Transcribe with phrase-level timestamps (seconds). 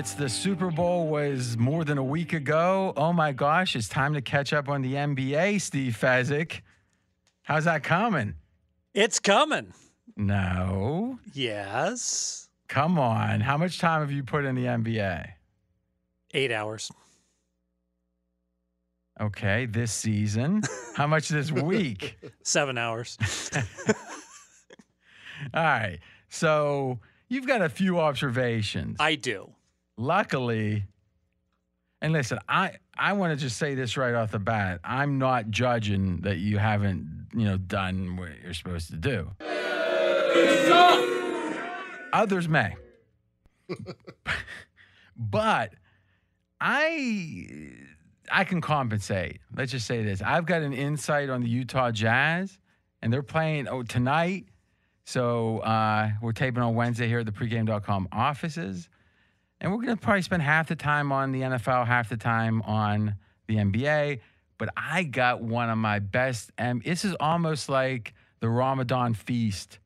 [0.00, 2.94] it's the Super Bowl was more than a week ago.
[2.96, 6.62] Oh my gosh, it's time to catch up on the NBA, Steve Fezzik.
[7.42, 8.36] How's that coming?
[8.94, 9.74] It's coming.
[10.16, 11.18] No.
[11.34, 12.48] Yes.
[12.66, 13.42] Come on.
[13.42, 15.32] How much time have you put in the NBA?
[16.32, 16.90] Eight hours.
[19.20, 20.62] Okay, this season.
[20.96, 22.18] How much this week?
[22.42, 23.18] Seven hours.
[25.52, 25.98] All right.
[26.30, 28.96] So you've got a few observations.
[28.98, 29.50] I do.
[30.00, 30.86] Luckily,
[32.00, 34.80] and listen, I I want to just say this right off the bat.
[34.82, 39.30] I'm not judging that you haven't, you know, done what you're supposed to do.
[42.14, 42.74] Others may.
[45.18, 45.74] but
[46.62, 47.72] I
[48.32, 49.40] I can compensate.
[49.54, 50.22] Let's just say this.
[50.22, 52.58] I've got an insight on the Utah Jazz,
[53.02, 54.46] and they're playing oh tonight.
[55.04, 58.88] So uh, we're taping on Wednesday here at the pregame.com offices.
[59.60, 62.62] And we're going to probably spend half the time on the NFL, half the time
[62.62, 63.16] on
[63.46, 64.20] the NBA.
[64.56, 69.78] But I got one of my best, and this is almost like the Ramadan feast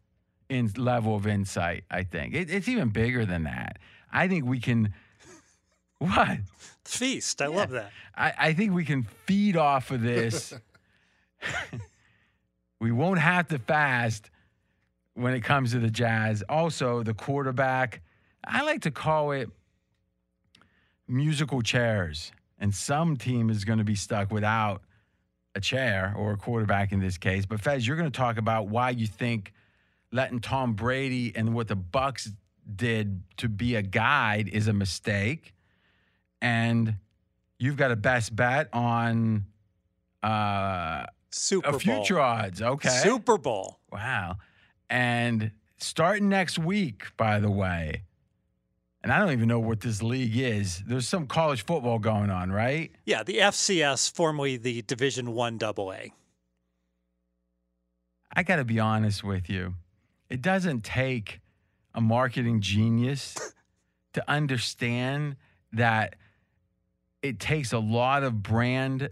[0.49, 2.35] in level of insight, I think.
[2.35, 3.79] It, it's even bigger than that.
[4.13, 4.95] I think we can.
[5.99, 6.39] What?
[6.85, 7.41] Feast.
[7.41, 7.91] I love that.
[8.15, 10.53] I, I think we can feed off of this.
[12.81, 14.29] we won't have to fast
[15.15, 16.43] when it comes to the Jazz.
[16.49, 18.03] Also, the quarterback,
[18.45, 19.49] I like to call it
[21.09, 22.33] musical chairs.
[22.59, 24.83] And some team is going to be stuck without
[25.55, 27.47] a chair or a quarterback in this case.
[27.47, 29.53] But Fez, you're going to talk about why you think
[30.13, 32.29] letting Tom Brady and what the Bucs
[32.75, 35.55] did to be a guide is a mistake.
[36.41, 36.97] And
[37.59, 39.47] you've got a best bet on
[40.23, 41.81] uh, Super a Bowl.
[41.81, 42.63] future odds.
[42.63, 42.89] Okay.
[42.89, 43.81] Super Bowl.
[43.93, 44.37] Wow.
[44.89, 48.05] And starting next week, by the way,
[49.05, 50.83] and I don't even know what this league is.
[50.87, 52.91] There's some college football going on, right?
[53.05, 56.11] Yeah, the FCS, formerly the Division One Double A.
[58.35, 59.75] I got to be honest with you.
[60.31, 61.43] It doesn't take
[61.95, 63.37] a marketing genius
[64.15, 65.37] to understand
[65.75, 66.17] that
[67.21, 69.11] it takes a lot of brand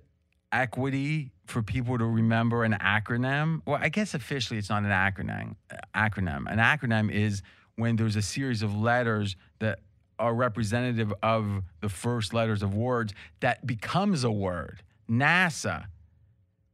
[0.52, 3.60] equity for people to remember an acronym.
[3.66, 5.56] Well, I guess officially it's not an acronym.
[5.94, 6.50] Acronym.
[6.50, 7.42] An acronym is
[7.76, 9.78] when there's a series of letters that
[10.18, 14.82] are representative of the first letters of words that becomes a word.
[15.10, 15.86] NASA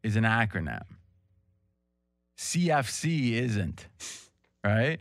[0.02, 0.82] is an acronym.
[2.36, 3.86] CFC isn't,
[4.64, 4.98] right?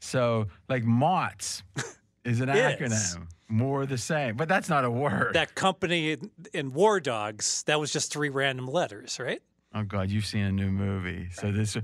[0.00, 1.62] So, like MOTS
[2.24, 5.34] is an acronym, more the same, but that's not a word.
[5.34, 9.42] That company in, in War Dogs, that was just three random letters, right?
[9.74, 11.76] Oh God, you've seen a new movie, so this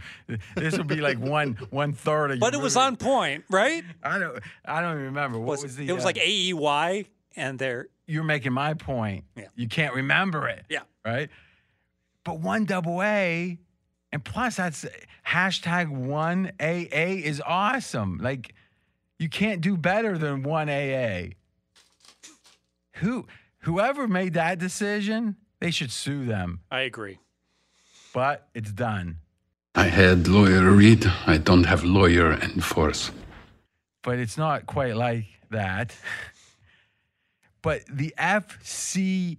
[0.57, 2.41] this will be like one one third of.
[2.41, 2.87] But it was movie.
[2.87, 3.85] on point, right?
[4.03, 5.89] I don't I don't even remember what was, Was, the.
[5.89, 7.07] it was uh, like AEY,
[7.37, 9.25] and they're you're making my point.
[9.37, 9.47] Yeah.
[9.55, 10.65] You can't remember it.
[10.69, 10.81] Yeah.
[11.05, 11.31] Right.
[12.25, 13.59] But one double A,
[14.13, 14.87] and plus that's
[15.27, 18.19] hashtag one AA is awesome.
[18.19, 18.55] Like
[19.19, 21.35] you can't do better than one AA.
[22.97, 23.27] Who
[23.61, 26.61] whoever made that decision, they should sue them.
[26.71, 27.19] I agree.
[28.13, 29.19] But it's done.
[29.75, 33.11] I had lawyer read, I don't have lawyer enforce.
[34.03, 35.95] But it's not quite like that.
[37.61, 39.37] But the FCS,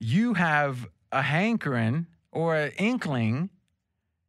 [0.00, 3.48] you have a hankering or an inkling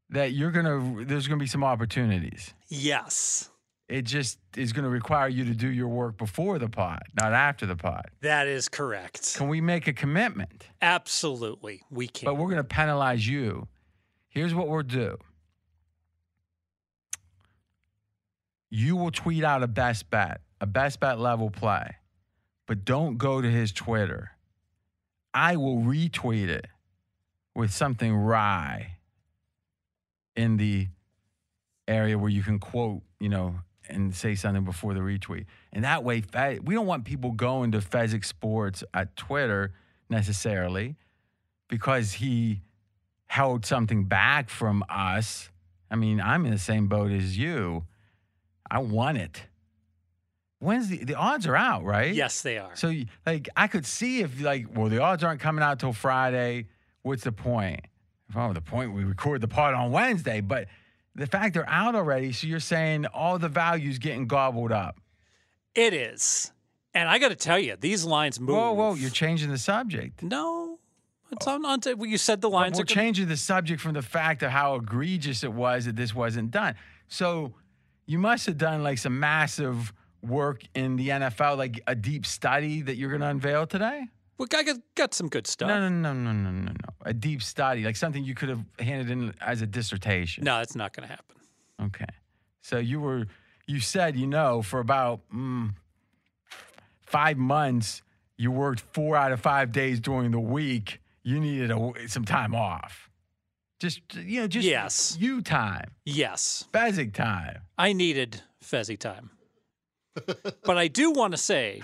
[0.10, 2.54] that you're gonna there's gonna be some opportunities.
[2.70, 3.50] Yes,
[3.88, 7.66] It just is gonna require you to do your work before the pot, not after
[7.66, 8.08] the pot.
[8.22, 9.36] that is correct.
[9.36, 10.66] Can we make a commitment?
[10.82, 12.26] Absolutely, we can.
[12.26, 13.68] But we're gonna penalize you.
[14.30, 15.18] Here's what we'll do.
[18.70, 21.96] You will tweet out a best bet, a best bet level play,
[22.66, 24.32] but don't go to his Twitter.
[25.34, 26.66] I will retweet it
[27.54, 28.98] with something wry
[30.36, 30.88] in the
[31.88, 33.60] area where you can quote, you know,
[33.90, 35.46] and say something before the retweet.
[35.74, 36.24] And that way,
[36.64, 39.74] we don't want people going to Fezzik Sports at Twitter
[40.10, 40.96] necessarily
[41.68, 42.62] because he
[43.28, 45.50] held something back from us.
[45.90, 47.86] I mean, I'm in the same boat as you.
[48.70, 49.44] I want it.
[50.60, 52.14] When's the the odds are out, right?
[52.14, 52.76] yes, they are.
[52.76, 52.92] So
[53.26, 56.68] like I could see if like well the odds aren't coming out till Friday.
[57.04, 57.82] What's the point?
[58.36, 60.68] Oh, the point we record the pod on Wednesday, but
[61.16, 65.00] the fact they're out already, so you're saying all the values getting gobbled up.
[65.74, 66.52] It is,
[66.94, 68.56] and I got to tell you, these lines move.
[68.56, 70.24] Whoa, whoa, you're changing the subject.
[70.24, 70.80] no.
[71.32, 73.94] It's on, on to, well, you said the lines We're are changing the subject from
[73.94, 76.76] the fact of how egregious it was that this wasn't done.
[77.08, 77.56] So
[78.06, 79.92] you must have done like some massive
[80.22, 84.06] work in the NFL, like a deep study that you're going to unveil today?
[84.38, 85.68] We got, got, got some good stuff.
[85.70, 86.74] No, no, no, no, no, no, no.
[87.06, 90.44] A deep study, like something you could have handed in as a dissertation.
[90.44, 91.36] No, it's not going to happen.
[91.82, 92.14] Okay.
[92.62, 93.28] So you were,
[93.68, 95.74] you said, you know, for about mm,
[97.06, 98.02] five months,
[98.38, 101.00] you worked four out of five days during the week.
[101.24, 103.10] You needed a, some time off.
[103.80, 105.18] Just, you know, just Yes.
[105.20, 107.62] you time, Yes, Bezic time.
[107.78, 109.32] I needed Fezzy time.
[110.64, 111.82] but I do want to say,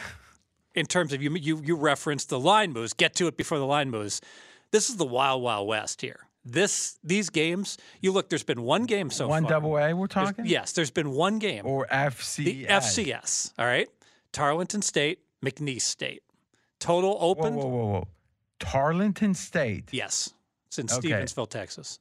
[0.75, 2.94] in terms of you, you, you referenced the line moves.
[2.94, 4.21] Get to it before the line moves.
[4.71, 6.19] This is the wild, wild west here.
[6.44, 7.77] This these games.
[8.00, 8.29] You look.
[8.29, 9.51] There's been one game so One far.
[9.62, 10.45] One double A, we're There's- talking?
[10.47, 11.65] Yes, there's been one game.
[11.68, 12.44] Or FCS.
[12.44, 13.53] the FCS.
[13.59, 13.88] All right.
[14.31, 16.23] Tarleton State, McNeese State.
[16.79, 17.57] Total Whoa, opened.
[17.57, 18.07] whoa, whoa, whoa.
[18.59, 19.89] Tarleton State.
[19.91, 20.33] Yes,
[20.68, 21.09] it's in Okay.
[21.12, 22.00] Stephenville, Texas.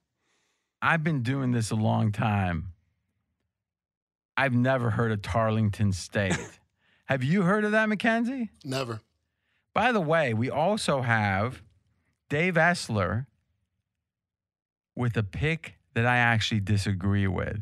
[0.81, 2.73] I've been doing this a long time.
[4.37, 6.39] I've never heard of Tarleton State.
[7.11, 8.51] Have you heard of that, Mackenzie?
[8.65, 9.01] Never.
[9.75, 11.61] By the way, we also have
[12.29, 13.27] Dave Essler
[14.95, 17.61] with a pick that I actually disagree with.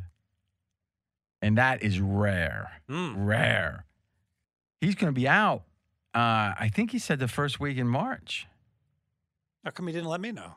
[1.41, 2.83] And that is rare.
[2.91, 3.15] Mm.
[3.27, 3.87] Rare.
[4.83, 5.63] He's going to be out.
[6.15, 8.47] Uh, I think he said the first week in March.
[9.65, 10.57] How come he didn't let me know?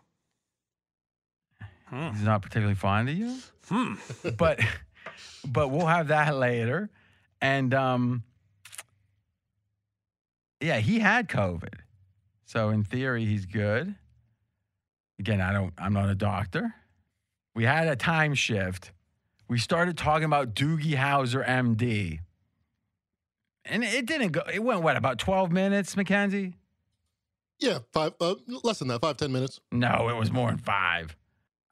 [1.86, 2.10] Hmm.
[2.12, 3.38] He's not particularly fond of you.
[3.68, 3.94] Hmm.
[4.38, 4.60] but
[5.46, 6.90] but we'll have that later.
[7.42, 8.24] And um
[10.62, 11.74] yeah, he had COVID.
[12.46, 13.96] So in theory he's good.
[15.20, 16.74] Again, I don't I'm not a doctor.
[17.56, 18.92] We had a time shift.
[19.48, 22.20] We started talking about Doogie Howser MD.
[23.66, 26.56] And it didn't go it went what about 12 minutes, Mackenzie?
[27.60, 28.14] Yeah, five.
[28.20, 29.02] Uh, less than that.
[29.02, 29.60] Five ten minutes.
[29.72, 31.16] No, it was more than 5.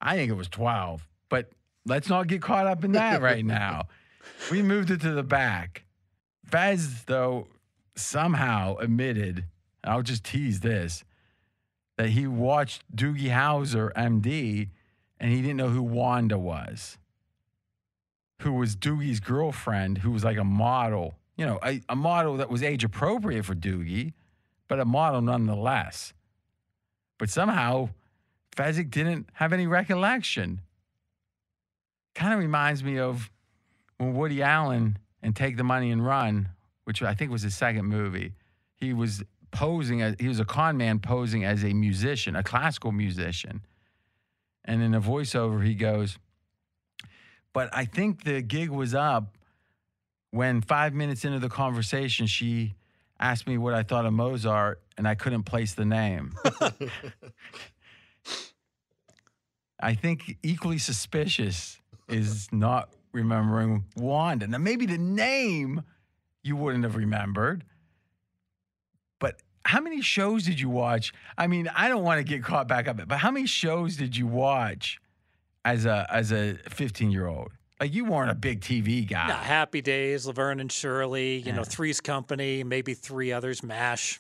[0.02, 1.08] I think it was 12.
[1.30, 1.50] But
[1.86, 3.88] let's not get caught up in that right now.
[4.52, 5.84] We moved it to the back.
[6.46, 7.48] Fez, though,
[8.00, 9.46] somehow admitted,
[9.84, 11.04] I'll just tease this,
[11.98, 14.70] that he watched Doogie Howser, MD,
[15.20, 16.98] and he didn't know who Wanda was,
[18.42, 22.50] who was Doogie's girlfriend, who was like a model, you know, a, a model that
[22.50, 24.14] was age appropriate for Doogie,
[24.68, 26.14] but a model nonetheless.
[27.18, 27.90] But somehow,
[28.56, 30.62] Fezzik didn't have any recollection.
[32.16, 33.30] Kind of reminds me of
[33.98, 36.50] when Woody Allen and Take the Money and Run,
[36.90, 38.34] which I think was his second movie,
[38.74, 39.22] he was
[39.52, 43.62] posing as he was a con man posing as a musician, a classical musician.
[44.66, 46.18] And in a voiceover, he goes,
[47.54, 49.38] But I think the gig was up
[50.32, 52.74] when five minutes into the conversation, she
[53.20, 56.34] asked me what I thought of Mozart, and I couldn't place the name.
[59.80, 64.48] I think equally suspicious is not remembering Wanda.
[64.48, 65.84] Now, maybe the name
[66.44, 67.64] you wouldn't have remembered,
[69.20, 71.14] but how many shows did you watch?
[71.38, 74.16] I mean, I don't want to get caught back up, but how many shows did
[74.16, 75.00] you watch
[75.66, 77.52] as a as a 15 year old?
[77.80, 79.28] Like you weren't a big TV guy.
[79.30, 84.20] Yeah, Happy Days, Laverne and Shirley, you know, Three's Company, maybe three others, MASH,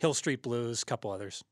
[0.00, 1.44] Hill Street Blues, a couple others.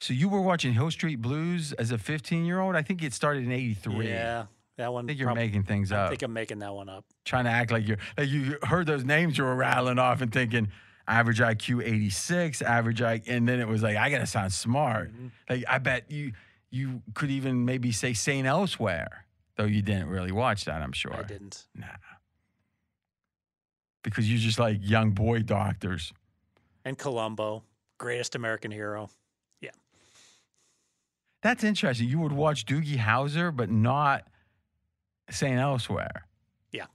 [0.00, 2.76] So you were watching Hill Street Blues as a 15 year old?
[2.76, 4.08] I think it started in 83.
[4.08, 5.04] Yeah, that one.
[5.04, 6.06] I think you're making things up.
[6.06, 7.04] I think I'm making that one up.
[7.24, 10.32] trying to act like you're like you heard those names you were rattling off and
[10.32, 10.68] thinking
[11.06, 15.12] average IQ 86, average IQ, and then it was like I gotta sound smart.
[15.12, 15.26] Mm-hmm.
[15.48, 16.32] Like I bet you
[16.70, 19.26] you could even maybe say Saint Elsewhere,
[19.56, 20.82] though you didn't really watch that.
[20.82, 21.14] I'm sure.
[21.14, 21.66] I didn't.
[21.74, 21.86] Nah,
[24.02, 26.12] because you're just like young boy doctors.
[26.84, 27.62] And Columbo,
[27.98, 29.08] greatest American hero.
[29.60, 29.70] Yeah,
[31.42, 32.08] that's interesting.
[32.08, 34.26] You would watch Doogie Howser, but not
[35.30, 36.26] Saint Elsewhere.
[36.72, 36.86] Yeah.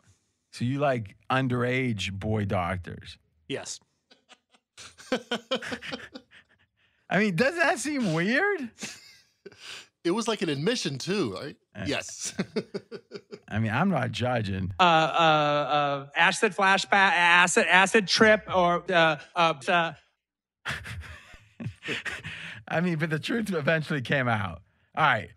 [0.51, 3.17] So you like underage boy doctors.
[3.47, 3.79] Yes.
[7.09, 8.69] I mean, does that seem weird?
[10.03, 11.55] It was like an admission too, right?
[11.75, 12.33] Uh, yes.
[13.49, 14.71] I mean, I'm not judging.
[14.79, 19.93] uh, uh, uh, acid flashback, acid acid trip, or uh, uh, uh,
[22.67, 24.61] I mean, but the truth eventually came out.
[24.95, 25.29] All right.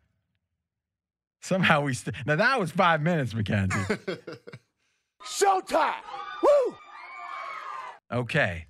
[1.43, 3.77] Somehow we st- now that was five minutes, Mackenzie.
[5.27, 5.95] Showtime!
[6.43, 6.75] Woo!
[8.13, 8.67] Okay.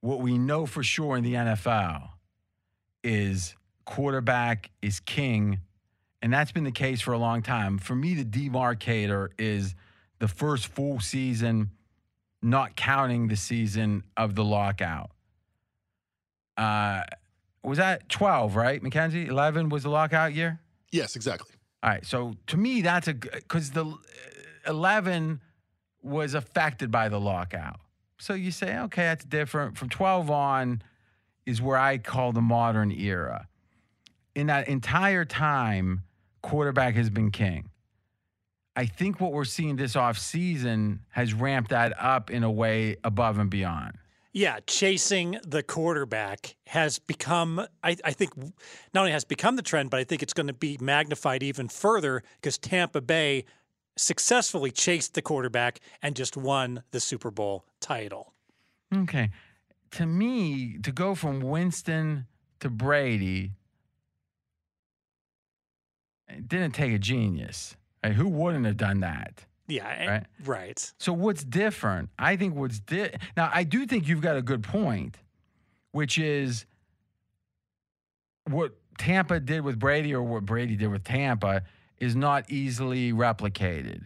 [0.00, 2.10] What we know for sure in the NFL
[3.02, 3.56] is
[3.86, 5.60] quarterback is king,
[6.20, 7.78] and that's been the case for a long time.
[7.78, 9.74] For me, the demarcator is
[10.18, 11.70] the first full season,
[12.42, 15.10] not counting the season of the lockout.
[16.58, 17.02] Uh,
[17.62, 19.26] was that 12, right, Mackenzie?
[19.26, 20.60] 11 was the lockout year?
[20.92, 21.53] yes, exactly.
[21.84, 22.04] All right.
[22.04, 23.96] So to me, that's a because the uh,
[24.66, 25.40] eleven
[26.02, 27.80] was affected by the lockout.
[28.18, 29.76] So you say, okay, that's different.
[29.76, 30.82] From 12 on
[31.46, 33.48] is where I call the modern era.
[34.34, 36.02] In that entire time,
[36.42, 37.70] quarterback has been king.
[38.76, 43.38] I think what we're seeing this offseason has ramped that up in a way above
[43.38, 43.92] and beyond.
[44.36, 48.36] Yeah, chasing the quarterback has become, I, I, think,
[48.92, 51.68] not only has become the trend, but I think it's going to be magnified even
[51.68, 53.44] further because Tampa Bay
[53.96, 58.34] successfully chased the quarterback and just won the Super Bowl title.
[58.92, 59.30] Okay.
[59.92, 62.26] To me, to go from Winston
[62.58, 63.52] to Brady,
[66.26, 67.76] it didn't take a genius.
[68.02, 68.14] Right?
[68.14, 69.44] Who wouldn't have done that?
[69.66, 70.26] Yeah, right.
[70.44, 70.92] Right.
[70.98, 72.10] So what's different?
[72.18, 75.16] I think what's di- now I do think you've got a good point,
[75.92, 76.66] which is
[78.50, 81.62] what Tampa did with Brady or what Brady did with Tampa
[81.98, 84.02] is not easily replicated.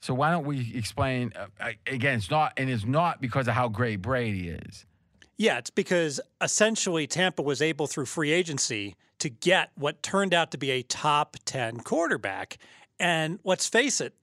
[0.00, 2.18] So why don't we explain uh, again?
[2.18, 4.86] It's not, and it's not because of how great Brady is.
[5.36, 10.50] Yeah, it's because essentially Tampa was able through free agency to get what turned out
[10.52, 12.58] to be a top 10 quarterback.
[13.00, 14.14] And let's face it,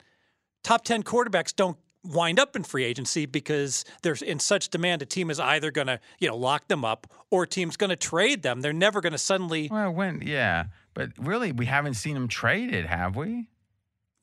[0.65, 5.05] top 10 quarterbacks don't wind up in free agency because there's in such demand a
[5.05, 7.95] team is either going to, you know, lock them up or a team's going to
[7.95, 8.61] trade them.
[8.61, 12.85] They're never going to suddenly Well, when yeah, but really we haven't seen them traded,
[12.85, 13.47] have we?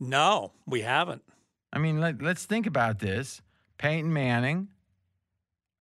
[0.01, 1.23] No, we haven't.
[1.73, 3.41] I mean, let, let's think about this.
[3.79, 4.69] Peyton Manning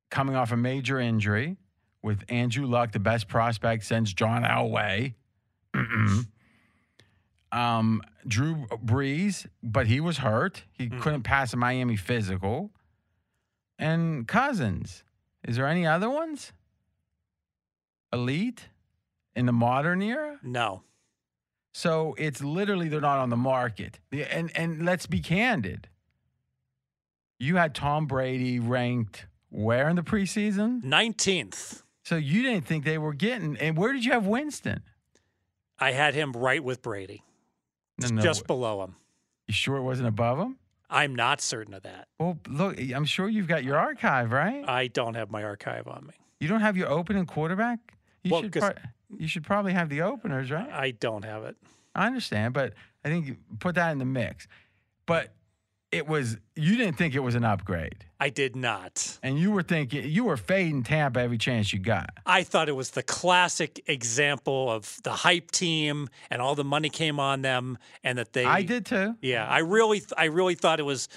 [0.09, 1.57] coming off a major injury
[2.03, 5.15] with Andrew Luck, the best prospect since John Elway.
[7.51, 10.63] Um, Drew Brees, but he was hurt.
[10.71, 11.01] He Mm.
[11.01, 12.71] couldn't pass a Miami physical.
[13.77, 15.03] And Cousins.
[15.47, 16.53] Is there any other ones?
[18.13, 18.67] Elite
[19.35, 20.39] in the modern era?
[20.43, 20.83] No.
[21.73, 23.99] So it's literally they're not on the market.
[24.11, 25.87] And and let's be candid.
[27.39, 30.83] You had Tom Brady ranked where in the preseason?
[30.83, 31.83] 19th.
[32.03, 34.83] So you didn't think they were getting and where did you have Winston?
[35.79, 37.23] I had him right with Brady,
[38.01, 38.95] No, no, just below him.
[39.47, 40.57] you sure it wasn't above him?
[40.89, 42.07] I'm not certain of that.
[42.19, 44.63] Well, look, I'm sure you've got your archive, right?
[44.67, 46.13] I don't have my archive on me.
[46.39, 47.79] You don't have your opening quarterback?
[48.23, 48.73] You Well, should pro-
[49.17, 50.69] you should probably have the openers, right?
[50.71, 51.55] I don't have it.
[51.95, 52.73] I understand, but
[53.05, 54.47] I think you put that in the mix.
[55.05, 55.33] But
[55.91, 58.05] it was you didn't think it was an upgrade.
[58.19, 59.19] I did not.
[59.23, 62.11] And you were thinking you were fading Tampa every chance you got.
[62.25, 66.89] I thought it was the classic example of the hype team and all the money
[66.89, 69.15] came on them and that they I did too.
[69.21, 71.09] Yeah, I really I really thought it was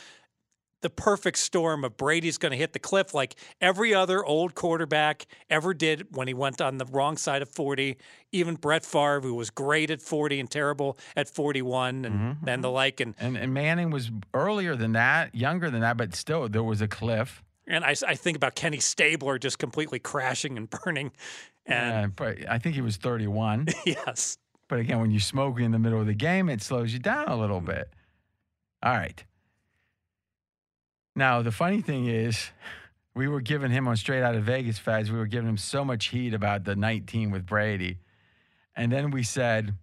[0.85, 5.25] the perfect storm of Brady's going to hit the cliff like every other old quarterback
[5.49, 7.97] ever did when he went on the wrong side of 40.
[8.33, 12.61] Even Brett Favre, who was great at 40 and terrible at 41 and mm-hmm, then
[12.61, 12.75] the mm-hmm.
[12.75, 13.01] like.
[13.01, 16.83] And, And, and Manning was earlier than that, younger than that, but still there was
[16.83, 17.43] a cliff.
[17.67, 21.13] and I think about Kenny Stabler just completely crashing and burning.
[21.65, 23.69] And but I think he was 31.
[23.87, 24.37] yes,
[24.69, 27.29] but again, when you smoke in the middle of the game, it slows you down
[27.29, 27.69] a little mm-hmm.
[27.69, 27.91] bit.
[28.83, 29.25] All right.
[31.15, 32.51] Now, the funny thing is,
[33.15, 35.85] we were giving him on Straight Out of Vegas Feds, we were giving him so
[35.85, 37.99] much heat about the 19 with Brady.
[38.77, 39.75] And then we said,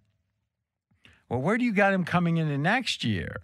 [1.28, 3.36] Well, where do you got him coming into next year?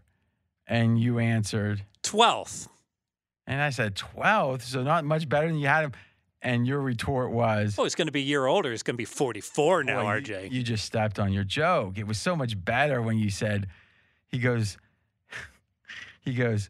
[0.66, 2.68] And you answered, 12th.
[3.46, 5.92] and I said, 12th, so not much better than you had him.
[6.42, 8.70] And your retort was, Oh, he's going to be a year older.
[8.70, 10.52] He's going to be 44 now, you- RJ.
[10.52, 11.96] You, just stepped on your joke.
[11.96, 13.68] It was so much better when you said,
[14.26, 14.76] he goes,
[16.20, 16.68] he goes,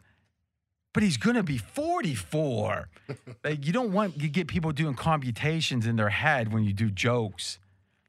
[0.98, 2.88] but he's gonna be 44.
[3.44, 6.90] like you don't want you get people doing computations in their head when you do
[6.90, 7.60] jokes.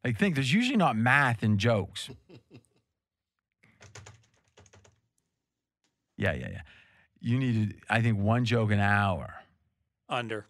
[0.03, 2.09] Like think there's usually not math in jokes.
[6.17, 6.61] yeah, yeah, yeah.
[7.21, 9.35] You needed, I think, one joke an hour.
[10.09, 10.47] Under.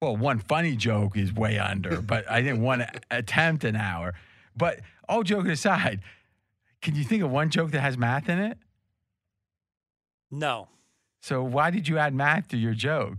[0.00, 4.14] Well, one funny joke is way under, but I think one attempt an hour.
[4.56, 6.00] But all joking aside,
[6.80, 8.56] can you think of one joke that has math in it?
[10.30, 10.68] No,
[11.20, 13.18] So why did you add math to your joke?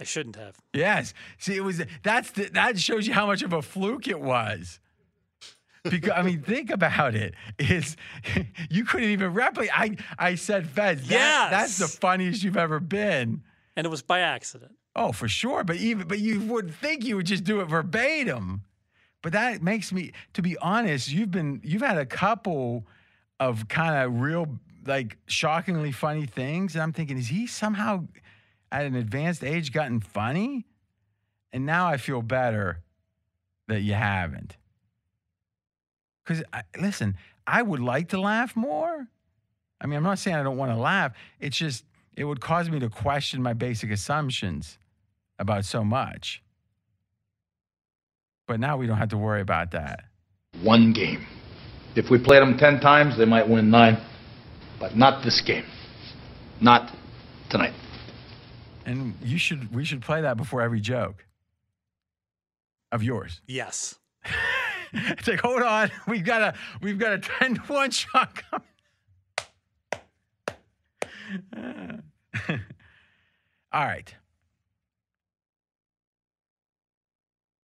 [0.00, 0.56] I shouldn't have.
[0.72, 1.14] Yes.
[1.38, 4.80] See, it was that's the, that shows you how much of a fluke it was.
[5.84, 7.34] Because I mean, think about it.
[7.58, 7.96] Is
[8.70, 9.70] you couldn't even replicate?
[9.78, 11.08] I I said Feds.
[11.08, 13.42] That, That's the funniest you've ever been.
[13.76, 14.72] And it was by accident.
[14.94, 15.64] Oh, for sure.
[15.64, 18.62] But even but you would think you would just do it verbatim.
[19.22, 22.86] But that makes me, to be honest, you've been you've had a couple
[23.38, 28.06] of kind of real like shockingly funny things, and I'm thinking, is he somehow
[28.70, 30.66] at an advanced age gotten funny?
[31.52, 32.82] And now I feel better
[33.68, 34.56] that you haven't.
[36.24, 36.42] Because
[36.80, 39.06] listen, I would like to laugh more.
[39.80, 41.12] I mean, I'm not saying I don't want to laugh.
[41.40, 41.84] It's just
[42.16, 44.78] it would cause me to question my basic assumptions
[45.38, 46.42] about so much.
[48.46, 50.04] But now we don't have to worry about that.
[50.62, 51.26] One game.
[51.94, 53.98] If we played them 10 times, they might win nine.
[54.82, 55.64] But not this game.
[56.60, 56.92] Not
[57.48, 57.72] tonight.
[58.84, 61.24] And you should we should play that before every joke
[62.90, 63.40] of yours.
[63.46, 63.94] Yes.
[64.92, 68.66] it's like, hold on, we've got a we've got a 10 to 1 shot coming.
[73.72, 74.12] All right.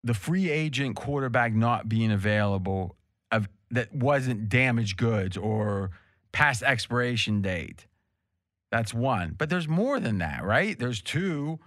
[0.04, 2.94] The free agent quarterback not being available
[3.32, 5.90] of that wasn't damaged goods or
[6.38, 7.86] past expiration date.
[8.70, 9.34] That's one.
[9.36, 10.78] But there's more than that, right?
[10.78, 11.58] There's two.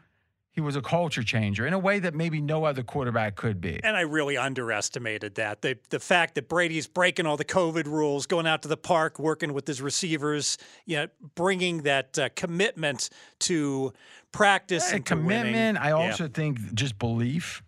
[0.54, 3.80] He was a culture changer in a way that maybe no other quarterback could be.
[3.84, 5.62] And I really underestimated that.
[5.62, 9.18] The the fact that Brady's breaking all the COVID rules, going out to the park,
[9.18, 13.10] working with his receivers, you know, bringing that uh, commitment
[13.40, 13.94] to
[14.34, 15.78] practice Yeah, and commitment.
[15.80, 15.94] I Yeah.
[16.12, 17.64] also think just belief,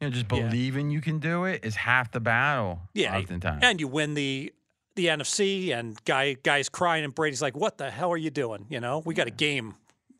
[0.00, 0.40] you know, just Yeah.
[0.48, 2.80] believing you can do it is half the battle.
[2.94, 3.62] Yeah, oftentimes.
[3.62, 4.52] and you win the
[4.94, 8.66] the NFC, and guy guys crying, and Brady's like, "What the hell are you doing?
[8.68, 9.74] You know, we got a game,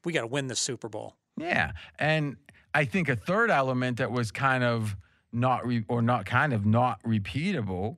[0.04, 2.36] we got to win this Super Bowl." Yeah, and
[2.74, 4.96] I think a third element that was kind of
[5.32, 7.96] not re- or not kind of not repeatable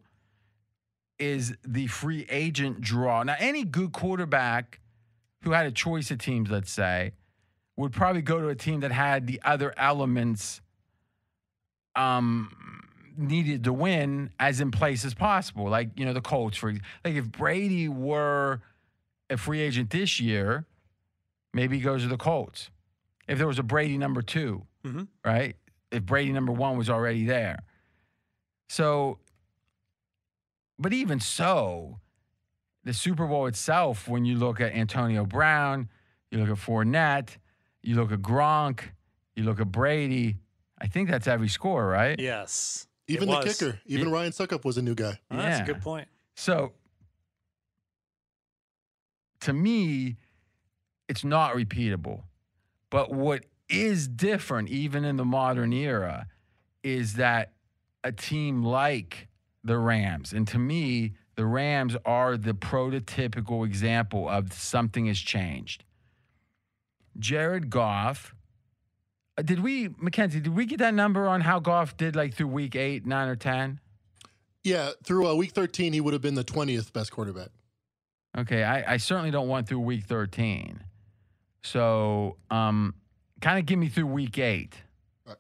[1.19, 3.23] is the free agent draw.
[3.23, 4.81] Now, any good quarterback
[5.43, 7.13] who had a choice of teams, let's say,
[7.77, 10.61] would probably go to a team that had the other elements
[11.95, 12.76] um
[13.19, 15.69] needed to win as in place as possible.
[15.69, 18.61] Like, you know, the Colts for like if Brady were
[19.31, 20.67] a free agent this year,
[21.53, 22.71] maybe he goes to the Colts.
[23.29, 25.09] If there was a Brady number 2 Mhm.
[25.25, 25.57] right?
[25.91, 27.61] If Brady number 1 was already there.
[28.69, 29.19] So
[30.79, 32.01] but even so,
[32.85, 35.89] the Super Bowl itself, when you look at Antonio Brown,
[36.31, 37.39] you look at Fournette,
[37.83, 38.81] you look at Gronk,
[39.35, 40.37] you look at Brady,
[40.79, 42.19] I think that's every score, right?
[42.21, 45.19] Yes, Even the kicker, even Ryan Succop was a new guy.
[45.31, 46.09] Oh, That's a good point.
[46.35, 46.73] So
[49.41, 50.17] to me,
[51.09, 52.23] it's not repeatable.
[52.91, 56.27] But what is different, even in the modern era,
[56.83, 57.53] is that
[58.03, 59.29] a team like
[59.65, 65.85] the Rams, and to me, the Rams are the prototypical example of something has changed.
[67.19, 68.35] Jared Goff.
[69.39, 72.49] Uh, Did we, Mackenzie, did we get that number on how Goff did like through
[72.49, 73.81] week eight, nine, or 10?
[74.65, 77.51] Yeah, through uh, week 13, he would have been the 20th best quarterback.
[78.37, 80.83] Okay, I, I certainly don't want through week 13.
[81.63, 82.95] So, um,
[83.41, 84.75] kind of give me through week eight.
[85.27, 85.37] Right.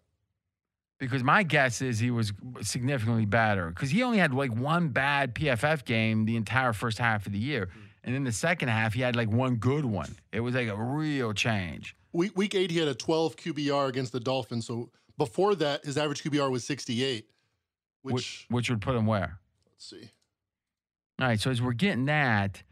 [0.98, 2.32] Because my guess is he was
[2.62, 7.26] significantly better because he only had like one bad PFF game the entire first half
[7.26, 7.68] of the year.
[8.04, 10.16] And in the second half, he had like one good one.
[10.32, 11.95] It was like a real change.
[12.16, 14.66] Week, week eight, he had a 12 QBR against the Dolphins.
[14.66, 17.26] So before that, his average QBR was 68,
[18.02, 19.38] which, Which, which would put him where?
[19.72, 20.10] let's see.
[21.20, 22.62] All right, so as we're getting that,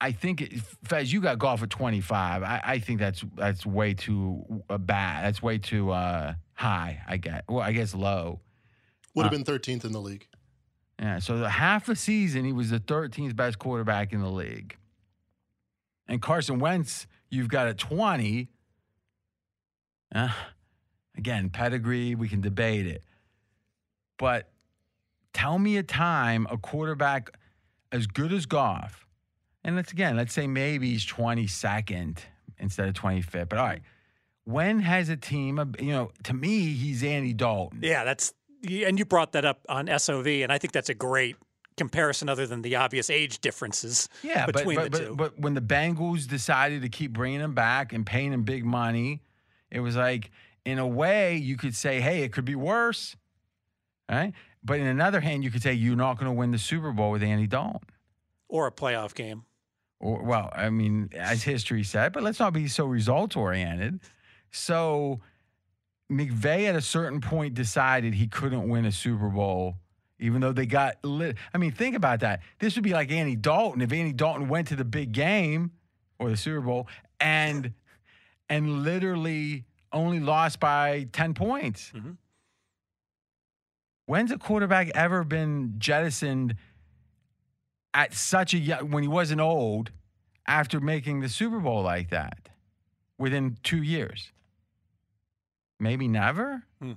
[0.00, 0.52] I think it,
[0.84, 2.44] Fez, you got Goff at twenty five.
[2.44, 5.24] I, I think that's that's way too uh, bad.
[5.24, 7.02] That's way too uh, high.
[7.08, 7.44] I get.
[7.48, 8.40] Well, I guess low.
[9.16, 10.28] Would have Uh, been 13th in the league.
[11.00, 11.18] Yeah.
[11.18, 14.76] So the half a season, he was the 13th best quarterback in the league.
[16.06, 18.48] And Carson Wentz, you've got a 20.
[20.14, 20.28] Uh,
[21.16, 23.04] again, pedigree, we can debate it.
[24.18, 24.50] But
[25.32, 27.30] tell me a time a quarterback
[27.92, 29.06] as good as Goff,
[29.64, 32.18] and let's again, let's say maybe he's 22nd
[32.58, 33.48] instead of 25th.
[33.48, 33.82] But all right,
[34.44, 37.80] when has a team, you know, to me, he's Andy Dalton.
[37.82, 41.36] Yeah, that's and you brought that up on SOV, and I think that's a great
[41.78, 45.14] comparison, other than the obvious age differences Yeah, but, between but, the but, two.
[45.16, 49.22] but when the Bengals decided to keep bringing him back and paying him big money,
[49.70, 50.30] it was like,
[50.64, 53.16] in a way, you could say, hey, it could be worse.
[54.10, 54.32] Right?
[54.62, 57.10] But in another hand, you could say, you're not going to win the Super Bowl
[57.12, 57.80] with Andy Dalton.
[58.48, 59.44] or a playoff game.
[60.00, 64.00] Or, well, I mean, as history said, but let's not be so results oriented.
[64.50, 65.20] So
[66.10, 69.76] McVay at a certain point decided he couldn't win a Super Bowl,
[70.18, 71.36] even though they got lit.
[71.54, 72.40] I mean, think about that.
[72.58, 75.70] This would be like Andy Dalton if Andy Dalton went to the big game
[76.18, 76.88] or the Super Bowl
[77.20, 77.72] and
[78.48, 81.92] and literally only lost by 10 points.
[81.94, 82.16] Mhm.
[84.06, 86.54] When's a quarterback ever been jettisoned
[87.92, 89.90] at such a young, when he wasn't old
[90.46, 92.48] after making the Super Bowl like that
[93.18, 94.32] within two years?
[95.78, 96.62] Maybe never.
[96.80, 96.92] Hmm.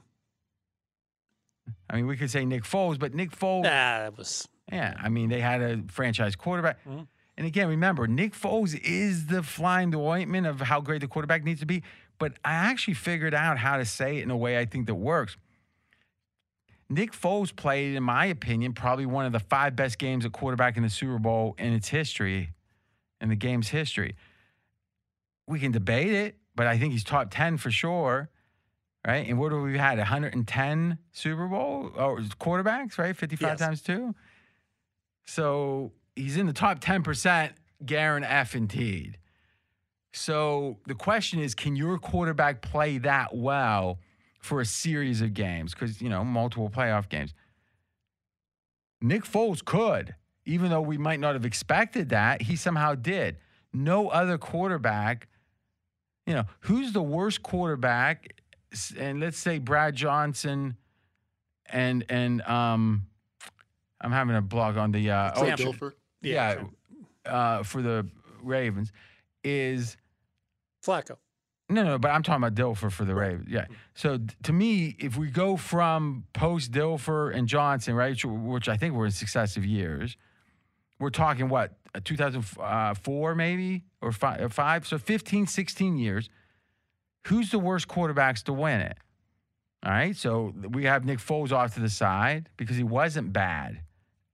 [1.89, 4.93] I mean, we could say Nick Foles, but Nick Foles, Ah, that was yeah.
[4.97, 6.83] I mean, they had a franchise quarterback.
[6.85, 7.07] Mhm.
[7.37, 11.59] And again, remember, Nick Foles is the flying ointment of how great the quarterback needs
[11.61, 11.83] to be.
[12.19, 14.95] But I actually figured out how to say it in a way I think that
[14.95, 15.37] works.
[16.89, 20.75] Nick Foles played, in my opinion, probably one of the five best games at quarterback
[20.77, 22.51] in the Super Bowl in its history,
[23.21, 24.15] in the game's history.
[25.47, 28.29] We can debate it, but I think he's top 10 for sure.
[29.05, 29.27] Right.
[29.27, 29.97] And what have we had?
[29.97, 33.15] 110 Super Bowl or quarterbacks, right?
[33.15, 33.59] 55 Yes.
[33.59, 34.13] times two.
[35.25, 37.51] So he's in the top 10%,
[37.83, 39.15] Garen F and T'd.
[40.13, 43.99] So the question is, can your quarterback play that well
[44.39, 45.73] for a series of games?
[45.73, 47.33] Because, you know, multiple playoff games.
[49.01, 50.13] Nick Foles could,
[50.45, 53.37] even though we might not have expected that, he somehow did.
[53.73, 55.27] No other quarterback,
[56.27, 58.35] you know, who's the worst quarterback?
[58.97, 60.77] And let's say Brad Johnson
[61.67, 63.07] and and um
[63.99, 65.59] I'm having a blog on the uh oh, Trent.
[65.59, 65.93] Dilfer.
[66.21, 66.63] yeah,
[67.25, 68.07] uh, for the
[68.41, 68.91] Ravens
[69.43, 69.97] is
[70.85, 71.17] Flacco.
[71.69, 73.47] no, no, but I'm talking about Dilfer for the Ravens.
[73.49, 73.65] Yeah.
[73.93, 78.95] So to me, if we go from post Dilfer and Johnson, right, which, I think
[78.95, 80.17] were in successive years,
[80.99, 84.87] we're talking what, uh, 2004 maybe or five, or five?
[84.87, 86.29] So 15, 16 years.
[87.27, 88.97] Who's the worst quarterbacks to win it?
[89.83, 90.15] All right.
[90.15, 93.81] So we have Nick Foles off to the side because he wasn't bad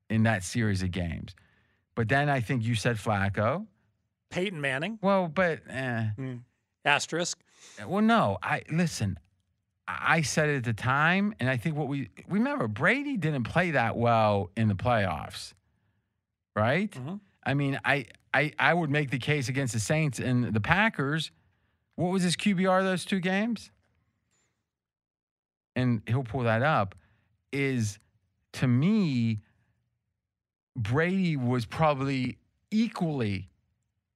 [0.10, 1.36] in that series of games.
[1.96, 3.66] But then I think you said Flacco.
[4.30, 5.00] Peyton Manning.
[5.02, 6.08] Well, but eh.
[6.86, 7.40] Asterisk.
[7.86, 8.38] Well, no.
[8.44, 9.18] I listen.
[9.88, 13.72] I said it at the time, and I think what we remember Brady didn't play
[13.72, 15.54] that well in the playoffs,
[16.58, 16.92] right?
[16.92, 17.22] Mhm.
[17.46, 21.32] I mean, I, I I would make the case against the Saints and the Packers.
[21.98, 23.72] What was his QBR those two games?
[25.76, 26.96] And he'll pull that up.
[27.52, 28.00] Is
[28.54, 29.42] to me,
[30.76, 32.38] Brady was probably
[32.70, 33.50] equally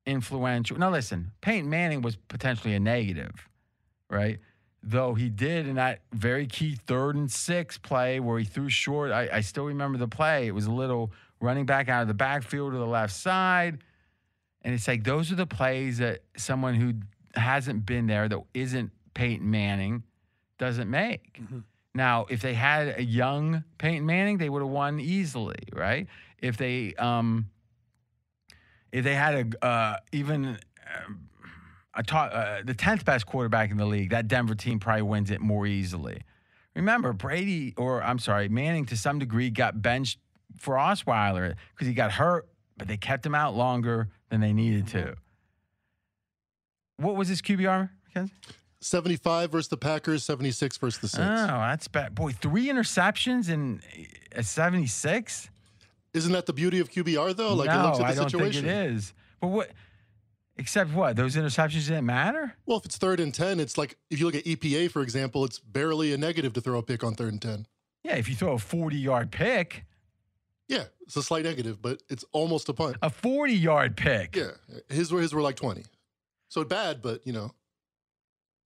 [0.06, 0.78] influential.
[0.78, 3.50] Now, listen, Peyton Manning was potentially a negative,
[4.10, 4.40] right?
[4.84, 9.12] Though he did in that very key third and six play where he threw short.
[9.12, 10.46] I, I still remember the play.
[10.46, 13.80] It was a little running back out of the backfield to the left side.
[14.62, 16.94] And it's like those are the plays that someone who
[17.36, 20.04] hasn't been there, that isn't Peyton Manning,
[20.58, 21.40] doesn't make.
[21.94, 26.08] Now, if they had a young Peyton Manning, they would have won easily, right?
[26.40, 27.50] If they um,
[28.92, 30.58] if they had a uh, even
[31.06, 31.28] um,
[31.94, 35.32] a top, uh, the tenth best quarterback in the league, that Denver team probably wins
[35.32, 36.22] it more easily.
[36.76, 40.20] Remember, Brady, or I'm sorry, Manning to some degree got benched
[40.58, 44.88] for Osweiler because he got hurt, but they kept him out longer than they needed
[44.88, 45.16] to.
[47.02, 47.90] What was his QBR?
[48.08, 48.34] Mackenzie?
[48.80, 51.42] 75 versus the Packers, 76 versus the Saints.
[51.44, 52.16] Oh, that's bad.
[52.16, 53.82] Boy, three interceptions in
[54.32, 55.50] a 76?
[56.14, 57.54] Isn't that the beauty of QBR though?
[57.54, 58.66] Like no, it looks at the I don't situation.
[58.66, 59.14] think it is.
[59.40, 59.72] But what?
[60.58, 61.16] Except what?
[61.16, 62.54] Those interceptions didn't matter.
[62.66, 65.46] Well, if it's third and 10, it's like if you look at EPA, for example,
[65.46, 67.68] it's barely a negative to throw a pick on third and 10.
[68.04, 69.86] Yeah, if you throw a forty-yard pick,
[70.68, 72.98] Yeah, it's a slight negative, but it's almost a punt.
[73.04, 74.36] a forty-yard pick.
[74.36, 74.52] Yeah,
[74.90, 75.84] his were his were like 20.
[76.52, 77.52] So bad, but you know,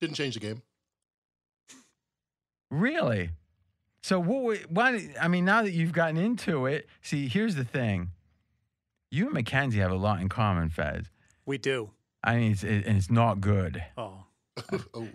[0.02, 0.64] didn't change the game.
[2.72, 3.30] Really?
[4.02, 4.42] So what?
[4.44, 5.10] would- Why?
[5.22, 8.10] I mean, now that you've gotten into it, see, here's the thing.
[9.12, 11.06] You and Mackenzie have a lot in common, Fez.
[11.46, 11.92] We do.
[12.24, 13.84] I mean, it's, it, and it's not good.
[13.96, 14.24] Oh.
[14.96, 15.08] oh,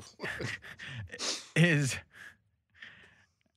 [1.56, 1.96] Is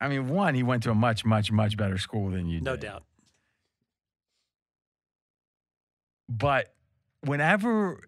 [0.01, 2.71] I mean, one, he went to a much, much, much better school than you No
[2.75, 2.87] did.
[2.87, 3.03] doubt.
[6.27, 6.73] But
[7.21, 8.01] whenever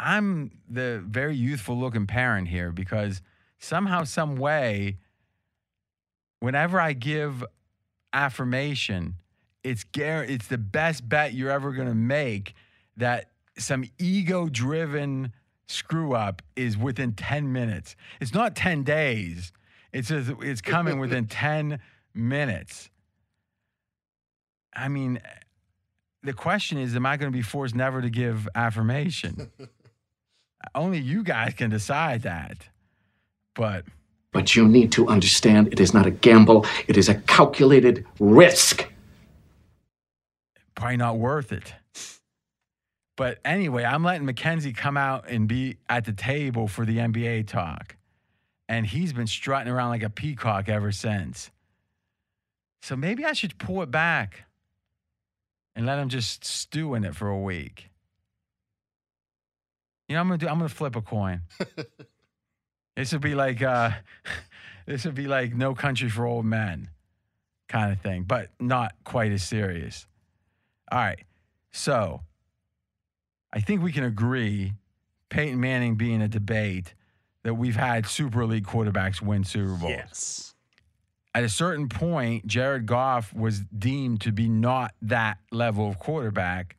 [0.00, 3.20] I'm the very youthful looking parent here because
[3.58, 4.96] somehow, some way,
[6.40, 7.44] whenever I give
[8.12, 9.16] affirmation,
[9.62, 12.54] it's gar- it's the best bet you're ever gonna make
[12.96, 15.32] that some ego driven
[15.68, 17.94] screw up is within 10 minutes.
[18.20, 19.52] It's not 10 days.
[19.92, 21.78] It's just, it's coming within 10
[22.14, 22.90] minutes.
[24.74, 25.20] I mean,
[26.22, 29.50] the question is, am I going to be forced never to give affirmation?
[30.74, 32.68] Only you guys can decide that.
[33.54, 33.84] But
[34.32, 38.86] But you need to understand it is not a gamble, it is a calculated risk.
[40.74, 41.74] probably not worth it.
[43.16, 47.48] But anyway, I'm letting Mackenzie come out and be at the table for the NBA
[47.48, 47.96] talk.
[48.66, 51.50] And he's been strutting around like a peacock ever since.
[52.80, 54.44] So maybe I should pull it back
[55.76, 57.89] and let him just stew in it for a week.
[60.10, 61.42] You know, I'm gonna do I'm gonna flip a coin.
[62.96, 63.92] this would be like uh
[64.86, 66.90] this would be like no country for old men
[67.68, 70.08] kind of thing, but not quite as serious.
[70.90, 71.24] All right.
[71.70, 72.22] So
[73.52, 74.72] I think we can agree,
[75.28, 76.94] Peyton Manning being a debate,
[77.44, 79.92] that we've had Super League quarterbacks win Super Bowls.
[79.92, 80.54] Yes.
[81.36, 86.76] At a certain point, Jared Goff was deemed to be not that level of quarterback.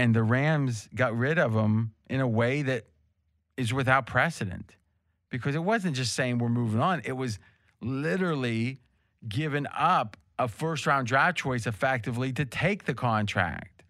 [0.00, 2.86] And the Rams got rid of him in a way that
[3.58, 4.74] is without precedent
[5.28, 7.38] because it wasn't just saying we're moving on, it was
[7.82, 8.80] literally
[9.28, 13.82] giving up a first round draft choice effectively to take the contract.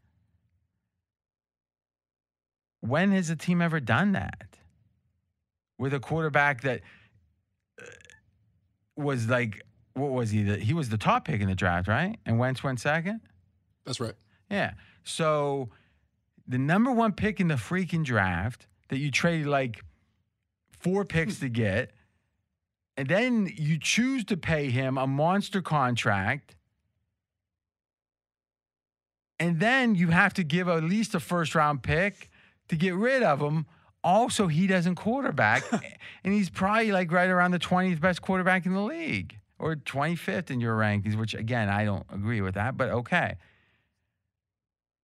[2.80, 4.58] When has a team ever done that?
[5.78, 6.80] With a quarterback that
[7.80, 7.84] uh,
[8.96, 9.62] was like,
[9.94, 10.42] what was he?
[10.56, 12.18] He was the top pick in the draft, right?
[12.26, 13.20] And Wentz went second?
[13.84, 14.14] That's right.
[14.50, 14.72] Yeah.
[15.04, 15.70] So
[16.50, 19.84] the number one pick in the freaking draft that you traded like
[20.72, 21.92] four picks to get,
[22.96, 26.56] and then you choose to pay him a monster contract.
[29.38, 32.28] And then you have to give at least a first round pick
[32.68, 33.66] to get rid of him.
[34.02, 35.62] Also, he doesn't quarterback.
[36.24, 40.50] and he's probably like right around the 20th best quarterback in the league or 25th
[40.50, 43.36] in your rankings, which again, I don't agree with that, but okay.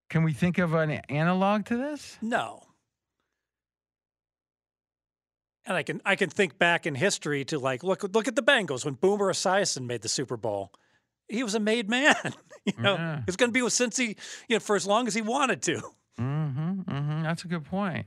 [0.10, 2.18] Can we think of an analog to this?
[2.22, 2.62] No.
[5.66, 8.44] And I can I can think back in history to like look look at the
[8.44, 10.72] Bengals when Boomer Esiason made the Super Bowl.
[11.28, 12.16] He was a made man.
[12.66, 13.22] you know, Yeah.
[13.26, 14.16] he's going to be with Cincy,
[14.48, 15.82] you know, for as long as he wanted to.
[16.20, 17.24] Mm-hmm, mm-hmm.
[17.24, 18.06] That's a good point.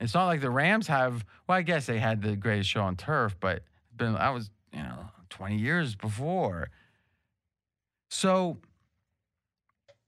[0.00, 1.24] It's not like the Rams have.
[1.48, 3.62] Well, I guess they had the greatest show on turf, but
[3.94, 6.70] been that was you know twenty years before.
[8.10, 8.58] So,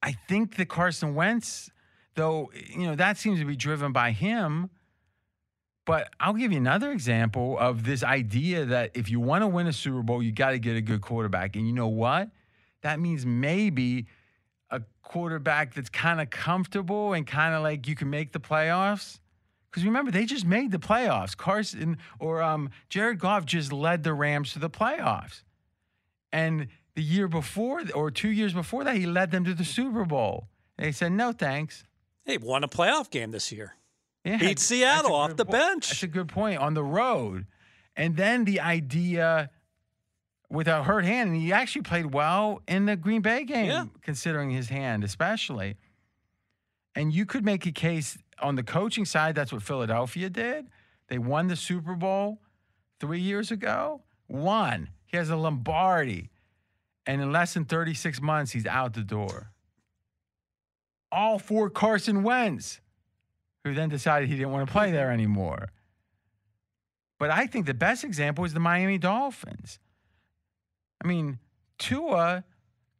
[0.03, 1.71] I think that Carson Wentz,
[2.15, 4.71] though, you know that seems to be driven by him.
[5.89, 9.67] But I'll give you another example of this idea that if you want to win
[9.67, 11.57] a Super Bowl, you got to get a good quarterback.
[11.57, 12.29] And you know what?
[12.83, 14.07] That means maybe
[14.71, 19.19] a quarterback that's kind of comfortable and kind of like you can make the playoffs.
[19.71, 21.35] Because remember, they just made the playoffs.
[21.35, 25.43] Carson or um, Jared Goff just led the Rams to the playoffs.
[26.33, 30.05] And the year before, or two years before that, he led them to the Super
[30.05, 30.49] Bowl.
[30.77, 31.85] They said, no, thanks.
[32.25, 33.77] Hey, won a playoff game this year.
[34.25, 35.89] Yeah, Beat Seattle off the po- bench.
[35.91, 37.47] That's a good point on the road.
[37.95, 39.51] And then the idea
[40.51, 43.85] with a hurt hand, and he actually played well in the Green Bay game, Yeah.
[44.03, 45.77] considering his hand, especially.
[46.97, 50.67] And you could make a case on the coaching side, that's what Philadelphia did.
[51.07, 52.41] They won the Super Bowl
[52.99, 54.03] three years ago.
[54.27, 56.31] One, He has a Lombardi.
[57.09, 59.51] And in less than 36 months, he's out the door.
[61.11, 62.81] All for Carson Wentz
[63.65, 65.71] who then decided he didn't want to play there anymore.
[67.19, 69.79] But I think the best example is the Miami Dolphins.
[71.03, 71.39] I mean,
[71.79, 72.45] Tua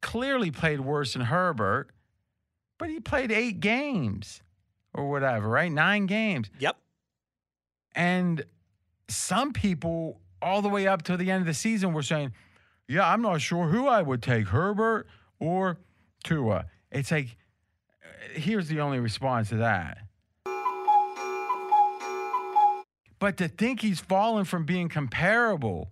[0.01, 1.91] clearly played worse than Herbert,
[2.79, 4.43] but he played eight games
[4.93, 5.71] or whatever, right?
[5.71, 6.51] Nine games.
[6.59, 6.77] Yep.
[7.95, 8.45] And
[9.09, 12.33] some people, all the way up to the end of the season, were saying,
[12.89, 15.07] Yeah, I'm not sure who I would take, Herbert
[15.39, 15.79] or
[16.25, 16.67] Tua.
[16.91, 17.37] It's like,
[18.33, 19.99] here's the only response to that.
[23.19, 25.91] But to think he's fallen from being comparable,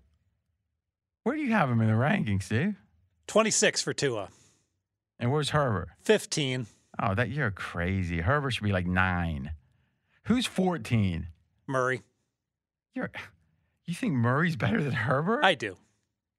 [1.24, 2.76] where do you have him in the rankings, Steve?
[3.26, 4.28] 26 for Tua.
[5.18, 5.88] And where's Herbert?
[6.02, 6.66] 15.
[7.02, 8.20] Oh, that you're crazy.
[8.20, 9.50] Herbert should be like nine.
[10.24, 11.26] Who's 14?
[11.66, 12.02] Murray.
[12.94, 13.10] You're
[13.86, 15.44] you think Murray's better than Herbert?
[15.44, 15.76] I do.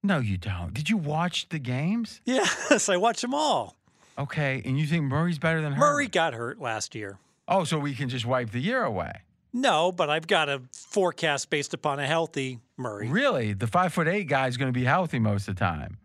[0.02, 0.72] No, you don't.
[0.72, 2.20] Did you watch the games?
[2.24, 3.76] Yes, I watch them all.
[4.16, 5.78] Okay, and you think Murray's better than her?
[5.78, 7.18] Murray got hurt last year.
[7.46, 9.12] Oh, so we can just wipe the year away.
[9.52, 13.08] No, but I've got a forecast based upon a healthy Murray.
[13.08, 13.52] Really?
[13.54, 15.98] The five foot eight guy is going to be healthy most of the time.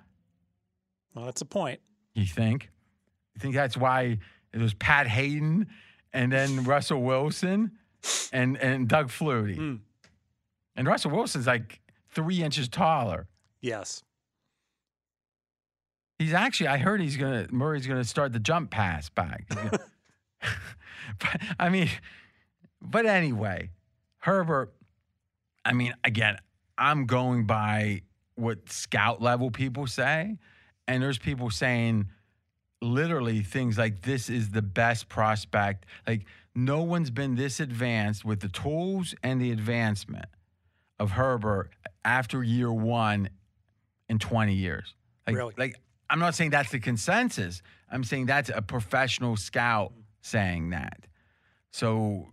[1.13, 1.79] Well, that's a point.
[2.15, 2.69] You think?
[3.35, 4.19] You think that's why
[4.53, 5.67] it was Pat Haden
[6.13, 7.71] and then Russell Wilson
[8.31, 9.57] and and Doug Flutie.
[9.57, 9.79] Mm.
[10.75, 13.27] And Russell Wilson's like three inches taller.
[13.63, 14.03] Yes.
[16.19, 19.47] He's actually, I heard he's gonna Murray's gonna start the jump pass back.
[19.47, 19.79] Gonna-
[21.19, 21.89] but I mean,
[22.81, 23.71] but anyway,
[24.19, 24.73] Herbert.
[25.65, 26.37] I mean, again,
[26.77, 28.01] I'm going by
[28.35, 30.37] what scout level people say,
[30.87, 32.09] and there's people saying
[32.81, 35.85] literally things like this is the best prospect.
[36.05, 40.25] Like no one's been this advanced with the tools and the advancement
[40.99, 41.71] of Herbert
[42.03, 43.29] after year one
[44.09, 44.93] in 20 years.
[45.27, 45.53] Like, Really?
[45.57, 45.75] like
[46.09, 47.61] I'm not saying that's the consensus.
[47.89, 51.07] I'm saying that's a professional scout saying that.
[51.71, 52.27] So,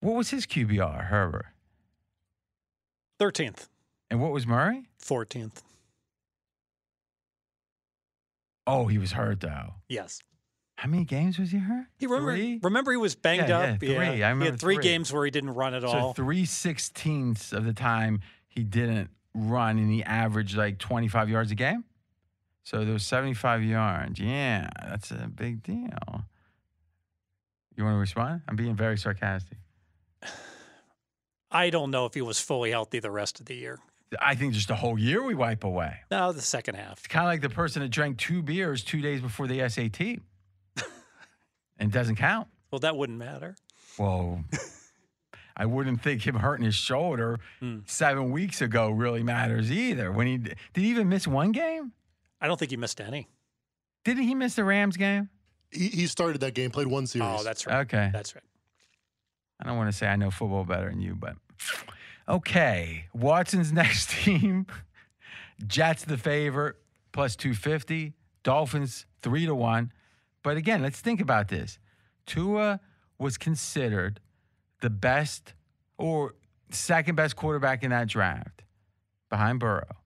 [0.00, 1.46] what was his QBR, Herbert?
[3.20, 3.68] 13th,
[4.10, 4.88] And what was Murray?
[5.00, 5.62] 14th.
[8.66, 9.74] Oh, he was hurt though.
[9.88, 10.20] Yes.
[10.76, 11.86] How many games was he hurt?
[11.98, 12.58] He remember, Three?
[12.62, 13.82] remember he was banged Yeah, up.
[13.82, 14.22] yeah, three.
[14.24, 14.82] I he had three, three.
[14.82, 16.14] games where he didn't run at So all.
[16.14, 21.50] three sixteenths of the time he didn't run, and he averaged like twenty five yards
[21.50, 21.84] a game.
[22.64, 24.20] So there was seventy five yards.
[24.20, 26.24] Yeah, that's a big deal.
[27.76, 28.42] You want to respond?
[28.48, 29.58] I'm being very sarcastic.
[31.50, 33.78] I don't know if he was fully healthy the rest of the year.
[34.20, 35.96] I think just the whole year we wipe away.
[36.10, 36.98] No, the second half.
[36.98, 40.00] It's kind of like the person that drank two beers two days before the SAT,
[41.78, 42.48] and it doesn't count.
[42.70, 43.56] Well, that wouldn't matter.
[43.98, 44.44] Well,
[45.56, 47.80] I wouldn't think him hurting his shoulder Hmm.
[47.86, 50.10] seven weeks ago really matters either.
[50.10, 51.92] When he did he even miss one game?
[52.40, 53.28] I don't think he missed any.
[54.04, 55.28] Didn't he miss the Rams game?
[55.70, 57.28] He, he started that game, played one series.
[57.40, 57.80] Oh, that's right.
[57.82, 58.10] Okay.
[58.12, 58.44] That's right.
[59.60, 61.36] I don't want to say I know football better than you, but
[62.28, 63.04] okay.
[63.14, 64.66] Watson's next team.
[65.66, 66.76] Jets the favorite,
[67.12, 68.14] plus 250.
[68.42, 69.92] Dolphins three to one.
[70.42, 71.78] But again, let's think about this.
[72.26, 72.80] Tua
[73.18, 74.18] was considered
[74.82, 75.54] the best
[75.96, 76.34] or
[76.70, 78.62] second best quarterback in that draft
[79.30, 79.96] behind Burrow.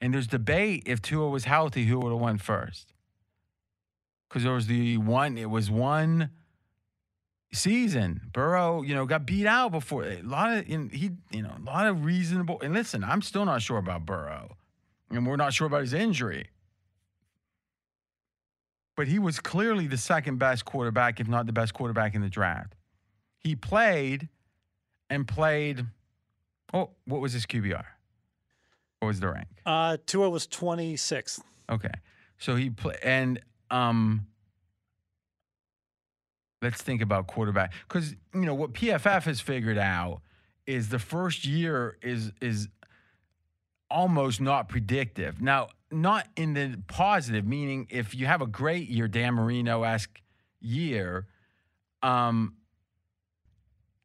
[0.00, 2.92] And there's debate if Tua was healthy, who would have won first.
[4.28, 6.30] Because there was the one, it was one
[7.52, 8.20] season.
[8.32, 10.04] Burrow, you know, got beat out before.
[10.04, 12.60] A lot of he, you know, a lot of reasonable.
[12.60, 14.56] And listen, I'm still not sure about Burrow,
[15.10, 16.50] and we're not sure about his injury.
[18.96, 22.28] But he was clearly the second best quarterback, if not the best quarterback in the
[22.28, 22.74] draft.
[23.48, 24.28] He played
[25.08, 25.86] and played.
[26.74, 27.82] Oh, what was his QBR?
[28.98, 29.48] What was the rank?
[29.64, 31.40] Uh, Tua was 26th.
[31.70, 31.88] Okay.
[32.36, 34.26] So he played, and um
[36.60, 40.20] let's think about quarterback cuz you know what PFF has figured out
[40.66, 42.68] is the first year is is
[43.90, 45.40] almost not predictive.
[45.40, 50.20] Now, not in the positive meaning if you have a great year Dan Marino-esque
[50.60, 51.26] year
[52.02, 52.57] um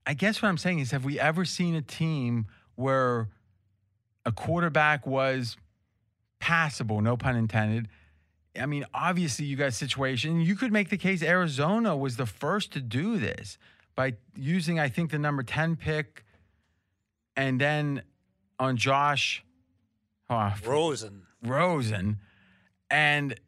[0.05, 3.29] I guess what I'm saying is have we ever seen a team where
[4.25, 5.57] a quarterback was
[6.39, 7.87] passable, no pun intended.
[8.59, 10.41] I mean, obviously, you got a situation.
[10.41, 13.57] You could make the case Arizona was the first to do this
[13.95, 16.25] by using, I think, the number 10 pick
[17.35, 18.03] and then
[18.59, 19.43] on Josh
[20.29, 21.23] oh, Rosen.
[21.41, 22.19] Rosen
[22.91, 23.39] and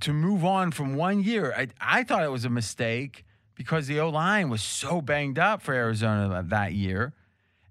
[0.00, 1.54] to move on from one year.
[1.56, 3.24] I, I thought it was a mistake
[3.56, 7.14] because the O line was so banged up for Arizona that, year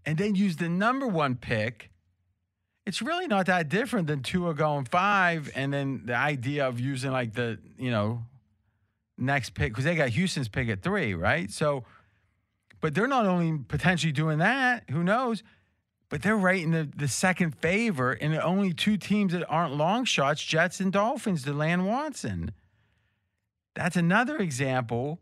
[0.05, 1.89] and then use the number one pick.
[2.85, 7.11] It's really not that different than Tua going five, and then the idea of using
[7.11, 8.23] like the you know
[9.17, 11.49] next pick because they got Houston's pick at three, right?
[11.49, 11.85] So,
[12.81, 14.83] but they're not only potentially doing that.
[14.91, 15.41] Who knows?
[16.09, 19.75] But they're right in the, the second favor, and the only two teams that aren't
[19.75, 22.51] long shots, Jets and Dolphins, to land Watson.
[23.73, 25.19] That's another example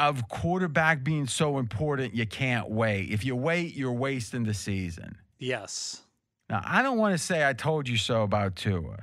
[0.00, 3.10] of quarterback being so important you can't wait.
[3.10, 5.18] If you wait, you're wasting the season.
[5.38, 6.02] Yes.
[6.48, 8.96] Now, I don't want to say I told you so about Tua.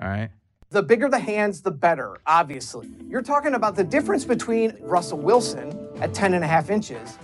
[0.00, 0.30] All right.
[0.70, 2.88] The bigger the hands, the better, obviously.
[3.06, 7.18] You're talking about the difference between Russell Wilson at 10 and a half inches.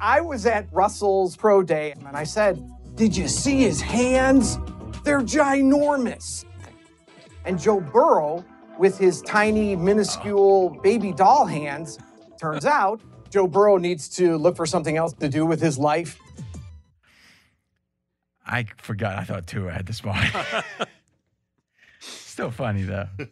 [0.00, 2.58] I was at Russell's pro day and I said,
[2.94, 4.56] Did you see his hands?
[5.04, 6.46] They're ginormous.
[7.44, 8.46] And Joe Burrow,
[8.78, 11.98] with his tiny, minuscule baby doll hands,
[12.38, 16.18] turns out Joe Burrow needs to look for something else to do with his life.
[18.46, 19.18] I forgot.
[19.18, 20.16] I thought Tua had the small.
[22.00, 23.08] Still funny though.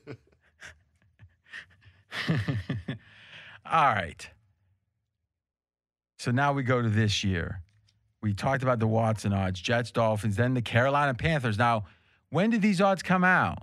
[3.65, 4.29] All right.
[6.19, 7.63] So now we go to this year.
[8.23, 11.59] We talked about the Watson odds, Jets, Dolphins, then the Carolina Panthers.
[11.59, 11.85] Now,
[12.31, 13.59] when did these odds come out?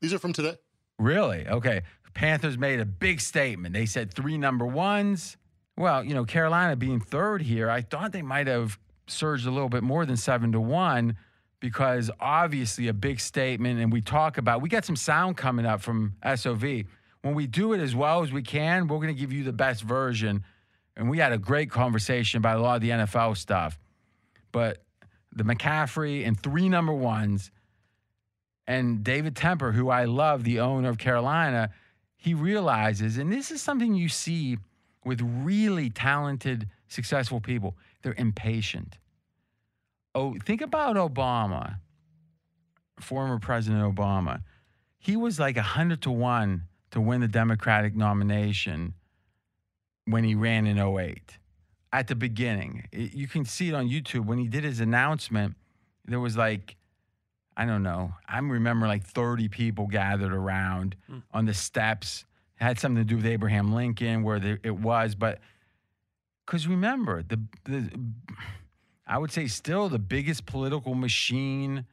[0.00, 0.56] These are from today.
[0.98, 1.46] Really?
[1.46, 1.82] Okay.
[2.14, 3.74] Panthers made a big statement.
[3.74, 5.36] They said three number ones.
[5.76, 9.68] Well, you know, Carolina being third here, I thought they might have surged a little
[9.68, 11.16] bit more than seven to one
[11.60, 13.80] because obviously a big statement.
[13.80, 16.62] And we talk about, we got some sound coming up from SOV.
[17.22, 19.52] When we do it as well as we can, we're going to give you the
[19.52, 20.44] best version.
[20.96, 23.78] And we had a great conversation about a lot of the NFL stuff.
[24.52, 24.84] But
[25.32, 27.50] the McCaffrey and three number ones,
[28.66, 31.70] and David Tepper, who I love, the owner of Carolina,
[32.24, 34.56] he realizes, and this is something you see
[35.04, 38.96] with really talented, successful people, they're impatient.
[40.14, 41.76] Oh, think about Obama,
[42.98, 44.40] former President Obama.
[44.98, 46.62] He was like 100 to 1
[46.92, 48.94] to win the Democratic nomination
[50.06, 51.36] when he ran in 08
[51.92, 52.88] at the beginning.
[52.90, 54.24] You can see it on YouTube.
[54.24, 55.56] When he did his announcement,
[56.06, 56.76] there was like,
[57.56, 58.12] I don't know.
[58.28, 60.96] I remember like 30 people gathered around
[61.32, 62.24] on the steps.
[62.56, 65.40] had something to do with Abraham Lincoln, where the, it was, but
[66.44, 67.90] because remember the the
[69.06, 71.86] I would say still the biggest political machine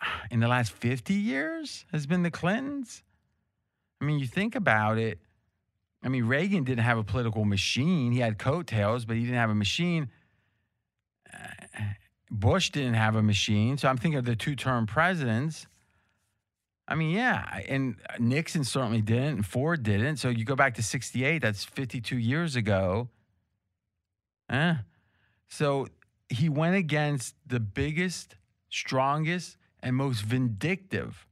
[0.30, 3.02] in the last 50 years has been the Clintons.
[4.00, 5.18] I mean, you think about it.
[6.02, 8.12] I mean, Reagan didn't have a political machine.
[8.12, 10.10] He had coattails, but he didn't have a machine.
[11.32, 11.38] Uh,
[12.30, 13.78] Bush didn't have a machine.
[13.78, 15.66] So I'm thinking of the two term presidents.
[16.86, 20.16] I mean, yeah, and Nixon certainly didn't, and Ford didn't.
[20.16, 23.08] So you go back to 68, that's 52 years ago.
[24.48, 24.74] Eh?
[25.48, 25.88] So
[26.30, 28.36] he went against the biggest,
[28.70, 31.26] strongest, and most vindictive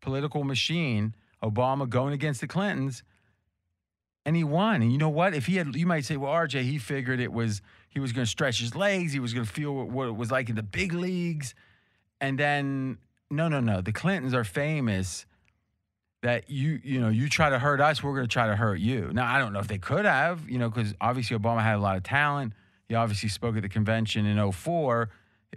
[0.00, 3.02] political machine, Obama going against the Clintons,
[4.24, 4.82] and he won.
[4.82, 5.34] And you know what?
[5.34, 7.62] If he had, you might say, well, RJ, he figured it was,
[7.98, 10.14] he was going to stretch his legs, he was going to feel what, what it
[10.14, 11.52] was like in the big leagues.
[12.20, 13.80] And then, no, no, no.
[13.80, 15.26] The Clintons are famous
[16.22, 18.78] that you, you know, you try to hurt us, we're going to try to hurt
[18.78, 19.10] you.
[19.12, 21.80] Now, I don't know if they could have, you know, because obviously Obama had a
[21.80, 22.52] lot of talent.
[22.88, 25.10] He obviously spoke at the convention in 04,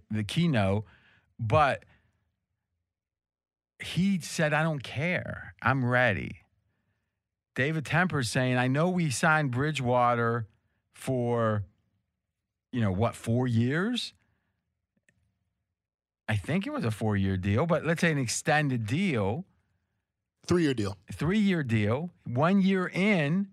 [0.10, 0.86] the keynote,
[1.40, 1.86] but
[3.80, 5.54] he said, I don't care.
[5.62, 6.38] I'm ready.
[7.54, 10.48] David Tepper's saying, I know we signed Bridgewater
[10.92, 11.66] for,
[12.72, 14.14] you know, what, four years?
[16.28, 19.46] I think it was a four year deal, but let's say an extended deal,
[20.48, 20.98] Three year deal.
[21.12, 22.10] three year deal.
[22.26, 23.48] One year in,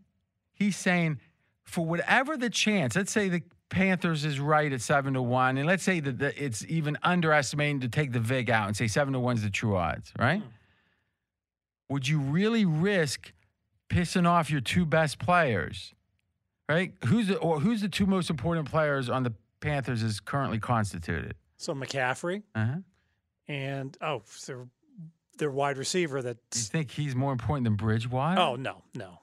[0.54, 1.18] he's saying,
[1.64, 5.66] for whatever the chance, let's say the Panthers is right at seven to one, and
[5.66, 9.12] let's say that the, it's even underestimating to take the VIG out and say seven
[9.12, 10.40] to one is the true odds, right?
[10.40, 10.48] Hmm.
[11.90, 13.32] Would you really risk
[13.90, 15.92] pissing off your two best players,
[16.68, 16.92] right?
[17.06, 21.34] Who's the or who's the two most important players on the Panthers is currently constituted?
[21.56, 22.76] So McCaffrey Uh-huh.
[23.48, 24.66] and oh, their
[25.38, 26.20] their wide receiver.
[26.22, 28.40] That you think he's more important than Bridgewater?
[28.40, 29.20] oh no no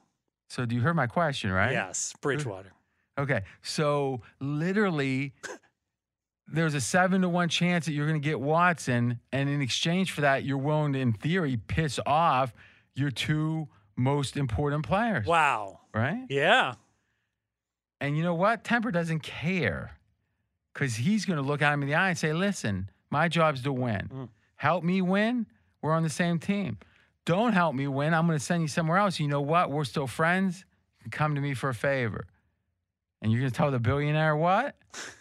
[0.49, 1.71] so do you hear my question, right?
[1.71, 2.71] yes Bridgewater.
[3.17, 5.33] Okay, so literally,
[6.47, 10.11] there's a seven to one chance that you're going to get Watson, and in exchange
[10.11, 12.53] for that, you're willing to, in theory, piss off
[12.93, 15.79] your two most important players, Wow.
[15.93, 16.25] right?
[16.29, 16.73] Yeah.
[18.01, 18.63] And you know what?
[18.63, 19.97] Tepper doesn't care
[20.73, 23.61] because he's going to look at him in the eye and say, "Listen, my job's
[23.63, 24.09] to win.
[24.13, 24.29] Mm.
[24.57, 25.45] Help me win.
[25.81, 26.77] We're on the same team.
[27.25, 28.13] Don't help me win.
[28.13, 29.19] I'm going to send you somewhere else.
[29.19, 29.71] You know what?
[29.71, 30.65] We're still friends.
[30.99, 32.27] You can come to me for a favor."
[33.21, 34.75] And you're going to tell the billionaire what?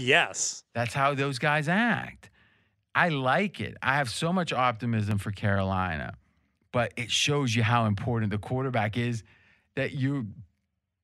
[0.00, 0.64] Yes.
[0.74, 2.30] That's how those guys act.
[2.94, 3.76] I like it.
[3.82, 6.14] I have so much optimism for Carolina,
[6.72, 9.22] but it shows you how important the quarterback is
[9.76, 10.26] that you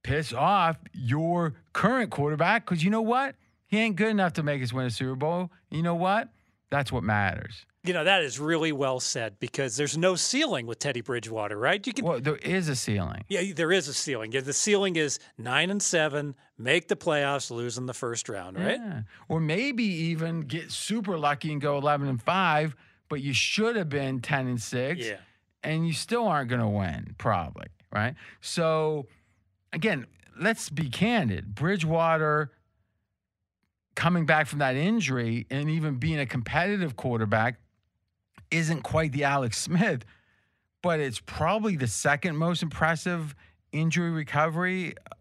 [0.06, 3.34] piss off your current quarterback because you know what?
[3.66, 5.50] He ain't good enough to make us win a Super Bowl.
[5.70, 6.28] You know what?
[6.70, 7.66] That's what matters.
[7.84, 11.84] You know that is really well said because there's no ceiling with Teddy Bridgewater, right?
[11.86, 13.22] You can Well, there is a ceiling.
[13.28, 14.32] Yeah, there is a ceiling.
[14.32, 18.58] Yeah, the ceiling is nine and seven, make the playoffs, lose in the first round,
[18.58, 18.80] right?
[18.80, 19.02] Yeah.
[19.28, 22.74] Or maybe even get super lucky and go 11 and 5,
[23.08, 25.00] but you should have been 10 and 6.
[25.00, 25.16] Yeah.
[25.62, 28.14] and you still aren't going to win, probably, right?
[28.40, 29.06] So,
[29.76, 30.06] again,
[30.40, 31.54] let's be candid.
[31.54, 32.50] Bridgewater
[33.94, 37.60] coming back from that injury and even being a competitive quarterback
[38.50, 40.04] isn't quite the Alex Smith,
[40.82, 43.34] but it's probably the second most impressive
[43.72, 45.14] injury recovery uh,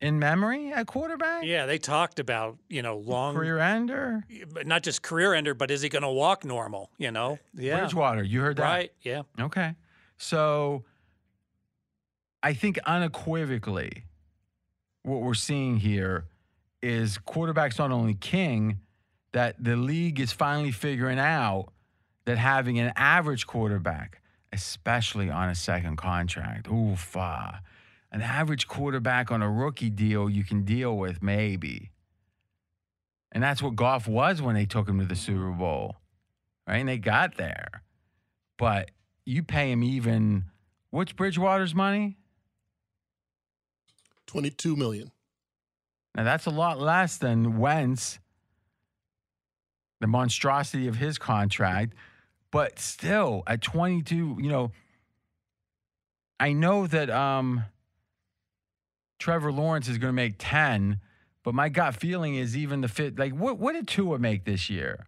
[0.00, 1.44] in memory at quarterback.
[1.44, 4.24] Yeah, they talked about you know long, Career ender.
[4.52, 6.90] but not just career ender, but is he going to walk normal?
[6.98, 8.64] You know, yeah, Bridgewater, you heard that?
[8.64, 9.74] right, yeah, Okay.
[10.16, 10.84] So
[12.42, 14.04] I think unequivocally,
[15.02, 16.26] what we're seeing here
[16.82, 18.80] is quarterback's not only king,
[19.32, 21.68] that the league is finally figuring out
[22.24, 24.20] that having an average quarterback,
[24.52, 27.60] especially on a second contract, oof, ah,
[28.10, 31.90] an average quarterback on a rookie deal you can deal with maybe.
[33.32, 35.96] And that's what Goff was when they took him to the Super Bowl,
[36.66, 36.76] right?
[36.76, 37.82] And they got there.
[38.58, 38.90] But
[39.24, 40.44] you pay him even
[40.90, 42.18] what's Bridgewater's money?
[44.32, 45.12] 22 million.
[46.14, 48.18] Now that's a lot less than Wentz,
[50.00, 51.92] the monstrosity of his contract.
[52.50, 54.72] But still, at 22, you know,
[56.40, 57.64] I know that um,
[59.18, 60.98] Trevor Lawrence is going to make 10,
[61.44, 64.70] but my gut feeling is even the fifth, like, what, what did Tua make this
[64.70, 65.06] year?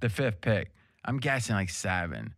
[0.00, 0.72] The fifth pick.
[1.04, 2.34] I'm guessing like seven.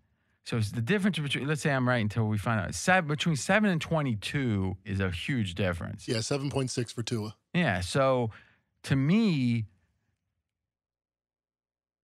[0.46, 3.34] So it's the difference between, let's say I'm right until we find out, seven, between
[3.34, 6.06] seven and 22 is a huge difference.
[6.06, 7.34] Yeah, 7.6 for Tua.
[7.52, 7.80] Yeah.
[7.80, 8.30] So
[8.84, 9.64] to me,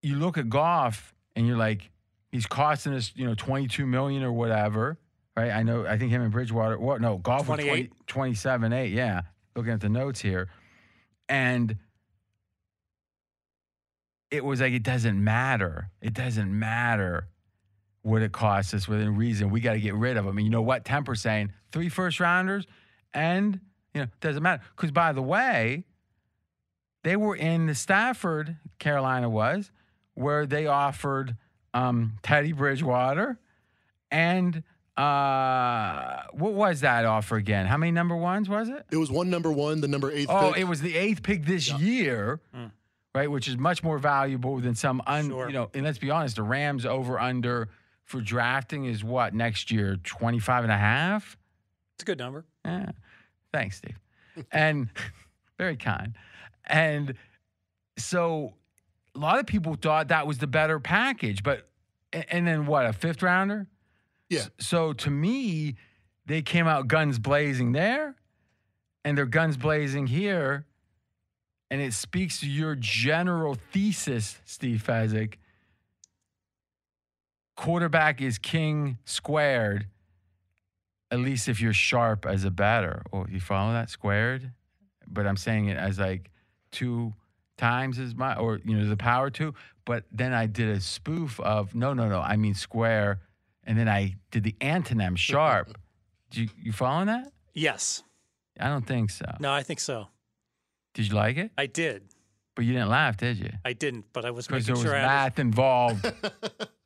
[0.02, 1.92] you look at Goff and you're like,
[2.32, 4.98] he's costing us, you know, 22 million or whatever,
[5.36, 5.52] right?
[5.52, 7.00] I know, I think him and Bridgewater, what?
[7.00, 8.92] No, Goff was 20, 27, 8.
[8.92, 9.20] Yeah.
[9.54, 10.48] Looking at the notes here.
[11.28, 11.76] And
[14.32, 15.90] it was like, it doesn't matter.
[16.00, 17.28] It doesn't matter
[18.02, 19.50] what it costs us within reason.
[19.50, 20.36] We got to get rid of them.
[20.36, 20.84] And you know what?
[20.84, 22.66] Tepper saying three first rounders
[23.14, 23.60] and,
[23.94, 24.62] you know, doesn't matter.
[24.76, 25.84] Because by the way,
[27.04, 29.70] they were in the Stafford, Carolina was,
[30.14, 31.36] where they offered
[31.74, 33.38] um, Teddy Bridgewater
[34.10, 34.62] and
[34.96, 37.66] uh, what was that offer again?
[37.66, 38.84] How many number ones was it?
[38.90, 40.26] It was one number one, the number eight.
[40.28, 40.60] Oh, pick.
[40.60, 42.40] it was the eighth pick this year,
[43.14, 43.30] right?
[43.30, 45.46] Which is much more valuable than some un, Sure.
[45.46, 45.70] you know.
[45.72, 47.68] And let's be honest, the Rams over under
[48.12, 51.38] for drafting is what next year 25 and a half.
[51.96, 52.44] It's a good number.
[52.62, 52.92] Yeah.
[53.52, 53.98] Thanks, Steve.
[54.52, 54.90] and
[55.58, 56.14] very kind.
[56.66, 57.14] And
[57.96, 58.52] so
[59.14, 61.68] a lot of people thought that was the better package, but
[62.12, 63.66] and then what, a fifth rounder?
[64.28, 64.44] Yeah.
[64.60, 65.76] So to me,
[66.26, 68.14] they came out guns blazing there,
[69.06, 70.66] and they're guns blazing here.
[71.70, 75.36] And it speaks to your general thesis, Steve Fezzik.
[77.62, 79.86] Quarterback is king squared,
[81.12, 83.04] at least if you're sharp as a batter.
[83.12, 84.50] Or you follow that squared?
[85.06, 86.32] But I'm saying it as like
[86.72, 87.14] two
[87.56, 89.54] times as much, or you know, the power two.
[89.84, 92.18] But then I did a spoof of no, no, no.
[92.18, 93.20] I mean square,
[93.62, 95.78] and then I did the antonym sharp.
[96.32, 97.30] You, you following that?
[97.54, 98.02] Yes.
[98.58, 99.36] I don't think so.
[99.38, 100.08] No, I think so.
[100.94, 101.52] Did you like it?
[101.56, 102.08] I did.
[102.56, 103.52] But you didn't laugh, did you?
[103.64, 106.12] I didn't, but I was making there was sure I math involved.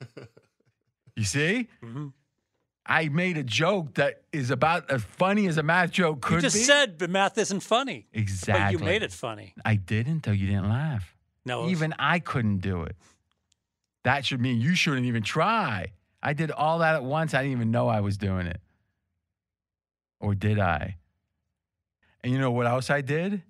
[1.16, 1.68] you see?
[1.82, 2.12] Mhm.
[2.90, 6.34] I made a joke that is about as funny as a math joke could be.
[6.36, 6.62] You just be.
[6.62, 8.06] said the math isn't funny.
[8.14, 8.62] exactly.
[8.64, 9.52] But you made it funny.
[9.64, 10.32] I didn't, though.
[10.32, 11.14] You didn't laugh.
[11.44, 12.96] No, was- Even I couldn't do it.
[14.04, 15.92] That should mean you shouldn't even try.
[16.22, 17.34] I did all that at once.
[17.34, 18.60] I didn't even know I was doing it.
[20.20, 20.96] Or did I?
[22.24, 23.42] And you know what else I did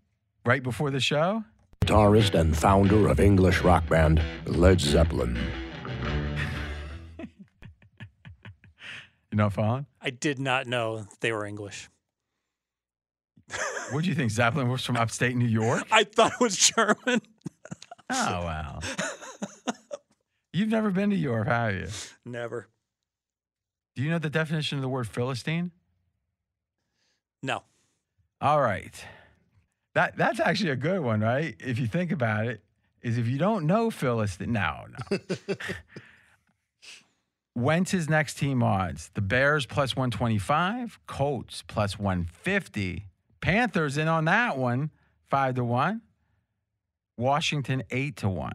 [0.45, 1.45] right before the show?
[1.85, 5.39] guitarist and founder of English rock band Led Zeppelin.
[9.31, 9.87] You know, following?
[10.01, 11.89] I did not know they were English.
[13.91, 14.31] What do you think?
[14.31, 15.87] Zeppelin was from upstate New York?
[15.93, 17.21] I thought it was German.
[18.11, 18.79] Oh, wow.
[20.51, 21.89] You've never been to Europe, have you?
[22.25, 22.69] Never.
[23.95, 25.73] Do you know the definition of the word Philistine?
[27.43, 27.65] No.
[28.41, 28.95] All right.
[29.95, 31.55] That that's actually a good one, right?
[31.61, 32.63] If you think about it,
[33.03, 35.19] is if you don't know Philistine, no, no.
[37.59, 43.07] Wentz's next team odds: the Bears plus one twenty five, Colts plus one fifty,
[43.41, 44.91] Panthers in on that one,
[45.29, 46.03] five to one,
[47.17, 48.53] Washington eight to one.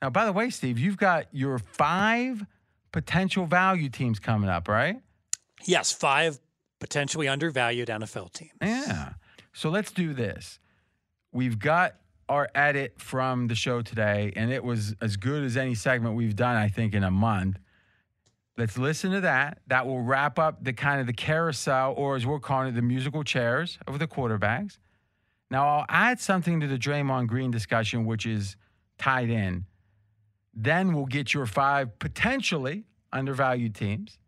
[0.00, 2.44] Now, by the way, Steve, you've got your five
[2.92, 5.00] potential value teams coming up, right?
[5.64, 6.38] Yes, five
[6.78, 8.52] potentially undervalued NFL teams.
[8.60, 9.14] Yeah.
[9.52, 10.58] So let's do this.
[11.32, 11.94] We've got
[12.28, 16.36] our edit from the show today, and it was as good as any segment we've
[16.36, 17.58] done, I think, in a month.
[18.56, 19.58] Let's listen to that.
[19.66, 22.82] That will wrap up the kind of the carousel, or as we're calling it, the
[22.82, 24.78] musical chairs of the quarterbacks.
[25.50, 28.56] Now, I'll add something to the Draymond Green discussion, which is
[28.98, 29.66] tied in.
[30.54, 34.18] Then we'll get your five potentially undervalued teams.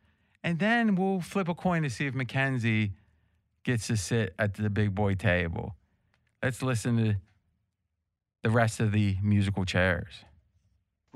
[0.42, 2.92] And then we'll flip a coin to see if Mackenzie
[3.64, 5.74] gets to sit at the big boy table.
[6.42, 7.16] Let's listen to
[8.42, 10.24] the rest of the musical chairs.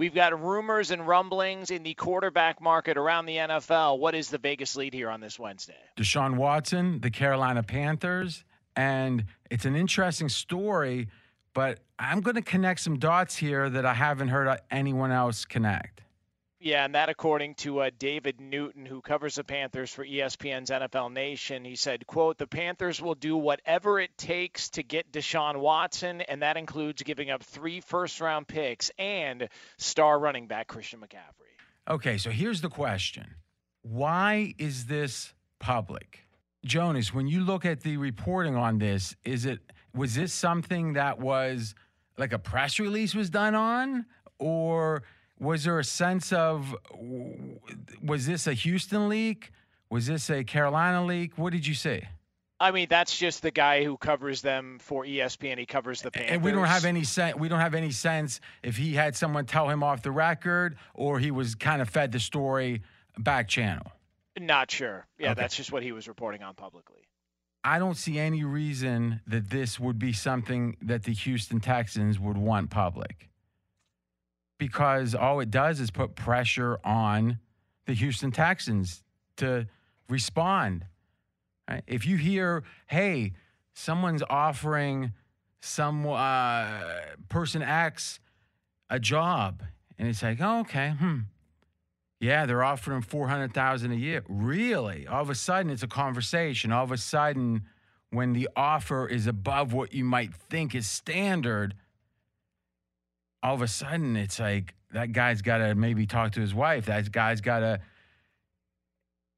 [0.00, 3.98] We've got rumors and rumblings in the quarterback market around the NFL.
[3.98, 5.76] What is the Vegas lead here on this Wednesday?
[5.94, 8.42] Deshaun Watson, the Carolina Panthers,
[8.74, 11.08] and it's an interesting story,
[11.52, 16.00] but I'm going to connect some dots here that I haven't heard anyone else connect.
[16.62, 21.10] Yeah, and that according to uh, David Newton, who covers the Panthers for ESPN's NFL
[21.10, 21.64] Nation.
[21.64, 26.42] He said, quote, the Panthers will do whatever it takes to get Deshaun Watson, and
[26.42, 29.48] that includes giving up three first-round picks and
[29.78, 31.50] star running back Christian McCaffrey.
[31.88, 33.36] Okay, so here's the question.
[33.80, 36.26] Why is this public?
[36.66, 39.60] Jonas, when you look at the reporting on this, is it
[39.94, 41.74] was this something that was
[42.18, 44.04] like a press release was done on
[44.38, 45.02] or
[45.40, 46.76] was there a sense of
[48.02, 49.50] was this a Houston leak?
[49.90, 51.36] Was this a Carolina leak?
[51.36, 52.02] What did you see?
[52.62, 55.58] I mean, that's just the guy who covers them for ESPN.
[55.58, 56.30] He covers the Panthers.
[56.32, 57.34] And we don't have any sense.
[57.36, 61.18] We don't have any sense if he had someone tell him off the record or
[61.18, 62.82] he was kind of fed the story
[63.18, 63.90] back channel.
[64.38, 65.06] Not sure.
[65.18, 65.40] Yeah, Okay.
[65.40, 67.00] that's just what he was reporting on publicly.
[67.64, 72.36] I don't see any reason that this would be something that the Houston Texans would
[72.36, 73.29] want public.
[74.60, 77.38] Because all it does is put pressure on
[77.86, 79.02] the Houston Texans
[79.38, 79.66] to
[80.08, 80.84] respond.
[81.68, 81.82] Right?
[81.88, 83.32] If you hear, hey,
[83.72, 85.12] someone's offering
[85.60, 86.82] some uh,
[87.28, 88.20] person X
[88.90, 89.62] a job,
[89.98, 91.20] and it's like, oh, okay, hmm.
[92.20, 94.24] Yeah, they're offering four hundred thousand a year.
[94.28, 95.06] Really?
[95.06, 96.70] All of a sudden, it's a conversation.
[96.70, 97.62] All of a sudden,
[98.10, 101.74] when the offer is above what you might think is standard,
[103.42, 106.86] all of a sudden it's like that guy's got to maybe talk to his wife.
[106.86, 107.80] That guy's got to.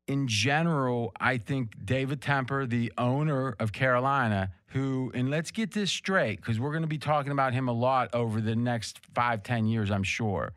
[0.09, 5.91] In general, I think David Tepper, the owner of Carolina, who, and let's get this
[5.91, 9.43] straight because we're going to be talking about him a lot over the next five,
[9.43, 10.55] ten years, I'm sure.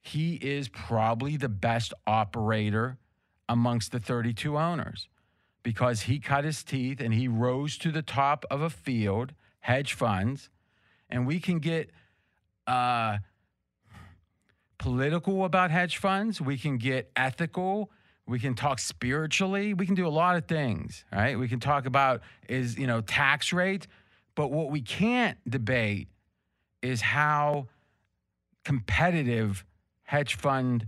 [0.00, 2.98] He is probably the best operator
[3.48, 5.08] amongst the 32 owners
[5.62, 9.94] because he cut his teeth and he rose to the top of a field, hedge
[9.94, 10.50] funds,
[11.08, 11.90] and we can get
[12.66, 13.18] uh,
[14.78, 16.40] political about hedge funds.
[16.40, 17.90] We can get ethical.
[18.26, 19.74] We can talk spiritually.
[19.74, 21.38] We can do a lot of things, right?
[21.38, 23.86] We can talk about is, you know, tax rate,
[24.34, 26.08] but what we can't debate
[26.82, 27.68] is how
[28.64, 29.64] competitive
[30.04, 30.86] hedge fund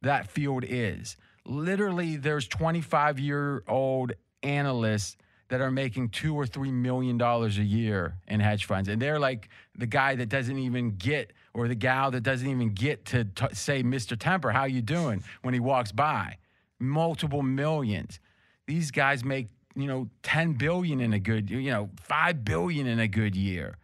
[0.00, 1.16] that field is.
[1.44, 5.16] Literally there's 25 year old analysts
[5.52, 8.88] that are making 2 or 3 million dollars a year in hedge funds.
[8.88, 12.72] And they're like the guy that doesn't even get or the gal that doesn't even
[12.72, 14.16] get to t- say Mr.
[14.16, 15.22] Tepper how you doing?
[15.42, 16.38] when he walks by.
[16.80, 18.18] Multiple millions.
[18.66, 22.98] These guys make you know 10 billion in a good you know 5 billion in
[22.98, 23.76] a good year.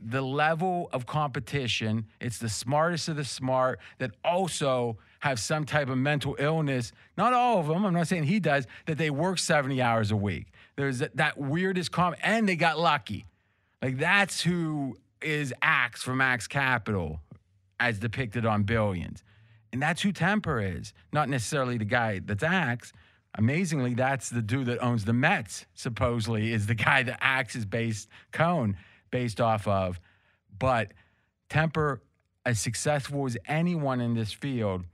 [0.00, 5.90] The level of competition it's the smartest of the smart that also have some type
[5.90, 6.92] of mental illness.
[7.18, 10.16] Not all of them i'm not saying he does that they work 70 hours a
[10.16, 10.46] week
[10.76, 13.26] there's that, that weirdest com and they got lucky.
[13.82, 17.20] Like that's who is axe from axe capital
[17.78, 19.22] as depicted on billions.
[19.72, 20.92] And that's who Tepper is.
[21.12, 22.92] Not necessarily the guy that's axe.
[23.36, 27.64] Amazingly that's the dude that owns the mets supposedly is the guy that axe is
[27.64, 28.76] based cone
[29.10, 30.00] based off of.
[30.58, 30.92] But
[31.48, 32.00] Tepper
[32.44, 34.84] as successful as anyone in this field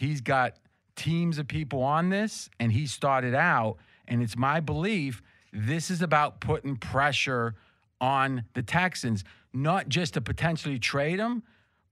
[0.00, 0.56] he's got
[0.96, 3.76] teams of people on this and he started out
[4.10, 7.54] and it's my belief this is about putting pressure
[8.00, 11.42] on the Texans, not just to potentially trade him,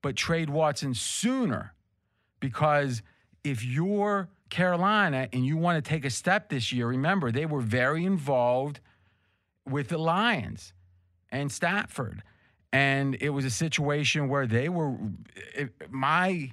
[0.02, 1.74] but trade Watson sooner.
[2.40, 3.02] Because
[3.42, 7.60] if you're Carolina and you want to take a step this year, remember, they were
[7.60, 8.80] very involved
[9.68, 10.72] with the Lions
[11.30, 12.22] and Stafford.
[12.72, 14.96] And it was a situation where they were,
[15.54, 16.52] it, my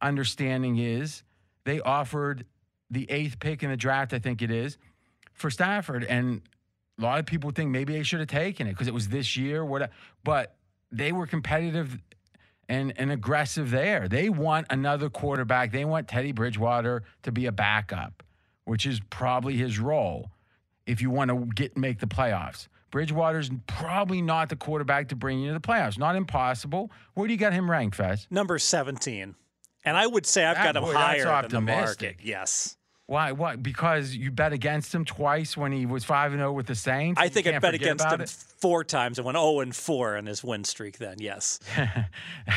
[0.00, 1.22] understanding is
[1.64, 2.44] they offered
[2.90, 4.76] the eighth pick in the draft, I think it is,
[5.42, 6.04] for Stafford.
[6.04, 6.40] And
[6.98, 9.36] a lot of people think maybe they should have taken it because it was this
[9.36, 9.92] year, whatever.
[10.24, 10.56] But
[10.90, 11.98] they were competitive
[12.68, 14.08] and, and aggressive there.
[14.08, 15.72] They want another quarterback.
[15.72, 18.22] They want Teddy Bridgewater to be a backup,
[18.64, 20.30] which is probably his role
[20.86, 22.68] if you want to get make the playoffs.
[22.90, 25.98] Bridgewater's probably not the quarterback to bring you to the playoffs.
[25.98, 26.90] Not impossible.
[27.14, 28.30] Where do you got him ranked, Fest?
[28.30, 29.34] Number 17.
[29.84, 32.18] And I would say I've That- got him boy, higher than the market.
[32.22, 32.76] Yes.
[33.12, 33.32] Why?
[33.32, 33.56] Why?
[33.56, 37.20] Because you bet against him twice when he was five and zero with the Saints.
[37.20, 38.30] I think I bet against him it?
[38.30, 41.60] four times and went 0 and 4 in his win streak then, yes.
[41.76, 41.86] All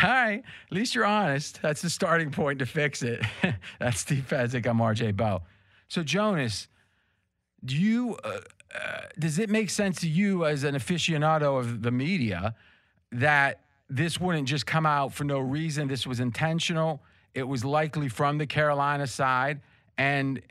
[0.01, 0.41] right.
[0.72, 1.62] At least you're honest.
[1.62, 3.22] That's the starting point to fix it.
[3.80, 4.66] That's Steve Fezzik.
[4.66, 5.43] I'm RJ Bell.
[5.89, 6.70] So, Jonas,
[7.66, 8.39] do you, uh,
[8.74, 12.56] uh, does it make sense to you as an aficionado of the media
[13.12, 15.89] that this wouldn't just come out for no reason?
[15.89, 17.03] This was intentional.
[17.34, 19.60] It was likely from the Carolina side.
[19.97, 20.41] And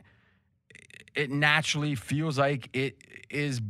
[1.15, 2.97] it naturally feels like it
[3.29, 3.61] is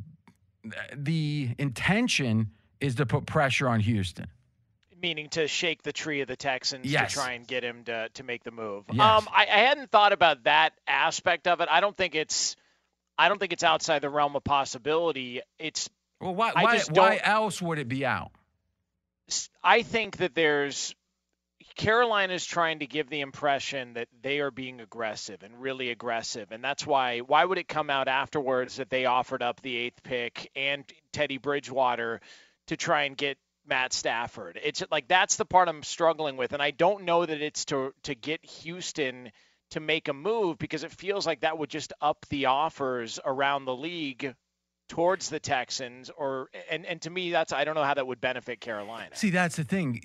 [0.96, 4.28] the intention is to put pressure on Houston.
[5.02, 7.14] meaning to shake the tree of the Texans Yes.
[7.14, 8.86] to try and get him to, to make the move.
[8.92, 9.00] Yes.
[9.00, 11.68] Um, I, I hadn't thought about that aspect of it.
[11.70, 12.56] I don't think it's
[13.18, 15.42] I don't think it's outside the realm of possibility.
[15.60, 18.32] It's Well, why why, why else would it be out?
[19.64, 20.96] I think that there's
[21.76, 26.64] Carolina's trying to give the impression that they are being aggressive and really aggressive, and
[26.64, 27.20] that's why.
[27.20, 31.38] Why would it come out afterwards that they offered up the eighth pick and Teddy
[31.38, 32.22] Bridgewater
[32.68, 34.60] to try and get Matt Stafford?
[34.64, 37.94] It's like that's the part I'm struggling with, and I don't know that it's to
[38.04, 39.32] to get Houston
[39.72, 43.66] to make a move because it feels like that would just up the offers around
[43.66, 44.34] the league
[44.88, 48.22] towards the Texans or and and to me that's I don't know how that would
[48.22, 49.16] benefit Carolina.
[49.16, 50.02] See, that's the thing.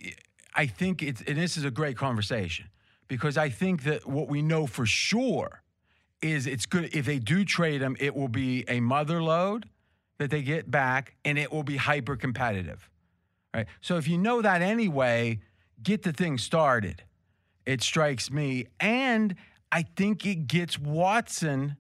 [0.55, 2.67] I think it's and this is a great conversation
[3.09, 5.63] because I think that what we know for sure
[6.23, 9.69] is it's good if they do trade him, it will be a mother load
[10.19, 12.91] that they get back and it will be hyper competitive.
[13.55, 13.67] Right?
[13.81, 15.41] So if you know that anyway,
[15.83, 17.03] get the thing started.
[17.67, 18.67] It strikes me.
[18.79, 19.35] And
[19.73, 21.77] I think it gets Watson,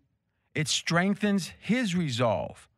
[0.55, 2.69] it strengthens his resolve.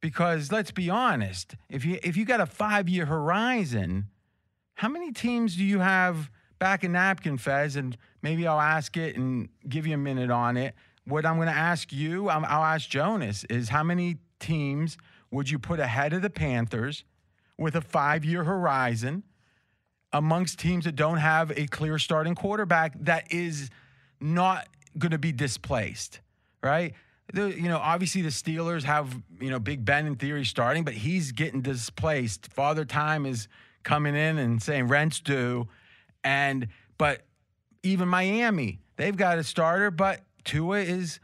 [0.00, 4.06] Because let's be honest, if you if you got a five year horizon,
[4.78, 7.74] how many teams do you have back in napkin fez?
[7.74, 10.72] And maybe I'll ask it and give you a minute on it.
[11.04, 14.96] What I'm going to ask you, I'll ask Jonas, is how many teams
[15.32, 17.02] would you put ahead of the Panthers
[17.58, 19.24] with a five year horizon
[20.12, 23.70] amongst teams that don't have a clear starting quarterback that is
[24.20, 26.20] not going to be displaced,
[26.62, 26.94] right?
[27.34, 30.94] The, you know, obviously the Steelers have, you know, Big Ben in theory starting, but
[30.94, 32.52] he's getting displaced.
[32.52, 33.48] Father Time is
[33.88, 35.66] coming in and saying rent's due.
[36.22, 36.68] And,
[36.98, 37.22] but
[37.82, 41.20] even Miami, they've got a starter, but Tua is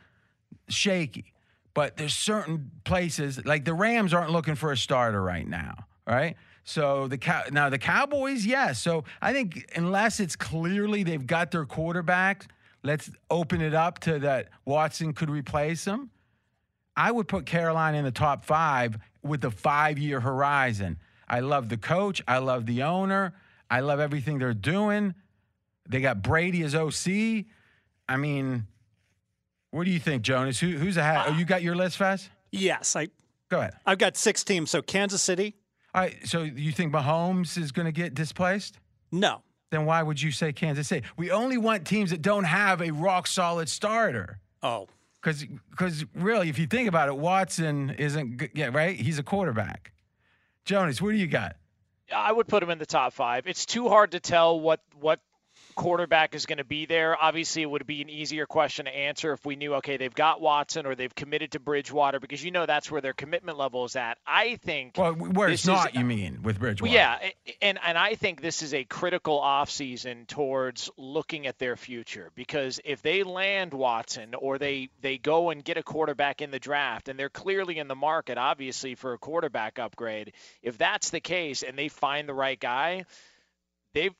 [0.68, 1.34] shaky.
[1.74, 6.36] But there's certain places like the Rams aren't looking for a starter right now, right?
[6.64, 8.80] So the cow now the Cowboys, yes.
[8.80, 12.46] So I think unless it's clearly they've got their quarterback,
[12.82, 16.10] let's open it up to that Watson could replace him.
[16.96, 20.96] I would put Carolina in the top five with the five year horizon.
[21.34, 22.22] I love the coach.
[22.28, 23.32] I love the owner.
[23.68, 25.14] I love everything they're doing.
[25.88, 27.46] They got Brady as OC.
[28.08, 28.68] I mean,
[29.72, 30.60] what do you think, Jonas?
[30.60, 31.24] Who, who's ahead?
[31.26, 32.30] oh, you got your list, Fast?
[32.52, 33.08] Yes, I.
[33.48, 33.74] Go ahead.
[33.84, 34.70] I've got six teams.
[34.70, 35.56] So Kansas City.
[35.92, 36.14] All right.
[36.24, 38.78] So you think Mahomes is going to get displaced?
[39.10, 39.42] No.
[39.72, 41.04] Then why would you say Kansas City?
[41.16, 44.38] We only want teams that don't have a rock solid starter.
[44.62, 44.86] Oh.
[45.20, 48.50] Because because really, if you think about it, Watson isn't good.
[48.54, 48.94] Yeah, right.
[48.94, 49.90] He's a quarterback.
[50.64, 51.56] Jonas, what do you got?
[52.14, 53.46] I would put him in the top five.
[53.46, 55.20] It's too hard to tell what what
[55.74, 57.16] quarterback is going to be there.
[57.20, 60.40] Obviously, it would be an easier question to answer if we knew, okay, they've got
[60.40, 63.96] Watson or they've committed to Bridgewater because you know that's where their commitment level is
[63.96, 64.18] at.
[64.26, 64.94] I think.
[64.96, 66.92] Well, where it's not, is, you mean, with Bridgewater?
[66.92, 67.18] Yeah,
[67.60, 72.80] and and I think this is a critical offseason towards looking at their future because
[72.84, 77.08] if they land Watson or they they go and get a quarterback in the draft
[77.08, 81.62] and they're clearly in the market, obviously for a quarterback upgrade, if that's the case
[81.62, 83.04] and they find the right guy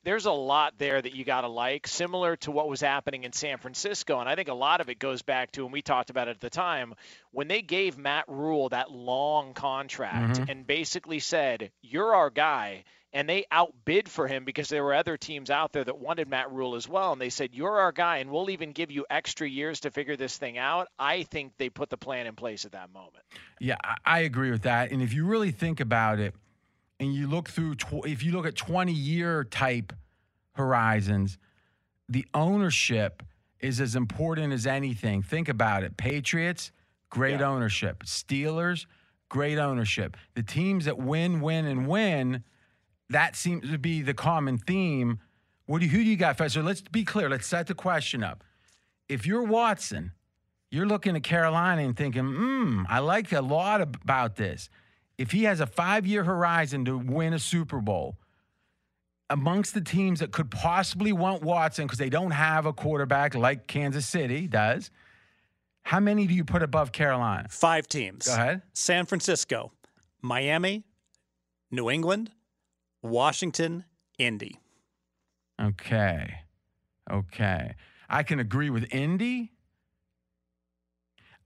[0.03, 3.33] there's a lot there that you got to like, similar to what was happening in
[3.33, 4.19] San Francisco.
[4.19, 6.31] And I think a lot of it goes back to, and we talked about it
[6.31, 6.93] at the time,
[7.31, 10.49] when they gave Matt Rhule that long contract mm-hmm.
[10.49, 12.83] and basically said, You're our guy.
[13.13, 16.51] And they outbid for him because there were other teams out there that wanted Matt
[16.51, 17.13] Rhule as well.
[17.13, 20.17] And they said, You're our guy, and we'll even give you extra years to figure
[20.17, 20.89] this thing out.
[20.99, 23.23] I think they put the plan in place at that moment.
[23.61, 24.91] Yeah, I agree with that.
[24.91, 26.35] And if you really think about it,
[26.99, 29.93] and you look through, tw- if you look at 20 year type
[30.53, 31.37] horizons,
[32.07, 33.23] the ownership
[33.59, 35.21] is as important as anything.
[35.21, 36.71] Think about it Patriots,
[37.09, 37.49] great yeah.
[37.49, 38.03] ownership.
[38.03, 38.85] Steelers,
[39.29, 40.17] great ownership.
[40.35, 42.43] The teams that win, win, and win,
[43.09, 45.19] that seems to be the common theme.
[45.65, 46.61] What do you, who do you got, Fester?
[46.61, 47.29] Let's be clear.
[47.29, 48.43] Let's set the question up.
[49.09, 50.11] If you're Watson,
[50.71, 54.69] you're looking at Carolina and thinking, hmm, I like a lot about this
[55.17, 58.17] if he has a five year horizon to win a Super Bowl,
[59.29, 63.67] amongst the teams that could possibly want Watson because they don't have a quarterback like
[63.67, 64.91] Kansas City does,
[65.83, 67.47] how many do you put above Carolina?
[67.49, 68.27] Five teams.
[68.27, 68.61] Go ahead.
[68.73, 69.71] San Francisco,
[70.21, 70.83] Miami,
[71.71, 72.31] New England,
[73.01, 73.85] Washington,
[74.17, 74.59] Indy.
[75.61, 76.39] Okay.
[77.09, 77.75] Okay.
[78.09, 79.51] I can agree with Indy.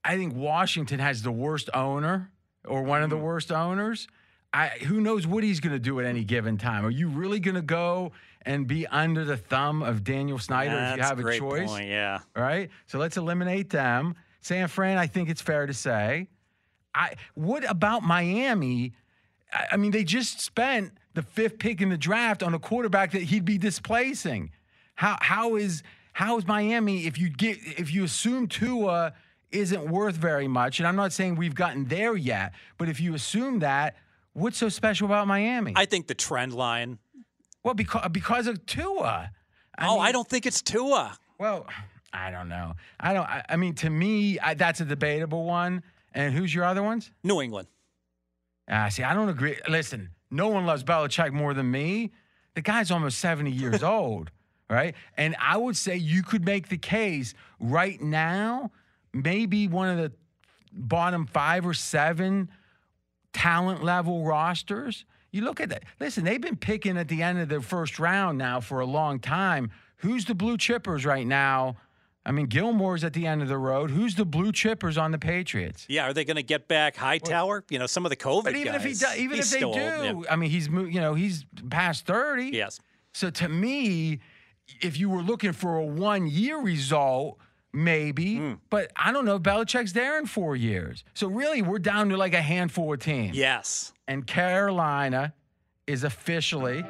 [0.04, 2.32] I think Washington has the worst owner
[2.66, 3.22] or one of the mm.
[3.22, 4.08] worst owners.
[4.52, 6.86] I, who knows what he's going to do at any given time?
[6.86, 10.98] Are you really going to go and be under the thumb of Daniel Snyder if
[10.98, 11.70] you have a, a choice?
[11.70, 12.20] Point, yeah.
[12.36, 12.70] All right.
[12.88, 14.16] So let's eliminate them.
[14.42, 16.28] San Fran, I think it's fair to say.
[16.96, 18.94] I what about Miami?
[19.54, 23.12] I, I mean, they just spent the fifth pick in the draft on a quarterback
[23.12, 24.52] that he'd be displacing.
[24.96, 25.84] How how is
[26.14, 29.14] how is Miami if you get if you assume Tua–
[29.52, 30.80] isn't worth very much.
[30.80, 33.96] And I'm not saying we've gotten there yet, but if you assume that,
[34.34, 35.74] what's so special about Miami?
[35.76, 37.00] I think the trend line.
[37.64, 39.32] Well, because because of Tua.
[39.78, 41.18] I oh, mean, I don't think it's Tua.
[41.38, 41.68] Well,
[42.14, 42.74] I don't know.
[43.00, 43.28] I don't.
[43.28, 45.84] I, I mean, to me, I, that's a debatable one.
[46.14, 47.12] And who's your other ones?
[47.24, 47.68] New England.
[48.70, 49.58] Ah, see, I don't agree.
[49.68, 52.12] Listen, no one loves Belichick more than me.
[52.56, 54.32] The guy's almost 70 years old,
[54.70, 54.96] right?
[55.18, 58.72] And I would say you could make the case right now
[59.14, 60.12] maybe one of the
[60.72, 62.50] bottom five or seven
[63.34, 65.06] talent level rosters.
[65.32, 65.84] You look at that.
[66.00, 69.20] Listen, they've been picking at the end of the first round now for a long
[69.20, 69.72] time.
[69.98, 71.78] Who's the blue chippers right now?
[72.26, 73.92] I mean, Gilmore's at the end of the road.
[73.92, 75.86] Who's the blue chippers on the Patriots?
[75.90, 77.64] Yeah, are they going to get back Hightower?
[77.70, 78.86] You know, some of the COVID but even guys.
[78.86, 80.14] If he do, even if they do, yeah.
[80.30, 82.50] I mean, he's you know he's past thirty.
[82.54, 82.80] Yes.
[83.14, 84.20] So to me,
[84.82, 87.40] if you were looking for a one year result,
[87.74, 88.54] maybe, hmm.
[88.70, 89.36] but I don't know.
[89.36, 91.04] if Belichick's there in four years.
[91.14, 93.38] So really, we're down to like a handful of teams.
[93.38, 93.94] Yes.
[94.08, 95.34] And Carolina
[95.88, 96.84] is officially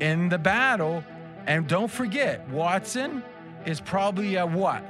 [0.00, 1.04] in the battle.
[1.46, 3.22] And don't forget, Watson
[3.66, 4.84] is probably a what?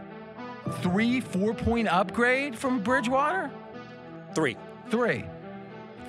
[0.83, 3.51] Three, four point upgrade from Bridgewater?
[4.35, 4.57] Three.
[4.91, 5.25] Three.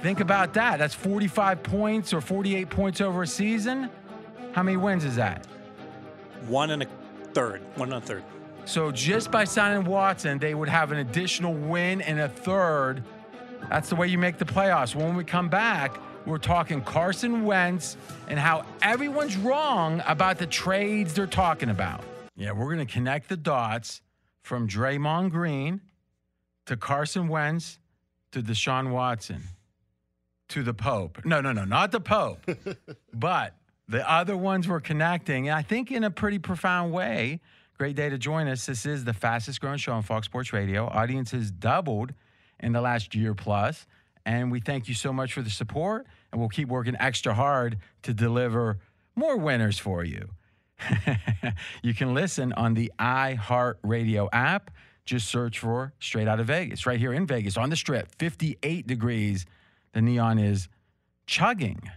[0.01, 0.79] Think about that.
[0.79, 3.89] That's 45 points or 48 points over a season.
[4.53, 5.45] How many wins is that?
[6.47, 6.87] One and a
[7.33, 7.61] third.
[7.75, 8.23] One and a third.
[8.69, 13.03] So just by signing Watson, they would have an additional win and a third.
[13.67, 14.93] That's the way you make the playoffs.
[14.93, 17.97] When we come back, we're talking Carson Wentz
[18.27, 22.03] and how everyone's wrong about the trades they're talking about.
[22.35, 24.03] Yeah, we're going to connect the dots
[24.43, 25.81] from Draymond Green
[26.67, 27.79] to Carson Wentz
[28.33, 29.41] to Deshaun Watson
[30.49, 31.25] to the Pope.
[31.25, 32.45] No, no, no, not the Pope,
[33.15, 33.55] but
[33.87, 37.39] the other ones we're connecting, and I think in a pretty profound way.
[37.79, 38.65] Great day to join us.
[38.65, 40.87] This is the fastest growing show on Fox Sports Radio.
[40.87, 42.13] Audience has doubled
[42.59, 43.87] in the last year plus,
[44.25, 46.05] and we thank you so much for the support.
[46.29, 48.79] And we'll keep working extra hard to deliver
[49.15, 50.27] more winners for you.
[51.81, 54.71] you can listen on the iHeartRadio app.
[55.05, 58.87] Just search for Straight Out of Vegas, right here in Vegas on the strip, 58
[58.87, 59.45] degrees.
[59.93, 60.67] The neon is
[61.27, 61.89] chugging.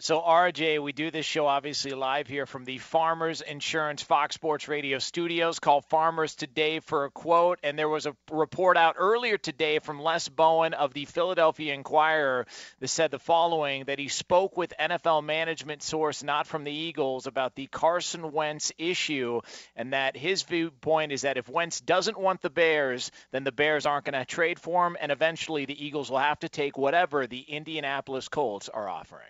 [0.00, 4.66] So, RJ, we do this show obviously live here from the Farmers Insurance Fox Sports
[4.66, 5.60] Radio studios.
[5.60, 7.60] Call Farmers today for a quote.
[7.62, 12.44] And there was a report out earlier today from Les Bowen of the Philadelphia Inquirer
[12.80, 17.28] that said the following that he spoke with NFL management source, not from the Eagles,
[17.28, 19.42] about the Carson Wentz issue.
[19.76, 23.86] And that his viewpoint is that if Wentz doesn't want the Bears, then the Bears
[23.86, 24.96] aren't going to trade for him.
[25.00, 29.28] And eventually the Eagles will have to take whatever the Indianapolis Colts are offering.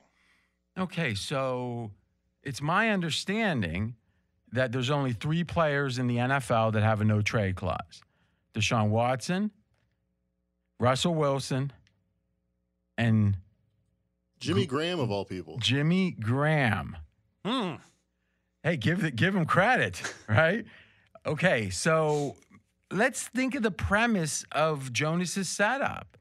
[0.79, 1.91] Okay, so
[2.43, 3.95] it's my understanding
[4.53, 8.03] that there's only three players in the NFL that have a no trade clause
[8.55, 9.51] Deshaun Watson,
[10.79, 11.73] Russell Wilson,
[12.97, 13.37] and
[14.39, 15.59] Jimmy Graham, of all people.
[15.59, 16.97] Jimmy Graham.
[17.45, 17.75] Hmm.
[18.63, 20.65] Hey, give the, give him credit, right?
[21.27, 22.37] Okay, so
[22.91, 26.17] let's think of the premise of Jonas's setup.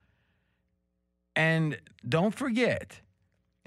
[1.35, 3.01] And don't forget,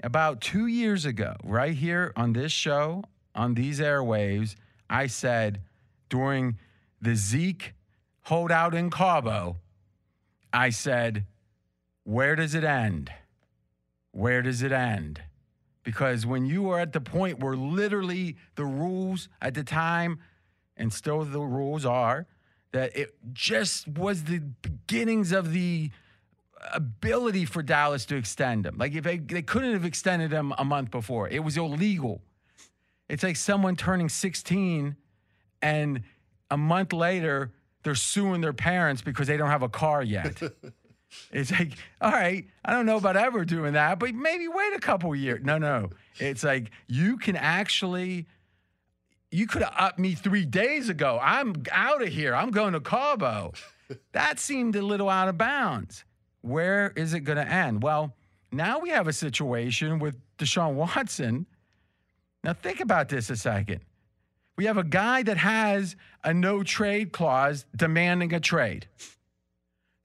[0.03, 4.55] about two years ago, right here on this show, on these airwaves,
[4.89, 5.61] I said
[6.09, 6.57] during
[7.01, 7.73] the Zeke
[8.23, 9.57] holdout in Cabo,
[10.53, 11.25] I said,
[12.03, 13.11] where does it end?
[14.11, 15.21] Where does it end?
[15.83, 20.19] Because when you are at the point where literally the rules at the time,
[20.75, 22.27] and still the rules are,
[22.71, 25.91] that it just was the beginnings of the
[26.73, 28.77] ability for Dallas to extend him.
[28.77, 32.21] Like if they, they couldn't have extended him a month before, it was illegal.
[33.09, 34.95] It's like someone turning 16
[35.61, 36.01] and
[36.51, 37.51] a month later
[37.83, 40.41] they're suing their parents because they don't have a car yet.
[41.31, 44.79] it's like, all right, I don't know about ever doing that, but maybe wait a
[44.79, 45.41] couple years.
[45.43, 45.91] No, no.
[46.19, 48.27] It's like you can actually
[49.31, 51.19] you could have upped me three days ago.
[51.21, 52.33] I'm out of here.
[52.33, 53.53] I'm going to Cabo.
[54.11, 56.03] That seemed a little out of bounds
[56.47, 57.83] where is it going to end?
[57.83, 58.15] Well,
[58.51, 61.45] now we have a situation with Deshaun Watson.
[62.43, 63.81] Now, think about this a second.
[64.57, 68.87] We have a guy that has a no trade clause demanding a trade.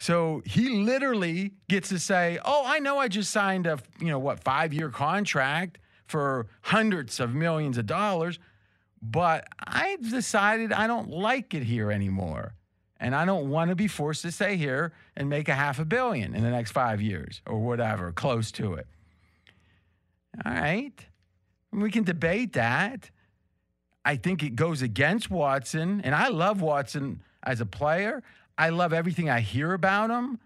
[0.00, 4.18] So he literally gets to say, "Oh, I know I just signed a, you know,
[4.18, 8.40] what, 5-year contract for hundreds of millions of dollars,
[9.00, 12.54] but I've decided I don't like it here anymore."
[13.02, 15.84] And I don't want to be forced to stay here and make a half a
[15.84, 18.86] billion in the next five years or whatever, close to it.
[20.46, 20.94] All right.
[21.72, 23.10] We can debate that.
[24.04, 28.22] I think it goes against Watson, and I love Watson as a player.
[28.56, 30.38] I love everything I hear about him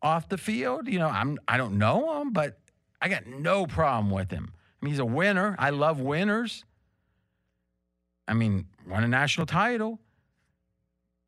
[0.00, 0.88] off the field.
[0.88, 2.58] You know, I'm I don't know him, but
[3.02, 4.52] I got no problem with him.
[4.80, 5.56] I mean, he's a winner.
[5.58, 6.64] I love winners.
[8.26, 9.98] I mean, won a national title.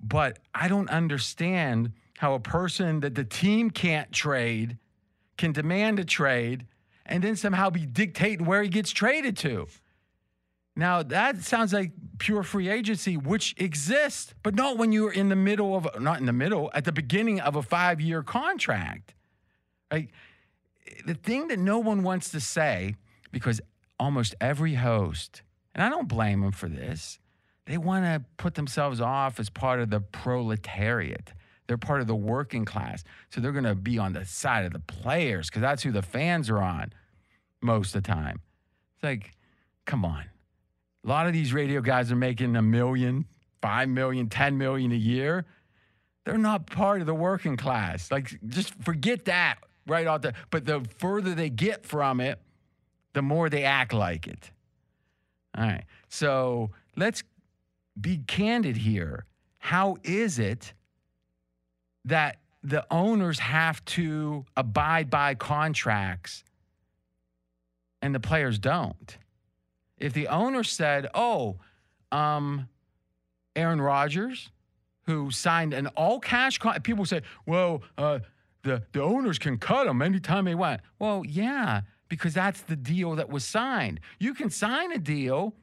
[0.03, 4.79] But I don't understand how a person that the team can't trade
[5.37, 6.67] can demand a trade
[7.07, 9.67] and then somehow be dictating where he gets traded to.
[10.77, 15.37] Now, that sounds like pure free agency, which exists, but not when you're in the
[15.37, 19.15] middle of, not in the middle, at the beginning of a five year contract.
[19.91, 20.11] Like,
[21.05, 22.95] the thing that no one wants to say,
[23.33, 23.61] because
[23.99, 25.43] almost every host,
[25.75, 27.19] and I don't blame them for this,
[27.67, 31.33] they want to put themselves off as part of the proletariat.
[31.67, 33.05] They're part of the working class.
[33.31, 36.03] So they're going to be on the side of the players because that's who the
[36.03, 36.93] fans are on
[37.61, 38.41] most of the time.
[38.97, 39.37] It's like,
[39.87, 40.25] come on.
[41.05, 43.25] A lot of these radio guys are making a million,
[43.63, 45.47] five million, ten million a year.
[46.25, 48.11] They're not part of the working class.
[48.11, 50.35] Like, just forget that right off the.
[50.51, 52.41] But the further they get from it,
[53.13, 54.51] the more they act like it.
[55.57, 55.85] All right.
[56.09, 57.23] So let's
[58.01, 59.27] be candid here.
[59.59, 60.73] How is it
[62.05, 66.45] that the owners have to abide by contracts
[68.03, 69.19] and the players don't?
[69.99, 71.59] If the owner said, oh,
[72.11, 72.69] um,
[73.55, 74.51] Aaron Rodgers,
[75.07, 78.21] who signed an all cash contract, people say, well, uh,
[78.63, 80.81] the, the owners can cut him anytime they want.
[80.99, 84.01] Well, yeah, because that's the deal that was signed.
[84.19, 85.55] You can sign a deal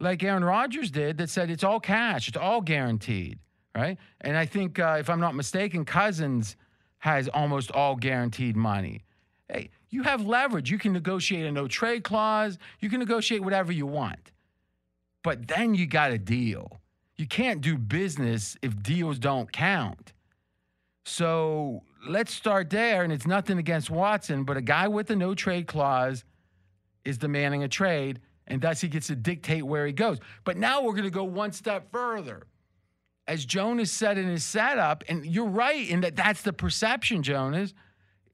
[0.00, 3.38] like Aaron Rodgers did that said it's all cash, it's all guaranteed,
[3.74, 3.98] right?
[4.20, 6.56] And I think, uh, if I'm not mistaken, Cousins
[6.98, 9.04] has almost all guaranteed money.
[9.48, 10.70] Hey, you have leverage.
[10.70, 14.32] You can negotiate a no trade clause, you can negotiate whatever you want.
[15.22, 16.80] But then you got a deal.
[17.16, 20.12] You can't do business if deals don't count.
[21.04, 23.04] So let's start there.
[23.04, 26.24] And it's nothing against Watson, but a guy with a no trade clause
[27.04, 30.18] is demanding a trade, and thus he gets to dictate where he goes.
[30.44, 32.46] But now we're going to go one step further.
[33.26, 37.72] As Jonas said in his setup, and you're right in that that's the perception, Jonas,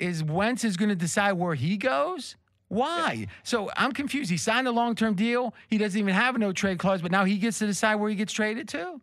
[0.01, 2.37] is Wentz is going to decide where he goes.
[2.69, 3.13] Why?
[3.13, 3.27] Yeah.
[3.43, 4.31] So I'm confused.
[4.31, 5.55] He signed a long term deal.
[5.69, 8.11] He doesn't even have a no trade clause, but now he gets to decide where
[8.11, 9.01] he gets traded to.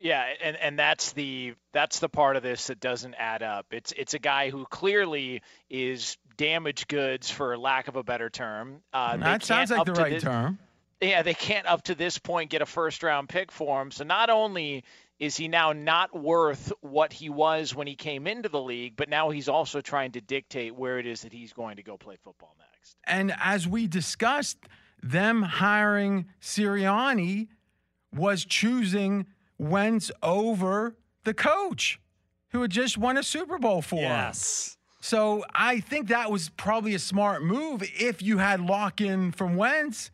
[0.00, 3.66] Yeah, and, and that's the that's the part of this that doesn't add up.
[3.70, 8.82] It's it's a guy who clearly is damaged goods, for lack of a better term.
[8.92, 10.58] Uh, that sounds like the right this, term.
[11.00, 13.90] Yeah, they can't up to this point get a first round pick for him.
[13.90, 14.84] So not only
[15.18, 19.08] is he now not worth what he was when he came into the league, but
[19.08, 22.16] now he's also trying to dictate where it is that he's going to go play
[22.22, 22.96] football next.
[23.04, 24.58] And as we discussed,
[25.02, 27.48] them hiring Sirianni
[28.12, 29.26] was choosing
[29.58, 32.00] Wentz over the coach
[32.50, 34.02] who had just won a Super Bowl for him.
[34.02, 34.76] yes.
[34.76, 34.83] him.
[35.04, 39.54] So I think that was probably a smart move if you had lock in from
[39.54, 40.10] Wentz.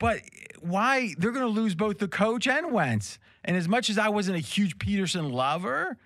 [0.00, 0.22] But
[0.58, 1.14] why?
[1.16, 3.20] They're going to lose both the coach and Wentz.
[3.44, 5.98] And as much as I wasn't a huge Pederson lover,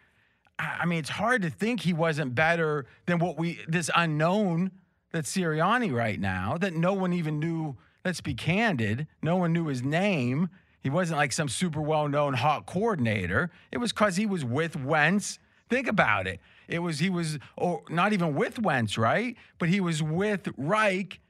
[0.58, 4.72] I mean, it's hard to think he wasn't better than what we, this unknown
[5.10, 7.78] that's Sirianni right now, that no one even knew.
[8.04, 9.06] Let's be candid.
[9.22, 10.50] No one knew his name.
[10.80, 13.50] He wasn't like some super well known hot coordinator.
[13.72, 15.38] It was because he was with Wentz.
[15.70, 16.40] Think about it.
[16.70, 19.36] It was, he was, or not even with Wentz, right?
[19.58, 21.20] But he was with Reich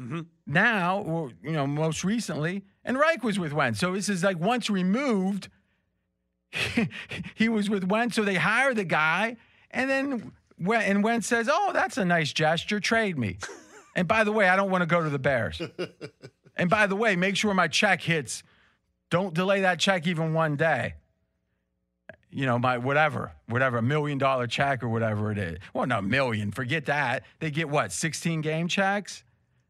[0.00, 0.20] mm-hmm.
[0.46, 3.80] now, or, you know, most recently, and Reich was with Wentz.
[3.80, 5.48] So this is like once removed,
[7.34, 8.16] he was with Wentz.
[8.16, 9.36] So they hire the guy,
[9.70, 10.32] and then
[10.70, 12.80] and Wentz says, "Oh, that's a nice gesture.
[12.80, 13.38] Trade me."
[13.96, 15.60] and by the way, I don't want to go to the Bears.
[16.56, 18.42] and by the way, make sure my check hits
[19.10, 20.94] don't delay that check even one day.
[22.32, 25.58] You know, my whatever, whatever, a million dollar check or whatever it is.
[25.74, 27.24] Well, not a million, forget that.
[27.40, 29.22] They get what, 16 game checks?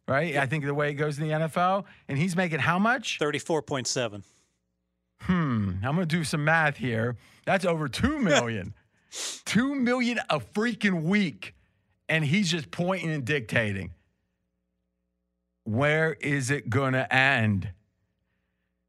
[0.06, 0.36] Right?
[0.36, 1.84] I think the way it goes in the NFL.
[2.08, 3.18] And he's making how much?
[3.18, 4.22] 34.7.
[5.22, 5.70] Hmm.
[5.82, 7.16] I'm going to do some math here.
[7.46, 8.74] That's over 2 million.
[9.44, 11.54] 2 million a freaking week.
[12.08, 13.92] And he's just pointing and dictating.
[15.64, 17.70] Where is it going to end?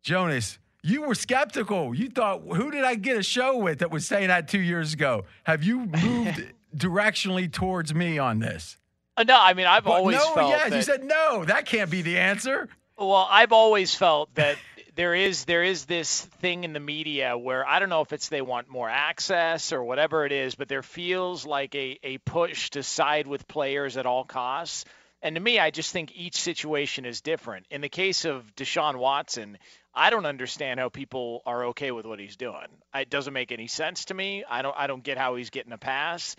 [0.02, 1.96] Jonas, you were skeptical.
[1.96, 4.94] You thought, who did I get a show with that was saying that two years
[4.94, 5.26] ago?
[5.44, 8.78] Have you moved directionally towards me on this?
[9.16, 10.50] Uh, no, I mean I've but always no, felt.
[10.50, 11.46] yes, that, you said no.
[11.46, 12.68] That can't be the answer.
[12.98, 14.58] Well, I've always felt that
[14.96, 18.30] there is there is this thing in the media where I don't know if it's
[18.30, 22.72] they want more access or whatever it is, but there feels like a, a push
[22.72, 24.86] to side with players at all costs.
[25.22, 27.66] And to me, I just think each situation is different.
[27.72, 29.58] In the case of Deshaun Watson,
[29.96, 32.68] I don't understand how people are okay with what he's doing.
[32.96, 34.44] It doesn't make any sense to me.
[34.50, 36.36] I don't I don't get how he's getting a pass.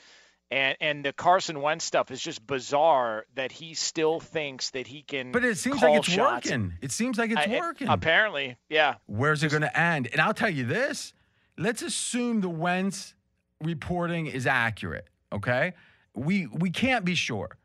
[0.51, 5.03] And and the Carson Wentz stuff is just bizarre that he still thinks that he
[5.03, 5.33] can.
[5.33, 6.47] But it seems like it's shots.
[6.47, 6.75] working.
[6.83, 7.89] It seems like it's I, working.
[7.89, 8.97] apparently, yeah.
[9.07, 10.09] Where's it going to end?
[10.13, 11.13] And I'll tell you this:
[11.57, 13.15] let's assume the Wentz
[13.63, 15.09] reporting is accurate.
[15.33, 15.73] Okay,
[16.15, 17.57] we we can't be sure,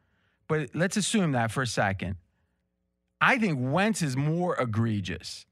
[0.47, 2.15] but let's assume that for a second.
[3.21, 5.45] I think Wentz is more egregious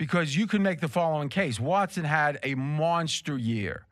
[0.00, 3.86] because you can make the following case Watson had a monster year.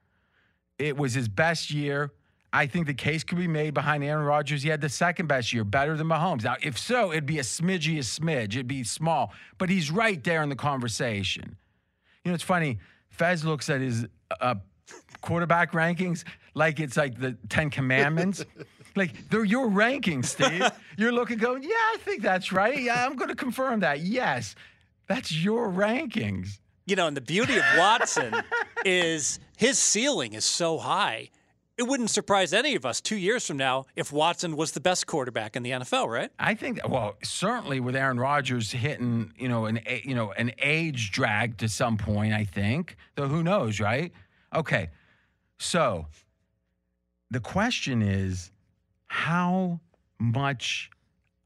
[0.78, 2.12] It was his best year.
[2.50, 4.62] I think the case could be made behind Aaron Rodgers.
[4.62, 6.44] He had the second best year, better than Mahomes.
[6.44, 8.54] Now, if so, it'd be a smidgy, a smidge.
[8.54, 11.58] It'd be small, but he's right there in the conversation.
[12.24, 12.78] You know, it's funny.
[13.10, 14.06] Fez looks at his
[14.40, 14.54] uh,
[15.20, 18.44] quarterback rankings like it's like the Ten Commandments.
[18.96, 20.68] Like they're your rankings, Steve.
[20.96, 22.80] You're looking, going, yeah, I think that's right.
[22.80, 24.00] Yeah, I'm going to confirm that.
[24.00, 24.56] Yes,
[25.08, 26.58] that's your rankings.
[26.86, 28.34] You know, and the beauty of Watson
[28.84, 31.30] is his ceiling is so high.
[31.76, 35.06] It wouldn't surprise any of us two years from now if Watson was the best
[35.06, 36.30] quarterback in the NFL, right?
[36.38, 41.12] I think, well, certainly with Aaron Rodgers hitting, you know, an you know an age
[41.12, 42.32] drag to some point.
[42.32, 44.12] I think, though, who knows, right?
[44.54, 44.90] Okay,
[45.58, 46.06] so
[47.30, 48.50] the question is,
[49.06, 49.80] how
[50.18, 50.90] much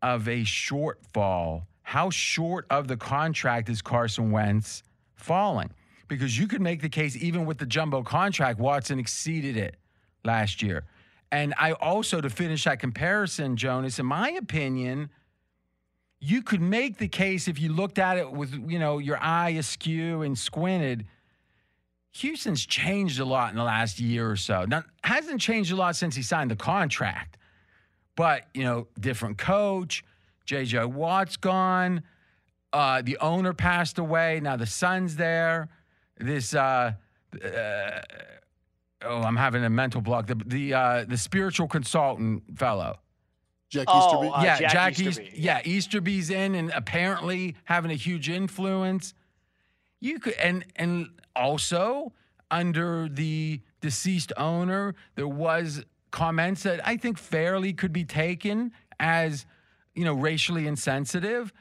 [0.01, 1.65] of a shortfall?
[1.93, 4.83] How short of the contract is Carson Wentz
[5.15, 5.69] falling?
[6.09, 9.77] Because you could make the case, even with the jumbo contract, Watson exceeded it
[10.25, 10.87] last year.
[11.31, 15.11] And I also, to finish that comparison, Jonas, in my opinion,
[16.19, 19.51] you could make the case if you looked at it with, you know, your eye
[19.51, 21.05] askew and squinted.
[22.13, 24.65] Houston's changed a lot in the last year or so.
[24.65, 27.37] Now, hasn't changed a lot since he signed the contract,
[28.17, 30.03] but you know, different coach.
[30.47, 32.03] JJ Watt's gone.
[32.73, 34.41] Uh, the owner passed away.
[34.43, 35.69] Now the son's there.
[36.19, 36.93] This, uh,
[37.45, 38.01] uh,
[39.03, 40.27] oh, I'm having a mental block.
[40.27, 42.99] The the uh, the spiritual consultant fellow.
[43.71, 44.29] Jack Oh, Easterby.
[44.35, 49.15] uh, yeah, Jack Jack, East, yeah, Easterby's in and apparently having a huge influence.
[50.01, 52.13] You could and and also
[52.51, 59.47] under the deceased owner, there was comments that I think fairly could be taken as
[59.95, 61.53] you know racially insensitive.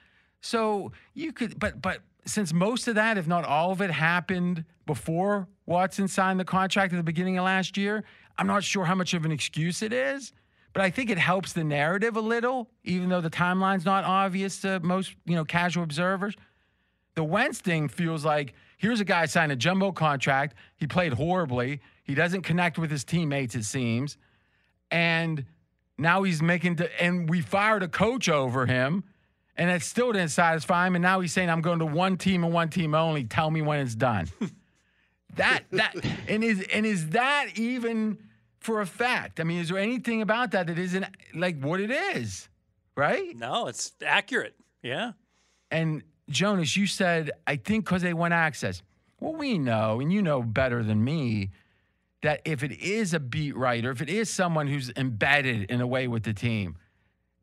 [0.41, 4.65] So you could, but but since most of that, if not all of it, happened
[4.85, 8.03] before Watson signed the contract at the beginning of last year,
[8.37, 10.33] I'm not sure how much of an excuse it is.
[10.73, 14.61] But I think it helps the narrative a little, even though the timeline's not obvious
[14.61, 16.35] to most you know casual observers.
[17.15, 20.55] The Wentz thing feels like here's a guy signed a jumbo contract.
[20.77, 21.81] He played horribly.
[22.03, 24.17] He doesn't connect with his teammates, it seems.
[24.89, 25.45] And
[26.01, 29.03] now he's making, and we fired a coach over him,
[29.55, 30.95] and it still didn't satisfy him.
[30.95, 33.23] And now he's saying, I'm going to one team and one team only.
[33.23, 34.27] Tell me when it's done.
[35.35, 35.95] that, that,
[36.27, 38.17] and is, and is that even
[38.59, 39.39] for a fact?
[39.39, 42.49] I mean, is there anything about that that isn't like what it is?
[42.95, 43.35] Right?
[43.35, 44.55] No, it's accurate.
[44.81, 45.11] Yeah.
[45.69, 48.81] And Jonas, you said, I think because they want access.
[49.19, 51.51] Well, we know, and you know better than me,
[52.21, 55.87] that if it is a beat writer, if it is someone who's embedded in a
[55.87, 56.75] way with the team,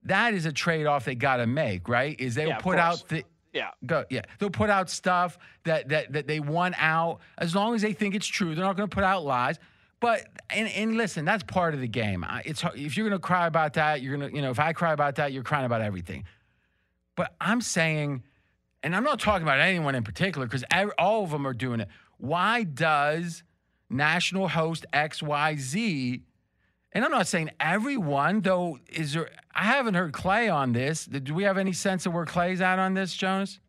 [0.04, 2.18] that is a trade off they got to make, right?
[2.20, 3.24] Is they'll Yeah, put out the.
[3.52, 3.70] Yeah.
[3.84, 7.82] Go, yeah, they'll put out stuff that, that that they want out as long as
[7.82, 8.54] they think it's true.
[8.54, 9.58] They're not going to put out lies.
[10.00, 12.24] But and, and listen, that's part of the game.
[12.44, 14.72] It's if you're going to cry about that, you're going to you know if I
[14.72, 16.24] cry about that, you're crying about everything.
[17.16, 18.22] But I'm saying,
[18.84, 20.62] and I'm not talking about anyone in particular because
[20.98, 21.88] all of them are doing it.
[22.18, 23.42] Why does
[23.90, 26.22] national host XYZ,
[26.92, 31.04] and I'm not saying everyone, though, is there, I haven't heard Clay on this.
[31.04, 33.60] Do we have any sense of where Clay's at on this, Jonas?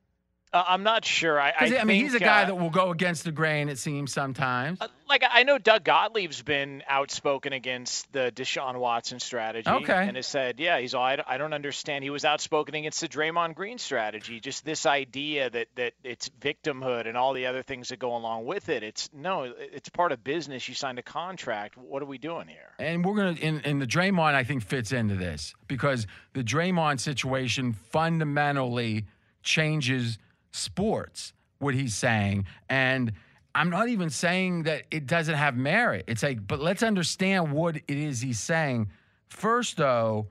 [0.52, 1.40] Uh, I'm not sure.
[1.40, 3.78] I, I, I, mean, he's a guy uh, that will go against the grain, it
[3.78, 4.80] seems sometimes.
[5.08, 9.70] like I know Doug Gottlieb's been outspoken against the Deshaun Watson strategy.
[9.70, 10.08] Okay.
[10.08, 12.04] And has said, yeah, he's all, I, don't- I don't understand.
[12.04, 14.40] He was outspoken against the Draymond Green strategy.
[14.40, 18.46] Just this idea that that it's victimhood and all the other things that go along
[18.46, 18.82] with it.
[18.82, 20.68] It's no, it's part of business.
[20.68, 21.78] You signed a contract.
[21.78, 22.72] What are we doing here?
[22.80, 27.00] And we're gonna and, and the Draymond I think fits into this because the Draymond
[27.00, 29.06] situation fundamentally
[29.44, 30.18] changes
[30.52, 31.34] sports.
[31.60, 33.12] What he's saying, and
[33.54, 36.06] I'm not even saying that it doesn't have merit.
[36.08, 38.90] It's like, but let's understand what it is he's saying.
[39.28, 40.30] First, though,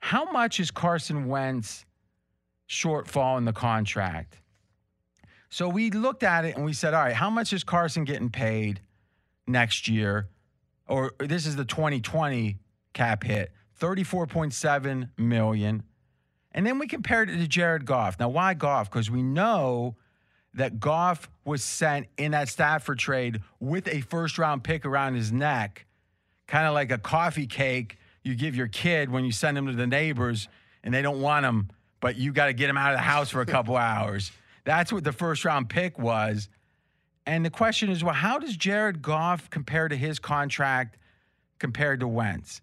[0.00, 1.86] how much is Carson Wentz
[2.68, 4.36] shortfall in the contract?
[5.48, 8.30] So we looked at it and we said, all right, how much is Carson getting
[8.30, 8.80] paid
[9.46, 10.28] next year?
[10.86, 12.58] Or this is the 2020
[12.92, 15.82] cap hit, 34.7 million.
[16.52, 18.18] And then we compared it to Jared Goff.
[18.18, 18.90] Now, why Goff?
[18.90, 19.96] Because we know
[20.54, 25.30] that Goff was sent in that Stafford trade with a first round pick around his
[25.30, 25.86] neck,
[26.46, 29.72] kind of like a coffee cake you give your kid when you send him to
[29.72, 30.48] the neighbors
[30.82, 31.68] and they don't want him,
[32.00, 34.32] but you got to get him out of the house for a couple hours.
[34.64, 36.48] That's what the first round pick was.
[37.26, 40.96] And the question is, well, how does Jared Goff compare to his contract
[41.58, 42.60] compared to Wentz?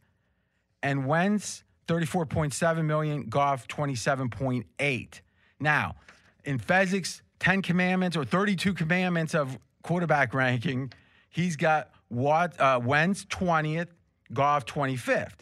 [0.83, 5.21] And Wentz, 34.7 million, Goff 27.8.
[5.59, 5.95] Now,
[6.43, 10.91] in Fezzik's 10 commandments or 32 commandments of quarterback ranking,
[11.29, 13.87] he's got Wat, uh, Wentz 20th,
[14.33, 15.39] Goff 25th.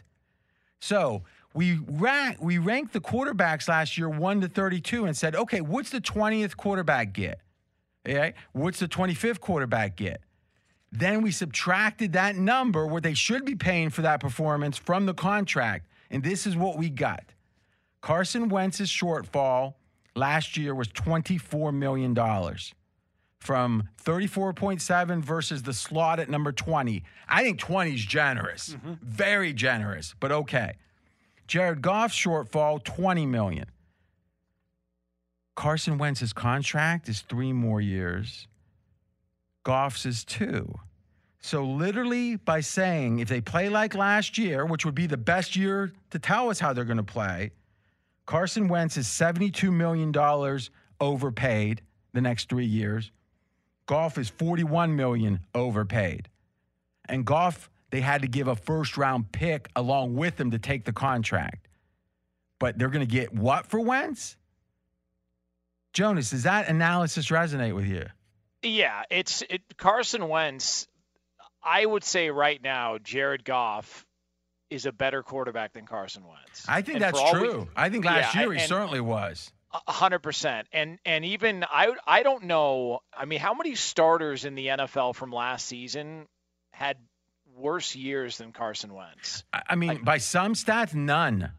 [0.79, 1.23] So
[1.53, 5.89] we rank, we ranked the quarterbacks last year 1 to 32 and said, okay, what's
[5.89, 7.39] the 20th quarterback get?
[8.07, 8.33] Okay?
[8.51, 10.21] What's the 25th quarterback get?
[10.91, 15.13] Then we subtracted that number, what they should be paying for that performance, from the
[15.13, 15.87] contract.
[16.09, 17.23] And this is what we got
[18.01, 19.73] Carson Wentz's shortfall
[20.15, 22.15] last year was $24 million
[23.39, 27.03] from 34.7 versus the slot at number 20.
[27.27, 28.93] I think 20 is generous, mm-hmm.
[29.01, 30.77] very generous, but okay.
[31.47, 33.65] Jared Goff's shortfall, 20 million.
[35.55, 38.47] Carson Wentz's contract is three more years.
[39.63, 40.75] Goff's is two.
[41.45, 45.55] So literally by saying if they play like last year, which would be the best
[45.55, 47.51] year to tell us how they're going to play,
[48.25, 50.11] Carson Wentz is $72 million
[50.99, 53.11] overpaid the next three years.
[53.85, 56.29] Goff is 41 million overpaid.
[57.07, 60.83] And Goff, they had to give a first round pick along with him to take
[60.85, 61.67] the contract.
[62.57, 64.35] But they're going to get what for Wentz?
[65.93, 68.07] Jonas, does that analysis resonate with you?
[68.63, 70.87] Yeah, it's it, Carson Wentz.
[71.65, 74.05] I would say right now, Jared Goff
[74.69, 76.65] is a better quarterback than Carson Wentz.
[76.67, 77.67] I think And that's for all we- true.
[77.75, 79.51] I think last Yeah, year he certainly was.
[79.73, 82.99] A uh, hundred percent, and and even I I don't know.
[83.15, 86.27] I mean, how many starters in the NFL from last season
[86.71, 86.95] had
[87.57, 89.43] worse years than Carson Wentz?
[89.51, 91.51] I I mean, by some stats, none.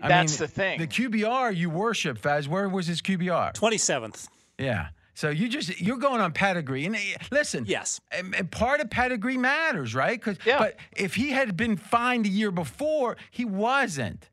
[0.00, 0.78] I That's mean, the thing.
[0.80, 2.48] The QBR you worship, Fez.
[2.48, 3.54] Where was his QBR?
[3.54, 4.28] 27th.
[4.58, 4.88] Yeah.
[5.14, 7.64] So you just you're going on pedigree, and eh, listen.
[7.66, 8.00] Yes.
[8.10, 10.20] and- and part of pedigree matters, right?
[10.20, 10.58] 'Cause- Yeah.
[10.58, 14.28] But if he had been fined a year before, he wasn't.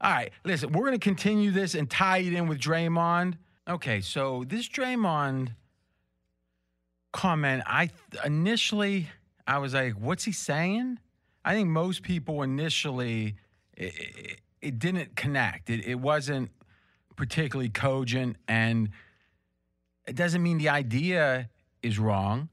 [0.00, 3.38] All right, listen, we're going to continue this and tie it in with Draymond.
[3.66, 5.54] Okay, so this Draymond
[7.12, 7.90] comment, I
[8.24, 9.08] initially
[9.46, 10.98] I was like, what's he saying?
[11.44, 13.36] I think most people initially
[13.76, 15.68] it, it, it didn't connect.
[15.70, 16.50] It, it wasn't
[17.16, 18.88] particularly cogent, and
[20.06, 21.48] it doesn't mean the idea
[21.82, 22.48] is wrong.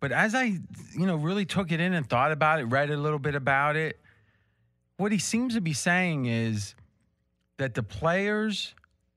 [0.00, 2.96] But as I, you know, really took it in and thought about it, read a
[2.96, 4.00] little bit about it,
[4.96, 6.74] what he seems to be saying is
[7.58, 8.74] that the players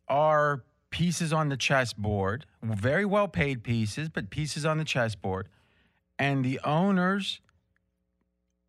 [0.07, 5.49] are pieces on the chessboard, very well paid pieces, but pieces on the chessboard.
[6.17, 7.41] And the owners,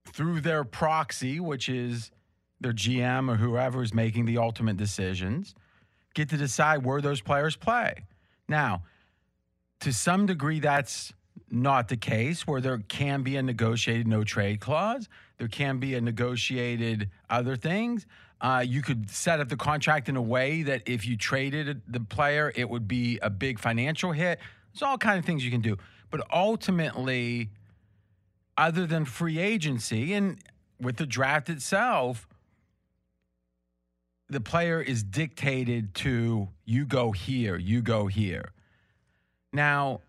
[0.07, 2.11] through their proxy, which is
[2.61, 5.55] their GM or whoever is making the ultimate decisions,
[6.15, 8.07] get to decide where those players play.
[8.49, 8.83] Now,
[9.81, 11.13] to some degree, that's
[11.51, 15.09] not the case where there can be a negotiated no trade clause.
[15.39, 18.07] There can be a negotiated other things.
[18.41, 22.01] Uh, you could set up the contract in a way that if you traded the
[22.01, 24.39] player, it would be a big financial hit.
[24.73, 25.77] There's all kind of things you can do.
[26.11, 27.51] But ultimately,
[28.57, 30.39] other than free agency and
[30.81, 32.27] with the draft itself,
[34.29, 38.53] the player is dictated to you go here, you go here.
[39.53, 40.01] Now,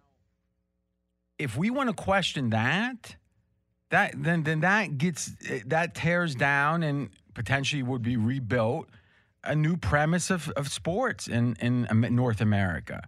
[1.38, 3.16] if we want to question that,
[3.90, 5.32] that then then that gets
[5.66, 8.90] that tears down and potentially would be rebuilt
[9.44, 13.08] a new premise of, of sports in in North America.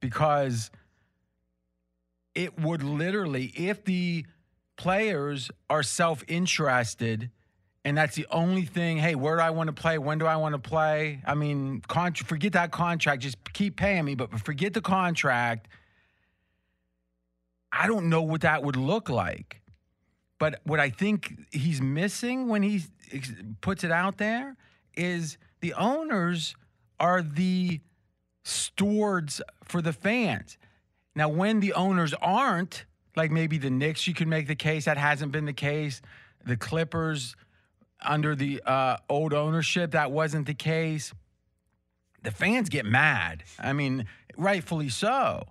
[0.00, 0.70] Because
[2.34, 4.26] it would literally if the
[4.76, 7.30] players are self-interested
[7.84, 10.36] and that's the only thing hey where do i want to play when do i
[10.36, 14.72] want to play i mean con- forget that contract just keep paying me but forget
[14.72, 15.68] the contract
[17.72, 19.62] I don't know what that would look like.
[20.38, 22.82] But what I think he's missing when he
[23.60, 24.56] puts it out there
[24.94, 26.54] is the owners
[27.00, 27.80] are the
[28.44, 30.58] stewards for the fans.
[31.14, 32.84] Now, when the owners aren't,
[33.16, 36.02] like maybe the Knicks, you can make the case that hasn't been the case.
[36.44, 37.36] The Clippers,
[38.04, 41.12] under the uh, old ownership, that wasn't the case.
[42.22, 43.44] The fans get mad.
[43.58, 44.06] I mean,
[44.36, 45.44] rightfully so.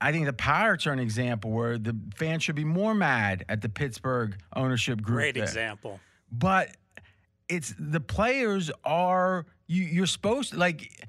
[0.00, 3.60] I think the Pirates are an example where the fans should be more mad at
[3.60, 5.16] the Pittsburgh ownership group.
[5.16, 5.44] Great there.
[5.44, 6.00] example.
[6.30, 6.70] But
[7.48, 11.06] it's the players are you you're supposed to like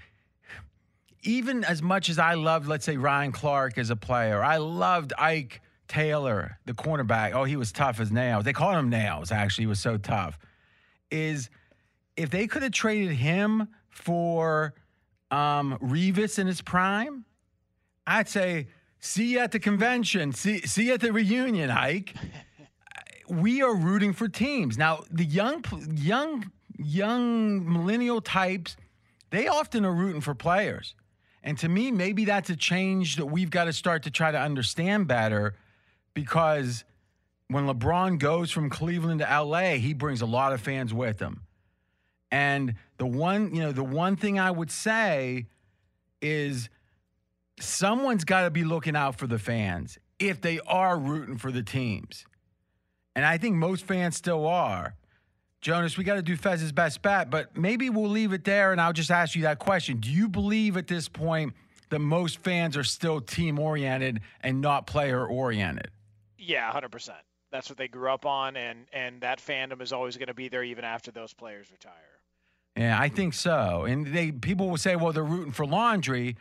[1.24, 5.14] even as much as I loved, let's say Ryan Clark as a player, I loved
[5.18, 7.34] Ike Taylor, the cornerback.
[7.34, 8.44] Oh, he was tough as nails.
[8.44, 10.38] They called him nails, actually, he was so tough.
[11.12, 11.50] Is
[12.16, 14.74] if they could have traded him for
[15.32, 17.26] um, Revis in his prime,
[18.06, 18.68] I'd say,
[19.00, 22.16] see you at the convention, see, see you at the reunion, Ike.
[23.30, 24.78] we are rooting for teams.
[24.78, 25.64] Now, the young,
[25.96, 28.76] young, young millennial types,
[29.30, 30.96] they often are rooting for players.
[31.44, 34.40] And to me, maybe that's a change that we've got to start to try to
[34.40, 35.56] understand better
[36.14, 36.84] because
[37.48, 41.42] when LeBron goes from Cleveland to LA, he brings a lot of fans with him.
[42.32, 45.46] And the one, you know, the one thing I would say
[46.22, 46.70] is
[47.60, 49.98] someone's got to be looking out for the fans.
[50.20, 52.26] if they are rooting for the teams.
[53.16, 54.96] And I think most fans still are.
[55.60, 58.80] Jonas, we got to do Fez's best bet, but maybe we'll leave it there and
[58.80, 59.98] I'll just ask you that question.
[59.98, 61.54] Do you believe at this point
[61.90, 65.90] that most fans are still team oriented and not player oriented?
[66.46, 67.12] Yeah, 100%.
[67.52, 70.50] That's what they grew up on, and, and that fandom is always going to be
[70.50, 71.94] there even after those players retire.
[72.76, 73.86] Yeah, I think so.
[73.86, 76.36] And they people will say, well, they're rooting for laundry,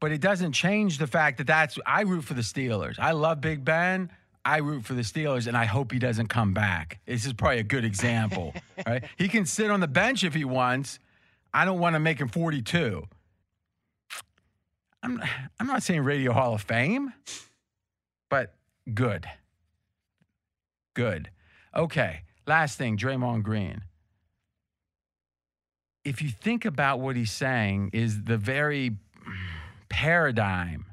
[0.00, 2.98] but it doesn't change the fact that that's I root for the Steelers.
[2.98, 4.10] I love Big Ben.
[4.44, 6.98] I root for the Steelers, and I hope he doesn't come back.
[7.06, 8.52] This is probably a good example,
[8.86, 9.04] right?
[9.16, 10.98] He can sit on the bench if he wants.
[11.54, 13.06] I don't want to make him 42.
[15.02, 15.22] I'm
[15.58, 17.12] I'm not saying Radio Hall of Fame,
[18.28, 18.54] but
[18.92, 19.26] good.
[20.94, 21.30] Good.
[21.74, 22.22] Okay.
[22.46, 23.82] Last thing, Draymond Green.
[26.04, 28.96] If you think about what he's saying, is the very
[29.88, 30.86] paradigm,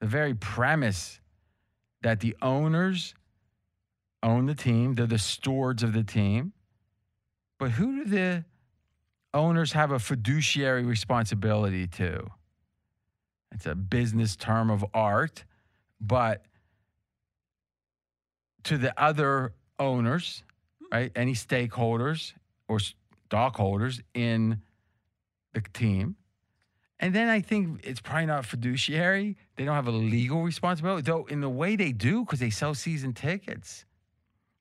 [0.00, 1.20] the very premise
[2.02, 3.14] that the owners
[4.22, 6.52] own the team, they're the stewards of the team.
[7.58, 8.44] But who do the
[9.34, 12.26] owners have a fiduciary responsibility to?
[13.52, 15.44] It's a business term of art,
[16.00, 16.44] but
[18.64, 20.42] to the other owners,
[20.78, 20.96] hmm.
[20.96, 21.12] right?
[21.14, 22.32] Any stakeholders
[22.68, 22.78] or
[23.26, 24.62] stockholders in
[25.54, 26.16] the team.
[27.00, 29.36] And then I think it's probably not fiduciary.
[29.56, 32.74] They don't have a legal responsibility, though, in the way they do, because they sell
[32.74, 33.84] season tickets.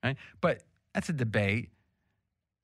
[0.03, 0.17] Right?
[0.39, 0.61] But
[0.93, 1.71] that's a debate.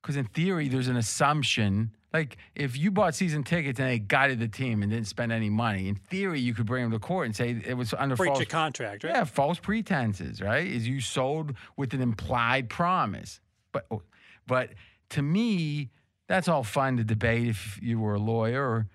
[0.02, 1.96] Because in theory, there's an assumption.
[2.14, 5.49] Like if you bought season tickets and they guided the team and didn't spend any
[5.49, 8.30] money, in theory, you could bring them to court and say it was under Breach
[8.30, 9.15] false of contract, right?
[9.15, 10.65] yeah, false pretenses, right?
[10.65, 13.40] Is you sold with an implied promise.
[13.72, 14.03] But oh,
[14.45, 14.69] but
[15.10, 15.90] to me,
[16.27, 18.88] that's all fun to debate if you were a lawyer.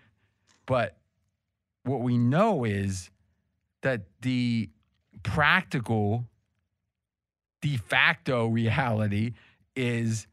[0.66, 0.96] But
[1.82, 3.10] what we know is
[3.82, 4.70] that the
[5.24, 6.26] practical
[7.62, 9.32] de facto reality
[9.74, 10.28] is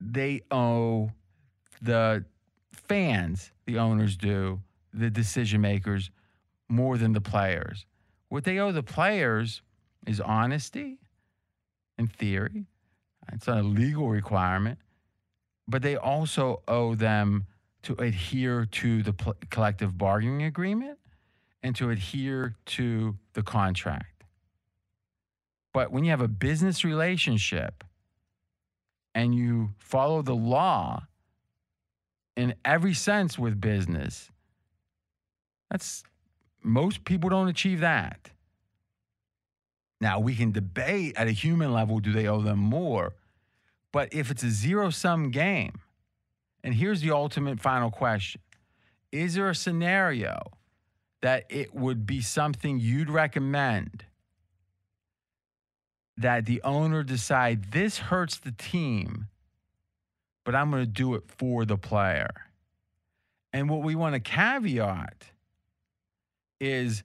[0.00, 1.10] they owe
[1.80, 2.24] the
[2.72, 4.60] fans, the owners do,
[4.92, 6.10] the decision makers,
[6.68, 7.86] more than the players.
[8.28, 9.62] What they owe the players
[10.06, 10.98] is honesty,
[11.98, 12.66] in theory.
[13.32, 14.78] It's not a legal requirement,
[15.66, 17.46] but they also owe them
[17.82, 20.98] to adhere to the pl- collective bargaining agreement
[21.62, 24.24] and to adhere to the contract.
[25.72, 27.84] But when you have a business relationship
[29.14, 31.06] and you follow the law
[32.36, 34.30] in every sense with business,
[35.70, 36.04] that's
[36.62, 38.30] most people don't achieve that.
[40.00, 43.14] Now, we can debate at a human level do they owe them more?
[43.92, 45.80] But if it's a zero sum game,
[46.62, 48.40] and here's the ultimate final question
[49.10, 50.38] Is there a scenario
[51.22, 54.04] that it would be something you'd recommend
[56.16, 59.28] that the owner decide this hurts the team,
[60.46, 62.30] but I'm going to do it for the player?
[63.52, 65.24] And what we want to caveat
[66.60, 67.02] is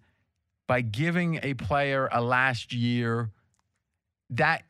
[0.67, 3.31] by giving a player a last year
[4.29, 4.63] that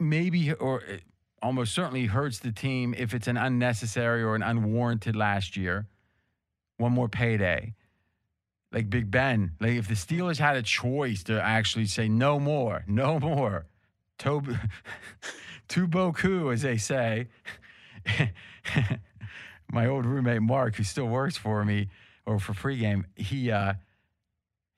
[0.00, 0.82] maybe or
[1.42, 5.86] almost certainly hurts the team if it's an unnecessary or an unwarranted last year.
[6.78, 7.74] One more payday.
[8.72, 12.84] Like Big Ben, like if the Steelers had a choice to actually say no more,
[12.88, 13.66] no more,
[14.20, 14.42] to,
[15.68, 17.28] to beaucoup, as they say.
[19.72, 21.88] My old roommate Mark, who still works for me
[22.26, 23.74] or for pregame, he uh,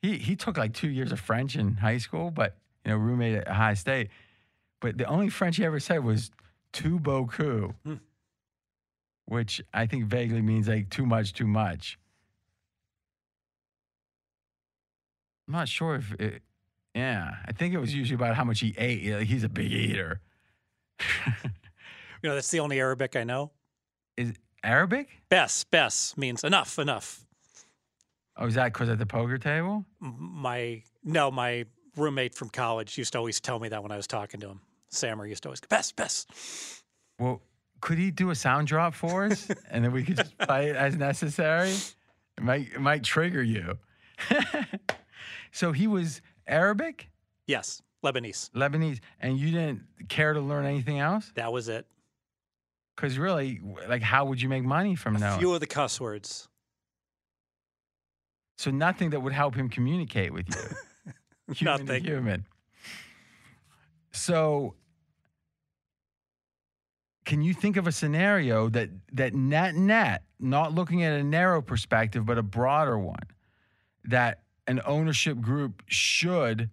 [0.03, 3.35] he he took like two years of French in high school, but you know, roommate
[3.35, 4.09] at High State.
[4.81, 6.31] But the only French he ever said was
[6.73, 7.95] "too beaucoup," Hmm.
[9.27, 11.99] which I think vaguely means like too much, too much.
[15.49, 16.43] I'm not sure if it.
[16.95, 19.13] Yeah, I think it was usually about how much he ate.
[19.13, 20.21] Like, he's a big eater.
[22.23, 23.53] You know, that's the only Arabic I know.
[24.17, 24.33] Is
[24.65, 25.09] Arabic?
[25.29, 27.25] Bess, Bess means enough, enough.
[28.37, 29.85] Oh, is that because at the poker table?
[30.01, 31.65] My no, my
[31.97, 34.61] roommate from college used to always tell me that when I was talking to him.
[34.91, 36.83] Sammer used to always go, Bess, Bess.
[37.19, 37.43] Well,
[37.81, 40.77] could he do a sound drop for us, and then we could just play it
[40.77, 41.71] as necessary?
[41.71, 43.79] It might it might trigger you.
[45.53, 47.09] so he was Arabic,
[47.47, 48.51] Yes, Lebanese.
[48.51, 51.87] Lebanese, and you didn't care to learn anything else That was it.
[52.97, 55.39] Because really, like, how would you make money from A knowing?
[55.39, 56.49] few of the cuss words.
[58.59, 61.13] So nothing that would help him communicate with you.
[61.55, 62.05] human to Nothing.
[62.05, 62.47] human.
[64.13, 64.75] So
[67.27, 71.61] can you think of a scenario that that net net, not looking at a narrow
[71.61, 73.19] perspective, but a broader one,
[74.05, 76.71] that an ownership group should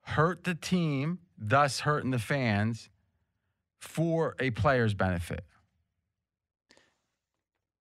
[0.00, 2.90] hurt the team, thus hurting the fans,
[3.84, 5.44] for a player's benefit?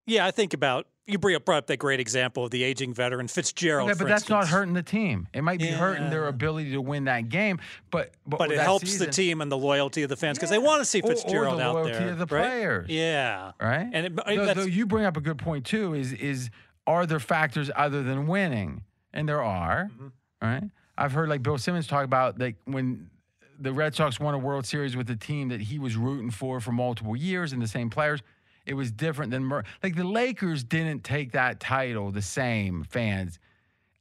[0.06, 2.94] Yeah, I think about you bring up brought up that great example of the aging
[2.94, 3.90] veteran Fitzgerald.
[3.90, 5.28] Okay, but that's not hurting the team.
[5.34, 7.60] It might be hurting their ability to win that game,
[7.92, 10.50] but but, But it helps season- the team and the loyalty of the fans because
[10.50, 12.10] they want to see Fitzgerald Or- or the out loyalty there.
[12.10, 12.42] of the right?
[12.46, 12.90] players.
[12.90, 13.52] Yeah.
[13.62, 13.90] right?
[13.92, 15.94] And it, though, though you bring up a good point too.
[15.94, 16.50] Is is
[16.86, 18.84] are there factors other than winning?
[19.14, 20.08] And there are, Mm-hmm.
[20.42, 20.64] right?
[20.98, 23.10] I've heard like Bill Simmons talk about like when
[23.64, 26.60] the Red Sox won a World Series with a team that he was rooting for
[26.60, 28.22] for multiple years and the same players.
[28.66, 33.40] It was different than Mer- like the Lakers didn't take that title the same fans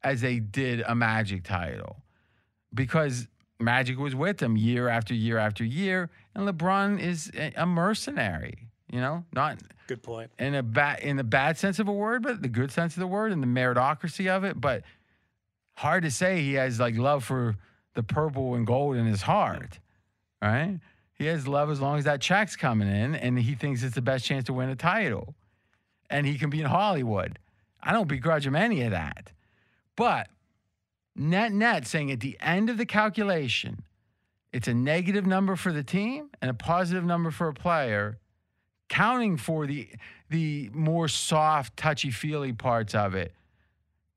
[0.03, 2.03] as they did a Magic title
[2.75, 3.29] because
[3.61, 8.69] Magic was with them year after year after year, and LeBron is a a mercenary.
[8.91, 10.31] You know, not good point.
[10.39, 13.01] in a bad in the bad sense of a word, but the good sense of
[13.01, 14.61] the word and the meritocracy of it.
[14.61, 14.83] But
[15.77, 17.57] hard to say he has like love for
[17.94, 19.78] the purple and gold in his heart,
[20.40, 20.78] right?
[21.14, 24.02] He has love as long as that check's coming in, and he thinks it's the
[24.02, 25.35] best chance to win a title,
[26.10, 27.39] and he can be in Hollywood.
[27.82, 29.31] I don't begrudge him any of that,
[29.97, 30.28] but
[31.14, 33.85] net net saying at the end of the calculation,
[34.52, 38.19] it's a negative number for the team and a positive number for a player
[38.89, 39.89] counting for the
[40.28, 43.35] the more soft, touchy feely parts of it,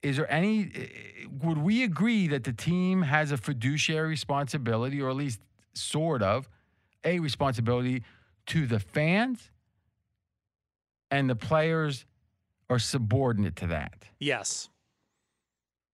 [0.05, 0.69] is there any?
[0.75, 5.39] eh, Would we agree that the team has a fiduciary responsibility, or at least
[5.73, 6.47] sort of
[7.03, 8.03] a responsibility
[8.47, 9.49] to the fans,
[11.11, 12.05] and the players
[12.69, 14.05] are subordinate to that?
[14.19, 14.69] yes.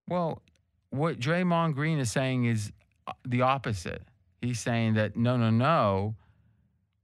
[0.10, 0.42] Well,
[0.90, 2.74] what Draymond Green is saying is
[3.08, 4.02] uh, the opposite.
[4.42, 6.16] He's saying that no, no, no,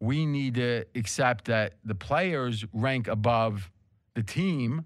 [0.01, 3.71] we need to accept that the players rank above
[4.13, 4.83] the team.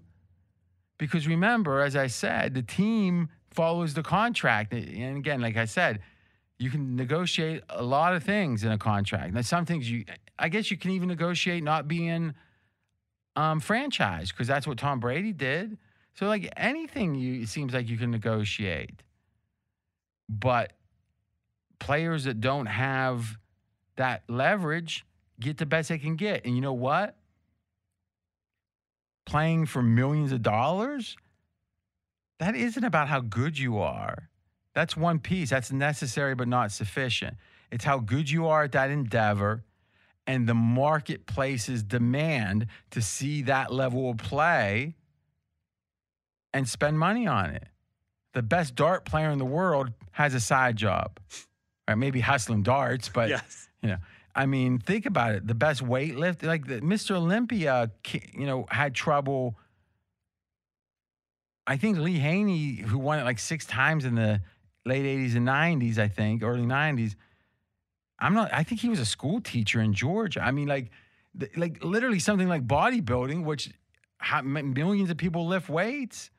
[1.02, 4.72] Because remember, as I said, the team follows the contract.
[4.72, 5.98] And again, like I said,
[6.60, 9.34] you can negotiate a lot of things in a contract.
[9.34, 10.04] Now, some things you,
[10.38, 12.34] I guess you can even negotiate not being
[13.34, 15.76] um, franchise because that's what Tom Brady did.
[16.14, 19.02] So like anything, you it seems like you can negotiate,
[20.28, 20.72] but
[21.80, 23.38] players that don't have
[23.96, 25.04] that leverage
[25.40, 26.44] get the best they can get.
[26.44, 27.16] And you know what?
[29.24, 31.16] Playing for millions of dollars,
[32.38, 34.28] that isn't about how good you are.
[34.74, 35.50] That's one piece.
[35.50, 37.36] That's necessary but not sufficient.
[37.70, 39.64] It's how good you are at that endeavor
[40.26, 44.94] and the marketplace's demand to see that level of play
[46.52, 47.64] and spend money on it.
[48.34, 51.18] The best dart player in the world has a side job.
[51.88, 51.96] Right?
[51.96, 53.68] Maybe hustling darts, but Yes.
[53.82, 53.96] you know,
[54.34, 55.46] I mean, think about it.
[55.46, 57.16] The best weightlifter, like the, Mr.
[57.16, 57.90] Olympia,
[58.32, 59.58] you know, had trouble.
[61.66, 64.40] I think Lee Haney, who won it like six times in the
[64.86, 67.14] late 80s and 90s, I think, early 90s.
[68.18, 70.42] I'm not, I think he was a school teacher in Georgia.
[70.42, 70.90] I mean, like,
[71.56, 73.70] like literally something like bodybuilding, which
[74.42, 76.30] millions of people lift weights.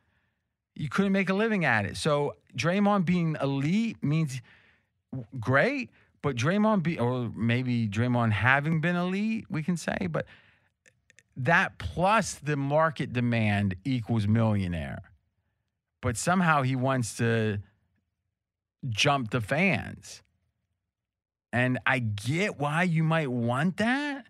[0.76, 1.98] You couldn't make a living at it.
[1.98, 4.42] So Draymond being elite means
[5.40, 5.92] great,
[6.24, 10.26] but Draymond be or maybe Draymond having been elite, we can say, but
[11.36, 15.02] that plus the market demand equals millionaire.
[16.02, 17.60] But somehow he wants to
[18.90, 20.24] jump the fans.
[21.52, 24.26] And I get why you might want that,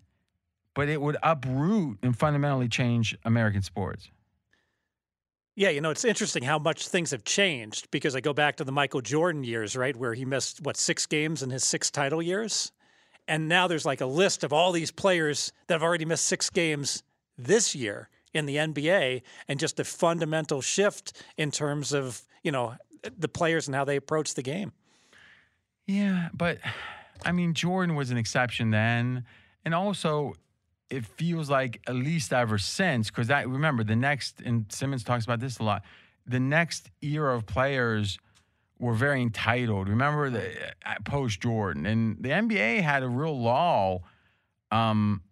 [0.74, 4.10] but it would uproot and fundamentally change American sports.
[5.56, 8.64] Yeah, you know, it's interesting how much things have changed because I go back to
[8.64, 12.20] the Michael Jordan years, right, where he missed, what, six games in his six title
[12.20, 12.72] years?
[13.28, 16.50] And now there's like a list of all these players that have already missed six
[16.50, 17.04] games
[17.38, 22.74] this year in the NBA and just a fundamental shift in terms of, you know,
[23.16, 24.72] the players and how they approach the game.
[25.86, 26.58] Yeah, but
[27.24, 29.24] I mean, Jordan was an exception then.
[29.64, 30.34] And also,
[30.90, 35.24] it feels like at least ever since, because I remember the next, and Simmons talks
[35.24, 35.82] about this a lot,
[36.26, 38.18] the next era of players
[38.78, 39.88] were very entitled.
[39.88, 40.52] Remember the
[41.04, 44.04] post Jordan, and the NBA had a real lull.
[44.70, 45.22] Um,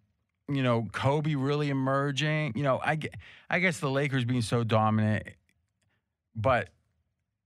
[0.47, 2.53] you know, Kobe really emerging.
[2.55, 2.99] You know, I,
[3.49, 5.27] I guess the Lakers being so dominant,
[6.35, 6.69] but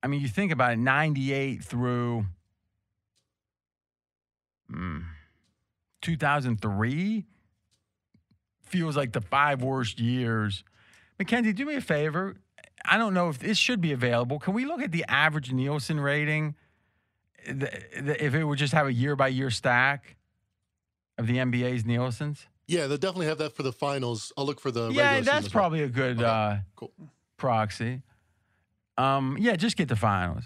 [0.01, 2.25] I mean, you think about it, 98 through
[4.71, 5.03] mm,
[6.01, 7.25] 2003
[8.67, 10.63] feels like the five worst years.
[11.19, 12.35] Mackenzie, do me a favor.
[12.85, 14.39] I don't know if this should be available.
[14.39, 16.55] Can we look at the average Nielsen rating?
[17.47, 17.71] The,
[18.01, 20.15] the, if it would just have a year by year stack
[21.17, 22.45] of the NBA's Nielsen's?
[22.67, 24.31] Yeah, they'll definitely have that for the finals.
[24.37, 25.61] I'll look for the yeah, regular that's season as well.
[25.61, 26.91] probably a good Okay, uh, cool.
[27.37, 28.01] proxy.
[28.97, 30.43] Um, yeah, just get the finals.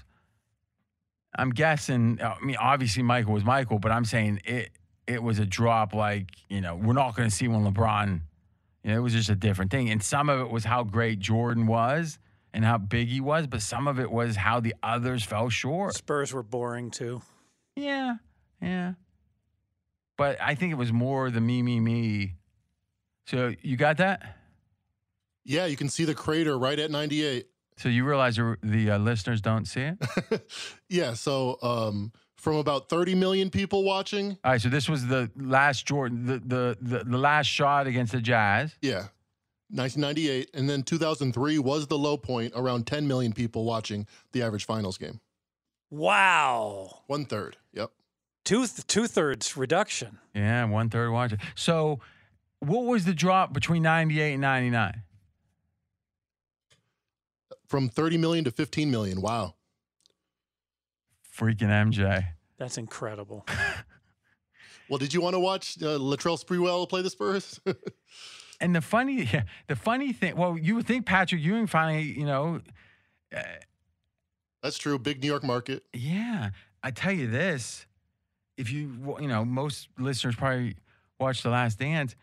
[1.36, 2.20] I'm guessing.
[2.22, 4.70] I mean, obviously Michael was Michael, but I'm saying it.
[5.12, 5.94] It was a drop.
[5.94, 8.22] Like you know, we're not going to see when LeBron.
[8.84, 9.90] You know, it was just a different thing.
[9.90, 12.18] And some of it was how great Jordan was
[12.54, 15.94] and how big he was, but some of it was how the others fell short.
[15.94, 17.22] Spurs were boring too.
[17.76, 18.16] Yeah,
[18.62, 18.94] yeah.
[20.18, 22.36] But I think it was more the me, me, me.
[23.26, 24.38] So you got that?
[25.44, 27.48] Yeah, you can see the crater right at 98.
[27.78, 30.48] So you realize the, the uh, listeners don't see it?
[30.90, 32.12] yeah, so um,
[32.42, 34.32] from about 30 million people watching.
[34.44, 38.12] All right, so this was the last Jordan, the, the, the, the last shot against
[38.12, 38.76] the Jazz.
[38.82, 39.08] Yeah,
[39.70, 40.50] 1998.
[40.56, 44.98] And then 2003 was the low point, around 10 million people watching the average finals
[44.98, 45.22] game.
[45.92, 47.04] Wow.
[47.08, 47.58] One third.
[47.74, 47.92] Yep.
[48.44, 50.18] Two two thirds reduction.
[50.34, 51.38] Yeah, one third watching.
[51.54, 52.00] So,
[52.60, 55.04] what was the drop between ninety eight and ninety nine?
[57.68, 59.22] From thirty million to fifteen million.
[59.22, 59.54] Wow.
[61.42, 62.26] Freaking MJ.
[62.60, 63.48] That's incredible.
[64.90, 67.60] well, did you want to watch uh, Latrell Sprewell play the Spurs?
[68.62, 70.36] and the funny, yeah, the funny thing.
[70.36, 72.62] Well, you would think Patrick Ewing finally, you know.
[73.36, 73.42] Uh,
[74.62, 75.00] That's true.
[75.00, 75.84] Big New York market.
[75.94, 76.52] Yeah,
[76.84, 77.88] I tell you this
[78.58, 80.76] if you you know most listeners probably
[81.20, 82.16] watched The Last Dance.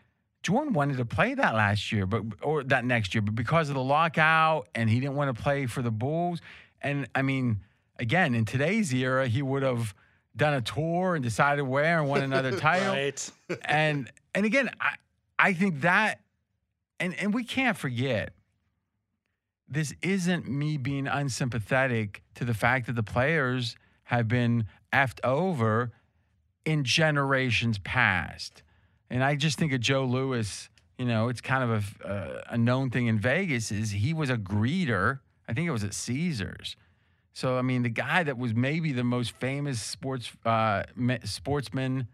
[0.45, 3.74] Jordan wanted to play that last year, but or that next year, but because of
[3.74, 6.40] the lockout and he didn't want to play for the Bulls.
[6.81, 7.61] And I mean,
[7.99, 9.95] again, in today's era, he would have
[10.37, 12.93] done a tour and decided where and won another title.
[12.95, 13.31] right.
[13.65, 14.95] and and again, I
[15.39, 16.20] I think that
[17.01, 18.33] and and we can't forget
[19.69, 25.93] this isn't me being unsympathetic to the fact that the players have been effed over
[26.65, 28.62] in generations past.
[29.11, 32.91] And I just think of Joe Louis, you know, it's kind of a, a known
[32.91, 35.20] thing in Vegas is he was a greeter.
[35.47, 36.77] I think it was at Caesars.
[37.32, 40.82] So I mean, the guy that was maybe the most famous sports uh,
[41.24, 42.09] sportsman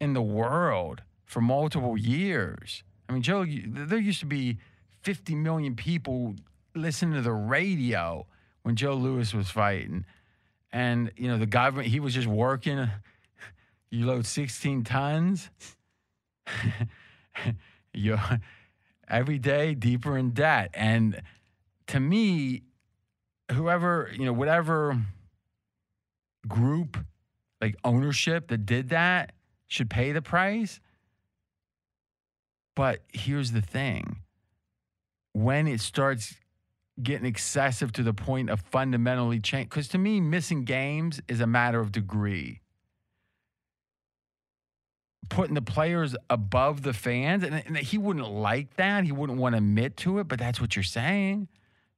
[0.00, 2.82] in the world for multiple years.
[3.08, 4.58] I mean, Joe, there used to be
[5.02, 6.34] 50 million people
[6.74, 8.26] listening to the radio
[8.62, 10.04] when Joe Louis was fighting,
[10.72, 12.88] and you know the government he was just working
[13.90, 15.50] you load 16 tons.
[17.94, 18.18] you
[19.08, 20.70] every day deeper in debt.
[20.74, 21.22] And
[21.88, 22.62] to me,
[23.52, 25.00] whoever, you know, whatever
[26.46, 26.98] group
[27.60, 29.32] like ownership that did that
[29.66, 30.80] should pay the price.
[32.74, 34.18] But here's the thing
[35.32, 36.34] when it starts
[37.02, 41.46] getting excessive to the point of fundamentally change, because to me, missing games is a
[41.46, 42.60] matter of degree
[45.28, 47.42] putting the players above the fans.
[47.42, 49.04] And, and, he wouldn't like that.
[49.04, 51.48] He wouldn't want to admit to it, but that's what you're saying.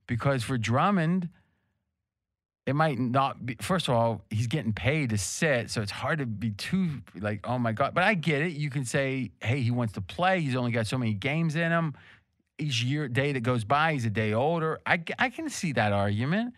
[0.09, 1.29] Because for Drummond,
[2.67, 5.71] it might not be, first of all, he's getting paid to sit.
[5.71, 7.95] So it's hard to be too like, oh my God.
[7.95, 8.55] But I get it.
[8.55, 10.41] You can say, hey, he wants to play.
[10.41, 11.95] He's only got so many games in him.
[12.59, 14.81] Each year, day that goes by, he's a day older.
[14.85, 16.55] I, I can see that argument.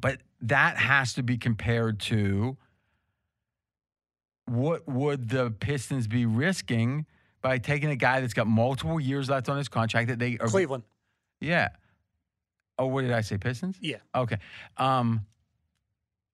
[0.00, 2.56] But that has to be compared to
[4.46, 7.06] what would the Pistons be risking
[7.42, 10.48] by taking a guy that's got multiple years left on his contract that they are
[10.48, 10.82] Cleveland.
[11.40, 11.68] Yeah.
[12.78, 13.38] Oh, what did I say?
[13.38, 13.76] Pistons?
[13.80, 13.96] Yeah.
[14.14, 14.38] Okay.
[14.76, 15.26] Um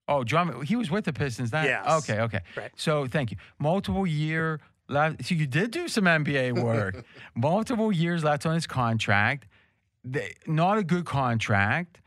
[0.07, 1.51] Oh, Drummond, he was with the Pistons.
[1.53, 2.05] That, yes.
[2.05, 2.41] Okay, okay.
[2.55, 2.71] Right.
[2.77, 3.39] So thank you.
[3.59, 5.25] Multiple year left.
[5.25, 7.07] So you did do some NBA work.
[7.35, 9.47] Multiple years left on his contract.
[10.05, 12.01] They, not a good contract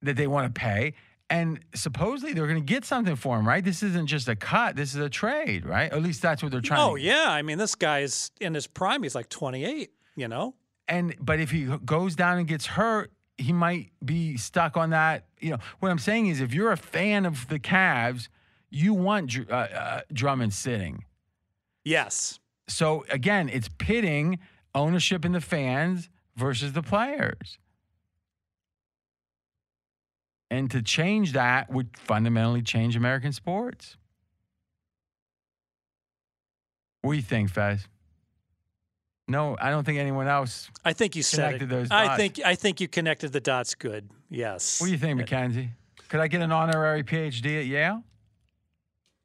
[0.00, 0.94] that they want to pay
[1.32, 3.64] and supposedly they're going to get something for him, right?
[3.64, 5.90] This isn't just a cut; this is a trade, right?
[5.90, 6.80] At least that's what they're trying.
[6.80, 7.02] Oh to...
[7.02, 10.54] yeah, I mean this guy's in his prime; he's like 28, you know.
[10.86, 13.12] And but if he goes down and gets hurt,
[13.42, 15.26] he might be stuck on that.
[15.40, 18.28] You know what I'm saying is, if you're a fan of the Cavs,
[18.70, 21.04] you want uh, uh, Drummond sitting.
[21.84, 22.38] Yes.
[22.68, 24.38] So again, it's pitting
[24.74, 27.58] ownership in the fans versus the players.
[30.50, 33.96] And to change that would fundamentally change American sports.
[37.00, 37.88] What do you think, Fez?
[39.28, 40.70] No, I don't think anyone else.
[40.84, 41.68] I think you said it.
[41.68, 44.10] Those I think I think you connected the dots good.
[44.28, 44.80] Yes.
[44.80, 45.70] What do you think, Mackenzie?
[46.08, 48.02] Could I get an honorary PhD at Yale?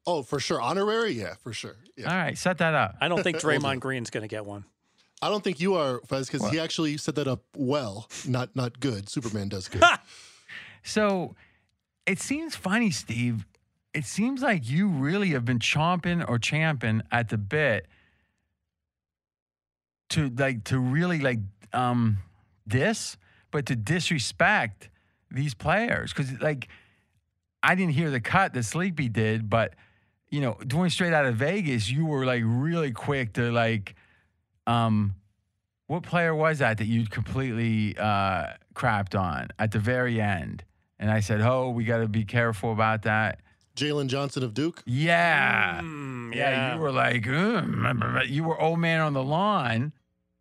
[0.06, 0.60] Oh, for sure.
[0.60, 1.12] Honorary?
[1.12, 1.76] Yeah, for sure.
[1.96, 2.10] Yeah.
[2.10, 2.96] All right, set that up.
[3.00, 4.64] I don't think Draymond Green's going to get one.
[5.20, 8.80] I don't think you are, Fez, because he actually set that up well, not not
[8.80, 9.08] good.
[9.08, 9.82] Superman does good.
[10.84, 11.34] So
[12.06, 13.44] it seems funny, Steve.
[13.92, 17.86] It seems like you really have been chomping or champing at the bit
[20.10, 21.40] to like to really like
[21.72, 22.18] um
[22.66, 23.16] diss,
[23.50, 24.90] but to disrespect
[25.30, 26.68] these players because like
[27.62, 29.74] I didn't hear the cut that Sleepy did, but
[30.30, 33.94] you know, doing straight out of Vegas, you were like really quick to like,
[34.66, 35.14] um,
[35.86, 40.64] what player was that that you completely uh, crapped on at the very end?
[40.98, 43.40] And I said, "Oh, we got to be careful about that."
[43.76, 44.82] Jalen Johnson of Duke.
[44.84, 45.80] Yeah.
[45.80, 46.74] Mm, yeah, yeah.
[46.74, 49.92] you were like, "Ugh," you were old man on the lawn.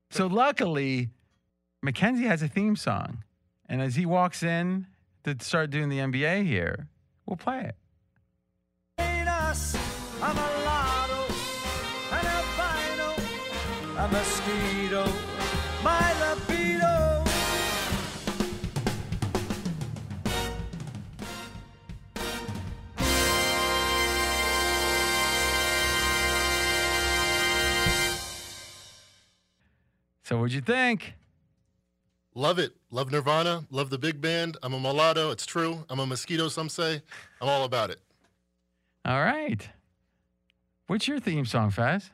[0.09, 1.09] So luckily,
[1.81, 3.23] Mackenzie has a theme song,
[3.67, 4.87] and as he walks in
[5.23, 6.87] to start doing the NBA here,
[7.25, 7.75] we'll play it.
[13.99, 15.11] A mosquito,
[15.83, 16.17] my.
[30.27, 31.13] So what'd you think?
[32.35, 32.75] Love it.
[32.91, 33.65] Love Nirvana.
[33.71, 34.57] Love the big band.
[34.61, 35.31] I'm a mulatto.
[35.31, 35.85] It's true.
[35.89, 37.01] I'm a mosquito, some say.
[37.39, 38.01] I'm all about it.
[39.05, 39.69] All right.
[40.87, 42.09] What's your theme song, Faz?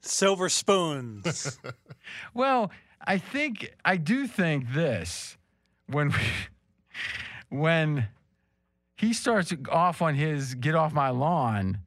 [0.00, 1.58] Silver spoons.
[2.34, 2.70] Well,
[3.04, 5.36] I think I do think this
[5.88, 6.18] when we,
[7.48, 8.08] when
[8.96, 11.78] he starts off on his "Get Off My Lawn,"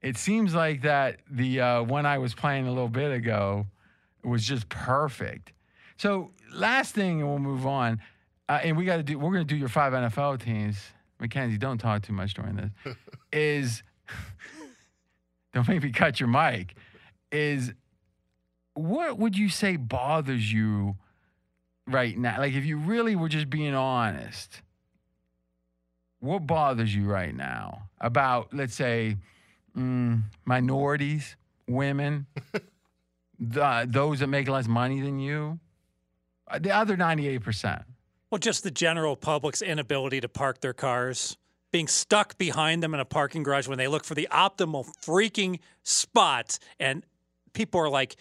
[0.00, 3.66] it seems like that the uh, one I was playing a little bit ago
[4.24, 5.52] was just perfect.
[5.96, 8.00] So last thing, and we'll move on.
[8.48, 9.18] Uh, and we got to do.
[9.18, 10.76] We're going to do your five NFL teams.
[11.20, 12.70] Mackenzie, don't talk too much during this.
[13.32, 13.82] is
[15.54, 16.74] don't make me cut your mic.
[17.30, 17.72] Is
[18.74, 20.96] what would you say bothers you
[21.86, 22.38] right now?
[22.38, 24.62] Like, if you really were just being honest,
[26.20, 29.16] what bothers you right now about, let's say,
[29.76, 31.36] mm, minorities,
[31.68, 32.26] women,
[33.42, 35.58] the, those that make less money than you,
[36.48, 37.84] Uh, the other 98%?
[38.30, 41.36] Well, just the general public's inability to park their cars,
[41.70, 45.60] being stuck behind them in a parking garage when they look for the optimal freaking
[45.82, 47.04] spot, and
[47.52, 48.16] people are like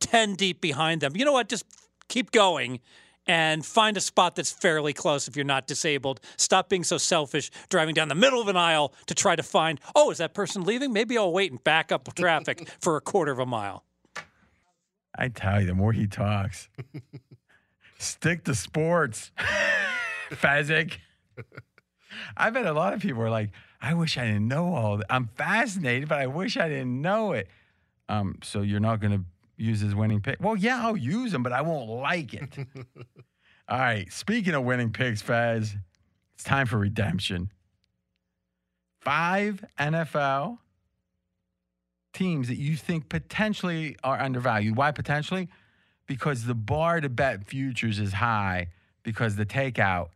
[0.00, 1.16] 10 deep behind them.
[1.16, 1.48] You know what?
[1.48, 1.64] Just
[2.08, 2.80] keep going
[3.26, 6.20] and find a spot that's fairly close if you're not disabled.
[6.36, 9.80] Stop being so selfish, driving down the middle of an aisle to try to find,
[9.94, 10.92] oh, is that person leaving?
[10.92, 13.84] Maybe I'll wait and back up traffic for a quarter of a mile.
[15.16, 16.68] I tell you, the more he talks,
[17.98, 19.32] stick to sports,
[20.30, 20.98] Fezzik.
[22.36, 25.06] I bet a lot of people are like, I wish I didn't know all that.
[25.10, 27.48] I'm fascinated, but I wish I didn't know it.
[28.08, 29.24] Um, so you're not going to
[29.56, 30.38] use his winning pick?
[30.40, 32.48] Well, yeah, I'll use him, but I won't like it.
[33.68, 34.10] all right.
[34.12, 35.74] Speaking of winning picks, Faz,
[36.34, 37.50] it's time for redemption.
[39.00, 40.58] Five NFL
[42.16, 44.74] teams that you think potentially are undervalued.
[44.74, 45.48] Why potentially?
[46.06, 48.68] Because the bar to bet futures is high
[49.02, 50.08] because the takeout,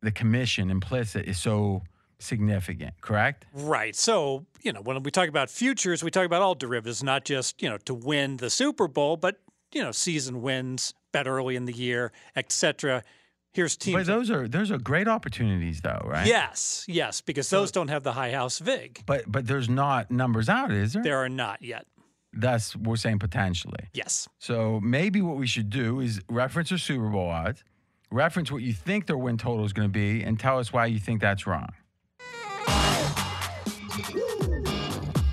[0.00, 1.82] the commission implicit is so
[2.18, 3.46] significant, correct?
[3.52, 3.94] Right.
[3.94, 7.62] So, you know, when we talk about futures, we talk about all derivatives, not just,
[7.62, 9.40] you know, to win the Super Bowl, but,
[9.72, 13.04] you know, season wins, bet early in the year, etc.
[13.52, 13.98] Here's teams.
[13.98, 16.26] But those are those are great opportunities though, right?
[16.26, 19.02] Yes, yes, because those don't have the high house vig.
[19.04, 21.02] But but there's not numbers out, is there?
[21.02, 21.86] There are not yet.
[22.32, 23.88] That's we're saying potentially.
[23.92, 24.26] Yes.
[24.38, 27.62] So maybe what we should do is reference your Super Bowl odds,
[28.10, 30.86] reference what you think their win total is going to be, and tell us why
[30.86, 31.68] you think that's wrong.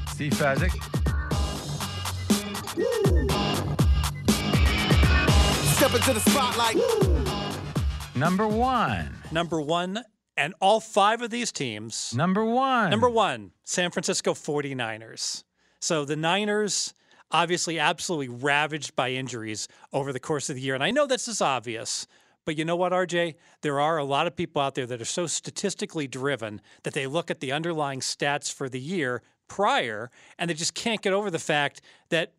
[0.10, 0.74] Steve Fezzik.
[5.78, 7.19] Step into the spotlight.
[8.20, 9.16] Number one.
[9.32, 10.04] Number one,
[10.36, 12.14] and all five of these teams.
[12.14, 12.90] Number one.
[12.90, 15.46] Number one, San Francisco 49ers.
[15.80, 16.94] So the Niners,
[17.32, 20.76] obviously, absolutely ravaged by injuries over the course of the year.
[20.76, 22.08] And I know this is obvious,
[22.44, 23.36] but you know what, RJ?
[23.62, 27.08] There are a lot of people out there that are so statistically driven that they
[27.08, 31.32] look at the underlying stats for the year prior and they just can't get over
[31.32, 31.80] the fact
[32.10, 32.34] that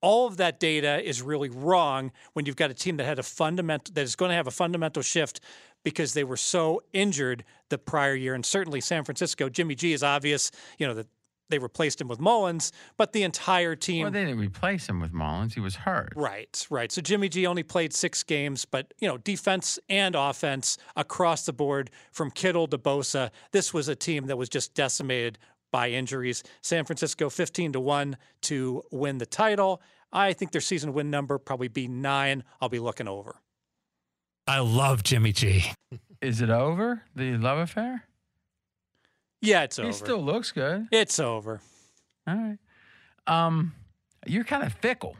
[0.00, 3.22] all of that data is really wrong when you've got a team that had a
[3.22, 5.40] fundamental that is going to have a fundamental shift
[5.84, 10.02] because they were so injured the prior year and certainly San Francisco Jimmy G is
[10.02, 11.06] obvious you know that
[11.48, 15.12] they replaced him with Mullens but the entire team Well, they didn't replace him with
[15.12, 15.54] Mullens.
[15.54, 16.12] He was hurt.
[16.16, 16.90] Right, right.
[16.90, 21.52] So Jimmy G only played six games, but you know, defense and offense across the
[21.52, 23.30] board from Kittle to Bosa.
[23.52, 25.38] This was a team that was just decimated
[25.70, 26.42] by injuries.
[26.62, 29.82] San Francisco 15 to 1 to win the title.
[30.12, 32.44] I think their season win number probably be nine.
[32.60, 33.36] I'll be looking over.
[34.46, 35.72] I love Jimmy G.
[36.22, 37.02] Is it over?
[37.14, 38.04] The love affair?
[39.42, 39.92] Yeah, it's He over.
[39.92, 40.88] He still looks good.
[40.90, 41.60] It's over.
[42.26, 42.58] All right.
[43.26, 43.74] Um,
[44.26, 45.16] you're kind of fickle.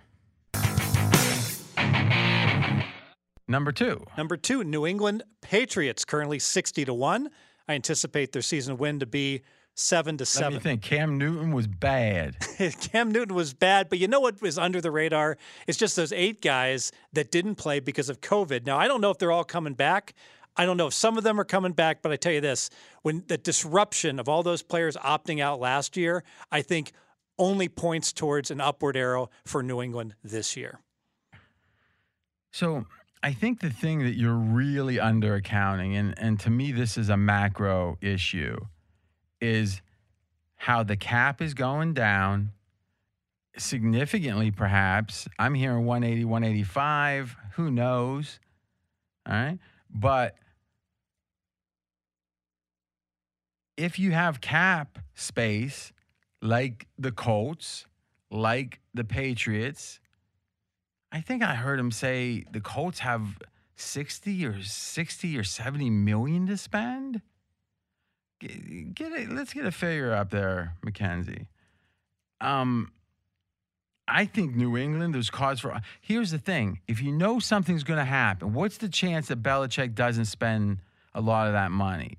[3.49, 4.05] Number two.
[4.17, 7.31] Number two, New England Patriots, currently 60 to 1.
[7.69, 9.43] I anticipate their season win to be
[9.77, 10.55] seven to Let seven.
[10.55, 10.83] me think.
[10.83, 12.37] Cam Newton was bad.
[12.81, 15.39] Cam Newton was bad, but you know what was under the radar?
[15.69, 18.67] It's just those eight guys that didn't play because of COVID.
[18.67, 20.15] Now, I don't know if they're all coming back.
[20.57, 22.71] I don't know if some of them are coming back, but I tell you this
[23.03, 26.93] when the disruption of all those players opting out last year, I think
[27.39, 30.81] only points towards an upward arrow for New England this year.
[32.53, 32.87] So
[33.23, 37.11] I think the thing that you're really under accounting, and, and to me, this is
[37.11, 38.57] a macro issue,
[39.47, 39.81] is
[40.57, 42.53] how the cap is going down
[43.57, 45.29] significantly, perhaps.
[45.39, 47.37] I'm hearing 180, 185.
[47.55, 48.39] Who knows?
[49.27, 49.59] All right.
[49.91, 50.37] But
[53.77, 55.93] if you have cap space
[56.43, 57.87] like the Colts,
[58.31, 60.01] like the Patriots,
[61.13, 63.39] I think I heard him say the Colts have
[63.77, 67.23] 60 or 60 or 70 million to spend.
[68.41, 71.47] Get, get it, let's get a figure up there, Mackenzie.
[72.41, 72.93] Um,
[74.09, 75.81] I think New England, there's cause for.
[76.01, 79.95] Here's the thing if you know something's going to happen, what's the chance that Belichick
[79.95, 80.79] doesn't spend
[81.15, 82.19] a lot of that money?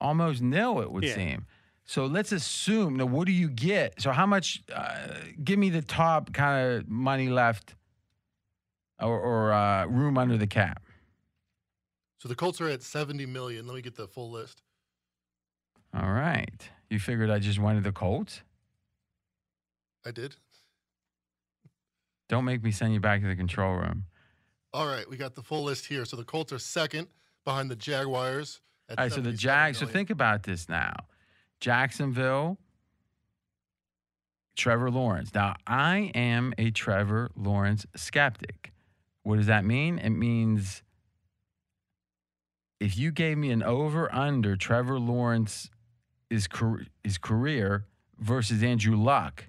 [0.00, 1.14] Almost nil, it would Yeah.
[1.14, 1.46] seem.
[1.86, 2.96] So let's assume.
[2.96, 4.00] Now, what do you get?
[4.00, 4.62] So, how much?
[4.74, 5.08] Uh,
[5.42, 7.74] give me the top kind of money left
[8.98, 10.82] or, or uh, room under the cap.
[12.18, 13.66] So the Colts are at 70 million.
[13.66, 14.62] Let me get the full list.
[15.94, 16.68] All right.
[16.90, 18.42] You figured I just wanted the Colts?
[20.04, 20.36] I did.
[22.28, 24.04] Don't make me send you back to the control room.
[24.72, 26.04] All right, we got the full list here.
[26.04, 27.08] So the Colts are second
[27.44, 28.60] behind the Jaguars.
[28.88, 29.78] At All right, so the 77 Jags.
[29.78, 30.94] So think about this now.
[31.60, 32.58] Jacksonville,
[34.56, 35.32] Trevor Lawrence.
[35.34, 38.72] Now, I am a Trevor Lawrence skeptic.
[39.22, 39.98] What does that mean?
[39.98, 40.82] It means
[42.80, 45.70] if you gave me an over under Trevor Lawrence
[46.30, 47.86] his, car- his career
[48.18, 49.44] versus Andrew Luck,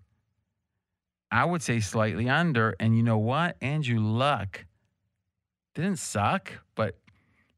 [1.32, 2.76] I would say slightly under.
[2.80, 3.58] And you know what?
[3.62, 4.66] Andrew Luck
[5.74, 6.98] didn't suck, but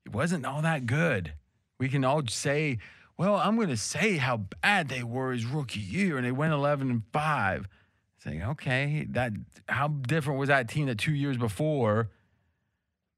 [0.05, 1.33] it wasn't all that good.
[1.79, 2.79] We can all say,
[3.17, 6.53] well, I'm going to say how bad they were his rookie year, and they went
[6.53, 7.67] 11 and five.
[8.23, 9.33] Saying, okay, that
[9.69, 12.09] how different was that team that two years before?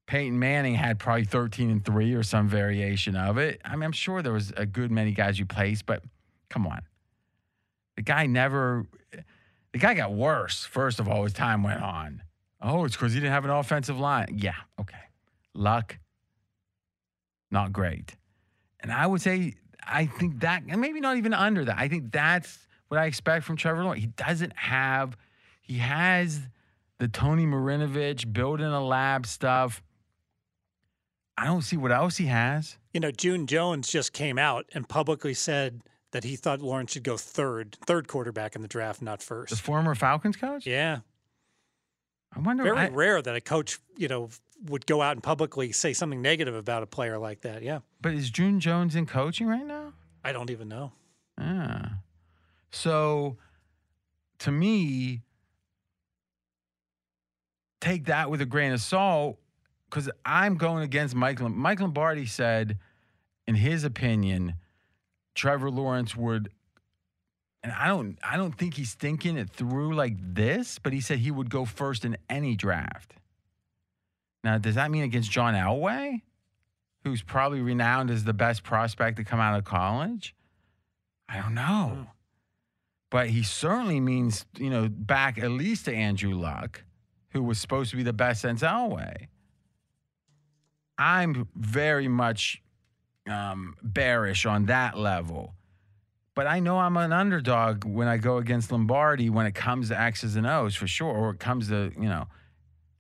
[0.10, 3.62] Peyton Manning had probably 13 and three or some variation of it.
[3.64, 6.02] I mean, I'm sure there was a good many guys you placed, but
[6.50, 6.82] come on,
[7.96, 8.88] the guy never.
[9.72, 10.66] The guy got worse.
[10.66, 12.24] First of all, as time went on.
[12.60, 14.36] Oh, it's because he didn't have an offensive line.
[14.36, 14.98] Yeah, okay.
[15.54, 16.00] Luck,
[17.52, 18.16] not great.
[18.80, 19.54] And I would say,
[19.86, 21.78] I think that, and maybe not even under that.
[21.78, 24.02] I think that's what I expect from Trevor Lawrence.
[24.02, 25.16] He doesn't have,
[25.62, 26.40] he has
[26.98, 29.84] the Tony Marinovich build in a lab stuff.
[31.42, 32.78] I don't see what else he has.
[32.94, 37.04] You know, June Jones just came out and publicly said that he thought Lawrence should
[37.04, 39.52] go third, third quarterback in the draft, not first.
[39.52, 40.66] The former Falcons coach?
[40.68, 41.00] Yeah.
[42.36, 42.64] I wonder.
[42.64, 44.30] Very I- rare that a coach, you know,
[44.66, 47.64] would go out and publicly say something negative about a player like that.
[47.64, 47.80] Yeah.
[48.02, 49.94] but is June Jones in coaching right now?
[50.26, 50.92] I don't even know.
[51.40, 51.88] Yeah.
[52.72, 53.38] So
[54.40, 55.22] to me,
[57.80, 59.40] take that with a grain of salt
[59.90, 61.40] because I'm going against Mike.
[61.40, 62.78] Mike Lombardi said,
[63.48, 64.56] in his opinion,
[65.36, 66.50] Trevor Lawrence would.
[67.62, 71.20] And I don't, I don't think he's thinking it through like this, but he said
[71.20, 73.16] he would go first in any draft.
[74.46, 76.22] Now, does that mean against John Elway,
[77.04, 80.34] who's probably renowned as the best prospect to come out of college?
[81.28, 81.92] I don't know.
[81.96, 82.04] Hmm.
[83.10, 86.84] But he certainly means, you know, back at least to Andrew Luck,
[87.32, 89.28] who was supposed to be the best since Elway.
[91.00, 92.62] I'm very much
[93.28, 95.54] um, bearish on that level.
[96.36, 100.00] But I know I'm an underdog when I go against Lombardi when it comes to
[100.00, 102.28] X's and O's for sure, or it comes to, you know,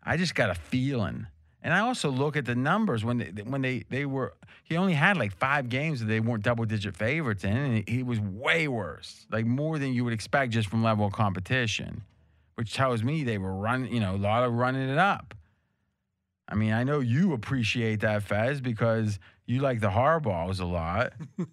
[0.01, 1.27] I just got a feeling.
[1.61, 4.93] And I also look at the numbers when they, when they, they were, he only
[4.93, 8.67] had like five games that they weren't double digit favorites in, and he was way
[8.69, 12.03] worse, like more than you would expect just from level of competition,
[12.55, 15.33] which tells me they were running, you know, a lot of running it up.
[16.49, 21.13] I mean, I know you appreciate that, Fez, because you like the Hardballs a lot.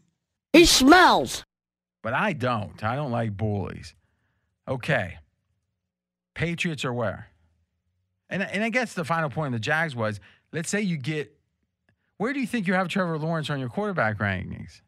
[0.53, 1.45] He smells.
[2.03, 2.83] but I don't.
[2.83, 3.95] I don't like bullies.
[4.67, 5.19] Okay.
[6.35, 7.29] Patriots are where?
[8.31, 10.19] And and I guess the final point of the Jags was,
[10.53, 11.37] let's say you get
[12.17, 14.81] where do you think you have Trevor Lawrence on your quarterback rankings?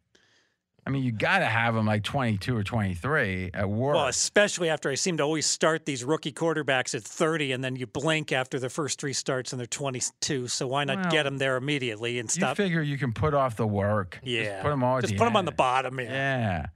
[0.88, 3.94] I mean, you got to have him like 22 or 23 at work.
[3.94, 7.76] Well, especially after I seem to always start these rookie quarterbacks at 30, and then
[7.76, 10.48] you blink after the first three starts and they're 22.
[10.48, 12.56] So why not Well, get them there immediately and you stop?
[12.56, 14.18] figure you can put off the work.
[14.22, 15.00] yeah, Just put them all.
[15.02, 16.00] Just the put them on the bottom.
[16.00, 16.06] Yeah.
[16.06, 16.66] Yeah.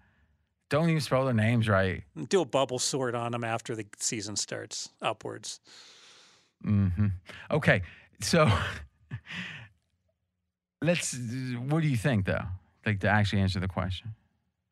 [0.68, 2.02] Don't even spell their names right.
[2.28, 5.59] Do a bubble sort on them after the season starts upwards.
[6.62, 7.06] hmm
[7.51, 7.80] Okay,
[8.20, 8.51] so
[10.82, 11.16] let's.
[11.68, 12.44] What do you think, though?
[12.85, 14.15] Like to actually answer the question,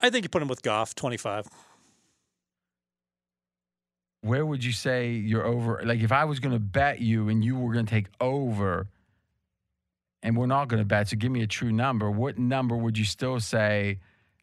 [0.01, 1.47] I think you put him with Goff, 25.
[4.23, 5.81] where would you say you're over?
[5.85, 8.87] Like, if I was going to bet you and you were going to take over,
[10.23, 12.11] and we're not going to bet, so give me a true number.
[12.11, 13.99] What number would you still say?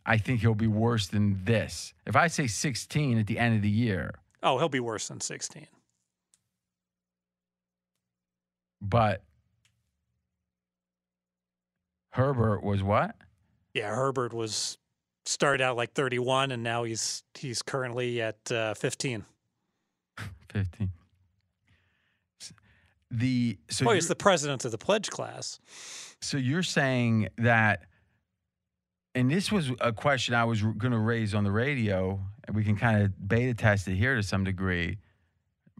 [0.06, 1.94] I think he'll be worse than this.
[2.06, 5.19] If I say 16 at the end of the year, Oh, he'll be worse than
[5.19, 5.68] 16.
[8.81, 9.23] but
[12.11, 13.15] Herbert was what?
[13.77, 14.79] Yeah, Herbert was
[15.27, 19.23] started out like 31, and now he's he's currently at uh, 15.
[20.51, 20.89] 15.
[23.11, 25.59] The so you're- he's the president of the pledge class.
[26.21, 27.83] So you're saying that,
[29.13, 32.63] and this was a question I was going to raise on the radio, and we
[32.63, 34.97] can kind of beta test it here to some degree,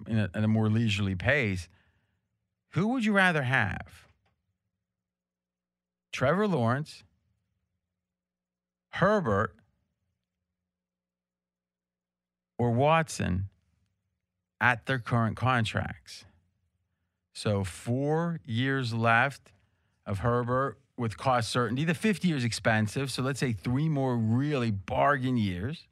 [0.06, 1.68] in a, at a more leisurely pace.
[2.74, 4.08] Who would you rather have?
[6.12, 7.04] Trevor Lawrence,
[8.98, 9.56] Herbert,
[12.58, 13.50] or Watson
[14.60, 16.26] at their current contracts?
[17.34, 19.52] So four years left
[20.08, 21.84] of Herbert with cost certainty.
[21.84, 25.86] The 50 years is expensive, so let's say three more really bargain years.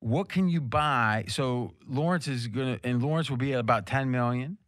[0.00, 1.26] What can you buy?
[1.28, 4.58] So Lawrence is gonna, and Lawrence will be at about 10 million.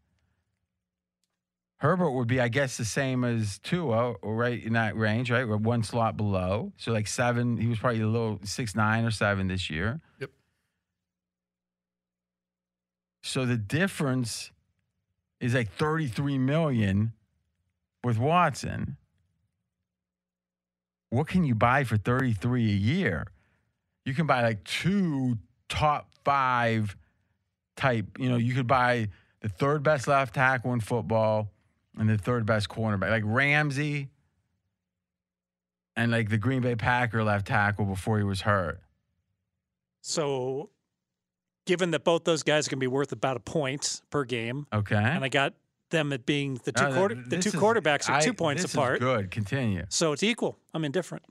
[1.79, 5.43] Herbert would be, I guess, the same as Tua, right in that range, right?
[5.43, 6.73] Or one slot below.
[6.79, 10.01] So like seven, he was probably a little six, nine or seven this year.
[10.21, 10.31] Yep.
[13.23, 14.53] So the difference
[15.39, 17.13] is like 33 million
[18.03, 18.97] with Watson.
[21.11, 23.27] What can you buy for 33 a year?
[24.07, 25.37] You can buy like two
[25.69, 26.97] top five
[27.77, 29.09] type, you know, you could buy
[29.41, 31.51] the third best left tackle in football
[31.97, 34.09] and the third best cornerback, like Ramsey
[35.97, 38.81] and like the Green Bay Packer left tackle before he was hurt.
[40.03, 40.71] So,
[41.67, 44.67] given that both those guys are going to be worth about a point per game,
[44.73, 44.95] Okay.
[44.95, 45.55] and I got
[45.91, 48.65] them at being the two No, quarter, the two is- quarterbacks are I- two points
[48.65, 49.01] apart.
[49.01, 49.31] good.
[49.31, 49.87] Continue.
[49.89, 50.59] So it's equal.
[50.75, 51.25] I'm indifferent.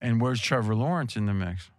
[0.00, 1.70] And where's Trevor Lawrence in the mix?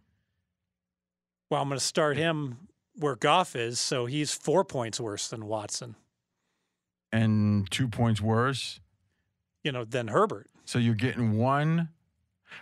[1.50, 5.46] Well, I'm going to start him where Goff is, so he's four points worse than
[5.46, 5.96] Watson.
[7.12, 8.80] And two points worse.
[9.64, 10.50] You know, than Herbert.
[10.66, 11.90] So you're getting one,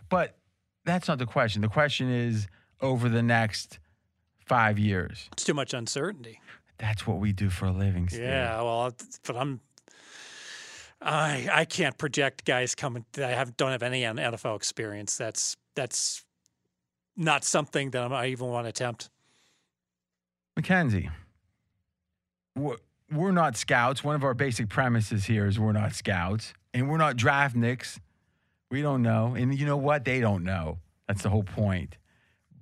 [0.09, 0.37] but
[0.85, 1.61] that's not the question.
[1.61, 2.47] The question is
[2.79, 3.79] over the next
[4.45, 5.29] five years.
[5.33, 6.41] It's too much uncertainty.
[6.77, 8.09] That's what we do for a living.
[8.09, 8.21] Steve.
[8.21, 8.91] Yeah, well,
[9.25, 9.61] but I'm.
[10.99, 13.05] I I can't project guys coming.
[13.17, 15.15] I have don't have any NFL experience.
[15.15, 16.25] That's that's
[17.15, 19.10] not something that I'm, I even want to attempt.
[20.55, 21.09] Mackenzie,
[22.55, 24.03] we're, not scouts.
[24.03, 27.99] One of our basic premises here is we're not scouts and we're not draft nicks.
[28.69, 29.35] We don't know.
[29.35, 30.05] And you know what?
[30.05, 30.79] They don't know.
[31.07, 31.97] That's the whole point.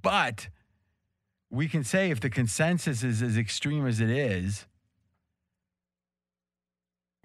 [0.02, 0.50] But
[1.50, 4.66] we can say if the consensus is as extreme as it is,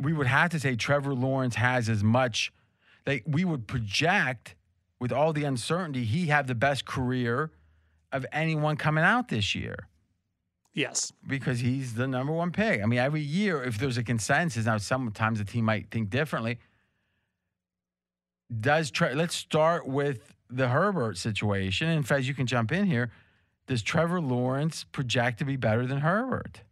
[0.00, 2.52] we would have to say Trevor Lawrence has as much,
[3.06, 4.54] like we would project
[4.98, 7.50] with all the uncertainty, he have the best career
[8.10, 9.88] of anyone coming out this year
[10.74, 12.82] Yes, because he's the number one pick.
[12.82, 16.58] I mean, every year, if there's a consensus, now sometimes the team might think differently.
[18.60, 23.12] Does Tre- let's start with the Herbert situation, and Fez, you can jump in here.
[23.66, 26.62] Does Trevor Lawrence project to be better than Herbert?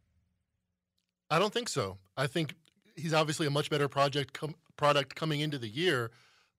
[1.30, 1.98] I don't think so.
[2.16, 2.54] I think
[2.96, 6.10] he's obviously a much better project com- product coming into the year.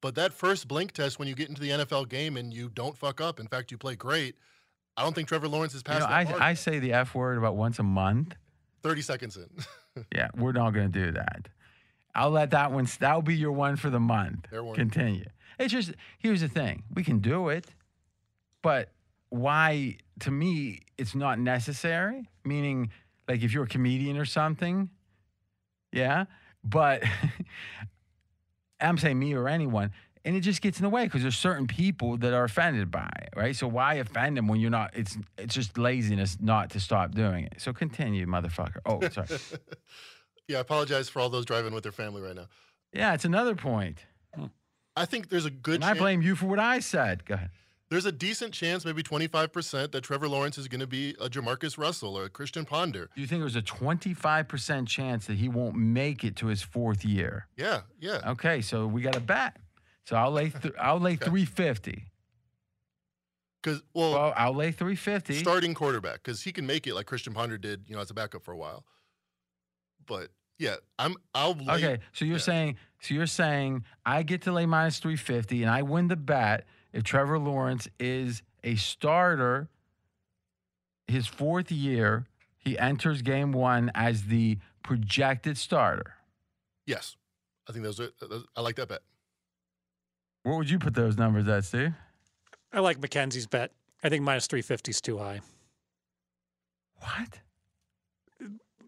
[0.01, 2.97] But that first blink test, when you get into the NFL game and you don't
[2.97, 4.35] fuck up, in fact, you play great.
[4.95, 6.41] I don't think Trevor Lawrence is You past know, I, mark.
[6.41, 8.35] I say the F word about once a month.
[8.83, 9.49] 30 seconds in.
[10.11, 11.49] Yeah, we're not going to do that.
[12.15, 12.87] I'll let that one.
[12.99, 14.47] That'll be your one for the month.
[14.73, 15.25] Continue.
[15.59, 17.67] It's just here's the thing: we can do it,
[18.63, 18.89] but
[19.29, 19.97] why?
[20.21, 22.27] To me, it's not necessary.
[22.43, 22.89] Meaning,
[23.27, 24.89] like if you're a comedian or something,
[25.91, 26.25] yeah.
[26.63, 27.03] But
[28.81, 29.91] I'm saying me or anyone,
[30.25, 33.09] and it just gets in the way because there's certain people that are offended by
[33.21, 33.55] it, right?
[33.55, 34.91] So why offend them when you're not?
[34.95, 37.55] It's it's just laziness not to stop doing it.
[37.57, 38.77] So continue, motherfucker.
[38.85, 39.27] Oh, sorry.
[40.47, 42.47] yeah, I apologize for all those driving with their family right now.
[42.93, 43.99] Yeah, it's another point.
[44.35, 44.45] Hmm.
[44.95, 45.75] I think there's a good.
[45.75, 47.25] And I blame you for what I said.
[47.25, 47.49] Go ahead.
[47.89, 51.77] There's a decent chance, maybe 25%, that Trevor Lawrence is going to be a Jamarcus
[51.77, 53.07] Russell or a Christian Ponder.
[53.13, 57.05] Do you think there's a 25% chance that he won't make it to his fourth
[57.05, 57.45] year?
[57.55, 58.31] Yeah, yeah.
[58.31, 59.57] Okay, so we got a bet.
[60.05, 62.05] So I'll lay th- I'll lay 350.
[63.61, 65.35] Because well, Well, I'll lay 350.
[65.35, 68.13] starting quarterback, because he can make it like Christian Ponder did, you know, as a
[68.13, 68.83] backup for a while.
[70.05, 71.15] But yeah, I'm.
[71.33, 71.53] I'll.
[71.53, 75.71] Lay, Okay, so you're saying so you're saying I get to lay minus 350 and
[75.71, 79.69] I win the bet if Trevor Lawrence is a starter
[81.07, 82.27] his fourth year,
[82.57, 86.15] he enters game 1 as the projected starter.
[86.85, 87.15] Yes,
[87.67, 88.09] I think those are.
[88.21, 89.01] those- I like that bet.
[90.43, 91.93] What would you put those numbers at, Steve?
[92.71, 93.71] I like Mackenzie's bet.
[94.03, 95.41] I think minus 350 is too high.
[96.97, 97.39] What?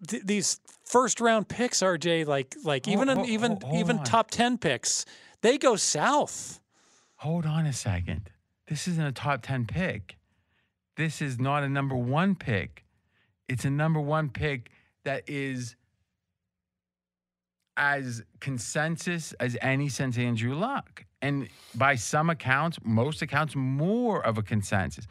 [0.08, 4.04] Th- these first round picks, RJ, like like even even even on.
[4.04, 5.06] top 10 picks,
[5.42, 6.60] they go south.
[7.18, 8.30] Hold on a second.
[8.68, 10.18] This isn't a top 10 pick.
[10.98, 12.84] This is not a number 1 pick.
[13.48, 14.70] It's a number 1 pick
[15.04, 15.76] that is
[17.78, 21.06] as consensus as any since Andrew Luck.
[21.26, 25.08] And by some accounts, most accounts, more of a consensus.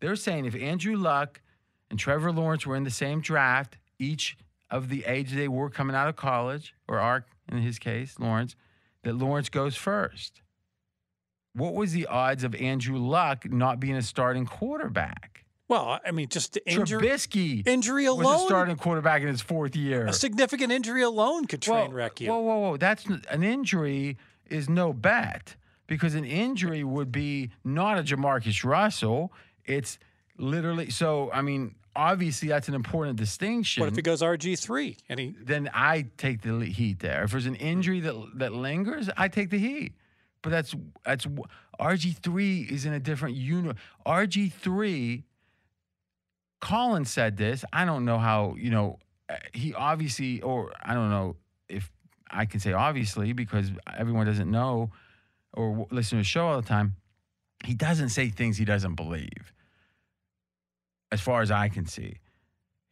[0.00, 1.42] They're saying if Andrew Luck
[1.90, 4.38] and Trevor Lawrence were in the same draft, each
[4.70, 8.56] of the age they were coming out of college, or are in his case, Lawrence,
[9.02, 10.40] that Lawrence goes first.
[11.52, 15.44] What was the odds of Andrew Luck not being a starting quarterback?
[15.68, 19.76] Well, I mean, just injury, Trubisky injury was a alone, starting quarterback in his fourth
[19.76, 20.06] year.
[20.06, 22.30] a significant injury alone could train wreck you.
[22.30, 22.76] Whoa, whoa, whoa!
[22.78, 24.16] That's an injury
[24.48, 25.56] is no bet
[25.88, 29.32] because an injury would be not a Jamarcus Russell.
[29.64, 29.98] It's
[30.38, 31.32] literally so.
[31.32, 33.80] I mean, obviously that's an important distinction.
[33.80, 35.34] what if it goes RG three and he?
[35.42, 37.24] then I take the heat there.
[37.24, 39.94] If there's an injury that that lingers, I take the heat.
[40.42, 40.74] But that's
[41.04, 41.26] that's
[41.80, 43.76] RG three is in a different unit.
[44.06, 45.24] RG three.
[46.60, 47.64] Colin said this.
[47.72, 48.98] I don't know how you know.
[49.52, 51.36] He obviously, or I don't know
[51.68, 51.90] if
[52.30, 54.90] I can say obviously because everyone doesn't know
[55.54, 56.96] or w- listen to the show all the time.
[57.64, 59.52] He doesn't say things he doesn't believe.
[61.10, 62.18] As far as I can see,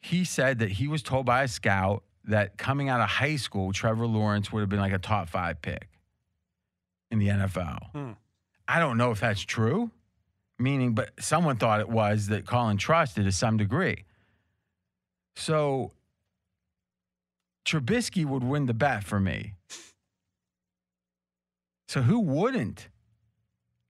[0.00, 3.72] he said that he was told by a scout that coming out of high school,
[3.72, 5.88] Trevor Lawrence would have been like a top five pick
[7.10, 7.78] in the NFL.
[7.92, 8.12] Hmm.
[8.66, 9.90] I don't know if that's true,
[10.58, 14.04] meaning, but someone thought it was that Colin trusted to some degree.
[15.36, 15.92] So
[17.64, 19.54] Trubisky would win the bet for me.
[21.86, 22.88] So who wouldn't?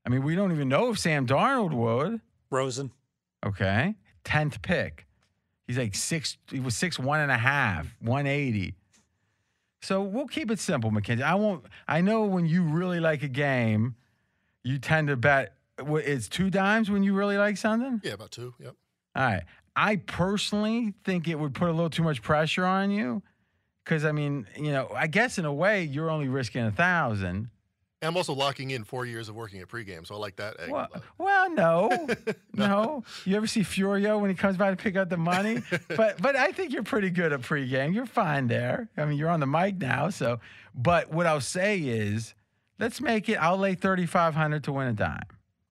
[0.05, 2.21] I mean, we don't even know if Sam Darnold would.
[2.51, 2.93] Rosen.
[3.45, 3.95] Okay.
[4.25, 5.07] 10th pick.
[5.67, 8.75] He's like six, he was six, one and a half, 180.
[9.83, 11.25] So we'll keep it simple, Mackenzie.
[11.25, 13.97] I won't, I know when you really like a game,
[14.63, 18.01] you tend to bet, it's two dimes when you really like something?
[18.05, 18.55] Yeah, about two.
[18.61, 18.75] Yep.
[19.17, 19.43] All right.
[19.75, 23.23] I personally think it would put a little too much pressure on you.
[23.85, 27.51] Cause I mean, you know, I guess in a way you're only risking a thousand.
[28.03, 30.57] And I'm also locking in four years of working at pregame, so I like that.
[30.69, 32.07] Well, well, no,
[32.53, 33.05] no.
[33.25, 35.63] You ever see Furio when he comes by to pick up the money?
[35.89, 37.95] but but I think you're pretty good at pregame.
[37.95, 38.91] You're fine there.
[38.99, 40.41] I mean, you're on the mic now, so.
[40.75, 42.35] But what I'll say is,
[42.79, 43.37] let's make it.
[43.37, 45.23] I'll lay thirty five hundred to win a dime.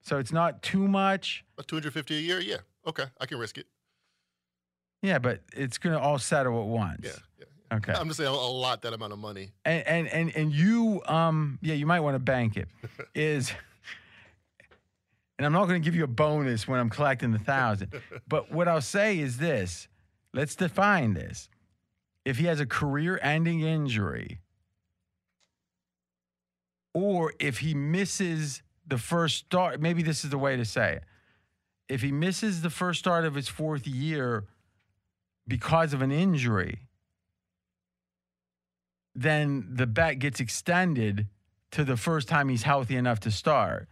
[0.02, 1.44] So it's not too much.
[1.58, 2.40] About 250 a year?
[2.40, 2.58] Yeah.
[2.86, 3.06] Okay.
[3.20, 3.66] I can risk it.
[5.02, 7.02] Yeah, but it's gonna all settle at once.
[7.04, 7.12] Yeah.
[7.72, 7.94] Okay.
[7.94, 9.50] I'm just saying a lot that amount of money.
[9.66, 12.68] and and and and you um yeah you might want to bank it
[13.16, 13.52] is
[15.38, 17.92] and i'm not going to give you a bonus when i'm collecting the thousand
[18.28, 19.88] but what i'll say is this
[20.34, 21.50] let's define this
[22.24, 24.40] if he has a career ending injury
[26.94, 31.04] or if he misses the first start maybe this is the way to say it
[31.90, 34.46] if he misses the first start of his fourth year
[35.48, 36.80] because of an injury
[39.16, 41.28] then the bet gets extended
[41.72, 43.88] to the first time he's healthy enough to start.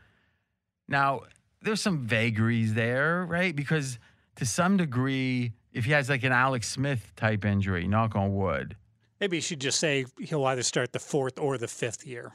[0.87, 1.21] Now,
[1.61, 3.55] there's some vagaries there, right?
[3.55, 3.99] Because
[4.35, 8.75] to some degree, if he has like an Alex Smith type injury, knock on wood,
[9.23, 12.33] Maybe you should just say he'll either start the fourth or the fifth year.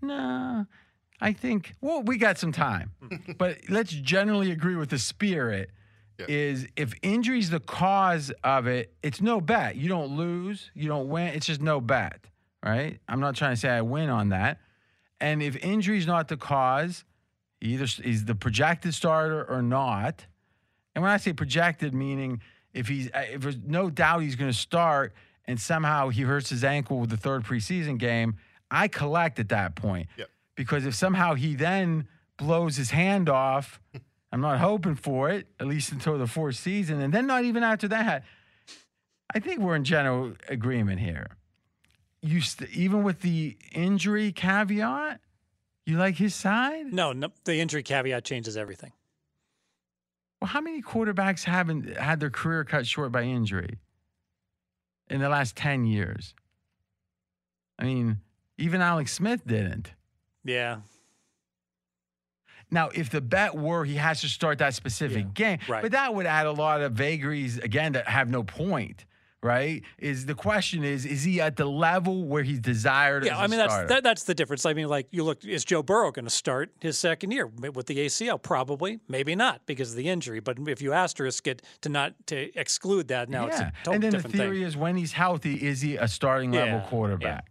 [0.00, 0.66] No,
[1.20, 2.90] I think, well, we got some time.
[3.04, 3.32] Mm-hmm.
[3.38, 5.70] but let's generally agree with the spirit
[6.28, 9.76] is if injury's the cause of it, it's no bet.
[9.76, 11.28] You don't lose, you don't win.
[11.28, 12.26] It's just no bet,
[12.64, 12.98] right?
[13.08, 14.58] I'm not trying to say I win on that.
[15.20, 17.04] And if injury's not the cause,
[17.60, 20.26] either he's the projected starter or not.
[20.94, 22.40] And when I say projected, meaning
[22.74, 25.14] if he's uh, if there's no doubt he's going to start,
[25.46, 28.36] and somehow he hurts his ankle with the third preseason game,
[28.70, 30.08] I collect at that point.
[30.16, 30.28] Yep.
[30.54, 33.80] Because if somehow he then blows his hand off,
[34.32, 37.62] I'm not hoping for it, at least until the fourth season, and then not even
[37.62, 38.24] after that.
[39.34, 41.36] I think we're in general agreement here.
[42.22, 45.20] You st- even with the injury caveat,
[45.84, 46.92] you like his side?
[46.92, 48.92] No, no, the injury caveat changes everything.
[50.40, 53.78] Well, how many quarterbacks haven't had their career cut short by injury
[55.08, 56.34] in the last 10 years?
[57.78, 58.18] I mean,
[58.58, 59.92] even Alex Smith didn't.
[60.44, 60.78] Yeah.
[62.72, 65.82] Now, if the bet were he has to start that specific game, right.
[65.82, 69.04] but that would add a lot of vagaries again that have no point,
[69.42, 69.82] right?
[69.98, 73.26] Is the question is is he at the level where he's desired?
[73.26, 74.64] Yeah, I a mean that's that, that's the difference.
[74.64, 77.86] I mean, like you look, is Joe Burrow going to start his second year with
[77.86, 78.42] the ACL?
[78.42, 80.40] Probably, maybe not because of the injury.
[80.40, 83.68] But if you asterisk it to not to exclude that, now it's yeah.
[83.68, 84.66] a total and then the theory thing.
[84.66, 86.88] is when he's healthy, is he a starting level Yeah, yeah.
[86.88, 87.50] quarterback?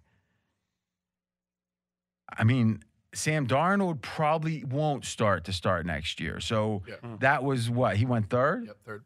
[2.36, 2.82] I mean,
[3.14, 6.40] Sam Darnold probably won't start to start next year.
[6.40, 6.96] So Yeah.
[6.96, 7.16] Hmm.
[7.18, 8.68] that was what he went third.
[8.68, 9.04] Yep, third.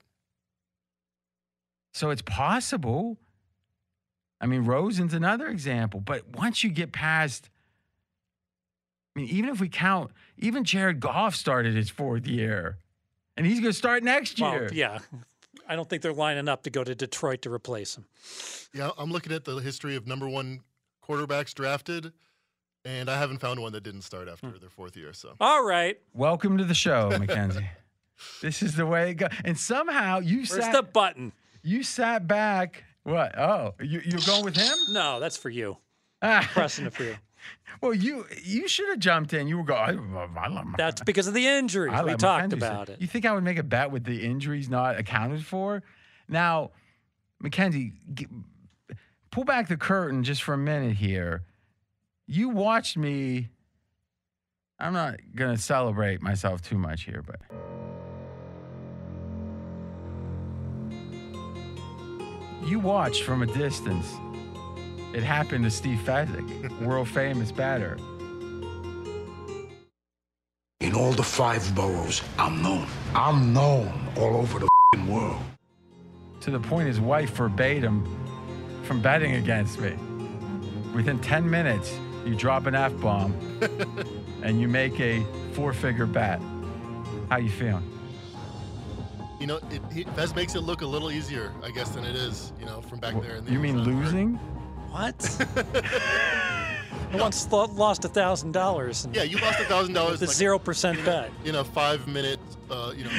[1.94, 3.18] So it's possible.
[4.42, 6.02] I mean, Rosen's another example.
[6.02, 7.50] But once you get past,
[9.16, 12.78] I mean, even if we count, even Jared Goff started his fourth year,
[13.38, 14.70] and he's going to start next Well, year.
[14.74, 15.00] yeah,
[15.68, 18.06] I don't think they're lining up to go to Detroit to replace him.
[18.74, 20.62] Yeah, I'm looking at the history of number one
[21.02, 22.12] quarterbacks drafted,
[22.86, 24.60] and I haven't found one that didn't start after Hmm.
[24.60, 25.12] their fourth year.
[25.14, 27.70] So All right, Welcome to the show, Mackenzie.
[28.42, 29.30] this is the way it goes.
[29.44, 31.34] And somehow you where's sat, the button?
[31.64, 32.84] you sat back.
[33.04, 33.38] What?
[33.38, 34.78] Oh, you, you're going with him?
[34.90, 35.78] No, that's for you.
[36.22, 37.16] Ah, Pressing it for you.
[37.82, 39.48] well, you you should have jumped in.
[39.48, 40.16] You were going.
[40.16, 41.94] I, I love my- That's because of the injuries.
[41.94, 43.02] I we let talked Mackenzie about it.
[43.02, 45.84] You think I would make a bet with the injuries not accounted for?
[46.28, 46.72] Now,
[47.42, 48.26] Mackenzie, g-
[49.30, 51.44] pull back the curtain just for a minute here.
[52.28, 53.50] You watched me.
[54.80, 57.40] I'm not going to celebrate myself too much here, but.
[62.66, 64.12] You watched from a distance.
[65.14, 67.98] It happened to Steve Fezzik, world famous bettor.
[70.82, 72.88] In all the five boroughs, I'm known.
[73.14, 75.42] I'm known all over the fing world.
[76.42, 78.04] to the point his wife forbade him
[78.84, 79.96] from betting against me.
[80.94, 83.34] Within 10 minutes, you drop an F bomb
[84.44, 85.24] and you make a
[85.54, 86.40] four figure bet.
[87.30, 87.92] How you feeling?
[89.40, 92.16] you know, it, he, Fez makes it look a little easier, I guess, than it
[92.16, 92.54] is.
[92.60, 93.36] You know, from back there.
[93.36, 94.02] In the You mean Amazon.
[94.04, 94.34] losing?
[94.92, 95.46] What?
[97.12, 99.08] I once lo- lost a thousand dollars.
[99.14, 100.20] Yeah, you lost a thousand dollars.
[100.26, 101.32] The zero percent bet.
[101.44, 102.40] in a five minute,
[102.72, 103.12] uh, you know,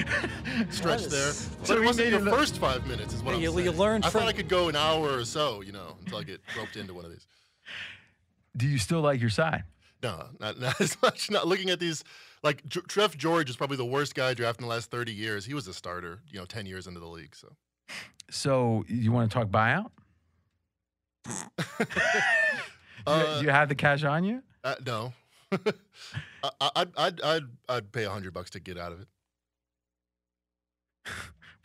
[0.70, 1.28] stretch That there.
[1.28, 3.52] is- But So it wasn't made your first five minutes, is what Yeah, I'm you-
[3.52, 3.64] saying.
[3.66, 6.18] you learned I from- thought I could go an hour or so, you know, until
[6.18, 7.26] I get roped into one of these.
[8.56, 9.64] Do you still like your side?
[10.02, 11.30] No, not, not as much.
[11.30, 12.04] Not looking at these.
[12.42, 15.44] Like J- Trev George is probably the worst guy drafted in the last 30 years.
[15.46, 17.34] He was a starter, you know, 10 years into the league.
[17.34, 17.48] So
[18.30, 19.90] So you want to talk buyout?
[21.26, 21.32] Do
[21.80, 21.86] you,
[23.06, 24.42] Uh, do you have the cash on you?
[24.64, 25.12] uh, no,
[25.52, 29.08] I, I- I'd, I'd I'd I'd pay a hundred bucks to get out of it.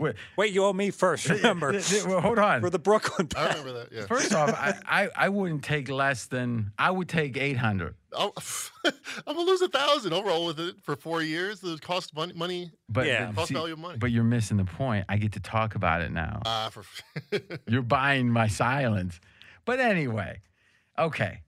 [0.01, 1.29] Wait, Wait, you owe me first.
[1.29, 2.59] Remember, th- th- well, hold on.
[2.61, 3.91] for the Brooklyn I remember that.
[3.91, 4.05] Yeah.
[4.07, 4.73] First off, I,
[5.03, 7.95] I, I wouldn't take less than, I would take 800.
[8.17, 8.33] I'll,
[8.85, 8.91] I'm
[9.35, 11.61] gonna lose a thousand overall with it for four years.
[11.61, 12.71] The cost money, money.
[12.89, 13.27] But, Yeah.
[13.27, 13.97] but Cost see- value of money.
[13.99, 15.05] But you're missing the point.
[15.07, 16.41] I get to talk about it now.
[16.45, 16.83] Ah, for
[17.67, 19.19] You're buying my silence.
[19.65, 20.41] But anyway,
[20.99, 21.41] okay.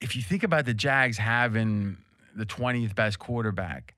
[0.00, 1.96] If you think about the Jags having
[2.36, 3.94] the 20th best quarterback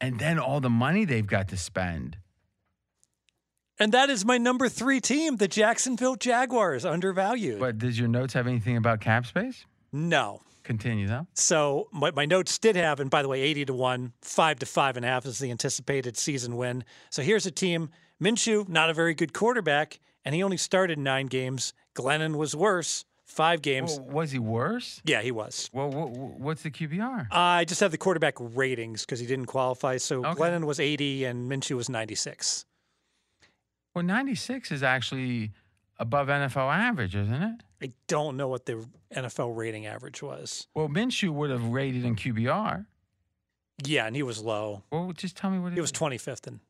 [0.00, 2.18] and then all the money they've got to spend,
[3.78, 7.60] And that is my number three team, the Jacksonville Jaguars, undervalued.
[7.60, 9.64] but does your notes have anything about cap space?
[9.92, 10.40] no.
[10.64, 11.26] Continue though.
[11.32, 14.66] So my, my notes did have, and by the way, 80 to 1, 5 to
[14.66, 16.84] 5 and a half is the anticipated season win.
[17.08, 17.88] So here's a team.
[18.22, 21.72] Minshew, not a very good quarterback, and he only started nine games.
[21.94, 24.00] Glennon was worse, five games.
[24.00, 25.00] Well, was he worse?
[25.04, 25.70] Yeah, he was.
[25.72, 27.28] Well, wha- wha- what's the QBR?
[27.30, 29.98] Uh, I just have the quarterback ratings because he didn't qualify.
[29.98, 30.40] So Okay.
[30.40, 32.64] Glennon was 80 and Minshew was 96.
[33.94, 35.52] Well, 96 is actually
[35.98, 37.60] above NFL average, isn't it?
[37.82, 38.84] I don't know what the
[39.14, 40.66] NFL rating average was.
[40.74, 42.86] Well, Minshew would have rated in QBR.
[43.84, 44.82] Yeah, and he was low.
[44.90, 46.60] Well, just tell me what it He was 25th in,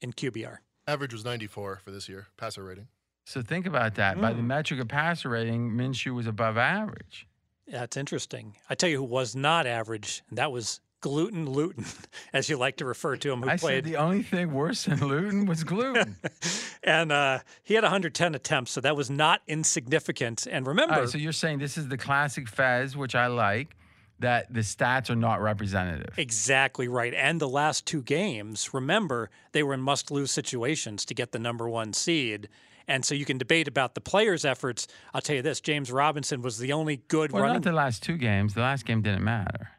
[0.00, 0.58] in QBR.
[0.86, 2.86] average was 94 for this year passer rating.
[3.26, 4.20] So think about that.
[4.20, 4.46] By the Mm.
[4.46, 7.26] metric of passer rating, Minshew was above average.
[7.66, 8.54] That's interesting.
[8.70, 11.84] I tell you who was not average, and that was Gluten Luton,
[12.32, 13.84] as you like to refer to him, who I played.
[13.84, 16.14] said the only thing worse than Luton was gluten.
[16.84, 20.46] and uh, he had 110 attempts, so that was not insignificant.
[20.48, 23.74] And remember, right, so you're saying this is the classic Fez, which I like,
[24.20, 26.16] that the stats are not representative.
[26.16, 27.12] Exactly right.
[27.12, 31.38] And the last two games, remember, they were in must lose situations to get the
[31.40, 32.48] number one seed.
[32.88, 34.86] And so you can debate about the players' efforts.
[35.12, 37.56] I'll tell you this James Robinson was the only good Well, running.
[37.56, 38.54] not the last two games.
[38.54, 39.70] The last game didn't matter.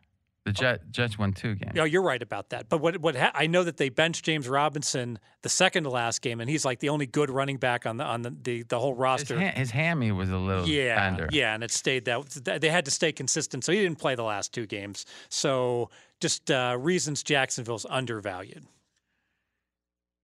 [0.46, 1.74] The Jet, Jets won two games.
[1.76, 2.70] Yeah, you're right about that.
[2.70, 6.22] But what what ha- I know that they benched James Robinson the second to last
[6.22, 8.80] game, and he's like the only good running back on the on the the, the
[8.80, 9.38] whole His, roster.
[9.38, 11.28] ha- his hammy was a little yeah, bender.
[11.34, 14.24] yeah, and it stayed that they had to stay consistent, so he didn't play the
[14.24, 15.06] last two games.
[15.28, 15.90] So
[16.22, 18.66] just uh, reasons Jacksonville's undervalued.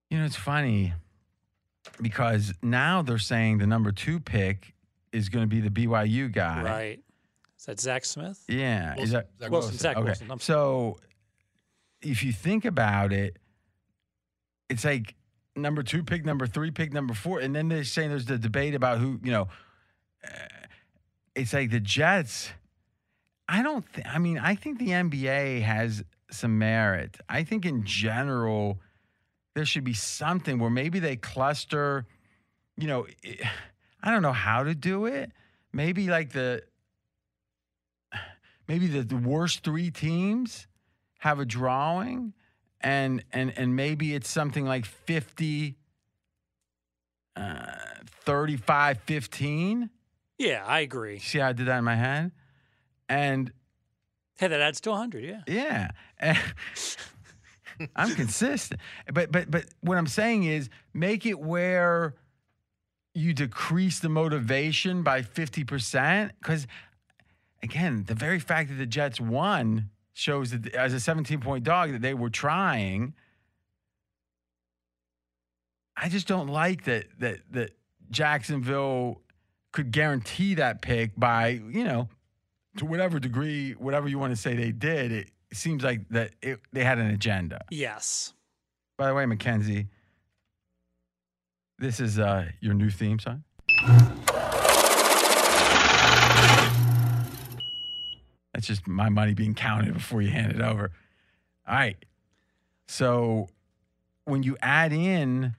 [0.09, 0.93] You know, it's funny
[2.01, 4.73] because now they're saying the number two pick
[5.11, 6.63] is going to be the BYU guy.
[6.63, 6.99] Right?
[7.57, 8.43] Is that Zach Smith?
[8.47, 8.95] Yeah.
[8.99, 10.05] is that Zach Wilson, Zach okay.
[10.05, 10.97] Wilson, I'm So
[12.01, 13.37] if you think about it,
[14.69, 15.15] it's like
[15.55, 18.75] number two pick, number three pick, number four, and then they're saying there's the debate
[18.75, 19.47] about who you know.
[20.25, 20.29] uh,
[21.35, 22.49] It's like the Jets.
[23.47, 23.85] I don't.
[23.93, 27.17] Th- I mean, I think the NBA has some merit.
[27.29, 28.79] I think in general,
[29.55, 32.05] there should be something where maybe they cluster.
[32.77, 33.49] You know, i-
[34.11, 35.31] don't know how to do it.
[35.71, 36.63] Maybe like the
[38.67, 40.67] maybe the, the worst three teams
[41.19, 42.33] have a drawing
[42.81, 45.77] and and and maybe it's something like 50
[47.35, 47.71] uh
[48.25, 49.89] 35 15
[50.37, 51.19] Yeah, I agree.
[51.19, 52.31] see how i did that in my head
[53.09, 53.51] and
[54.37, 55.23] Hey, that adds to 100.
[55.23, 55.41] Yeah.
[55.47, 56.37] yeah and
[57.95, 58.79] i'm consistent.
[59.11, 62.15] But but but what i'm saying is make it where
[63.13, 66.67] you decrease the motivation by 50% because
[67.61, 71.91] again the very fact that the jets won shows that as a 17 point dog
[71.91, 73.13] that they were trying.
[75.97, 77.71] I just don't like that that that
[78.09, 79.21] jacksonville
[79.71, 82.09] could guarantee that pick by you know
[82.77, 86.59] to whatever degree whatever you want to say they did it seems like that it,
[86.71, 88.33] they had an agenda Yes.
[88.97, 89.87] by the way mackenzie
[91.79, 93.43] this is uh, your new theme song
[98.53, 100.91] That's just my money being counted before you hand it over.
[101.67, 101.97] All right.
[102.87, 103.49] So
[104.25, 105.55] when you add in,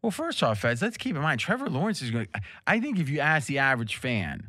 [0.00, 2.28] well, first off, Feds, let's keep in mind Trevor Lawrence is going
[2.66, 4.48] I think if you ask the average fan,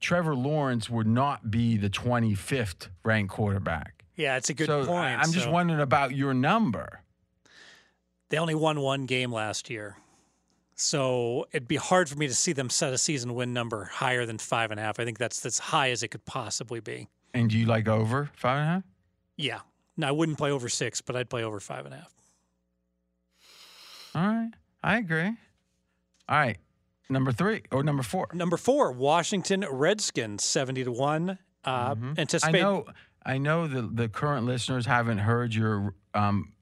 [0.00, 4.04] Trevor Lawrence would not be the 25th ranked quarterback.
[4.16, 5.20] Yeah, it's a good so point.
[5.20, 7.02] I'm just wondering about your number.
[8.28, 9.96] They only won one game last year.
[10.74, 14.24] So it'd be hard for me to see them set a season win number higher
[14.24, 14.98] than five and a half.
[14.98, 17.08] I think that's as high as it could possibly be.
[17.34, 18.82] And do you like over five and a half?
[19.36, 19.60] Yeah.
[19.96, 22.14] No, I wouldn't play over six, but I'd play over five and a half.
[24.14, 24.50] All right.
[24.82, 25.36] I agree.
[26.28, 26.56] All right.
[27.10, 28.28] Number three or number four.
[28.32, 31.38] Number four, Washington Redskins, 70 to 1.
[31.64, 32.12] Uh, Mm-hmm.
[32.16, 32.60] I Anticipate.
[32.62, 32.86] know.
[33.26, 36.52] I know the the current listeners haven't heard your um,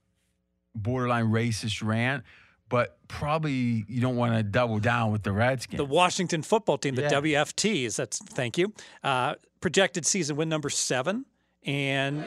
[0.75, 2.25] borderline racist rant,
[2.69, 5.79] but probably you don't want to double down with the Redskins.
[5.79, 7.11] The Washington football team, the Yeah.
[7.13, 7.95] WFTs.
[7.95, 8.73] That's thank you.
[9.05, 11.27] Uh, projected season win number seven
[11.65, 12.27] and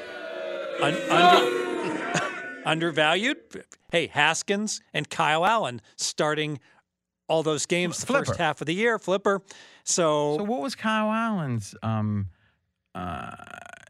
[0.82, 3.38] un- under, undervalued.
[3.92, 6.60] Hey, Haskins and Kyle Allen starting
[7.32, 8.26] all those games the Flipper.
[8.26, 9.00] first half of the year.
[9.00, 9.42] Flipper.
[9.84, 11.74] So, So what was Kyle Allen's?
[11.82, 12.28] Um,
[12.94, 13.32] uh,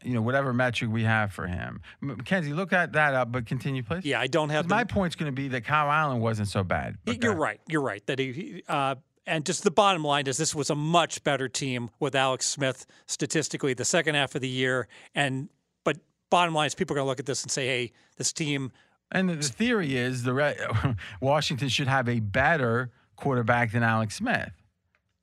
[0.04, 1.80] you know, whatever metric we have for him.
[2.00, 4.04] Mackenzie, look at that up, but continue, please.
[4.04, 4.68] yeah, I don't have.
[4.68, 6.98] the, my point's going to be that Kyle Allen wasn't so bad.
[7.06, 7.60] You're right.
[7.68, 8.04] You're right.
[8.06, 8.96] That he, he, uh,
[9.26, 12.86] and just the bottom line is this was a much better team with Alex Smith
[13.06, 14.88] statistically the second half of the year.
[15.14, 15.48] And
[15.84, 15.98] but
[16.30, 18.72] bottom line is people are going to look at this and say, hey, this team.
[19.12, 20.58] And the, the theory is the Red,
[21.20, 22.90] Washington should have a better
[23.22, 24.52] quarterback than Alex Smith.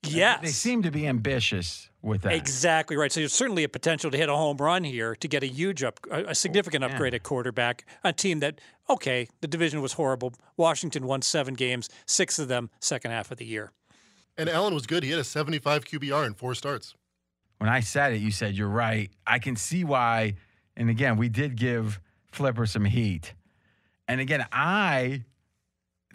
[0.03, 0.39] Yes.
[0.41, 2.33] They seem to be ambitious with that.
[2.33, 3.11] Exactly right.
[3.11, 5.83] So there's certainly a potential to hit a home run here to get a huge
[5.83, 7.85] up, a a significant upgrade at quarterback.
[8.03, 10.33] A team that, okay, the division was horrible.
[10.55, 13.71] Washington won seven games, six of them second half of the year.
[14.37, 15.03] And Allen was good.
[15.03, 16.95] He had a 75 QBR in four starts.
[17.57, 19.11] when I said it, you said you're right.
[19.27, 20.35] I can see why.
[20.77, 21.99] And again, we did give
[22.31, 23.33] Flipper some heat.
[24.07, 25.25] And again, I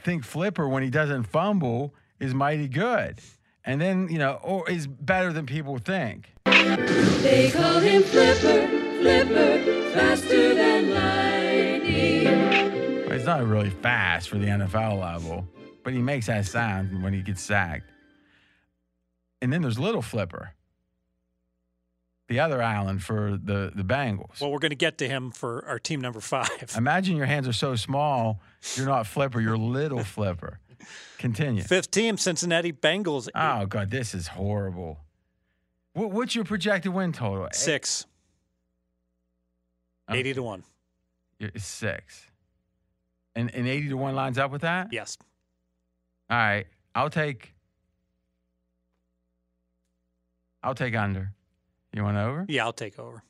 [0.04, 3.18] think Flipper, when he doesn't fumble, is mighty good.
[3.64, 6.34] And then, you know, or is better than people think.
[6.44, 8.68] They call him Flipper,
[9.00, 12.24] Flipper, faster than lightning.
[13.10, 15.48] He's not really fast for the NFL level,
[15.82, 17.88] but he makes that sound when he gets sacked.
[19.40, 20.52] And then there's Little Flipper.
[22.28, 24.40] The other Allen for the the Bengals.
[24.40, 26.74] Well, we're going to get to him for our team number five.
[26.76, 28.40] Imagine your hands are so small,
[28.76, 30.58] you're not flipper, you're little flipper.
[31.18, 31.62] Continue.
[31.62, 33.28] Fifth team, Cincinnati Bengals.
[33.34, 35.00] Oh god, this is horrible.
[35.92, 37.48] What, what's your projected win total?
[37.52, 38.06] Six.
[40.10, 40.18] Okay.
[40.20, 40.64] 80 to 1.
[41.40, 42.26] It's six.
[43.36, 44.88] And and eighty to one lines up with that.
[44.92, 45.18] Yes.
[46.30, 47.52] All right, I'll take.
[50.62, 51.32] I'll take under.
[51.94, 52.44] You want over?
[52.48, 53.22] Yeah, I'll take over.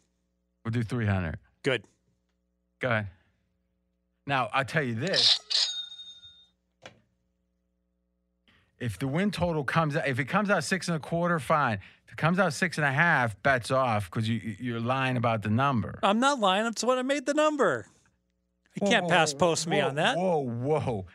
[0.64, 1.38] We'll do three hundred.
[1.62, 1.84] Good.
[2.80, 3.08] Go ahead.
[4.26, 5.38] Now I'll tell you this:
[8.78, 11.78] if the win total comes out, if it comes out six and a quarter, fine.
[12.06, 15.42] If it comes out six and a half, bets off because you you're lying about
[15.42, 15.98] the number.
[16.02, 16.64] I'm not lying.
[16.64, 17.86] That's what I made the number.
[18.80, 20.16] You can't past post me whoa, on that.
[20.16, 21.06] Whoa, whoa.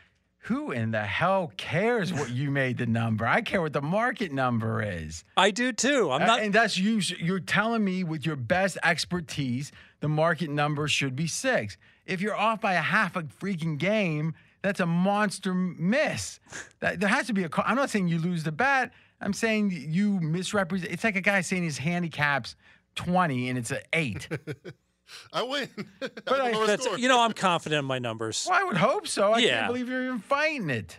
[0.44, 3.26] Who in the hell cares what you made the number?
[3.26, 5.22] I care what the market number is.
[5.36, 6.10] I do too.
[6.10, 6.40] I'm Uh, not.
[6.40, 7.00] and that's you.
[7.18, 11.76] You're telling me with your best expertise, the market number should be six.
[12.06, 16.40] If you're off by a half a freaking game, that's a monster miss.
[16.80, 17.48] That, there has to be a.
[17.50, 17.64] call.
[17.66, 18.92] I'm not saying you lose the bet.
[19.20, 20.90] I'm saying you misrepresent.
[20.90, 22.56] It's like a guy saying his handicap's
[22.94, 24.26] 20 and it's an eight.
[25.32, 25.68] I win.
[26.00, 28.46] But I, That's, you know, I'm confident in my numbers.
[28.48, 29.32] well, I would hope so.
[29.32, 29.60] I Yeah.
[29.60, 30.98] can't believe you're even fighting it.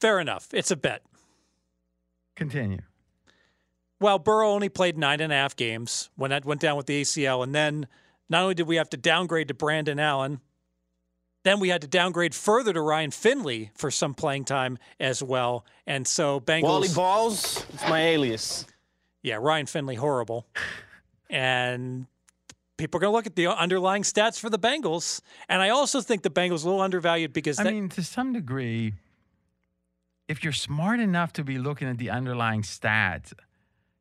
[0.00, 0.48] Fair enough.
[0.52, 1.02] It's a bet.
[2.36, 2.78] Continue.
[4.00, 7.00] Well, Burrow only played nine and a half games when that went down with the
[7.02, 7.42] ACL.
[7.44, 7.86] And then
[8.28, 10.40] not only did we have to downgrade to Brandon Allen,
[11.44, 15.64] then we had to downgrade further to Ryan Finley for some playing time as well.
[15.86, 16.62] And so Bengals.
[16.62, 18.66] Wally Balls, it's my alias.
[19.22, 20.46] Yeah, Ryan Finley, horrible.
[21.30, 22.06] and
[22.76, 25.20] people are going to look at the underlying stats for the Bengals.
[25.48, 28.02] And I also think the Bengals are a little undervalued because I that- mean, to
[28.02, 28.94] some degree,
[30.28, 33.32] if you're smart enough to be looking at the underlying stats,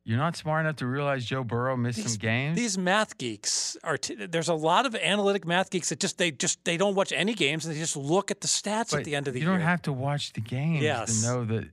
[0.03, 2.55] you're not smart enough to realize Joe Burrow missed some games.
[2.57, 6.31] these math geeks are t- there's a lot of analytic math geeks that just they
[6.31, 9.05] just they don't watch any games and they just look at the stats But at
[9.05, 9.53] the end of the you year.
[9.57, 11.21] don't have to watch the games Yes.
[11.21, 11.65] to know that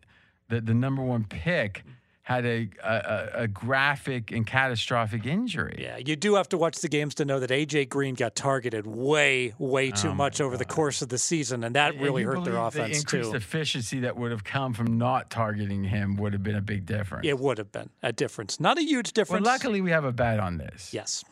[0.51, 1.85] that the number one pick
[2.29, 5.79] had a, a a- graphic and catastrophic injury.
[5.81, 8.87] yeah, you do have to watch the games to know that AJ Green got targeted
[8.87, 12.25] way, way too Oh, much over the course of the season, and that And really
[12.25, 13.37] hurt their believe the offense increased too.
[13.39, 17.27] efficiency that would have come from not targeting him would have been a big difference.
[17.27, 19.43] It would have been a difference, not a huge difference.
[19.47, 20.93] well, luckily we have a bet on this.
[20.93, 21.25] yes,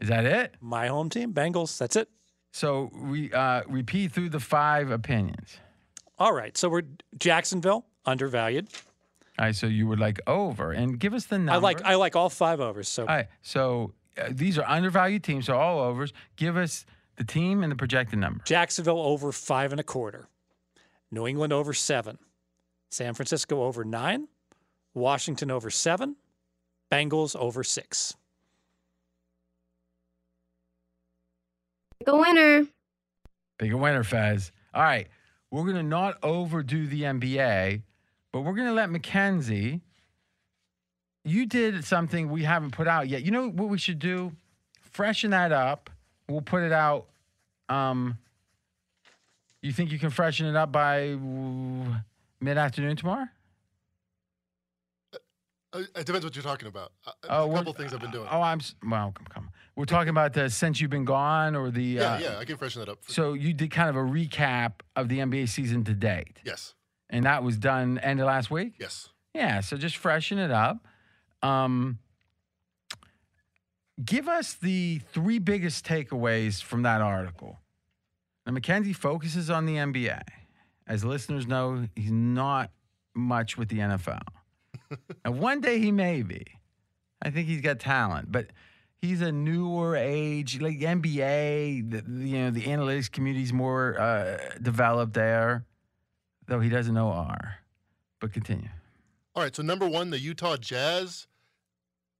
[0.00, 0.54] Is that it?
[0.62, 1.76] my home team, Bengals.
[1.76, 2.08] That's it.
[2.54, 5.58] So we uh, repeat through the five opinions.
[6.18, 6.84] All right, so we're
[7.18, 8.68] Jacksonville undervalued.
[9.38, 11.52] All right, so you would like over, and give us the number.
[11.52, 12.88] I like I like all five overs.
[12.88, 16.12] So All right, so uh, these are undervalued teams, so all overs.
[16.36, 16.86] Give us
[17.16, 18.42] the team and the projected number.
[18.44, 20.28] Jacksonville over five and a quarter.
[21.10, 22.18] New England over seven.
[22.90, 24.28] San Francisco over nine.
[24.94, 26.16] Washington over seven.
[26.90, 28.16] Bengals over six.
[31.98, 32.66] Pick a winner.
[33.58, 34.52] Big winner, Fez.
[34.74, 35.08] All right,
[35.50, 37.82] we're gonna not overdo the NBA,
[38.36, 39.80] but we're gonna let Mackenzie.
[41.24, 43.22] You did something we haven't put out yet.
[43.24, 44.32] You know what we should do?
[44.92, 45.90] Freshen that up.
[46.28, 47.06] We'll put it out.
[47.68, 48.18] Um,
[49.62, 51.16] you think you can freshen it up by
[52.40, 53.26] mid afternoon tomorrow?
[55.72, 56.92] Uh, It depends what you're talking about.
[57.06, 58.28] Uh, Oh, a couple things I've been doing.
[58.30, 59.12] Oh, I'm well.
[59.12, 59.50] Come, come.
[59.74, 62.56] We're talking about the since you've been gone, or the yeah, uh, yeah, I can
[62.56, 62.98] freshen that up.
[63.08, 66.38] So you did kind of a recap of the NBA season to date.
[66.44, 66.74] Yes.
[67.10, 68.74] And that was done end of last week?
[68.78, 69.08] Yes.
[69.34, 70.86] Yeah, so just freshen it up.
[71.42, 71.98] Um,
[74.04, 77.60] give us the three biggest takeaways from that article.
[78.46, 80.22] Now, Mackenzie focuses on the NBA.
[80.86, 82.70] As listeners know, he's not
[83.14, 84.22] much with the NFL.
[85.24, 86.44] and one day he may be.
[87.22, 88.48] I think he's got talent, but
[89.00, 91.90] he's a newer age, like NBA.
[91.90, 95.64] The, the, you know, the analytics community's more uh, developed there,
[96.46, 97.58] though he doesn't know R.
[98.20, 98.68] But continue.
[99.34, 101.26] All right, so number one, the Utah Jazz.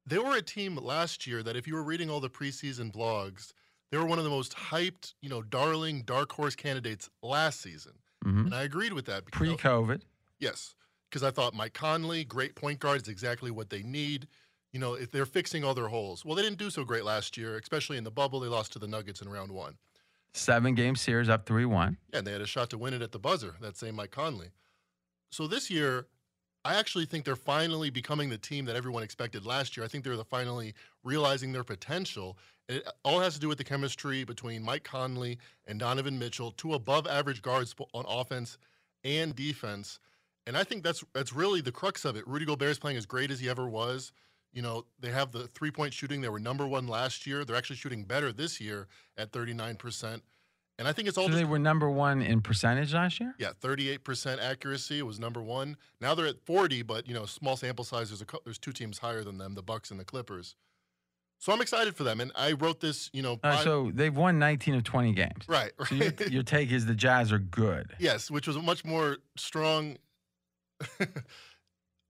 [0.08, 3.52] They were a team last year that, if you were reading all the preseason blogs,
[3.90, 7.94] they were one of the most hyped, you know, darling dark horse candidates last season,
[8.24, 8.46] Mhm.
[8.46, 9.24] and I agreed with that.
[9.32, 10.02] Pre-COVID.
[10.38, 10.74] Yes,
[11.08, 14.28] because I thought Mike Conley, great point guard, is exactly what they need.
[14.72, 16.24] You know, if they're fixing all their holes.
[16.24, 18.40] Well, they didn't do so great last year, especially in the bubble.
[18.40, 19.78] They lost to the Nuggets in round one.
[20.36, 21.96] Seven game series up 3 1.
[22.12, 24.10] Yeah, and they had a shot to win it at the buzzer, that same Mike
[24.10, 24.50] Conley.
[25.30, 26.06] So this year,
[26.64, 29.84] I actually think they're finally becoming the team that everyone expected last year.
[29.84, 32.36] I think they're the finally realizing their potential.
[32.68, 36.74] It all has to do with the chemistry between Mike Conley and Donovan Mitchell, two
[36.74, 38.58] above average guards on offense
[39.04, 40.00] and defense.
[40.46, 42.26] And I think that's that's really the crux of it.
[42.26, 44.12] Rudy Gobert is playing as great as he ever was.
[44.56, 46.22] You know, they have the three point shooting.
[46.22, 47.44] They were number one last year.
[47.44, 48.88] They're actually shooting better this year
[49.18, 50.22] at 39%.
[50.78, 53.34] And I think it's all So just they were number one in percentage last year.
[53.38, 55.76] yeah, 38% accuracy was number one.
[56.00, 58.08] Now they're at 40, but you know, small sample size.
[58.08, 60.54] There's a there's two teams higher than them, the Bucks and the Clippers.
[61.38, 62.18] So I'm excited for them.
[62.22, 65.44] And I wrote this, you know, Uh, so they've won 19 of 20 games.
[65.46, 66.30] right, So your, right.
[66.30, 67.94] your take is the Jazz are good.
[67.98, 69.98] yes, which was a much more strong.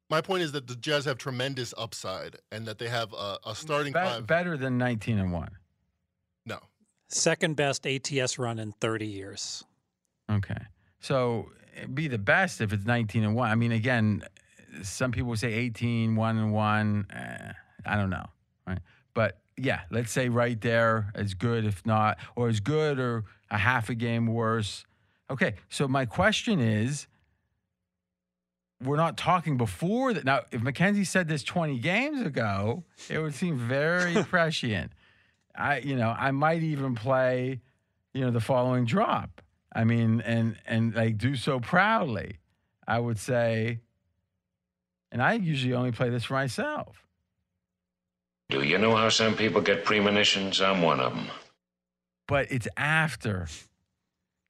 [0.09, 3.55] My point is that the Jazz have tremendous upside, and that they have a, a
[3.55, 4.27] starting Be- five.
[4.27, 5.51] better than 19 and one.
[6.45, 6.61] No,
[7.09, 9.65] Second best ATS run in 30 years.
[10.31, 10.59] Okay.
[11.01, 11.51] So
[11.95, 13.51] be the best if it's 19 and 1.
[13.51, 14.23] I mean, again,
[14.83, 17.07] some people say 18, 1 and 1.
[17.13, 17.53] Eh,
[17.85, 18.27] I don't know.
[18.67, 18.79] Right.
[19.15, 23.59] But yeah, let's say right there as good, if not, or as good or a
[23.59, 24.85] half a game worse.
[25.31, 25.55] Okay.
[25.69, 27.07] So my question is
[28.83, 30.25] we're not talking before that.
[30.25, 34.93] Now, if Mackenzie said this 20 games ago, it would seem very prescient.
[35.55, 37.61] I, you know, I might even play,
[38.13, 39.41] you know, the following drop.
[39.75, 42.39] I mean, and and like do so proudly.
[42.89, 43.81] I would say,
[45.11, 47.07] and I usually only play this for myself.
[48.49, 50.61] Do you know how some people get premonitions?
[50.61, 51.27] I'm one of them.
[52.29, 53.49] But it's after.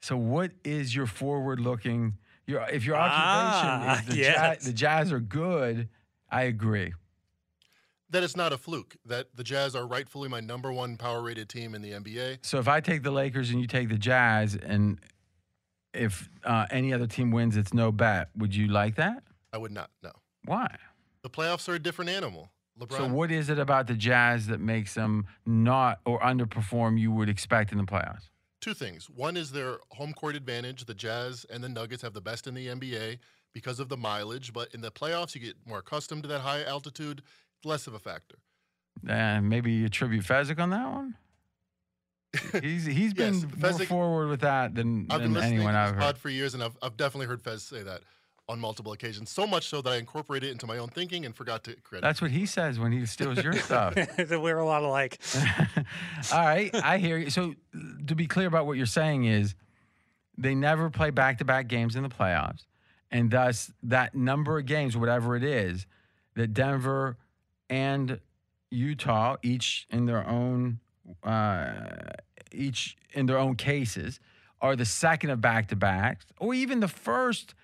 [0.03, 2.19] So what is your forward looking?
[2.47, 4.37] Your if your Ah, occupation is the, yes.
[4.37, 5.89] jazz, the Jazz are good,
[6.31, 6.93] I agree.
[8.11, 8.97] that it's not a fluke.
[9.05, 12.39] That the Jazz are rightfully my number one power rated team in the NBA.
[12.43, 15.01] So if I take the Lakers and you take the Jazz, and
[15.93, 18.29] if uh, any other team wins, it's no bet.
[18.37, 19.23] Would you like that?
[19.53, 19.91] I would not.
[20.03, 20.13] No,
[20.45, 20.77] Why?
[21.23, 22.51] the playoffs are a different animal.
[22.79, 22.97] LeBron.
[22.99, 27.29] So what is it about the Jazz that makes them not or underperform you would
[27.29, 28.29] expect in the playoffs?
[28.61, 29.09] Two things.
[29.11, 30.85] One is their home court advantage.
[30.85, 33.19] The Jazz and the Nuggets have the best in the NBA
[33.53, 36.65] because of the mileage, but in the playoffs, you get more accustomed to that high
[36.65, 37.23] altitude.
[37.65, 38.37] Less of a factor.
[39.09, 41.17] Uh, maybe you attribute Fezzik on that one.
[42.63, 46.03] He's he's been more forward with that than, I've been listening anyone to I've pod
[46.03, 46.19] heard.
[46.19, 48.03] for years, and I've, I've definitely heard Fez say that
[48.49, 49.31] on multiple occasions.
[49.31, 52.03] So much so that I incorporated it into my own thinking and forgot to credit.
[52.03, 53.95] That's what he says when he steals your stuff.
[54.19, 55.19] We're a lot alike.
[56.33, 57.31] All right, I hear you.
[57.31, 57.55] So
[58.07, 59.55] to be clear about what you're saying is,
[60.39, 62.67] they never play back-to-back games in the playoffs,
[63.11, 65.87] and thus that number of games, whatever it is,
[66.35, 67.17] that Denver
[67.71, 68.21] and
[68.71, 70.79] Utah, each in their own,
[71.25, 71.73] uh,
[72.53, 74.21] each in their own cases,
[74.61, 77.55] are the second of back-to-backs, or even the first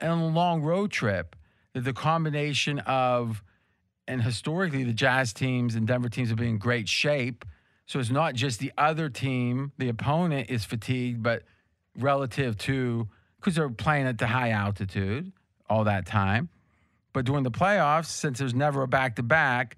[0.00, 1.36] in a long road trip.
[1.74, 3.42] That the combination of
[4.08, 7.44] and historically the Jazz teams and Denver teams have been in great shape.
[7.86, 11.42] So it's not just the other team, the opponent is fatigued, but
[11.98, 13.08] relative to
[13.38, 15.32] because they're playing at the high altitude
[15.68, 16.48] all that time.
[17.12, 19.76] But during the playoffs, since there's never a back to back,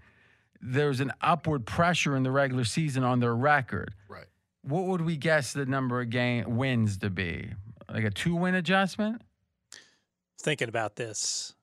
[0.61, 3.95] there's an upward pressure in the regular season on their record.
[4.09, 4.27] Right.
[4.63, 7.51] What would we guess the number of game wins to be?
[7.93, 9.23] Like a two win adjustment?
[10.41, 11.55] Thinking about this.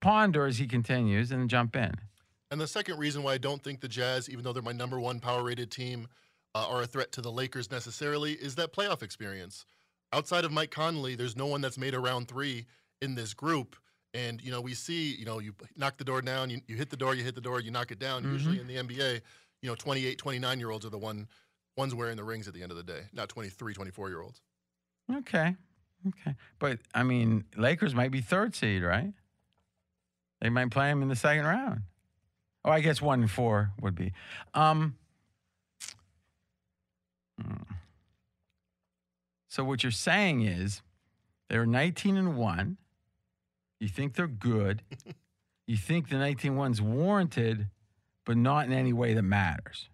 [0.00, 1.92] Ponder as he continues and then jump in.
[2.50, 5.00] And the second reason why I don't think the Jazz, even though they're my number
[5.00, 6.08] one power rated team,
[6.54, 9.64] uh, are a threat to the Lakers necessarily, is that playoff experience.
[10.12, 12.66] Outside of Mike Conley, there's no one that's made a round three
[13.00, 13.76] in this group.
[14.12, 16.90] And, you know, we see, you know, you knock the door down, you, you hit
[16.90, 18.24] the door, you hit the door, you knock it down.
[18.24, 19.22] Usually in the NBA,
[19.62, 21.28] you know, 28, 29 year olds are the one
[21.78, 24.42] ones wearing the rings at the end of the day, not 23, 24 year olds.
[25.10, 25.56] Okay.
[26.08, 26.36] Okay.
[26.58, 29.12] But I mean, Lakers might be third seed, right?
[30.40, 31.82] They might play them in the second round.
[32.64, 34.12] Oh, I guess one and four would be.
[34.54, 34.96] Um,
[37.40, 37.62] hmm.
[39.48, 40.82] so what you're saying is
[41.48, 42.76] they're 19 and one.
[43.80, 44.82] You think they're good.
[45.66, 47.68] you think the 19 one's warranted,
[48.24, 49.88] but not in any way that matters.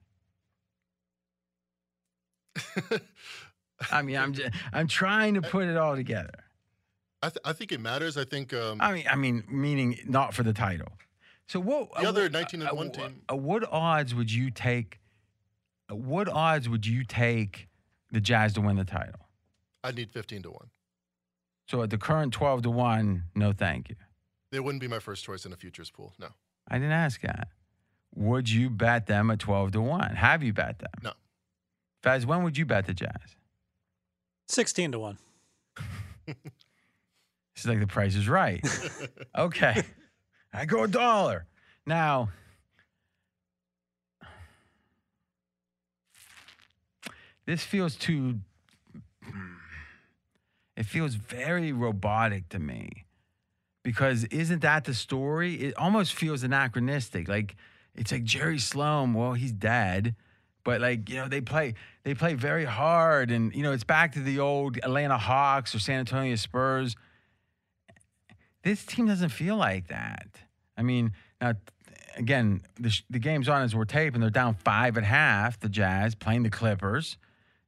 [3.93, 6.33] I mean, I'm just, I'm trying to put it all together.
[7.23, 8.17] I, th- I think it matters.
[8.17, 10.89] I think um, I mean, I mean, meaning not for the title.
[11.47, 11.89] So what?
[12.01, 13.23] the other what- 19 and uh, 1 team.
[13.31, 15.01] uh, what odds would you take?
[15.91, 17.69] uh, What odds would you take
[18.13, 19.29] the Jazz to win the title?
[19.83, 20.59] I'd need 15 to 1.
[21.71, 23.97] So at the current twelve to one, no, thank you.
[24.51, 26.15] They wouldn't be my first choice in a futures pool.
[26.19, 26.29] No.
[26.67, 27.49] I didn't ask that.
[28.15, 30.17] Would you bet them at twelve to one?
[30.17, 30.91] Have you bet them?
[31.03, 31.13] No.
[32.03, 33.37] Fez, when would you bet the Jazz?
[34.49, 35.19] 16 to 1.
[37.55, 38.65] It's like the price is right.
[39.37, 39.83] okay.
[40.53, 41.47] I go a dollar.
[41.87, 42.29] Now,
[47.47, 48.39] this feels too,
[50.77, 53.07] it feels very robotic to me
[53.83, 55.55] because isn't that the story?
[55.55, 57.27] It almost feels anachronistic.
[57.27, 57.57] Like
[57.95, 59.15] it's like Jerry Sloan.
[59.15, 60.15] Well, he's dead,
[60.69, 61.73] but like you know, they play
[62.03, 65.79] they play very hard, and you know, it's back to the old Atlanta Hawks or
[65.79, 66.95] San Antonio Spurs.
[68.63, 70.29] This team doesn't feel like that.
[70.77, 71.55] I mean, now
[72.17, 74.21] again, the, sh- the game's on as we're taping.
[74.21, 75.59] They're down five at half.
[75.59, 77.17] The Jazz playing the Clippers.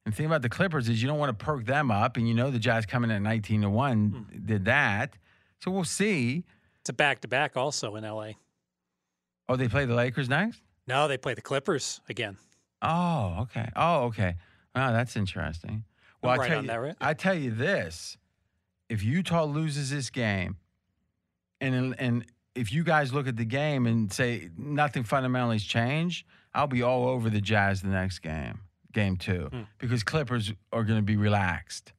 [0.04, 2.28] And the thing about the Clippers is you don't want to perk them up, and
[2.28, 4.44] you know the Jazz coming at nineteen to one hmm.
[4.44, 5.16] did that.
[5.64, 6.44] So we'll see.
[6.82, 8.32] It's a back to back also in LA.
[9.48, 10.60] Oh, they play the Lakers next.
[10.86, 12.36] No, they play the Clippers again.
[12.82, 13.68] Oh, okay.
[13.76, 14.36] Oh, okay.
[14.74, 15.84] Oh, that's interesting.
[16.22, 16.96] Well, I'm I right tell on you, that, right?
[17.00, 18.16] I tell you this:
[18.88, 20.56] if Utah loses this game,
[21.60, 22.24] and and
[22.54, 26.82] if you guys look at the game and say nothing fundamentally has changed, I'll be
[26.82, 28.60] all over the Jazz the next game,
[28.92, 29.62] game two, Hmm.
[29.78, 31.92] because Clippers are going to be relaxed.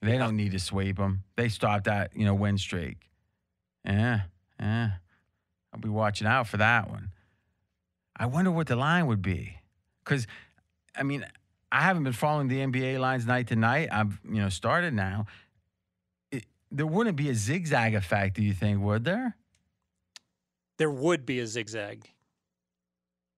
[0.00, 1.22] They don't need to sweep them.
[1.36, 3.08] They stopped that you know win streak.
[3.84, 4.22] Yeah,
[4.58, 4.90] yeah.
[5.72, 7.12] I'll be watching out for that one.
[8.16, 9.56] I wonder what the line would be,
[10.04, 10.26] because
[10.96, 11.24] I mean,
[11.70, 13.88] I haven't been following the NBA lines night to night.
[13.92, 15.26] I've you know started now.
[16.30, 18.80] It, there wouldn't be a zigzag effect, do you think?
[18.82, 19.36] Would there?
[20.78, 22.08] There would be a zigzag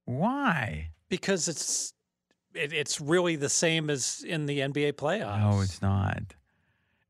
[0.04, 0.90] Why?
[1.08, 1.92] because it's
[2.54, 5.40] it, it's really the same as in the NBA playoffs.
[5.40, 6.22] No, it's not.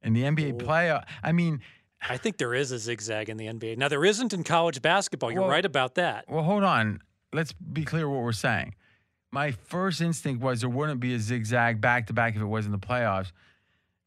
[0.03, 1.61] In the NBA playoff, I mean,
[2.07, 3.79] I think there is a zigzag in the NBA.
[3.79, 5.31] Now there isn't in college basketball.
[5.33, 6.25] You're Well- right about that.
[6.29, 7.01] well, hold on.
[7.33, 8.75] Let's be clear what we're saying.
[9.35, 12.67] My first instinct was there wouldn't be a zigzag back to back if it was
[12.67, 13.33] in the playoffs.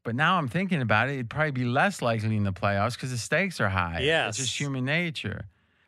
[0.06, 3.12] But now I'm thinking about it, it'd probably be less likely in the playoffs because
[3.12, 3.99] the stakes are high.
[3.99, 5.44] Yeah, It's just human nature.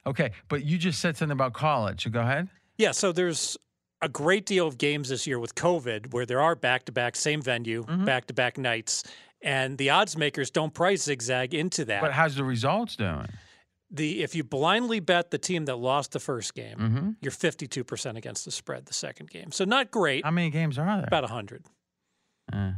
[0.05, 2.03] Okay, but you just said something about college.
[2.03, 2.49] So go ahead.
[2.77, 3.55] Yeah, so there's
[4.01, 7.15] a great deal of games this year with COVID where there are back to back,
[7.15, 9.03] same venue, back to back nights.
[9.41, 12.01] And the odds makers don't price zigzag into that.
[12.01, 13.27] But how's the results doing?
[13.91, 17.09] The if you blindly bet the team that lost the first game, Mm-hmm.
[17.21, 19.51] you're 52% against the spread the second game.
[19.51, 20.23] So not great.
[20.23, 21.07] How many games are there?
[21.07, 21.65] About 100.
[22.53, 22.71] Uh,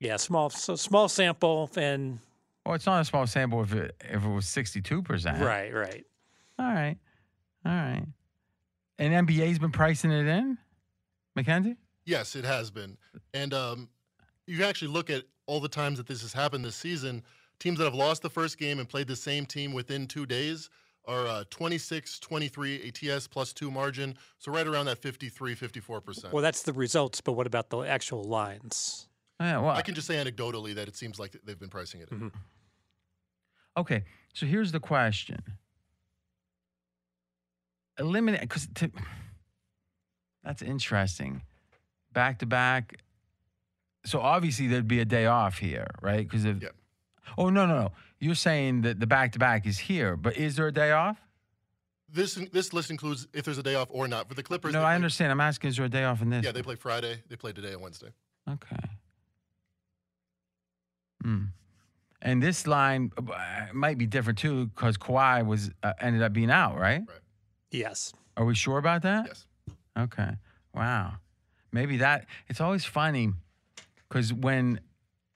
[0.00, 2.18] Yeah, small so small sample and
[2.66, 5.38] well, it's not a small sample if it if it was sixty two percent.
[5.42, 6.04] right, right.
[6.58, 6.96] All right.
[7.64, 8.04] All right.
[8.98, 10.58] And NBA's been pricing it in,
[11.36, 11.76] Mackenzie.
[12.04, 12.96] Yes, it has been.
[13.32, 13.88] And um,
[14.46, 17.22] you actually look at all the times that this has happened this season.
[17.60, 20.70] Teams that have lost the first game and played the same team within two days
[21.06, 24.14] are uh, 26 23 ATS plus two margin.
[24.38, 26.32] So right around that 53, 54%.
[26.32, 29.08] Well, that's the results, but what about the actual lines?
[29.40, 29.58] Yeah.
[29.58, 32.10] Well, I can just say anecdotally that it seems like they've been pricing it.
[32.10, 32.30] in.
[33.76, 34.04] okay.
[34.34, 35.42] So here's the question.
[37.98, 38.68] Eliminate because
[40.44, 41.42] that's interesting.
[42.12, 43.00] Back to back.
[44.04, 46.28] So obviously there'd be a day off here, right?
[46.28, 46.62] Because if.
[46.62, 46.68] Yeah.
[47.38, 47.92] Oh no no no!
[48.18, 51.18] You're saying that the back to back is here, but is there a day off?
[52.10, 54.28] This this list includes if there's a day off or not.
[54.28, 55.30] For the Clippers, No, I play- understand.
[55.30, 56.44] I'm asking, is there a day off in this?
[56.44, 57.22] Yeah, they play Friday.
[57.28, 58.08] They play today and Wednesday.
[58.50, 58.76] Okay.
[61.22, 61.44] Hmm.
[62.22, 66.50] And this line uh, might be different too because Kawhi was uh, ended up being
[66.50, 67.02] out, right?
[67.06, 67.18] Right.
[67.70, 68.12] Yes.
[68.36, 69.26] Are we sure about that?
[69.26, 69.46] Yes.
[69.98, 70.30] Okay.
[70.74, 71.14] Wow.
[71.72, 72.26] Maybe that.
[72.48, 73.32] It's always funny
[74.08, 74.80] because when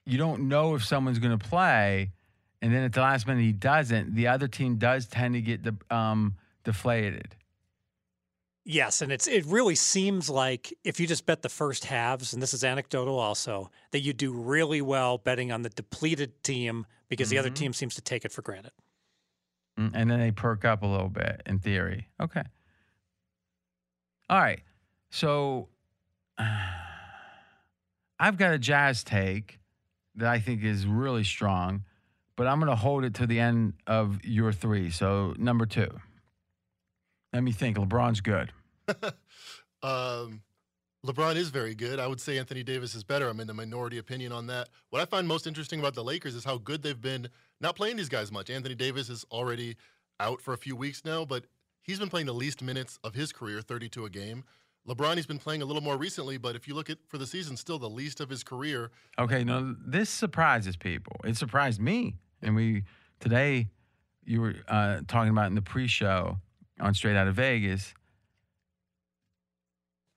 [0.06, 2.12] you don't know if someone's going to play,
[2.60, 5.62] and then at the last minute he doesn't, the other team does tend to get
[5.62, 7.36] de- um, deflated.
[8.64, 12.40] Yes, and it's it really seems like if you just bet the first halves, and
[12.40, 17.28] this is anecdotal also, that you do really well betting on the depleted team because
[17.28, 17.54] the other Mhm.
[17.56, 18.72] team seems to take it for granted.
[19.76, 22.08] Mm, And then they perk up a little bit in theory.
[22.20, 22.42] Okay.
[24.30, 24.62] All right.
[25.10, 25.68] So
[26.38, 29.58] I've got a jazz take
[30.16, 31.84] that I think is really strong,
[32.36, 34.90] but I'm going to hold it to the end of your three.
[34.90, 35.90] So number two.
[37.32, 37.78] Let me think.
[37.78, 38.52] LeBron's good.
[39.82, 40.42] Um,
[41.04, 41.98] LeBron is very good.
[41.98, 43.28] I would say Anthony Davis is better.
[43.28, 44.68] I'm in the minority opinion on that.
[44.90, 47.28] What I find most interesting about the Lakers is how good they've been
[47.60, 48.50] not playing these guys much.
[48.50, 49.76] Anthony Davis is already
[50.20, 51.46] out for a few weeks now, but
[51.82, 54.44] he's been playing the least minutes of his career, 32 a game.
[54.88, 57.26] LeBron, he's been playing a little more recently, but if you look at for the
[57.26, 58.90] season, still the least of his career.
[59.18, 61.16] Okay, no, this surprises people.
[61.24, 62.16] It surprised me.
[62.42, 62.82] And we
[63.20, 63.68] today
[64.24, 66.38] you were uh, talking about in the pre-show
[66.80, 67.94] on Straight Out of Vegas.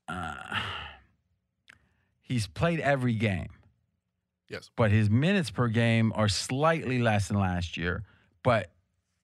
[0.07, 0.35] Uh,
[2.21, 3.49] he's played every game,
[4.49, 4.69] Yes.
[4.75, 8.03] but his minutes per game are slightly less than last year.
[8.43, 8.71] But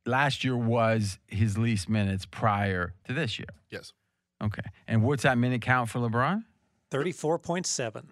[0.05, 3.47] last year was his least minutes prior to this year.
[3.69, 3.93] Yes.
[4.41, 6.43] Okay, and what's that minute count for LeBron?
[6.91, 8.03] 34.7.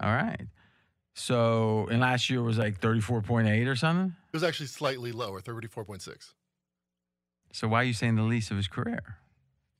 [0.00, 0.46] All right.
[1.14, 4.14] So, and last year was like 34.8 or something?
[4.28, 6.34] It was actually slightly lower, 34.6.
[7.52, 9.16] So why are you saying the least of his career?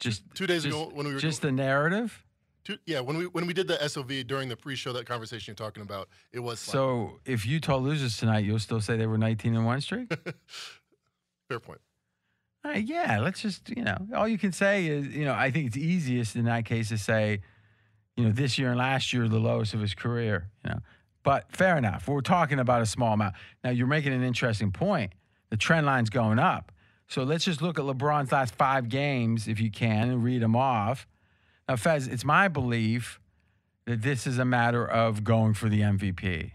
[0.00, 2.22] Just two days just- ago when we were just the narrative.
[2.64, 5.66] two, yeah when we when we did the SOV during the pre-show that conversation you're
[5.66, 6.72] talking about it was slight.
[6.72, 10.08] So if Utah loses tonight, you'll still say they were 19 and one streak.
[11.48, 11.80] fair point.
[12.66, 15.68] Uh, yeah, let's just, you know, all you can say is, you know, I think
[15.68, 17.40] it's easiest in that case to say,
[18.16, 20.78] you know, this year and last year, the lowest of his career, you know.
[21.22, 22.08] But fair enough.
[22.08, 23.34] We're talking about a small amount.
[23.62, 25.12] Now, you're making an interesting point.
[25.50, 26.72] The trend line's going up.
[27.08, 30.56] So let's just look at LeBron's last five games, if you can, and read them
[30.56, 31.06] off.
[31.68, 33.20] Now, Fez, it's my belief
[33.86, 36.52] that this is a matter of going for the MVP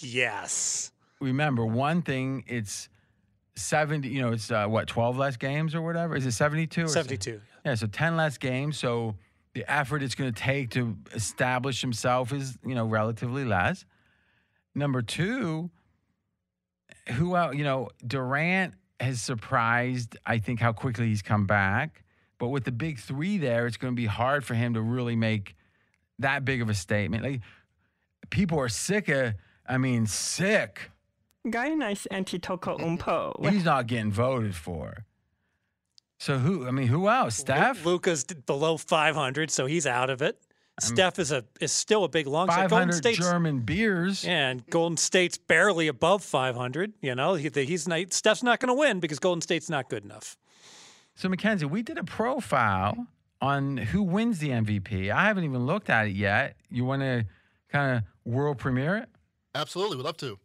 [0.00, 0.90] Yes.
[1.20, 2.88] remember one thing it's
[3.56, 6.16] 70 you know it's uh, what 12 less games or whatever?
[6.16, 7.40] Is it 72 or 72.
[7.64, 9.16] yeah so 10 less games so
[9.54, 13.84] the effort it's going to take to establish himself is you know relatively less.
[14.74, 15.70] Number two
[17.16, 22.02] who else you know durant has surprised i think how quickly he's come back
[22.38, 25.16] but with the big three there it's going to be hard for him to really
[25.16, 25.54] make
[26.18, 27.24] that big of a statement.
[27.24, 27.40] Like
[28.30, 29.34] people are sick of
[29.66, 30.90] i mean sick
[31.46, 33.50] Giannis Antetokounmpo.
[33.52, 35.04] He's not getting voted for.
[36.18, 36.66] So who?
[36.66, 37.36] I mean, who else?
[37.36, 37.84] Steph.
[37.84, 40.40] Luka's below 500, so he's out of it.
[40.80, 42.56] Steph is a is still a big long shot.
[42.56, 44.24] Five Golden State's German beers.
[44.24, 46.94] Yeah, and Golden State's barely above 500.
[47.00, 50.04] You know, he, he's not, Steph's not going to win because Golden State's not good
[50.04, 50.36] enough.
[51.14, 53.06] So Mackenzie, we did a profile
[53.40, 55.12] on who wins the MVP.
[55.12, 56.56] I haven't even looked at it yet.
[56.70, 57.24] You want to
[57.68, 59.08] kind of world premiere it?
[59.54, 60.38] Absolutely, we'd love to.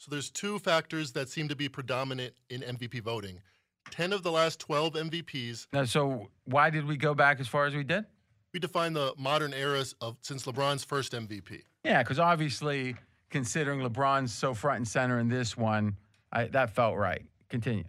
[0.00, 3.42] So there's two factors that seem to be predominant in MVP voting.
[3.90, 7.66] 10 of the last 12 MVPs, Now, so why did we go back as far
[7.66, 8.06] as we did?
[8.54, 11.62] we define the modern eras of since LeBron's first MVP.
[11.84, 12.96] Yeah, because obviously,
[13.28, 15.96] considering LeBron's so front and center in this one,
[16.32, 17.22] I, that felt right.
[17.48, 17.84] Continue.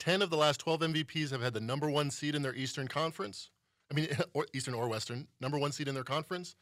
[0.00, 2.88] 10 of the last 12 MVPs have had the number 1 seed in their Eastern
[2.88, 3.50] Conference.
[3.90, 6.56] I mean or Eastern or Western, number 1 seed in their conference.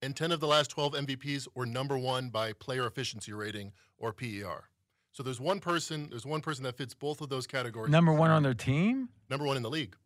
[0.00, 4.12] And 10 of the last 12 MVPs were number 1 by player efficiency rating or
[4.12, 4.68] PER.
[5.12, 7.90] So there's one person, there's one person that fits both of those categories.
[7.90, 9.08] Number one on their team.
[9.28, 9.96] Number 1 in the league.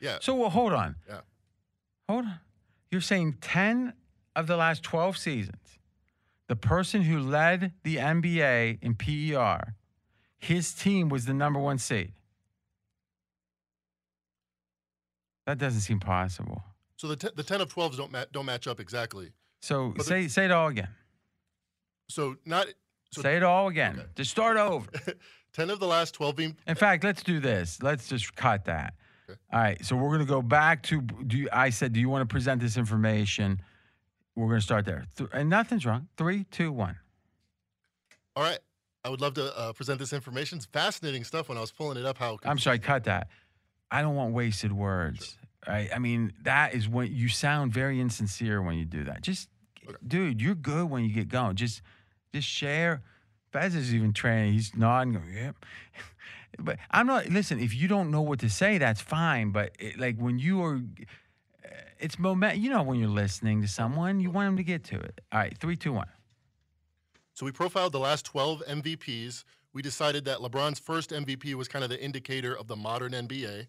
[0.00, 0.18] Yeah.
[0.20, 0.96] So well, hold on.
[1.08, 1.20] Yeah.
[2.08, 2.40] Hold on.
[2.90, 3.94] You're saying 10
[4.36, 5.78] of the last 12 seasons,
[6.46, 9.74] the person who led the NBA in PER,
[10.38, 12.12] his team was the number one seed.
[15.46, 16.62] That doesn't seem possible.
[17.04, 19.32] So the, t- the 10 of 12s don't ma- don't match up exactly.
[19.60, 20.88] So But say say it all again.
[22.08, 22.66] So not
[23.12, 24.00] so say it all again.
[24.14, 24.86] Just start over.
[25.52, 27.82] 10 of the last 12 being In fact, let's do this.
[27.82, 28.94] Let's just cut that.
[29.52, 29.84] All right.
[29.84, 31.02] So we're gonna go back to.
[31.02, 31.92] Do you, I said?
[31.92, 33.60] Do you want to present this information?
[34.34, 35.04] We're gonna start there.
[35.18, 36.08] Th- and nothing's wrong.
[36.16, 36.96] Three, two, one.
[38.34, 38.60] All right.
[39.04, 40.56] I would love to uh, present this information.
[40.56, 42.16] It's fascinating stuff when I was pulling it up.
[42.16, 43.28] How I'm sorry, cut that.
[43.90, 45.36] I don't want wasted words.
[45.66, 45.88] Right?
[45.94, 49.22] I mean, that is when you sound very insincere when you do that.
[49.22, 49.48] Just,
[50.06, 51.56] dude, you're good when you get going.
[51.56, 51.80] Just,
[52.32, 53.02] just share.
[53.50, 54.52] Fez is even training.
[54.52, 55.14] He's nodding.
[55.14, 55.56] Going, yep.
[56.56, 57.30] But I'm not.
[57.30, 59.50] Listen, if you don't know what to say, that's fine.
[59.50, 60.80] But it, like when you are,
[61.98, 62.58] it's moment.
[62.58, 65.20] You know, when you're listening to someone, you want them to get to it.
[65.32, 66.06] All right, three, two, one.
[67.32, 69.42] So we profiled the last 12 MVPs.
[69.72, 73.66] We decided that LeBron's first MVP was kind of the indicator of the modern NBA.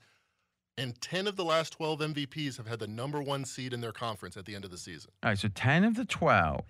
[0.77, 3.93] And 10 of the last 12 MVPs have had the number one seed in their
[3.93, 5.11] conference at the end of the season.
[5.23, 6.65] All right, so 10 of the 12.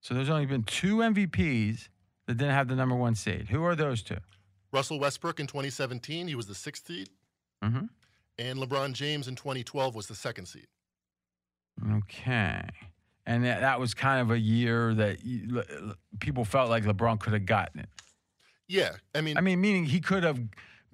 [0.00, 1.88] So there's only been two MVPs
[2.26, 3.48] that didn't have the number one seed.
[3.48, 4.18] Who are those two?
[4.70, 7.08] Russell Westbrook in 2017, he was the sixth seed.
[7.62, 7.86] Mm-hmm.
[8.38, 10.66] And LeBron James in 2012 was the second seed.
[11.90, 12.66] Okay.
[13.26, 17.18] And that, was kind of a year that you, le- le- people felt like LeBron
[17.18, 17.88] could have gotten it.
[18.68, 18.90] Yeah.
[19.14, 20.38] I mean, I mean, meaning he could have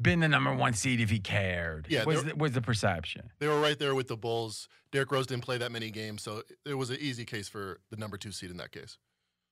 [0.03, 1.87] been the number one seed if he cared.
[1.89, 3.31] Yeah, was the, was the perception.
[3.39, 4.69] they were right there with the Bulls.
[4.93, 7.97] Derrick Rose didn't play that many games, so it was an easy case for the
[7.97, 8.99] number two seed in that case.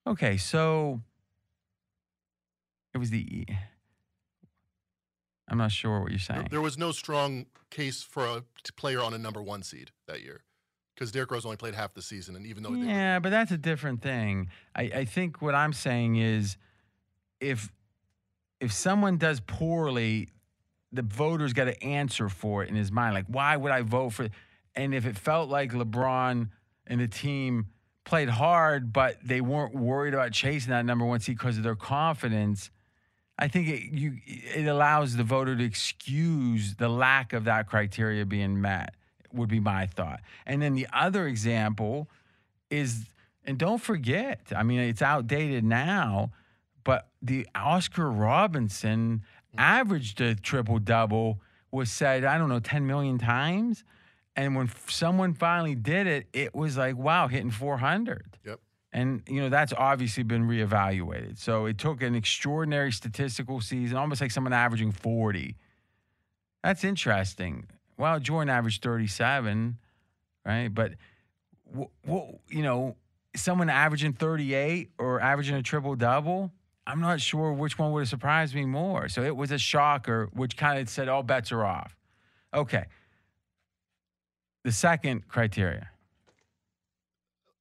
[0.06, 1.00] Okay, so
[2.94, 3.46] it was the.
[5.48, 6.48] I'm not sure what you're saying.
[6.50, 8.44] there was no strong case for a
[8.76, 10.42] player on a number one seed that year
[10.94, 13.56] because Derrick Rose only played half the season, and even though Yeah, but that's a
[13.58, 14.48] different thing.
[14.74, 16.56] I, I think what I'm saying is
[17.40, 17.72] if
[18.60, 20.28] if someone does poorly,
[20.92, 23.15] the voter's got to answer for it in his mind.
[23.15, 24.28] Like, why would I vote for?
[24.75, 26.49] And if it felt like LeBron
[26.86, 27.67] and the team
[28.05, 31.75] played hard, but they weren't worried about chasing that number one seed because of their
[31.75, 32.70] confidence,
[33.39, 38.25] I think it you it allows the voter to excuse the lack of that criteria
[38.25, 38.94] being met.
[39.33, 40.20] Would be my thought.
[40.47, 42.08] And then the other example
[42.70, 43.05] is,
[43.44, 46.33] and don't forget, I mean, it's outdated now,
[46.83, 49.60] but the Oscar Robertson Mm-hmm.
[49.60, 53.84] averaged a triple double was said, I don't know, 10 million times.
[54.36, 58.38] And when f- someone finally did it, it was like, wow, hitting 400.
[58.44, 58.60] Yep.
[58.92, 61.38] And, you know, that's obviously been reevaluated.
[61.38, 65.56] So it took an extraordinary statistical season, almost like someone averaging 40.
[66.62, 67.68] That's interesting.
[67.96, 69.76] Well, Jordan averaged 37,
[70.46, 70.68] right?
[70.68, 70.92] But,
[71.70, 72.96] w- w- you know,
[73.34, 76.52] someone averaging 38 or averaging a triple double,
[76.89, 79.10] I'm not sure which one would have surprised me more.
[79.10, 81.94] So it was a shocker, which kind of said all bets are off.
[82.55, 82.86] Okay.
[84.65, 85.91] The second criteria.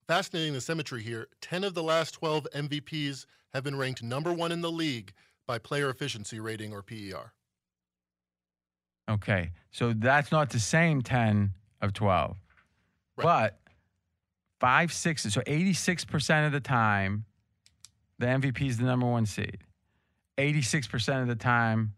[0.07, 1.27] Fascinating the symmetry here.
[1.41, 5.11] 10 of the last 12 MVPs have been ranked number one in the league
[5.45, 7.33] by player efficiency rating or PER.
[9.09, 9.51] Okay.
[9.71, 12.37] So that's not the same 10 of 12.
[13.17, 13.59] But
[14.61, 17.25] five, six, so 86% of the time,
[18.19, 19.59] the MVP is the number one seed.
[20.37, 21.93] 86% of the time,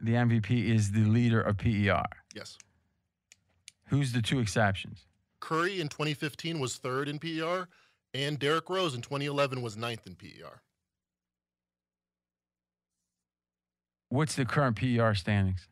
[0.00, 2.04] the MVP is the leader of PER.
[2.34, 2.58] Yes.
[3.88, 5.06] Who's the two exceptions?
[5.40, 7.68] Curry in 2015 was third in PER,
[8.14, 10.62] and Derrick Rose in 2011 was ninth in PER.
[14.08, 15.68] What's the current PER standings?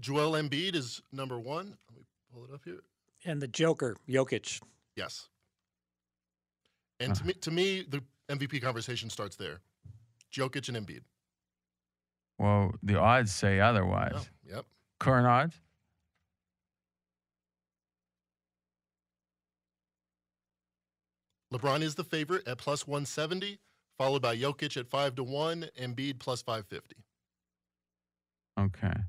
[0.00, 1.76] Joel Embiid is number one.
[1.88, 2.82] Let me pull it up here.
[3.24, 4.60] And the Joker, Jokic.
[4.96, 5.28] Yes.
[7.00, 7.26] And to uh.
[7.26, 9.60] me, to me, the MVP conversation starts there.
[10.32, 11.02] Jokic and Embiid.
[12.38, 14.30] Well, the odds say otherwise.
[14.46, 14.64] Yeah, yep.
[14.98, 15.56] Current odds?
[21.52, 23.58] LeBron is the favorite at plus 170,
[23.98, 26.96] followed by Jokic at 5 to 1, Embiid plus 550.
[28.58, 29.00] Okay.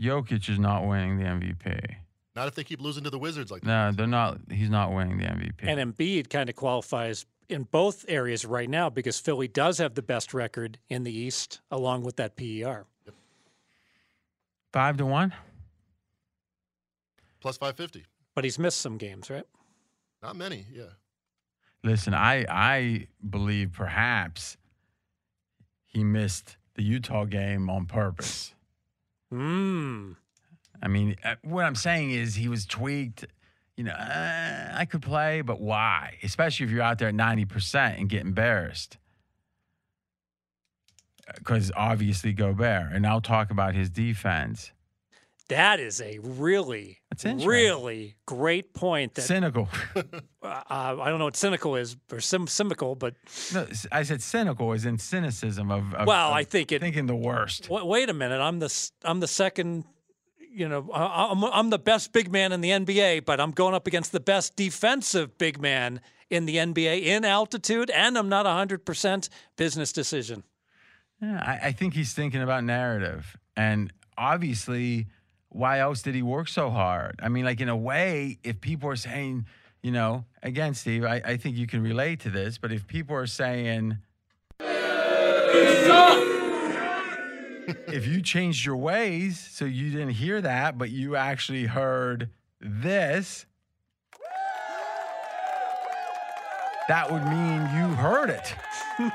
[0.00, 1.96] Jokic is not winning the MVP.
[2.34, 3.66] Not if they keep losing to the Wizards like that.
[3.66, 4.38] No, they're not.
[4.50, 5.60] He's not winning the MVP.
[5.62, 10.02] And Embiid kind of qualifies in both areas right now because Philly does have the
[10.02, 12.86] best record in the East, along with that PER.
[14.72, 15.34] Five to one.
[17.40, 18.06] Plus 550.
[18.34, 19.44] But he's missed some games, right?
[20.22, 20.84] Not many, yeah.
[21.84, 24.56] Listen, I I believe perhaps
[25.84, 28.54] he missed the Utah game on purpose.
[29.30, 30.12] Hmm.
[30.82, 33.26] I mean, uh, what I'm saying is he was tweaked.
[33.76, 36.18] You know, uh, I could play, but why?
[36.22, 38.98] Especially if you're out there at 90% and get embarrassed.
[41.38, 44.72] Because obviously Gobert, and I'll talk about his defense.
[45.48, 49.14] That is a really, really great point.
[49.14, 49.68] That Cynical.
[49.94, 50.02] uh,
[50.42, 53.14] I don't know what cynical is or sim- cynical, but
[53.52, 56.80] No, I said cynical is in cynicism of, of well, of I think it.
[56.80, 57.68] thinking the worst.
[57.68, 59.84] Wait, wait a minute, I'm the I'm the second.
[60.54, 63.74] You know, I- I'm I'm the best big man in the NBA, but I'm going
[63.74, 66.00] up against the best defensive big man
[66.30, 70.44] in the NBA in altitude, and I'm not 100 percent business decision.
[71.20, 73.36] Yeah, I, I think he's thinking about narrative.
[73.56, 75.06] And obviously,
[75.50, 77.20] why else did he work so hard?
[77.22, 79.46] I mean, like, in a way, if people are saying,
[79.82, 83.14] you know, again, Steve, I, I think you can relate to this, but if people
[83.14, 83.98] are saying,
[87.88, 93.46] if you changed your ways, so you didn't hear that, but you actually heard this,
[96.88, 98.54] that would mean you heard it.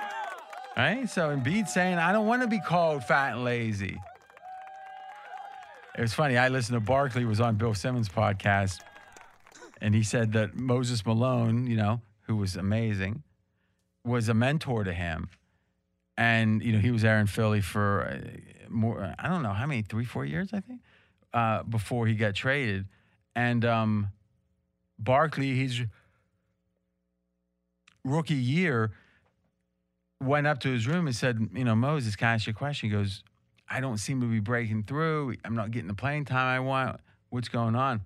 [0.78, 1.10] right?
[1.10, 3.98] So Embiid saying, I don't want to be called fat and lazy.
[5.98, 6.38] It was funny.
[6.38, 8.82] I listened to Barkley was on Bill Simmons' podcast,
[9.82, 13.24] and he said that Moses Malone, you know, who was amazing,
[14.06, 15.30] was a mentor to him.
[16.18, 19.68] And, you know, he was there in Philly for uh, more, I don't know how
[19.68, 20.82] many, three, four years, I think,
[21.34, 22.86] uh, before he got traded.
[23.36, 24.08] And um,
[24.98, 25.82] Barkley, his
[28.04, 28.92] rookie year,
[30.20, 32.56] went up to his room and said, you know, Moses, can I ask you a
[32.56, 32.90] question?
[32.90, 33.24] He goes,
[33.70, 35.36] I don't seem to be breaking through.
[35.46, 37.00] I'm not getting the playing time I want.
[37.30, 38.02] What's going on?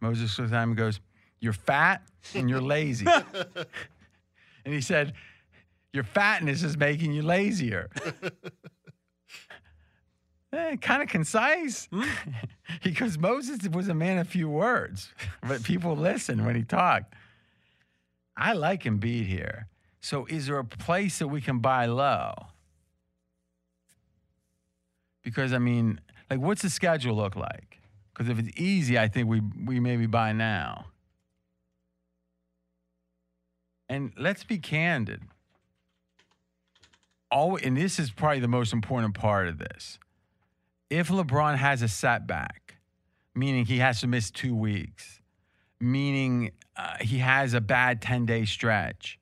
[0.00, 1.00] Moses looks at him and goes,
[1.40, 2.02] You're fat
[2.34, 3.06] and you're lazy.
[4.64, 5.14] and he said,
[5.92, 7.90] Your fatness is making you lazier.
[10.52, 11.88] eh, kind of concise.
[12.82, 15.12] he goes, Moses was a man of few words,
[15.46, 17.14] but people listened when he talked.
[18.36, 19.66] I like Embiid here.
[20.00, 22.34] So is there a place that we can buy low?
[25.22, 27.78] Because I mean, like, what's the schedule look like?
[28.12, 30.86] Because if it's easy, I think we we maybe buy now.
[33.88, 35.22] And let's be candid.
[37.32, 39.98] And this is probably the most important part of this.
[40.88, 42.76] If LeBron has a setback,
[43.34, 45.20] meaning he has to miss two weeks,
[45.80, 49.18] meaning uh, he has a bad ten day stretch,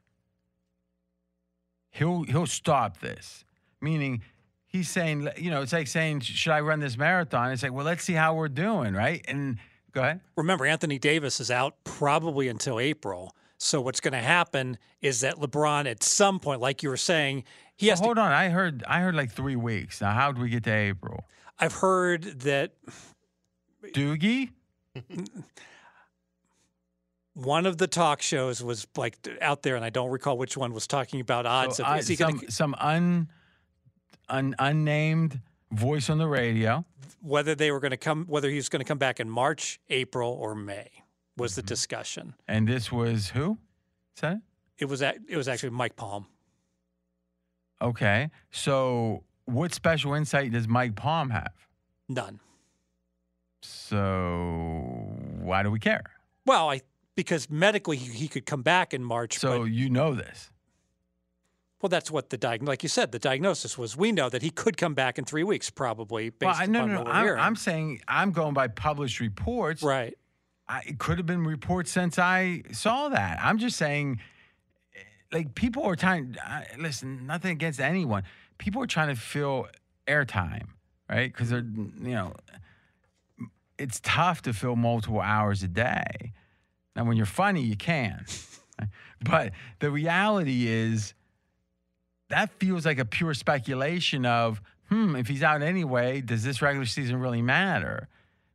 [1.91, 3.45] he'll he'll stop this.
[3.81, 4.23] Meaning
[4.67, 7.53] he's saying, you know, it's like saying, should I run this marathon?
[7.53, 9.25] It's like, well, let's see how we're doing, right?
[9.29, 9.59] And
[9.93, 10.21] go ahead.
[10.37, 13.35] Remember, Anthony Davis is out probably until April.
[13.59, 17.45] So what's going to happen is that LeBron, at some point, like you were saying,
[17.77, 18.33] he has Well, hold on.
[18.33, 20.01] I heard, I heard like three weeks.
[20.01, 21.25] Now, how do we get to April?
[21.59, 22.73] I've heard that
[23.83, 24.51] Doogie?
[27.35, 30.73] one of the talk shows was like out there, and I don't recall which one
[30.73, 31.77] was talking about odds.
[31.77, 33.29] So, of, uh, he some gonna, some un,
[34.29, 35.41] un unnamed
[35.73, 36.85] voice on the radio.
[37.21, 39.81] whether they were going to come, whether he was going to come back in March,
[39.91, 40.89] April, or May
[41.39, 42.35] was the discussion.
[42.47, 43.59] And this was who?
[44.15, 44.41] Said it?
[44.79, 46.27] It was ac- it was actually Mike Palm.
[47.81, 48.31] Okay.
[48.51, 51.53] So, what special insight does Mike Palm have?
[52.09, 52.41] None.
[53.63, 56.05] So, why do we care?
[56.47, 56.83] Well, I
[57.17, 59.39] because medically he, he could come back in March.
[59.39, 60.51] So, but, you know this.
[61.83, 63.97] well, that's what the diag like you said the diagnosis was.
[63.97, 66.31] We know that he could come back in three weeks, probably.
[66.31, 67.11] Based Well, I, no, no, no.
[67.11, 67.39] I'm.
[67.39, 69.83] I'm saying I'm going by published reports.
[69.83, 70.17] right.
[70.69, 73.39] I, it could have been reports since I saw that.
[73.43, 74.21] I'm just saying,
[74.95, 74.99] eh,
[75.33, 76.37] like people are trying.
[76.45, 78.25] Uh, listen, nothing against anyone.
[78.59, 79.69] People are trying to fill
[80.07, 80.69] airtime,
[81.09, 81.33] right?
[81.33, 82.35] Because they're, you know,
[83.79, 86.33] it's tough to fill multiple hours a day.
[86.97, 88.27] Now, when you're funny, you can,
[89.23, 91.15] but the reality is
[92.29, 96.87] that feels like a pure speculation of, hmm, if he's out anyway, does this regular
[96.87, 98.09] season really matter?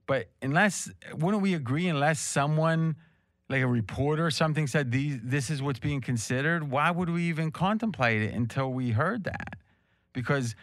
[0.05, 2.95] But unless, wouldn't we agree, unless someone,
[3.49, 7.23] like a reporter or something, said these, this is what's being considered, why would we
[7.23, 9.55] even contemplate it until we heard that?
[10.11, 10.55] Because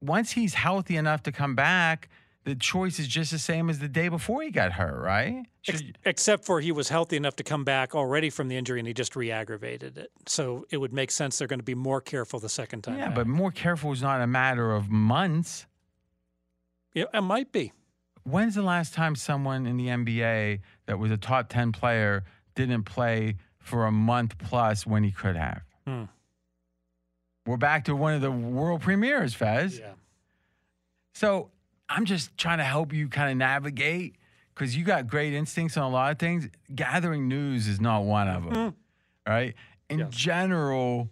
[0.00, 2.10] once he's healthy enough to come back,
[2.44, 5.44] the choice is just the same as the day before he got hurt, right?
[5.62, 8.86] Should- except for he was healthy enough to come back already from the injury and
[8.88, 10.10] he just re-aggravated it.
[10.26, 12.98] So it would make sense they're going to be more careful the second time.
[12.98, 13.14] yeah, back.
[13.14, 15.66] but more careful is not a matter of months.
[16.94, 17.72] yeah, it might be.
[18.24, 22.84] When's the last time someone in the NBA that was a top 10 player didn't
[22.84, 25.62] play for a month plus when he could have?
[25.86, 26.04] Hmm.
[27.46, 29.80] We're back to one of the world premieres, Fez.
[29.80, 29.92] Yeah.
[31.14, 31.50] So
[31.88, 34.16] I'm just trying to help you kind of navigate
[34.54, 36.48] because you got great instincts on a lot of things.
[36.72, 38.76] Gathering news is not one of them,
[39.26, 39.54] right?
[39.90, 41.10] In general,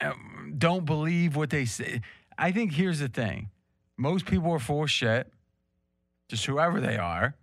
[0.00, 2.00] um, don't believe what they say.
[2.36, 3.50] I think here's the thing
[3.96, 5.32] most people are full of shit,
[6.28, 7.36] just whoever they are.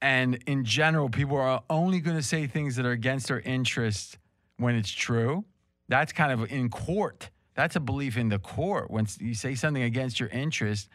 [0.00, 4.18] And in general, people are only going to say things that are against their interest
[4.58, 5.44] when it's true.
[5.88, 7.30] That's kind of in court.
[7.54, 8.90] That's a belief in the court.
[8.90, 10.88] When you say something against your interest,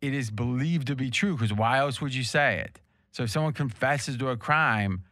[0.00, 2.80] it is believed to be true because why else would you say it?
[3.12, 5.02] So if someone confesses to a crime,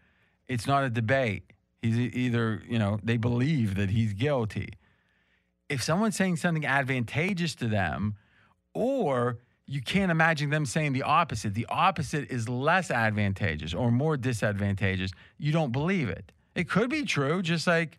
[0.46, 1.52] it's not a debate.
[1.82, 4.70] He's either, you know, they believe that he's guilty.
[5.68, 8.16] If someone's saying something advantageous to them,
[8.74, 14.16] or you can't imagine them saying the opposite, the opposite is less advantageous or more
[14.16, 16.32] disadvantageous, you don't believe it.
[16.54, 17.98] It could be true, just like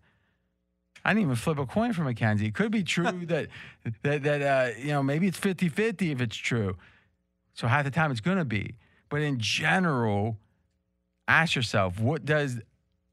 [1.03, 2.47] I didn't even flip a coin for Mackenzie.
[2.47, 3.47] It could be true that
[4.03, 6.77] that that uh, you know maybe it's 50-50 if it's true.
[7.53, 8.75] So half the time it's going to be.
[9.09, 10.37] But in general,
[11.27, 12.59] ask yourself, what does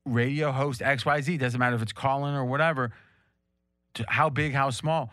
[0.04, 2.92] radio host XYZ, doesn't matter if it's Colin or whatever,
[4.08, 5.12] how big, how small,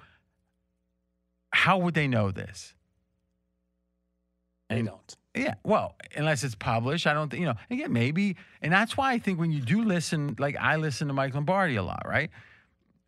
[1.51, 2.73] how would they know this?
[4.69, 5.15] They And- don't.
[5.35, 9.13] yeah, well, unless it's published, I don't think, you know, again, maybe, and that's why
[9.13, 12.29] I think when you do listen, like I listen to Mike Lombardi a lot, right?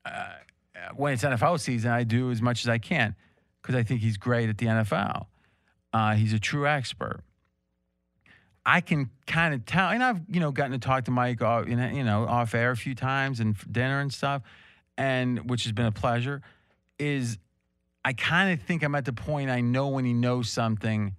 [0.05, 0.33] Uh,
[0.95, 3.15] when it's NFL season, I do as much as I can
[3.61, 5.27] because I think he's great at the NFL.
[5.93, 7.21] Uh, he's a true expert.
[8.65, 11.67] I can kind of tell, and I've, you know, gotten to talk to Mike, off,
[11.67, 14.41] you know, you know, off air a few times and for dinner and stuff,
[14.97, 16.41] and which has been a pleasure.
[16.99, 17.37] Is
[18.03, 21.15] I kind of think I'm at the point I know when he knows something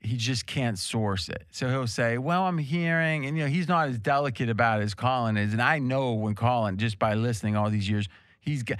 [0.00, 1.44] he just can't source it.
[1.50, 4.84] So he'll say, "Well, I'm hearing," and you know, he's not as delicate about it
[4.84, 8.08] as Colin is, and I know when Colin, just by listening all these years,
[8.40, 8.78] he's got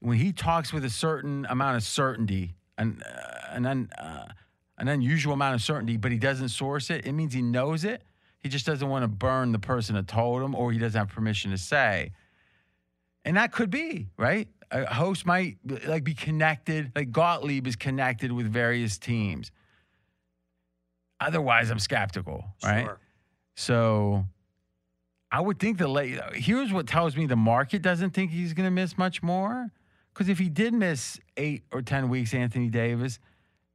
[0.00, 4.26] when he talks with a certain amount of certainty, an uh, an un, uh,
[4.78, 7.06] an unusual amount of certainty, but he doesn't source it.
[7.06, 8.02] It means he knows it.
[8.38, 11.08] He just doesn't want to burn the person that told him, or he doesn't have
[11.08, 12.10] permission to say.
[13.24, 14.48] And that could be right.
[14.72, 19.50] A host might like be connected, like Gottlieb is connected with various teams.
[21.20, 22.84] Otherwise, I'm skeptical, right?
[22.84, 22.98] Sure.
[23.54, 24.24] So
[25.30, 26.18] I would think the late.
[26.34, 29.70] Here's what tells me the market doesn't think he's going to miss much more.
[30.12, 33.18] Because if he did miss eight or ten weeks, Anthony Davis,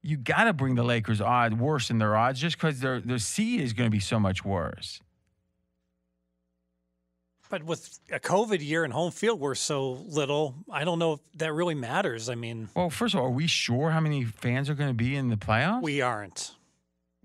[0.03, 3.17] you got to bring the Lakers odd worse than their odds, just because their their
[3.17, 4.99] seed is going to be so much worse.
[7.49, 11.19] But with a COVID year and home field were so little, I don't know if
[11.35, 12.29] that really matters.
[12.29, 14.93] I mean, Well, first of all, are we sure how many fans are going to
[14.93, 15.81] be in the playoffs?
[15.81, 16.55] we aren't.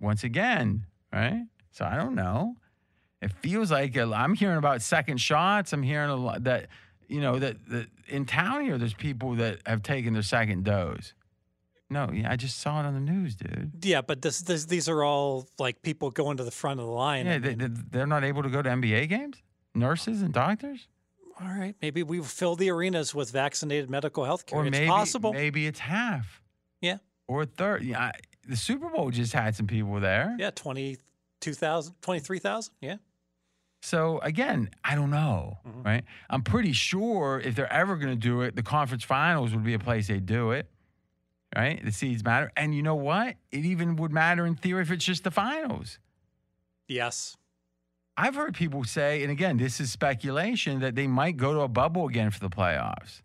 [0.00, 1.44] Once again, right?
[1.70, 2.56] So I don't know.
[3.20, 5.72] It feels like I'm hearing about second shots.
[5.72, 6.66] I'm hearing a lot that,
[7.08, 11.14] you know, that, that in town here, there's people that have taken their second dose.
[11.88, 13.84] No, yeah, I just saw it on the news, dude.
[13.84, 16.92] Yeah, but this, this these are all like people going to the front of the
[16.92, 17.26] line.
[17.26, 19.42] Yeah, I mean, they, they're not able to go to NBA games.
[19.74, 20.86] Nurses and doctors,
[21.40, 24.58] all right, maybe we fill the arenas with vaccinated medical health care.
[24.58, 25.32] or it's maybe possible.
[25.32, 26.42] maybe it's half
[26.80, 26.98] Yeah.
[27.26, 27.82] or a third.
[27.82, 28.12] Yeah, I-
[28.46, 30.36] the Super Bowl just had some people there.
[30.38, 32.74] Yeah, 22,000, 23,000.
[32.80, 32.96] Yeah.
[33.80, 35.82] So again, I don't know, Mm-hmm.
[35.82, 36.04] right?
[36.28, 39.74] I'm pretty sure if they're ever going to do it, the conference finals would be
[39.74, 40.68] a place they do it,
[41.56, 41.82] right?
[41.84, 43.36] The seeds matter, and you know what?
[43.50, 45.98] It even would matter in theory if it's just the finals.
[46.88, 47.36] Yes.
[48.16, 51.68] I've heard people say, and again, this is speculation, that they might go to a
[51.68, 53.22] bubble again for the playoffs.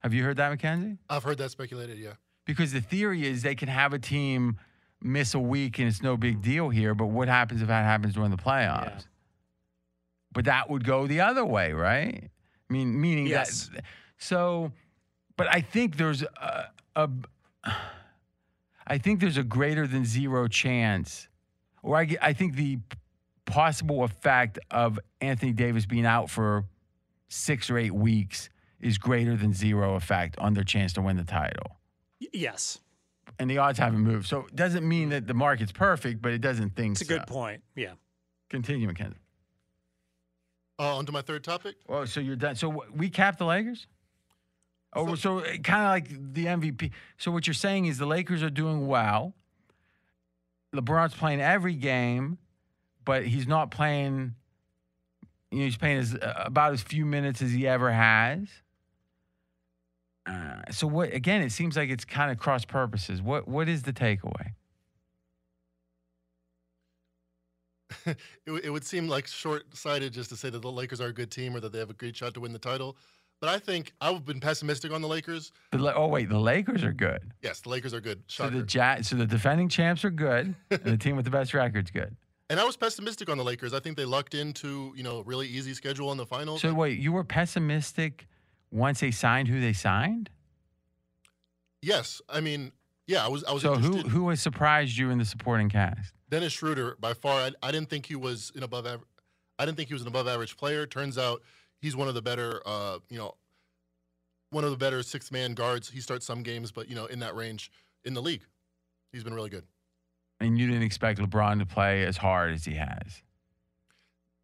[0.00, 0.98] Have you heard that, Mackenzie?
[1.08, 1.98] I've heard that speculated.
[1.98, 2.12] Yeah.
[2.46, 4.58] Because the theory is they can have a team
[5.02, 6.42] miss a week and it's no big hmm.
[6.42, 9.06] deal here, but what happens if that happens during the playoffs?
[10.32, 12.30] But that would go the other way, right?
[12.70, 13.68] I mean, meaning Yes.
[13.74, 13.84] that.
[14.18, 14.72] So,
[15.36, 17.10] but I think there's a, a,
[18.86, 21.28] I think there's a greater than zero chance,
[21.82, 22.78] or I, I think the
[23.50, 26.64] possible effect of Anthony Davis being out for
[27.28, 28.48] six or eight weeks
[28.80, 31.80] is greater than zero effect on their chance to win the title
[32.32, 32.78] yes.
[33.38, 34.26] and the odds haven't moved.
[34.26, 37.26] So it doesn't mean that the market's perfect, but it doesn't think It's a good
[37.26, 37.62] point.
[37.74, 37.92] Yeah.
[38.48, 39.16] Continue, Mackenzie.
[40.78, 41.76] Uh, on to my third topic.
[41.88, 42.56] Oh, so you're done.
[42.56, 43.86] So wh- we capped the Lakers?
[44.92, 46.90] Oh, so, kind of like the MVP.
[47.18, 49.34] So what you're saying is the Lakers are doing well.
[50.74, 52.38] LeBron's playing every game,
[53.10, 54.36] but he's not playing.
[55.50, 58.46] You know, he's playing as uh, about as few minutes as he ever has.
[60.24, 61.12] Uh, so what?
[61.12, 63.20] Again, it seems like it's kind of cross purposes.
[63.20, 64.52] What What is the takeaway?
[68.06, 68.16] it,
[68.46, 71.56] it would seem like short-sighted just to say that the Lakers are a good team
[71.56, 72.96] or that they have a great shot to win the title.
[73.40, 75.50] But I think I've been pessimistic on the Lakers.
[75.72, 77.32] The, oh wait, the Lakers are good.
[77.42, 78.22] Yes, the Lakers are good.
[78.28, 81.52] So the ja- so the defending champs are good, and the team with the best
[81.52, 82.16] record's good.
[82.50, 83.72] And I was pessimistic on the Lakers.
[83.72, 86.60] I think they lucked into you know a really easy schedule in the finals.
[86.60, 88.26] So wait, you were pessimistic
[88.70, 90.28] once they signed who they signed.
[91.80, 92.72] yes, I mean
[93.06, 94.10] yeah, I was I was So who interested.
[94.12, 96.12] who has surprised you in the supporting cast?
[96.28, 99.08] Dennis Schroeder, by far, I, I didn't think he was an above average.
[99.58, 100.86] I didn't think he was an above average player.
[100.86, 101.42] Turns out
[101.80, 103.34] he's one of the better, uh, you know,
[104.50, 105.90] one of the better six man guards.
[105.90, 107.70] He starts some games, but you know, in that range
[108.04, 108.42] in the league,
[109.12, 109.64] he's been really good.
[110.40, 113.22] And you didn't expect LeBron to play as hard as he has.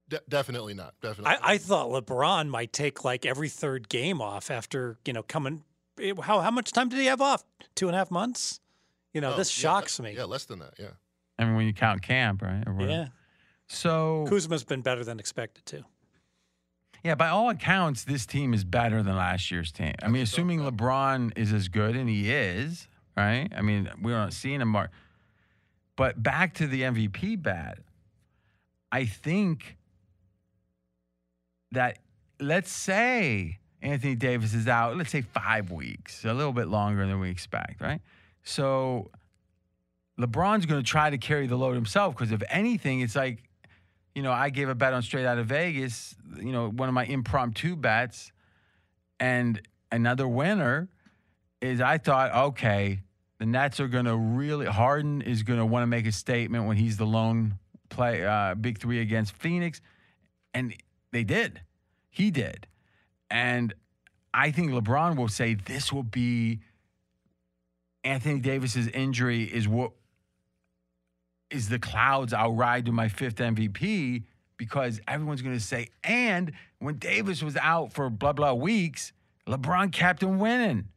[0.09, 0.95] De- definitely not.
[1.01, 1.37] Definitely.
[1.43, 5.65] I, I thought LeBron might take like every third game off after, you know, coming.
[6.01, 7.45] eh, How, how much time did he have off?
[7.75, 8.61] Two and a half months?
[9.15, 10.15] You know, Oh, this yeah, shocks me.
[10.17, 10.75] Yeah, less than that.
[10.79, 10.91] Yeah.
[11.39, 12.63] I mean, when you count camp, right?
[12.79, 13.09] Yeah.
[13.69, 15.83] So Kuzma's been better than expected, too.
[17.03, 19.95] yeah, by all accounts, this team is better than last year's team.
[20.03, 23.49] I mean, assuming LeBron is as good, and he is, right?
[23.57, 24.91] I mean, we're not seeing him mark.
[25.97, 27.79] But back to the MVP bet,
[28.93, 29.77] I think
[31.73, 31.99] that
[32.39, 37.19] let's say Anthony Davis is out, let's say five weeks, a little bit longer than
[37.19, 38.01] we expect, right?
[38.43, 39.11] So
[40.21, 43.43] LeBron's going to try to carry the load himself because if anything, it's like,
[44.15, 46.95] you know, I gave a bet on straight out of Vegas, you know, one of
[46.95, 48.33] my impromptu bets,
[49.21, 49.61] and
[49.93, 50.89] another winner
[51.61, 53.01] is I thought, okay,
[53.39, 56.67] the Nets are going to really Harden is going to want to make a statement
[56.67, 57.59] when he's the lone
[57.89, 59.81] play uh, big three against Phoenix,
[60.55, 60.75] and
[61.13, 61.61] they did,
[62.11, 62.67] he did,
[63.31, 63.75] and
[64.33, 66.61] I think LeBron will say this will be
[68.05, 69.93] Anthony Davis's injury is what
[71.51, 74.25] is the clouds I'll ride to my fifth MVP
[74.57, 79.13] because everyone's going to say, and when Davis was out for blah, blah weeks,
[79.47, 80.89] LeBron kept him winning.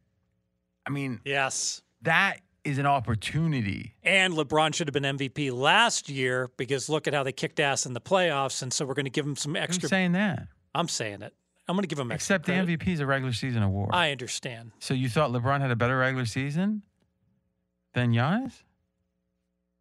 [0.86, 1.82] I mean, Yes.
[2.02, 3.94] That is an opportunity.
[4.02, 7.86] And LeBron should have been MVP last year because look at how they kicked ass
[7.86, 8.62] in the playoffs.
[8.62, 9.82] And so we're going to give him some extra.
[9.82, 10.46] Who's saying that?
[10.74, 11.32] I'm saying it.
[11.68, 12.36] I'm going to give him extra.
[12.36, 12.52] Except the.
[12.52, 13.90] MVP is a regular season award.
[13.92, 14.72] I understand.
[14.78, 16.82] so you thought LeBron had a better regular season
[17.94, 18.62] than Giannis?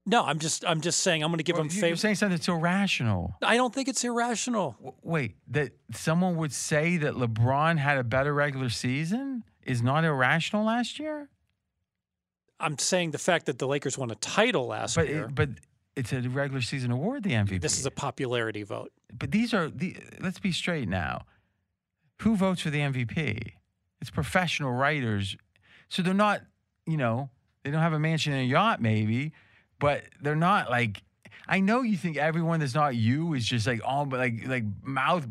[0.06, 1.88] No, I'm just I'm just saying I'm going to give Well, him favor.
[1.88, 3.36] You're saying something that's irrational.
[3.44, 4.72] I don't think it's irrational.
[4.80, 10.06] W- Wait, that someone would say that LeBron had a better regular season is not
[10.06, 11.30] irrational last year?
[12.60, 15.26] I'm saying the fact that the Lakers won a title last But year.
[15.26, 15.50] it, but
[15.96, 17.62] it's a regular season award, the MVP.
[17.62, 18.92] this is a popularity vote.
[19.18, 19.98] But these are the.
[20.20, 21.26] Let's be straight now.
[22.22, 23.54] Who votes for the MVP?
[24.02, 25.36] It's professional writers,
[25.90, 26.42] so they're not.
[26.86, 27.30] You know,
[27.64, 29.34] they don't have a mansion and a yacht, maybe,
[29.80, 31.02] but they're not like.
[31.48, 34.64] I know you think everyone that's not you is just like all but like like
[34.84, 35.26] mouth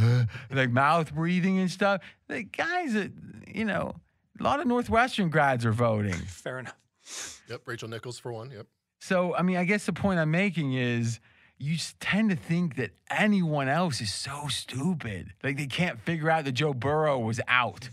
[0.50, 2.00] like mouth breathing and stuff.
[2.28, 3.12] The guys that
[3.46, 3.94] you know,
[4.42, 6.14] a lot of Northwestern grads are voting.
[6.26, 7.42] Fair enough.
[7.48, 8.50] Yep, Rachel Nichols for one.
[8.50, 8.66] Yep.
[9.00, 11.20] So, I mean, I guess the point I'm making is
[11.58, 15.32] you tend to think that anyone else is so stupid.
[15.42, 17.88] Like they can't figure out that Joe Burrow was out.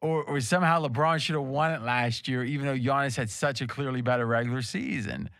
[0.00, 3.60] Or, or somehow LeBron should have won it last year, even though Giannis had such
[3.60, 5.30] a clearly better regular season.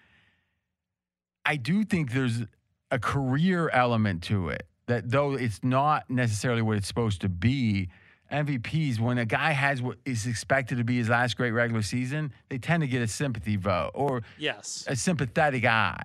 [1.44, 2.42] I do think there's
[2.90, 7.88] a career element to it that though it's not necessarily what it's supposed to be,
[8.30, 12.32] MVPs, when a guy has what is expected to be his last great regular season,
[12.48, 14.84] they tend to get a sympathy vote or Yes.
[14.88, 16.02] a sympathetic eye.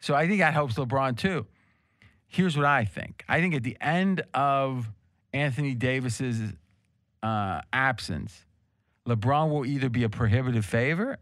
[0.00, 1.46] So I think that helps LeBron too.
[2.28, 3.24] Here's what I think.
[3.28, 4.88] I think at the end of
[5.32, 6.40] Anthony Davis's
[7.22, 8.44] uh, absence,
[9.06, 11.18] LeBron will either be a prohibitive favorite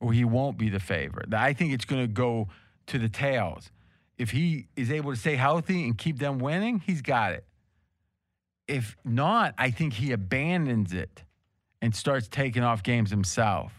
[0.00, 1.32] or he won't be the favorite.
[1.32, 2.48] I think it's going to go
[2.88, 3.70] to the tails.
[4.18, 7.44] If he is able to stay healthy and keep them winning, he's got it.
[8.66, 11.22] If not, I think he abandons it
[11.82, 13.72] and starts taking off games himself.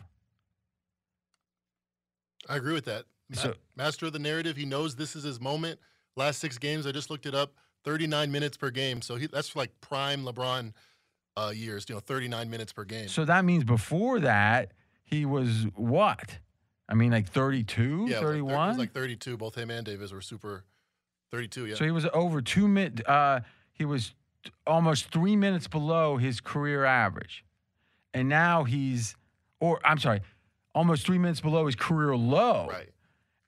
[2.48, 3.06] I agree with that.
[3.30, 4.56] Ma- So- master of the narrative.
[4.56, 5.80] He knows this is his moment.
[6.16, 7.54] Last six games, I just looked it up.
[7.84, 9.02] 39 minutes per game.
[9.02, 10.74] So he, that's like prime LeBron
[11.38, 11.86] uh, years.
[11.88, 13.08] You know, 39 minutes per game.
[13.08, 14.72] So that means before that,
[15.04, 16.40] he was what?
[16.90, 18.68] I mean, like 32, yeah, it was like thir- 31?
[18.70, 19.38] Was like 32.
[19.38, 20.64] Both him and Davis were super.
[21.32, 21.66] 32.
[21.68, 21.76] Yeah.
[21.76, 23.02] So he was over two minutes.
[23.08, 23.42] Uh,
[23.74, 24.14] he was
[24.68, 27.44] almost three minutes below his career average,
[28.14, 29.16] and now he's,
[29.60, 30.22] or I'm sorry,
[30.74, 32.68] almost three minutes below his career low.
[32.70, 32.90] Right.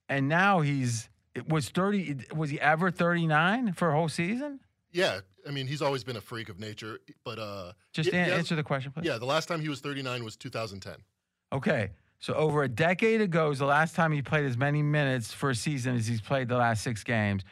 [0.10, 2.16] And now he's it was thirty.
[2.36, 4.60] Was he ever thirty nine for a whole season?
[4.92, 5.20] yeah.
[5.48, 7.00] I mean, he's always been a freak of nature.
[7.24, 9.06] But uh, Just yeah, an- has- answer the question, please.
[9.06, 9.18] Yeah.
[9.18, 10.96] The last time he was 39 was 2010.
[11.54, 11.92] Okay.
[12.20, 15.50] So over a decade ago is the last time he played as many minutes for
[15.52, 17.44] a season as he's played the last six games,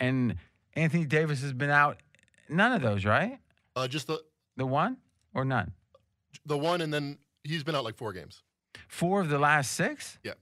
[0.00, 0.34] and
[0.72, 1.98] Anthony Davis has been out.
[2.48, 3.38] None of those, right?
[3.76, 4.22] Uh, just the
[4.56, 4.98] The one
[5.34, 5.72] or none?
[6.46, 8.42] the one, and then he's been out like four games.
[8.88, 10.18] Four of the last six?
[10.24, 10.32] Yeah.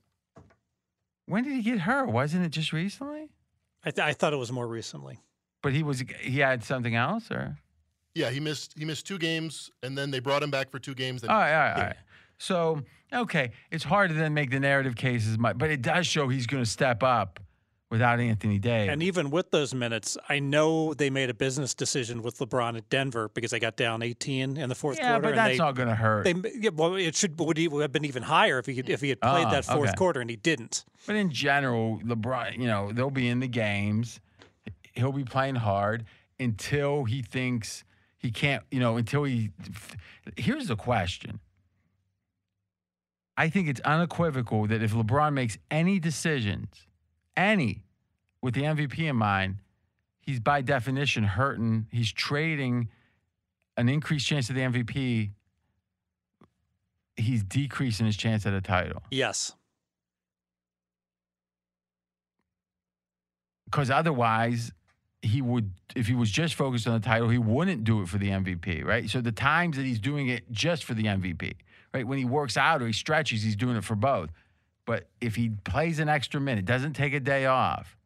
[1.26, 2.08] When did he get hurt?
[2.10, 3.30] Wasn't it just recently?
[3.84, 5.20] I, th- I thought it was more recently.
[5.62, 7.56] But he was he had something else or?
[8.14, 10.94] Yeah, he missed he missed two games, and then they brought him back for two
[10.94, 11.22] games.
[11.22, 11.96] Then All right, all right, all right.
[12.38, 12.82] So
[13.12, 16.28] okay, it's hard to then make the narrative case as much, but it does show
[16.28, 17.38] he's going to step up
[17.92, 18.90] without Anthony Davis.
[18.90, 22.88] And even with those minutes, I know they made a business decision with LeBron at
[22.88, 25.20] Denver because they got down 18 in the fourth Yeah, quarter.
[25.22, 26.24] but and that's they- not going to hurt.
[26.24, 28.88] They, yeah, well, it should would he would have been even higher if he could,
[28.88, 29.96] if he had played Ah, that fourth okay.
[29.96, 30.84] quarter and he didn't.
[31.06, 34.20] But in general, LeBron, you know, they'll be in the games.
[34.94, 36.06] He'll be playing hard
[36.40, 37.84] until he thinks
[38.16, 39.50] he can't, you know, until he.
[40.38, 41.40] Here's the question.
[43.36, 46.86] I think it's unequivocal that if LeBron makes any decisions,
[47.36, 47.84] any,
[48.40, 49.56] with the MVP in mind,
[50.20, 51.86] he's by definition hurting.
[51.90, 52.88] He's trading
[53.76, 55.30] an increased chance of the MVP.
[57.16, 59.02] He's decreasing his chance at a title.
[59.10, 59.54] Yes.
[63.72, 64.70] because otherwise
[65.22, 68.18] he would if he was just focused on the title he wouldn't do it for
[68.18, 71.54] the mvp right so the times that he's doing it just for the mvp
[71.94, 74.30] right when he works out or he stretches he's doing it for both
[74.86, 77.96] but if he plays an extra minute doesn't take a day off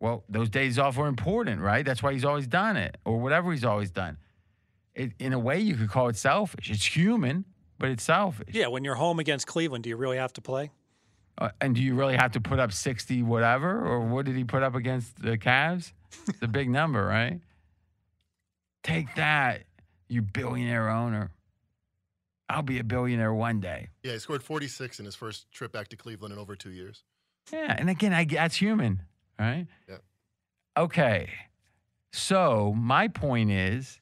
[0.00, 3.50] well those days off are important right that's why he's always done it or whatever
[3.52, 4.16] he's always done
[4.94, 7.44] it, in a way you could call it selfish it's human
[7.78, 10.70] but it's selfish Yeah, when you're home against Cleveland, do you really have to play?
[11.38, 13.82] uh, and do you really have to put up 60 whatever?
[13.86, 15.92] Or what did he put up against the Cavs?
[16.28, 17.40] It's a big number, right?
[18.82, 19.62] Take that,
[20.08, 21.30] you billionaire owner.
[22.50, 23.88] I'll be a billionaire one day.
[24.02, 27.04] Yeah, he scored 46 in his first trip back to Cleveland in over two years.
[27.52, 27.74] Yeah.
[27.78, 29.02] And again, I, that's human,
[29.38, 29.66] right?
[29.88, 29.96] Yeah.
[30.76, 31.30] Okay.
[32.12, 34.00] So my point is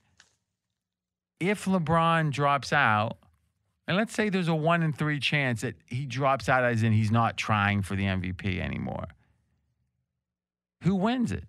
[1.41, 3.19] if LeBron drops out,
[3.87, 6.93] and let's say there's a one in three chance that he drops out, as in
[6.93, 9.07] he's not trying for the MVP anymore.
[10.85, 11.45] Who wins it?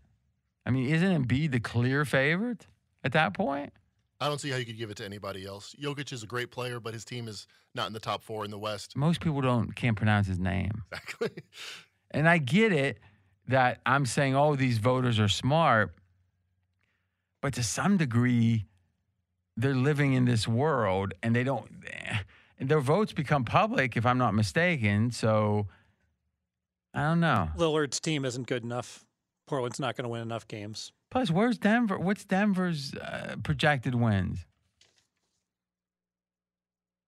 [0.65, 2.67] I mean, isn't Embiid the clear favorite
[3.03, 3.73] at that point?
[4.21, 5.75] I don't see how you could give it to anybody else.
[5.81, 8.51] Jokic is a great player, but his team is not in the top four in
[8.51, 8.95] the West.
[8.97, 10.83] Most people don't can't pronounce his name.
[10.91, 11.31] Exactly.
[12.11, 12.97] And I get it
[13.49, 15.93] that I'm saying, oh, these voters are smart,
[17.39, 18.65] but to some degree,
[19.55, 21.69] they're living in this world and they don't,
[22.57, 25.11] and their votes become public, if I'm not mistaken.
[25.11, 25.67] So
[26.95, 27.49] I don't know.
[27.55, 29.05] Lillard's team isn't good enough.
[29.49, 30.91] Portland's not going to win enough games.
[31.09, 31.97] Plus, where's Denver?
[31.97, 34.45] What's Denver's uh, projected wins?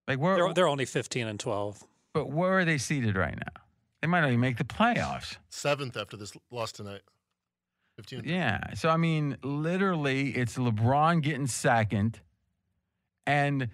[0.07, 0.35] Like where?
[0.35, 1.83] They're, they're only 15 and 12.
[2.13, 3.61] but where are they seated right now?
[4.01, 5.37] They might not even make the playoffs.
[5.49, 7.01] Seventh after this loss tonight.
[7.97, 8.23] 15.
[8.25, 8.73] Yeah.
[8.73, 12.19] So I mean, literally, it's LeBron getting second,
[13.27, 13.69] and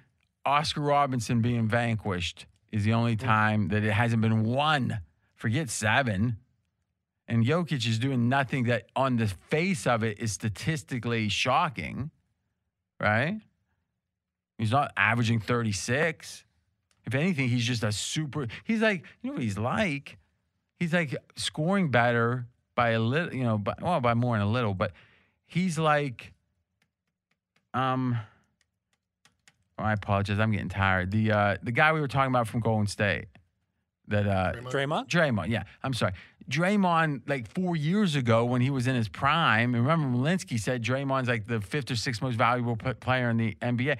[0.45, 4.99] Oscar Robertson being vanquished is the only time that it hasn't been won.
[5.35, 6.35] Forget seven.
[7.27, 12.09] And Jokic is doing nothing that, on the face of it, is statistically shocking,
[13.01, 13.41] right?
[14.57, 16.45] He's not averaging 36.
[17.05, 18.47] If anything, he's just a super.
[18.63, 20.17] He's like, you know what he's like?
[20.79, 24.49] He's like scoring better by a little, you know, by, well, by more than a
[24.49, 24.91] little, but
[25.45, 26.33] he's like,
[27.73, 28.17] um,
[29.79, 30.39] oh, I apologize.
[30.39, 31.11] I'm getting tired.
[31.11, 33.27] The uh, the guy we were talking about from Golden State,
[34.07, 35.07] that uh, Draymond?
[35.07, 35.63] Draymond, yeah.
[35.83, 36.13] I'm sorry.
[36.49, 41.27] Draymond, like four years ago when he was in his prime, remember Malinsky said Draymond's
[41.27, 43.97] like the fifth or sixth most valuable p- player in the NBA.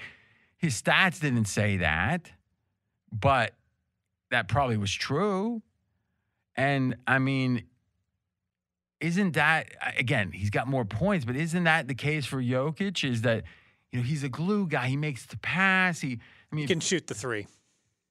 [0.58, 2.32] His stats didn't say that,
[3.12, 3.54] but
[4.32, 5.62] that probably was true.
[6.56, 7.64] And I mean,
[9.00, 9.68] isn't that
[9.98, 10.32] again?
[10.32, 13.08] He's got more points, but isn't that the case for Jokic?
[13.08, 13.44] Is that
[13.92, 14.88] you know he's a glue guy?
[14.88, 16.00] He makes the pass.
[16.00, 16.20] He,
[16.52, 17.46] I mean, He can shoot the three.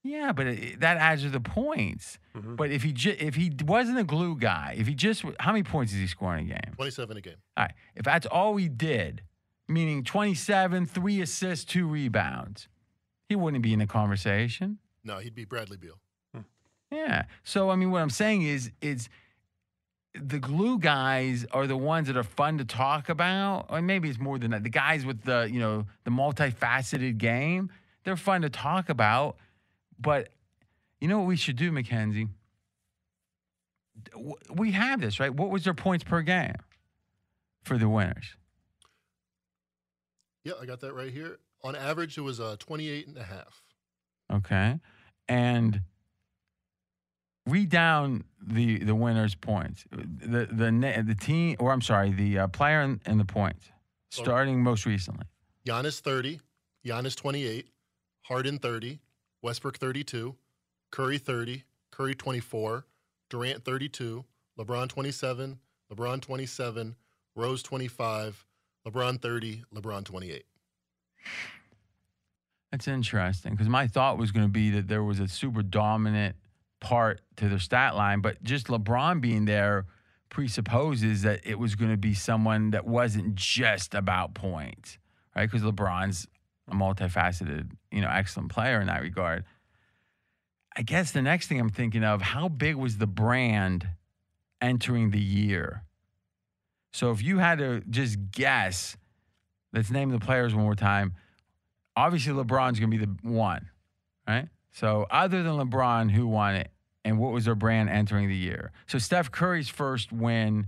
[0.07, 2.19] Yeah, but it, that adds to the points.
[2.37, 2.57] Mm-hmm.
[2.57, 5.63] But if he ju- if he wasn't a glue guy, if he just how many
[5.63, 6.75] points is he scoring a game?
[6.75, 7.35] 27 a game.
[7.57, 9.23] All right, if that's all he did,
[9.69, 12.69] meaning 27, three assists, two rebounds,
[13.29, 14.79] he wouldn't be in the conversation.
[15.05, 15.99] No, he'd be Bradley Beal.
[16.91, 17.25] Yeah.
[17.45, 19.09] So I mean, what I'm saying is, is
[20.15, 24.19] the glue guys are the ones that are fun to talk about, or maybe it's
[24.19, 24.63] more than that.
[24.63, 27.71] The guys with the you know the multifaceted game,
[28.05, 29.37] they're fun to talk about.
[29.99, 30.29] But
[31.01, 32.29] you know what we should do, Mackenzie?
[34.55, 35.35] We have this right.
[35.35, 36.57] What was their points per game
[37.65, 38.37] for the winners?
[40.45, 41.39] Yeah, I got that right here.
[41.65, 43.63] On average, it was uh, 28 and a half.
[44.33, 44.79] Okay,
[45.29, 45.81] and
[47.47, 49.85] read down the the winners' points.
[49.91, 53.71] The the the team, or I'm sorry, the uh, player and, and the points,
[54.11, 55.27] starting most recently.
[55.67, 56.41] Giannis 30,
[56.85, 57.69] Giannis 28,
[58.23, 59.01] Harden 30,
[59.43, 60.35] Westbrook 32,
[60.91, 62.87] Curry 30, Curry 24,
[63.29, 64.25] Durant 32,
[64.59, 65.59] LeBron 27,
[65.93, 66.97] LeBron 27,
[67.35, 68.47] Rose 25,
[68.87, 70.45] LeBron 30, LeBron 28.
[72.73, 76.37] That's interesting because my thought was going to be that there was a super dominant
[76.81, 79.87] part to their stat line, but just LeBron being there
[80.29, 84.99] presupposes that it was going to be someone that wasn't just about points,
[85.35, 85.51] right?
[85.51, 86.27] Because LeBron's
[86.71, 89.45] a multifaceted, you know, excellent player in that regard.
[90.77, 93.89] I guess the next thing I'm thinking of, how big was the brand
[94.61, 95.85] entering the year?
[96.93, 98.97] So if you had to just guess,
[99.73, 101.15] let's name the players one more time.
[101.95, 103.71] Obviously, LeBron's going to be the one,
[104.29, 104.49] right?
[104.73, 106.71] So other than LeBron, who won it,
[107.05, 108.73] and what was their brand entering the year?
[108.87, 110.67] So Steph Curry's first win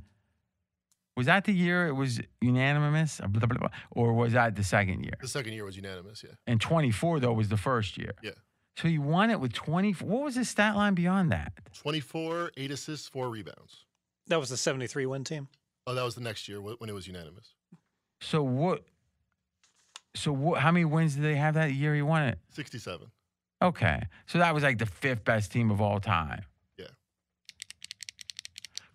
[1.19, 4.63] was that the year it was unanimous, uh, Blah, blah, blah, or was that the
[4.63, 5.15] second year?
[5.21, 6.37] The second year was unanimous, yeah.
[6.47, 8.13] And 24 though was the first year.
[8.23, 8.31] Yeah.
[8.77, 10.09] So he won it with 24.
[10.09, 11.55] What was his stat line beyond that?
[11.75, 13.85] 24, eight assists, four rebounds.
[14.29, 15.49] That was the 73 win team.
[15.89, 17.55] Oh, that was the next year when it was unanimous.
[18.21, 18.85] So what?
[20.15, 20.61] So what?
[20.61, 22.39] How many wins did they have that year he won it?
[22.53, 23.09] 67.
[23.61, 26.45] Okay, so that was like the fifth best team of all time.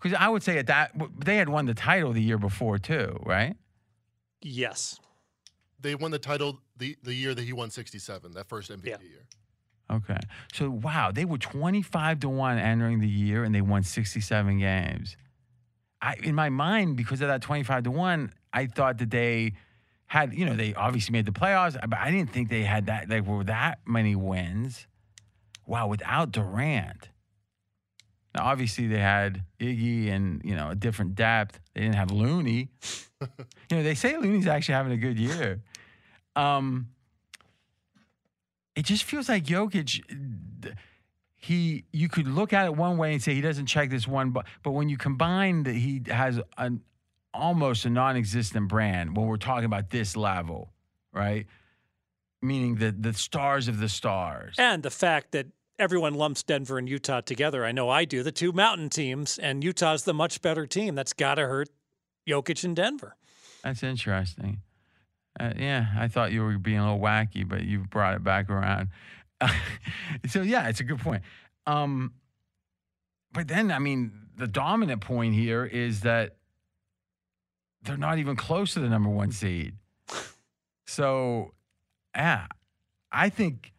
[0.03, 0.09] Yeah.
[0.09, 3.17] Because I would say at that they had won the title the year before too,
[3.25, 3.55] right?
[4.41, 4.99] Yes.
[5.79, 9.27] They won the title the, the year that he won 67, that first MVP year.
[9.91, 10.19] Okay,
[10.53, 15.17] so wow, they were twenty-five to one entering the year, and they won sixty-seven games.
[16.01, 19.53] I, in my mind, because of that twenty-five to one, I thought that they
[20.07, 23.09] had, you know, they obviously made the playoffs, but I didn't think they had that,
[23.09, 24.87] like, were that many wins.
[25.67, 27.09] Wow, without Durant.
[28.35, 31.59] Now, obviously, they had Iggy and, you know, a different depth.
[31.73, 32.69] They didn't have Looney.
[33.21, 35.61] you know, they say Looney's actually having a good year.
[36.35, 36.89] Um,
[38.75, 40.03] it just feels like Jokic,
[41.35, 44.31] he, you could look at it one way and say he doesn't check this one,
[44.31, 46.81] but, but when you combine that he has an
[47.33, 50.71] almost a non-existent brand when we're talking about this level,
[51.11, 51.47] right?
[52.41, 54.55] Meaning the the stars of the stars.
[54.57, 55.47] And the fact that
[55.79, 57.65] everyone lumps Denver and Utah together.
[57.65, 60.95] I know I do, the two mountain teams, and Utah's the much better team.
[60.95, 61.69] That's got to hurt
[62.27, 63.15] Jokic and Denver.
[63.63, 64.61] That's interesting.
[65.39, 68.49] Uh, yeah, I thought you were being a little wacky, but you brought it back
[68.49, 68.89] around.
[70.27, 71.23] so yeah, it's a good point.
[71.65, 72.13] Um,
[73.31, 76.35] but then, I mean, the dominant point here is that
[77.81, 79.73] they're not even close to the number one seed.
[80.85, 81.53] So,
[82.15, 82.47] yeah,
[83.11, 83.72] I think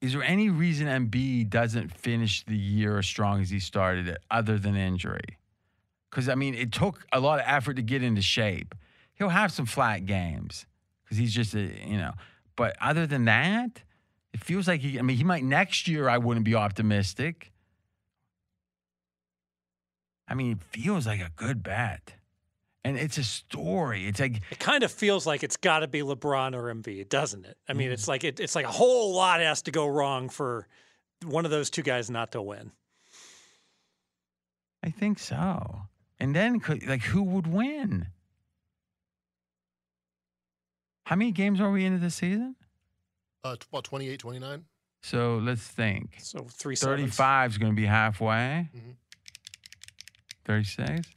[0.00, 4.18] is there any reason Embiid doesn't finish the year as strong as he started it,
[4.30, 5.38] other than injury?
[6.10, 8.74] Because I mean, it took a lot of effort to get into shape.
[9.14, 10.66] He'll have some flat games
[11.04, 12.12] because he's just a you know.
[12.56, 13.82] But other than that,
[14.32, 14.98] it feels like he.
[14.98, 16.08] I mean, he might next year.
[16.08, 17.52] I wouldn't be optimistic.
[20.28, 22.14] I mean, it feels like a good bet.
[22.84, 24.06] And it's a story.
[24.06, 27.44] It's like It kind of feels like it's got to be LeBron or Embiid, doesn't
[27.44, 27.56] it?
[27.68, 30.66] I mean, it's like it, it's like a whole lot has to go wrong for
[31.24, 32.70] one of those two guys not to win.
[34.82, 35.82] I think so.
[36.20, 38.06] And then, could- like, who would win?
[41.06, 42.54] How many games are we into the season?
[43.42, 44.64] Uh, t- about 28, 29.
[45.02, 46.16] So let's think.
[46.20, 47.00] So three sevens.
[47.16, 48.68] 35 is going to be halfway.
[48.74, 48.94] Mhm.
[50.44, 51.08] 36.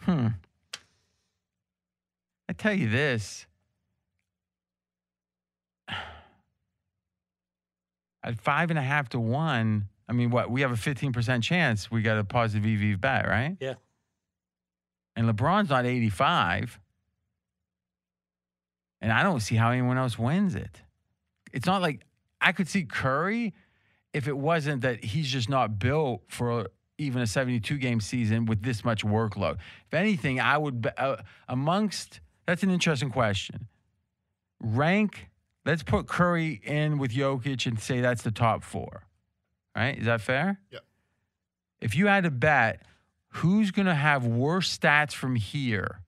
[0.00, 0.26] Hmm.
[2.48, 3.46] I tell you this.
[8.22, 10.50] At five and a half to one, I mean, what?
[10.50, 13.56] We have a 15% chance we got a positive EV bet, right?
[13.60, 13.74] Yeah.
[15.16, 16.78] And LeBron's not 85.
[19.00, 20.82] And I don't see how anyone else wins it.
[21.52, 22.02] It's not like
[22.40, 23.54] I could see Curry
[24.12, 26.68] if it wasn't that he's just not built for
[26.98, 29.56] even a 72 game season with this much workload.
[29.86, 31.16] If anything, I would, uh,
[31.48, 33.68] amongst, that's an interesting question.
[34.60, 35.28] Rank,
[35.64, 39.02] let's put Curry in with Jokic and say that's the top four.
[39.76, 39.98] Right?
[39.98, 40.60] Is that fair?
[40.70, 40.78] Yeah.
[41.80, 42.82] If you had to bet
[43.28, 46.00] who's going to have worse stats from here,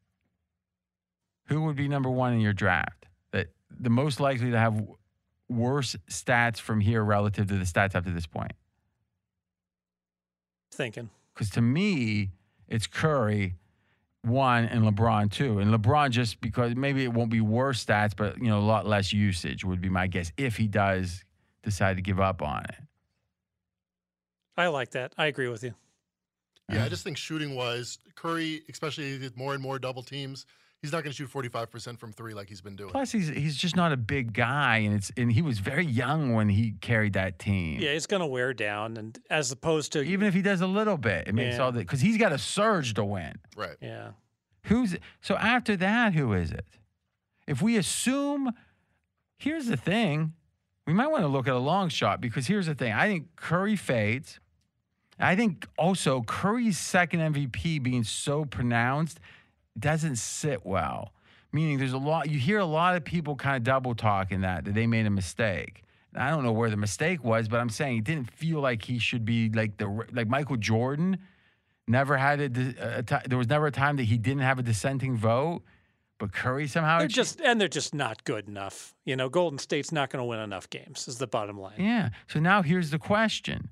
[1.46, 3.06] who would be number one in your draft?
[3.32, 4.82] That the most likely to have
[5.48, 8.52] worse stats from here relative to the stats up to this point?
[10.72, 11.10] Thinking.
[11.34, 12.30] Because to me,
[12.68, 13.54] it's Curry
[14.22, 18.38] one and LeBron two, and LeBron just because maybe it won't be worse stats, but
[18.38, 21.24] you know a lot less usage would be my guess if he does
[21.62, 22.76] decide to give up on it.
[24.56, 25.12] I like that.
[25.16, 25.74] I agree with you.
[26.70, 30.44] Yeah, I just think shooting wise, Curry, especially with more and more double teams,
[30.82, 32.90] he's not going to shoot 45% from three like he's been doing.
[32.90, 36.34] Plus, he's he's just not a big guy, and it's and he was very young
[36.34, 37.80] when he carried that team.
[37.80, 40.66] Yeah, it's going to wear down, and as opposed to Even if he does a
[40.66, 41.62] little bit, it makes Yeah.
[41.62, 43.34] all the because he's got a surge to win.
[43.56, 43.76] Right.
[43.80, 44.10] yeah,
[44.64, 46.14] Who's so after that?
[46.14, 46.66] Who is it?
[47.46, 48.52] If we assume,
[49.38, 50.34] here's the thing,
[50.86, 52.92] we might want to look at a long shot because here's the thing.
[52.92, 54.38] I think Curry fades.
[55.20, 59.18] I think also Curry's second MVP being so pronounced
[59.80, 61.12] doesn't sit well.
[61.52, 62.28] Meaning, there's a lot.
[62.28, 65.10] You hear a lot of people kind of double talking that that they made a
[65.10, 65.82] mistake.
[66.12, 68.82] And I don't know where the mistake was, but I'm saying it didn't feel like
[68.84, 71.18] he should be like the like Michael Jordan.
[71.86, 74.62] Never had a, a ti- there was never a time that he didn't have a
[74.62, 75.62] dissenting vote,
[76.18, 78.94] but Curry somehow they're achieved- just and they're just not good enough.
[79.06, 81.08] You know, Golden State's not going to win enough games.
[81.08, 81.76] Is the bottom line.
[81.78, 82.10] Yeah.
[82.26, 83.70] So now here's the question.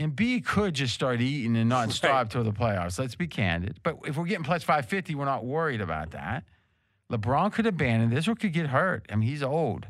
[0.00, 2.98] Embiid could just start eating and not stop till the playoffs.
[2.98, 3.78] Let's be candid.
[3.82, 6.44] But if we're getting plus 550, we're not worried about that.
[7.12, 9.04] LeBron could abandon this or could get hurt.
[9.12, 9.86] I mean, he's old.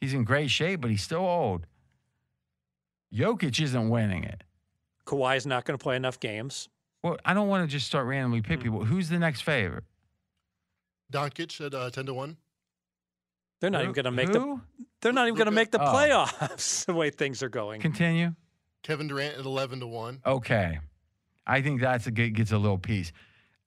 [0.00, 1.66] He's in great shape, but he's still old.
[3.12, 4.42] Jokic isn't winning it.
[5.06, 6.68] Kawhi's not going to play enough games.
[7.02, 8.44] Well, I don't want to just start randomly Hmm.
[8.46, 8.84] pick people.
[8.84, 9.84] Who's the next favorite?
[11.12, 12.36] Doncic at uh, 10 to 1.
[13.60, 14.32] They're not Who- even going to make who?
[14.32, 14.60] the.
[15.02, 15.92] They're not even going to make the Oh.
[15.92, 17.80] playoffs the way things are going.
[17.80, 18.34] Continue.
[18.86, 20.20] Kevin Durant at 11 to 1.
[20.24, 20.78] Okay.
[21.44, 23.12] I think that's a good gets a little piece.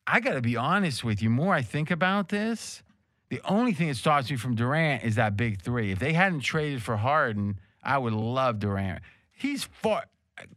[0.07, 1.29] I got to be honest with you.
[1.29, 2.81] More I think about this,
[3.29, 5.91] the only thing that stops me from Durant is that big three.
[5.91, 9.01] If they hadn't traded for Harden, I would love Durant.
[9.31, 10.05] He's far.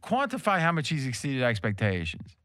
[0.01, 2.37] Quantify how much he's exceeded expectations.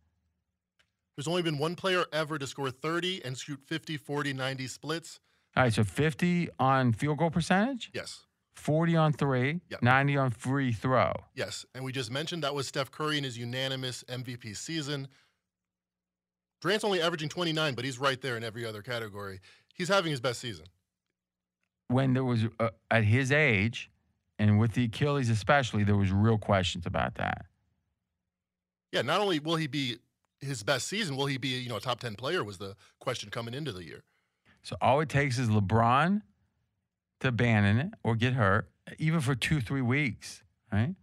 [1.16, 5.20] There's only been one player ever to score 30 and shoot 50, 40, 90 splits.
[5.56, 8.24] All right, so 50 on field goal percentage, Yes.
[8.59, 9.83] 40 on three, Yep.
[9.83, 11.12] 90 on free throw.
[11.35, 11.65] Yes.
[11.75, 15.09] And we just mentioned that was Steph Curry in his unanimous MVP season.
[16.61, 19.41] Durant's only averaging 29, but he's right there in every other category.
[19.75, 20.67] He's having his best season.
[21.87, 23.91] When there was uh, at his age,
[24.39, 27.47] and with the Achilles especially, there was real questions about that.
[28.93, 29.99] Yeah, not only will he be
[30.41, 33.31] his best season, will he be, you know, a top 10 player was the question
[33.31, 34.03] coming into the year.
[34.62, 36.23] So all it takes is LeBron
[37.20, 40.94] to abandon it or get hurt, even for two, three weeks, right?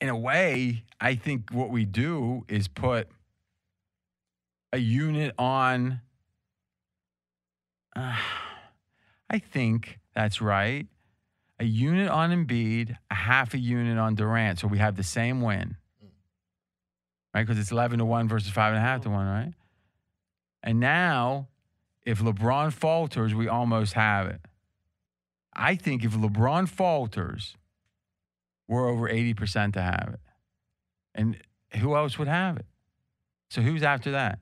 [0.00, 3.08] In a way, I think what we do is put
[4.72, 6.00] a unit on.
[7.94, 8.16] Uh,
[9.30, 10.86] I think that's right.
[11.58, 14.58] A unit on Embiid, a half a unit on Durant.
[14.58, 15.76] So we have the same win.
[17.32, 17.46] right?
[17.46, 19.52] Because it's 11 to 1 versus 5.5 to 1, right?
[20.62, 21.48] And now,
[22.04, 24.40] if LeBron falters, we almost have it.
[25.54, 27.56] I think if LeBron falters,
[28.68, 30.20] we're over 80% to have it.
[31.14, 31.36] And
[31.76, 32.66] who else would have it?
[33.50, 34.38] So who's after that?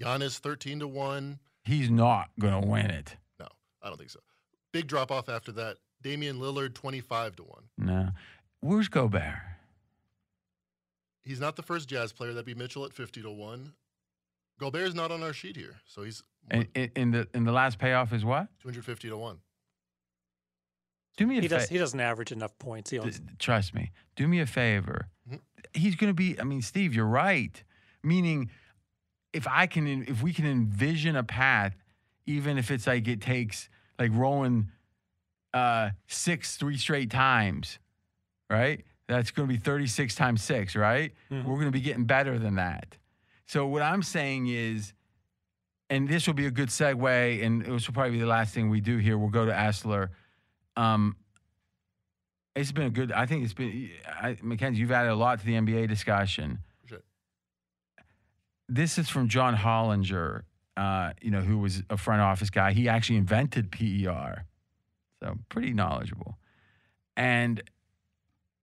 [0.00, 1.38] Giannis 13 to 1.
[1.64, 3.16] He's not going to win it.
[3.38, 3.46] No,
[3.82, 4.20] I don't think so.
[4.72, 5.76] Big drop off after that.
[6.02, 7.62] Damian Lillard 25 to 1.
[7.78, 8.08] No.
[8.60, 9.34] Where's Gobert?
[11.22, 12.32] He's not the first Jazz player.
[12.32, 13.72] That'd be Mitchell at 50 to 1.
[14.58, 15.76] Gobert's not on our sheet here.
[15.86, 18.48] So he's In, in, in the in the last payoff is what?
[18.62, 19.38] 250 to 1.
[21.16, 21.68] Do me a He does.
[21.68, 22.90] He doesn't average enough points.
[22.90, 23.92] He owns, trust me.
[24.16, 25.08] Do me a favor.
[25.30, 25.40] Mhm.
[25.72, 26.38] He's going to be.
[26.40, 27.62] I mean, Steve, you're right.
[28.02, 28.50] Meaning,
[29.32, 31.76] if I can, if we can envision a path,
[32.26, 33.68] even if it's like it takes
[33.98, 34.70] like rolling
[35.52, 37.78] uh, six three straight times,
[38.50, 38.84] right?
[39.06, 41.12] That's going to be 36 times six, right?
[41.30, 42.96] We're going to be getting better than that.
[43.46, 44.92] So what I'm saying is,
[45.90, 48.70] and this will be a good segue, and this will probably be the last thing
[48.70, 49.18] we do here.
[49.18, 50.10] We'll go to Essler.
[50.76, 51.16] Um,
[52.56, 53.12] it's been a good.
[53.12, 53.90] I think it's been.
[54.06, 56.60] I, Mackenzie, you've added a lot to the NBA discussion.
[56.86, 57.02] Sure.
[58.68, 60.42] This is from John Hollinger.
[60.76, 62.72] Uh, you know, who was a front office guy.
[62.72, 64.44] He actually invented PER,
[65.22, 66.36] so pretty knowledgeable.
[67.16, 67.62] And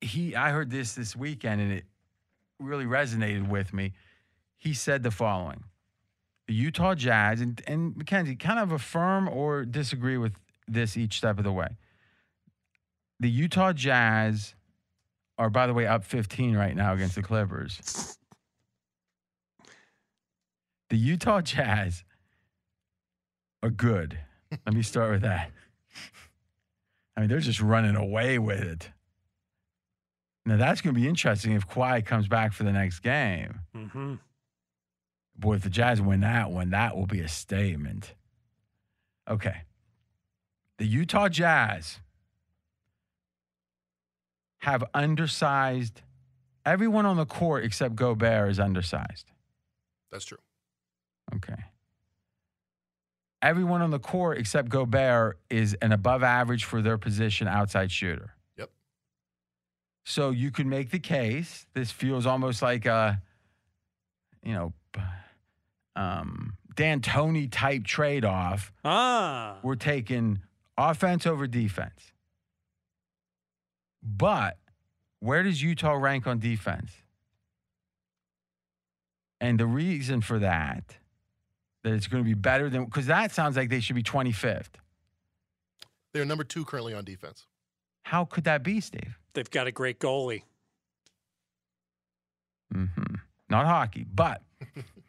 [0.01, 1.85] he, I heard this this weekend, and it
[2.59, 3.93] really resonated with me.
[4.61, 5.63] He said the following:
[6.47, 10.33] The Utah Jazz, and and Mackenzie, kind of affirm or disagree with
[10.67, 11.77] this each step of the way
[13.21, 14.55] the Utah Jazz
[15.37, 18.17] are, by the way, up 15 right now against the Clippers.
[20.89, 22.03] The Utah Jazz
[23.61, 24.17] are good.
[24.65, 25.51] Let me start with that.
[27.15, 28.89] I mean, they're just running away with it.
[30.45, 33.59] Now, that's going to be interesting if Kawhi comes back for the next game.
[33.77, 34.15] mm-hmm.
[35.41, 38.13] Boy, if the Jazz win that one, that will be a statement.
[39.27, 39.63] Okay.
[40.77, 41.99] The Utah Jazz
[44.59, 46.03] have undersized
[46.63, 49.31] everyone on the court except Gobert is undersized.
[50.11, 50.37] That's true.
[51.37, 51.57] Okay.
[53.41, 58.35] Everyone on the court except Gobert is an above average for their position outside shooter.
[58.57, 58.69] Yep.
[60.05, 61.65] So you could make the case.
[61.73, 63.19] This feels almost like a,
[64.43, 64.73] you know,
[65.95, 68.71] um, D'Antoni type trade off.
[68.85, 70.41] Ah, We're taking
[70.77, 72.13] offense over defense.
[74.03, 74.57] But
[75.19, 76.91] where does Utah rank on defense?
[79.39, 80.97] And the reason for that,
[81.83, 84.67] that it's going to be better than, because that sounds like they should be 25th.
[86.13, 87.47] They're number two currently on defense.
[88.03, 89.17] How could that be, Steve?
[89.33, 90.43] they've got a great goalie.
[92.73, 93.15] Mm-hmm.
[93.49, 94.41] Not hockey, but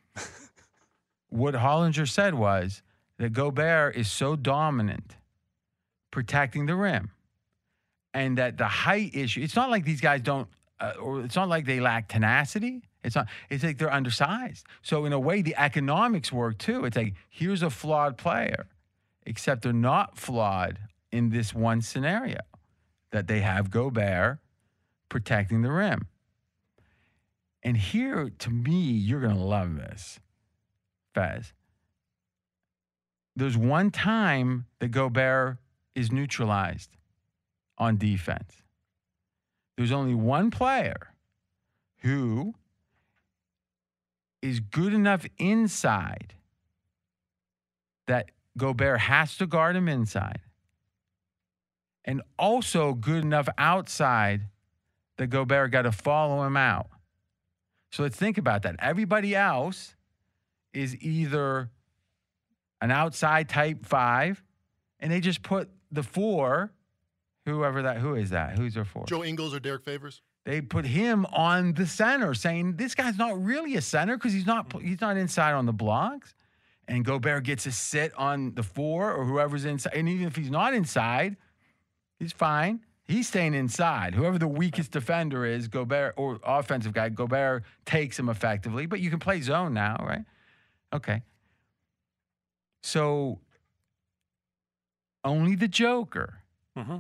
[1.33, 2.83] what Hollinger said was
[3.19, 5.17] that Gobert is so dominant
[6.11, 7.11] protecting the rim,
[8.13, 9.41] and that the height issue.
[9.41, 12.83] It's not like these guys don't, uh, or it's not like they lack tenacity.
[13.03, 13.29] It's not.
[13.49, 14.67] It's like they're undersized.
[14.83, 16.85] So in a way, the economics work too.
[16.85, 18.67] It's like here's a flawed player,
[19.25, 20.79] except they're not flawed
[21.11, 22.41] in this one scenario
[23.11, 24.39] that they have Gobert
[25.09, 26.09] protecting the rim.
[27.63, 30.19] And here, to me, you're going to love this,
[31.15, 31.53] Fez.
[33.35, 35.59] There's one time that Gobert
[35.95, 36.91] is neutralized
[37.79, 38.63] on defense.
[39.77, 41.15] There's only one player
[41.99, 42.55] who
[44.43, 46.35] is good enough inside
[48.07, 50.41] that Gobert has to guard him inside,
[52.05, 54.43] and also good enough outside
[55.17, 56.89] that Gobert got to follow him out.
[57.93, 58.77] So let's think about that.
[58.79, 59.95] Everybody else
[60.75, 61.71] is either
[62.81, 64.43] an outside type five,
[65.01, 66.73] and they just put the four,
[67.47, 68.59] whoever that, who is that?
[68.59, 69.05] Who's their four?
[69.07, 70.23] Joe Ingles or Derrick Favors?
[70.45, 74.47] They put him on the center, saying this guy's not really a center because he's
[74.47, 76.35] not he's not inside on the blocks.
[76.89, 79.95] And Gobert gets to sit on the four or whoever's inside.
[79.95, 81.37] And even if he's not inside,
[82.19, 82.81] he's fine.
[83.05, 84.15] He's staying inside.
[84.15, 88.87] Whoever the weakest defender is, Gobert or offensive guy, Gobert takes him effectively.
[88.87, 90.25] But you can play zone now, right?
[90.93, 91.23] Okay.
[92.83, 93.41] So
[95.25, 96.39] only the Joker
[96.77, 96.99] Mm-hmm.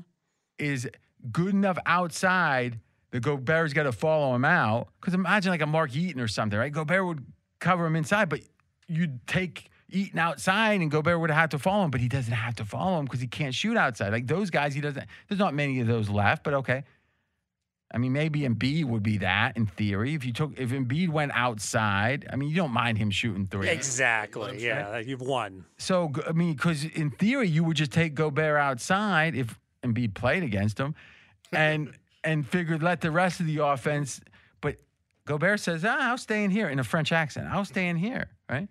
[0.58, 0.86] is
[1.30, 2.78] good enough outside
[3.10, 4.88] that Gobert's got to follow him out.
[5.00, 6.70] Because imagine like a Mark Eaton or something, right?
[6.70, 7.24] Gobert would
[7.58, 8.40] cover him inside, but
[8.86, 12.54] you'd take Eaton outside and Gobert would have to follow him, but he doesn't have
[12.56, 14.12] to follow him because he can't shoot outside.
[14.12, 16.84] Like those guys, he doesn't, there's not many of those left, but okay.
[17.94, 20.14] I mean, maybe Embiid would be that in theory.
[20.14, 23.68] If you took, if Embiid went outside, I mean, you don't mind him shooting three.
[23.68, 24.64] Exactly.
[24.64, 25.66] Yeah, you've won.
[25.76, 30.42] So I mean, because in theory, you would just take Gobert outside if Embiid played
[30.42, 30.94] against him,
[31.52, 31.92] and
[32.24, 34.20] and figured let the rest of the offense.
[34.62, 34.76] But
[35.26, 37.48] Gobert says, ah, "I'll stay in here" in a French accent.
[37.48, 38.68] I'll stay in here, right?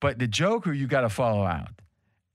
[0.00, 1.80] But the Joker, you got to follow out,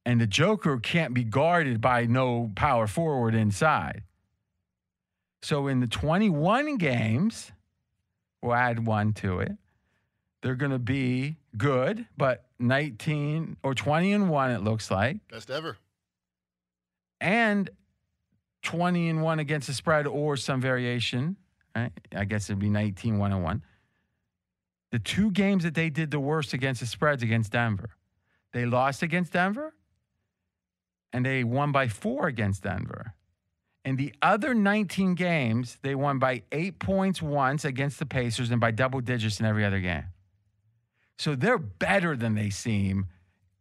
[0.06, 4.04] and the Joker can't be guarded by no power forward inside.
[5.42, 7.52] So in the 21 games,
[8.42, 9.52] we'll add one to it.
[10.42, 15.50] They're going to be good, but 19 or 20 and 1, it looks like, Best
[15.50, 15.78] ever.
[17.20, 17.70] and
[18.64, 21.38] 20 and 1 against the spread or some variation.
[21.76, 21.92] Right?
[22.16, 23.64] I guess it'd be 19 1 and 1.
[24.92, 27.92] The two games that they did the worst against the spreads against Denver,
[28.54, 29.74] they lost against Denver
[31.14, 33.14] and they won by four against Denver.
[33.88, 38.60] In the other 19 games, they won by eight points once against the Pacers and
[38.60, 40.04] by double digits in every other game.
[41.18, 43.06] So they're better than they seem,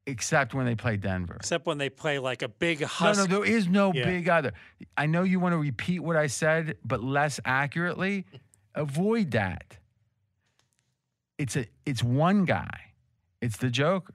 [0.05, 1.37] except when they play Denver.
[1.37, 3.21] Except when they play like a big husk.
[3.21, 4.05] No, no, there is no Yeah.
[4.05, 4.53] big other.
[4.97, 8.27] I know you want to repeat what I said, but less accurately.
[8.75, 9.77] Avoid that.
[11.39, 12.95] It's a it's one guy.
[13.41, 14.13] It's the Joker.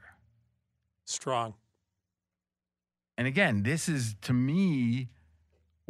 [1.06, 1.54] Strong.
[3.18, 5.08] And again, this is to me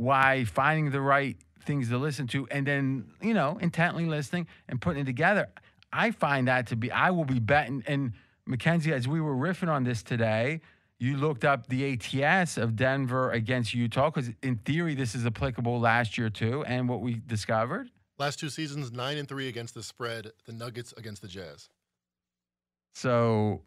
[0.01, 4.81] why finding the right things to listen to and then, you know, intently listening and
[4.81, 5.47] putting it together.
[5.93, 7.83] I find that to be, I will be betting.
[7.85, 8.13] And
[8.47, 10.61] Mackenzie, as we were riffing on this today,
[10.97, 15.80] you looked up the ATS of Denver against Utah because in theory, this is applicable
[15.80, 16.63] last year too.
[16.65, 20.31] And what we discovered, Last two seasons, nine and three against the spread.
[20.45, 21.69] The Nuggets against the Jazz.
[22.93, 23.63] So,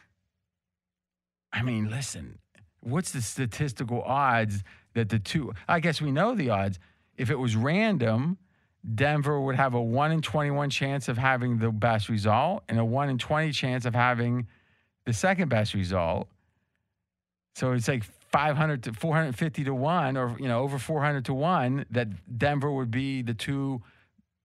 [1.52, 2.38] I mean, listen,
[2.78, 4.62] what's the statistical odds
[4.94, 5.52] that the two?
[5.68, 6.78] I guess we know the odds.
[7.16, 8.38] If it was random,
[8.94, 12.84] Denver would have a 1 in 21 chance of having the best result and a
[12.84, 14.46] 1 in 20 chance of having
[15.06, 16.28] the second best result.
[17.54, 21.86] So it's like 500 to 450 to 1 or you know over 400 to 1
[21.90, 23.80] that Denver would be the two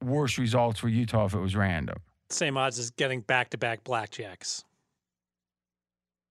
[0.04, 1.98] worst results for Utah if it was random.
[2.30, 4.64] Same odds as getting back to back blackjacks.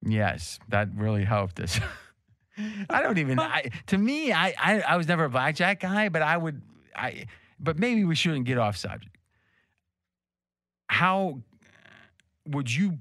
[0.00, 1.80] Yes, that really helped us.
[2.90, 3.38] I don't even.
[3.38, 6.62] I, to me, I, I I was never a blackjack guy, but I would.
[6.94, 7.26] I
[7.60, 9.16] but maybe we shouldn't get off subject.
[10.88, 11.40] How
[12.46, 12.98] would you?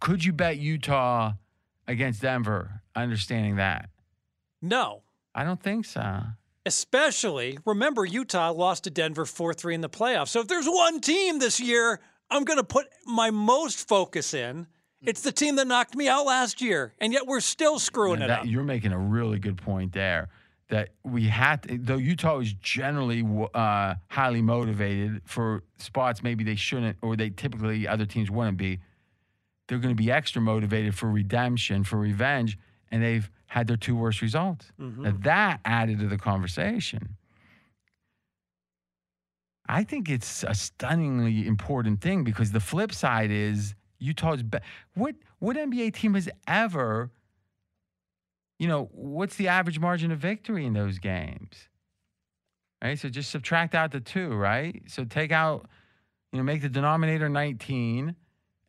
[0.00, 1.32] Could you bet Utah
[1.86, 2.82] against Denver?
[2.94, 3.90] Understanding that,
[4.62, 5.02] No.
[5.34, 6.22] I don't think so.
[6.64, 10.28] Especially, remember, Utah lost to Denver 4 3 in the playoffs.
[10.28, 14.66] So if there's one team this year I'm going to put my most focus in,
[15.06, 16.92] it's the team that knocked me out last year.
[17.00, 18.44] And yet we're still screwing it up.
[18.46, 20.28] You're making a really good point there.
[20.68, 26.56] That we had, to, though Utah is generally uh, highly motivated for spots maybe they
[26.56, 28.80] shouldn't, or they typically other teams wouldn't be.
[29.68, 32.58] They're going to be extra motivated for redemption, for revenge,
[32.90, 34.72] and they've had their two worst results.
[35.04, 37.16] Now, that added to the conversation.
[39.68, 43.74] I think it's a stunningly important thing because the flip side is
[44.06, 44.42] Utah's.
[44.42, 44.58] Be-
[44.94, 47.10] what what NBA team has ever,
[48.58, 51.68] you know, what's the average margin of victory in those games?
[52.82, 52.98] Right.
[52.98, 54.34] So just subtract out the two.
[54.34, 54.82] Right.
[54.86, 55.68] So take out,
[56.32, 58.16] you know, make the denominator nineteen,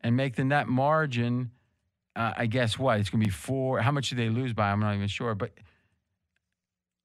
[0.00, 1.50] and make the net margin.
[2.16, 3.80] Uh, I guess what it's going to be four.
[3.80, 4.72] How much do they lose by?
[4.72, 5.52] I'm not even sure, but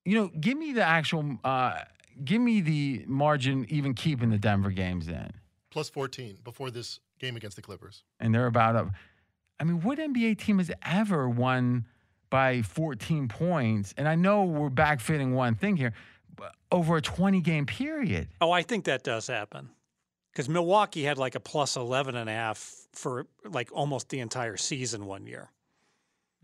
[0.05, 1.37] you know, give me the actual.
[1.43, 1.79] Uh,
[2.23, 5.31] give me the margin, even keeping the Denver games in.
[5.69, 8.03] Plus 14 before this game against the Clippers.
[8.19, 8.90] and they're about up.
[9.59, 11.85] I mean, what NBA team has ever won
[12.30, 13.93] by 14 points?
[13.98, 15.93] And I know we're backfitting one thing here,
[16.35, 18.27] but over a 20 game period.
[18.42, 19.69] Oh, I think that does happen.
[20.32, 24.58] Because Milwaukee had like a plus 11 and a half for like almost the entire
[24.58, 25.51] season one year.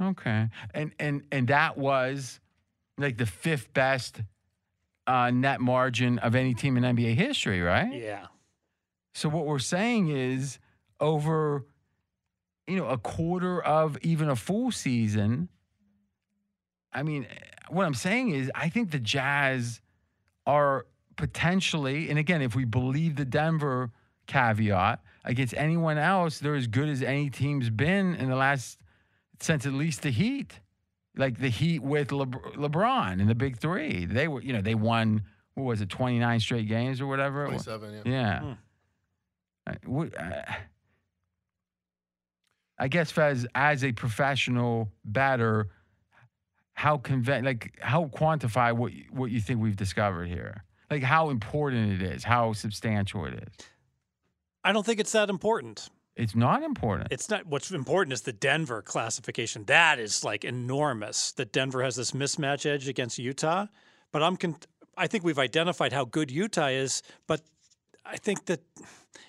[0.01, 2.39] Okay, and and and that was
[2.97, 4.21] like the fifth best
[5.07, 7.91] uh, net margin of any team in NBA history, right?
[7.91, 8.27] Yeah.
[9.19, 10.59] So what we're saying is
[11.01, 11.65] over,
[12.67, 15.49] you know, a quarter of even a full season.
[16.93, 17.27] I mean,
[17.67, 19.81] what I'm saying is, I think the Jazz
[20.47, 20.85] are
[21.17, 23.91] potentially, and again, if we believe the Denver
[24.25, 28.79] caveat against anyone else, they're as good as any team's been in the last
[29.41, 30.61] since at least the Heat,
[31.17, 34.05] like the Heat with Lebr- LeBron and the Big Three.
[34.05, 35.23] They were, you know, they won
[35.55, 37.47] what was it, 29 straight games or whatever.
[37.47, 38.01] 27, yeah.
[38.05, 38.39] Yeah.
[38.39, 38.51] Hmm.
[39.69, 40.53] I- uh,
[42.77, 45.67] I guess Fez, as a professional bettor,
[46.73, 50.63] how conve- like how quantify what what you think we've discovered here?
[50.89, 53.65] like how important it is, how substantial it is.
[54.63, 55.89] I don't think it's that important.
[56.15, 57.09] It's not important.
[57.11, 57.45] It's not.
[57.45, 59.65] What's important is the Denver classification.
[59.65, 61.31] That is like enormous.
[61.33, 63.67] That Denver has this mismatch edge against Utah.
[64.11, 64.35] But I'm.
[64.35, 64.57] Con-
[64.97, 67.03] I think we've identified how good Utah is.
[67.27, 67.41] But
[68.05, 68.61] I think that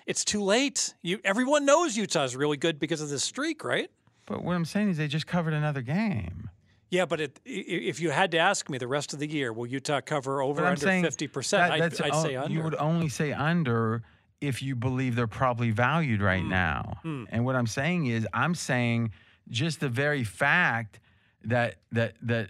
[0.05, 0.93] it's too late.
[1.01, 1.19] You.
[1.23, 3.89] Everyone knows Utah's really good because of this streak, right?
[4.25, 6.49] But what I'm saying is they just covered another game.
[6.89, 9.65] Yeah, but it, if you had to ask me the rest of the year, will
[9.65, 11.71] Utah cover over I'm under fifty percent?
[11.71, 12.53] that- I'd, I'd say under.
[12.53, 14.03] You would only say under
[14.41, 16.97] if you believe they're probably valued right now.
[17.03, 17.25] Hmm.
[17.29, 19.11] And what I'm saying is, I'm saying
[19.49, 20.99] just the very fact
[21.45, 22.49] that that that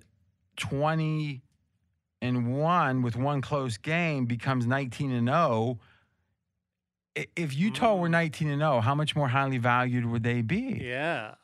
[0.58, 1.44] 20
[2.22, 5.80] and one with one close game becomes 19 and 0.
[7.16, 10.82] If Utah were 19 and 0, how much more highly valued would they be?
[10.82, 11.36] Yeah.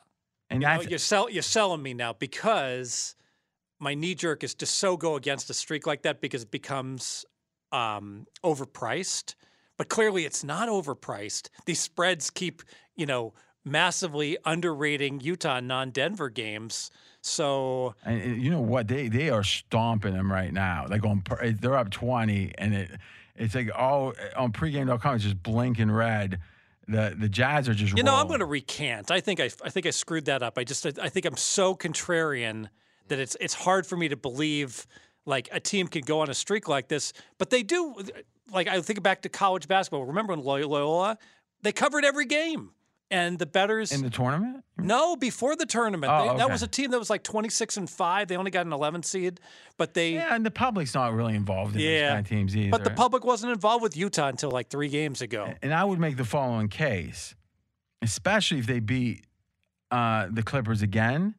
[0.49, 3.15] And you know, you're, sell, you're selling me now because
[3.79, 7.25] my knee jerk is to so go against a streak like that because it becomes
[7.71, 9.35] um, overpriced.
[9.77, 11.49] But clearly, it's not overpriced.
[11.65, 12.63] These spreads keep,
[12.95, 16.89] you know, massively underrating Utah non-Denver games.
[17.21, 18.87] So And you know what?
[18.87, 20.85] They they are stomping them right now.
[20.89, 22.91] Like on, per- they're up twenty, and it
[23.37, 25.15] it's like all on pregame.com.
[25.15, 26.39] It's just blinking red.
[26.87, 29.11] The the Jazz are just You know, I'm going to recant.
[29.11, 30.57] I think I, I think I screwed that up.
[30.57, 32.69] I just, I, I think I'm so contrarian
[33.09, 34.87] that it's, it's hard for me to believe
[35.25, 37.13] like a team could go on a streak like this.
[37.37, 37.95] But they do.
[38.51, 40.05] Like I think back to college basketball.
[40.05, 41.17] Remember when Loyola?
[41.63, 42.71] They covered every game,
[43.09, 44.63] and the betters in the tournament.
[44.77, 46.11] No, before the tournament.
[46.13, 48.27] Oh, They- That was a team that was like 26 and five.
[48.27, 49.39] They only got an 11 seed,
[49.77, 50.13] but they.
[50.15, 52.71] Yeah, and the public's not really involved in these Yeah, kind of teams either.
[52.71, 55.53] But the public wasn't involved with Utah until like three games ago.
[55.61, 57.35] and I would make the following case,
[58.01, 59.25] especially if they beat
[59.91, 61.35] uh, the Clippers again.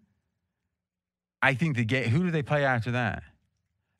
[1.42, 2.08] I think the game.
[2.10, 3.22] Who do they play after that?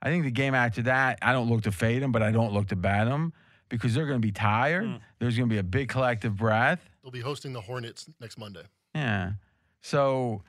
[0.02, 1.18] I think the game after that.
[1.22, 3.32] I don't look to fade them, but I don't look to bet them
[3.68, 4.86] because they're going to be tired.
[4.86, 4.96] Hmm.
[5.18, 6.80] There's going to be a big collective breath.
[7.08, 8.64] They'll be hosting the Hornets next Monday.
[8.94, 9.32] Yeah.
[9.80, 10.42] So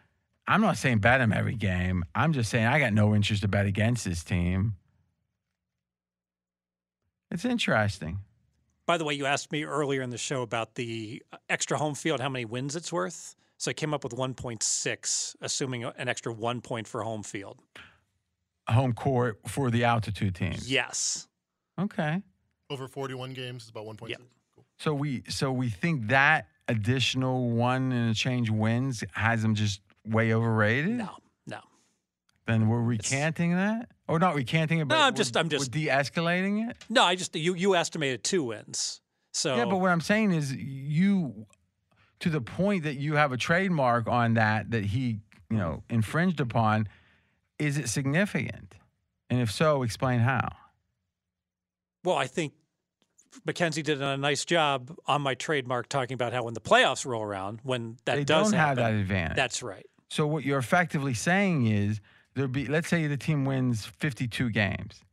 [0.46, 2.04] I'm not saying bet them every game.
[2.14, 4.76] I'm just saying I got no interest to bet against this team.
[7.32, 8.20] It's interesting.
[8.86, 11.96] By the way, you asked me earlier in the show about the uh, extra home
[11.96, 13.38] field, how many wins it's worth.
[13.58, 17.62] So I came up with 1.6, assuming an extra one point for home field.
[18.68, 20.56] Home court for the altitude team.
[20.66, 21.30] Yes.
[21.80, 22.22] Okay.
[22.70, 24.18] Over 41 games is about 1.6.
[24.80, 29.82] So we so we think that additional one and a change wins has them just
[30.08, 30.92] way overrated.
[30.92, 31.18] No,
[31.48, 31.60] no.
[32.48, 35.72] Then we're recanting that, or not recanting it, but No, I'm we're- just- I'm just-
[35.72, 36.78] de-escalating it.
[36.90, 39.02] No, I just you you estimated two wins.
[39.34, 41.46] So Yeah, but what I'm saying is you,
[42.22, 46.40] to the point that you have a trademark on that that he you know infringed
[46.40, 46.88] upon,
[47.60, 48.76] is it significant?
[49.30, 50.48] And if so, explain how.
[52.06, 52.54] well, I think
[53.46, 57.24] Mackenzie did a nice job on my trademark talking about how when the playoffs roll
[57.24, 59.36] around, when that they does don't have that advantage.
[59.36, 59.86] That's right.
[60.10, 62.02] So what you're effectively saying is
[62.36, 65.04] there be let's say the team wins 52 games.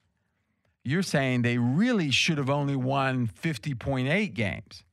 [0.84, 4.84] You're saying they really should have only won 50.8 games.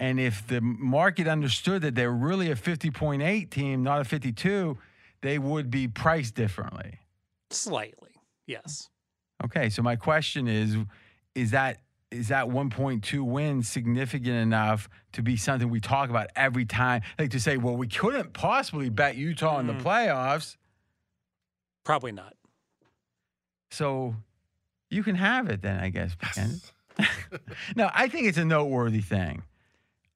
[0.00, 4.76] And if the market understood that they're really a 50.8 team, not a 52,
[5.20, 6.98] they would be priced differently.
[7.50, 8.10] Slightly,
[8.46, 8.88] yes.
[9.44, 10.76] Okay, so my question is
[11.34, 11.78] is that
[12.12, 17.02] is that 1.2 wins significant enough to be something we talk about every time?
[17.18, 19.82] Like to say, well, we couldn't possibly bet Utah in the Mm.
[19.82, 20.56] playoffs.
[21.84, 22.34] Probably not.
[23.70, 24.14] So
[24.90, 26.14] you can have it then, I guess.
[26.22, 26.60] Mackenzie.
[27.76, 29.42] no, I think it's a noteworthy thing.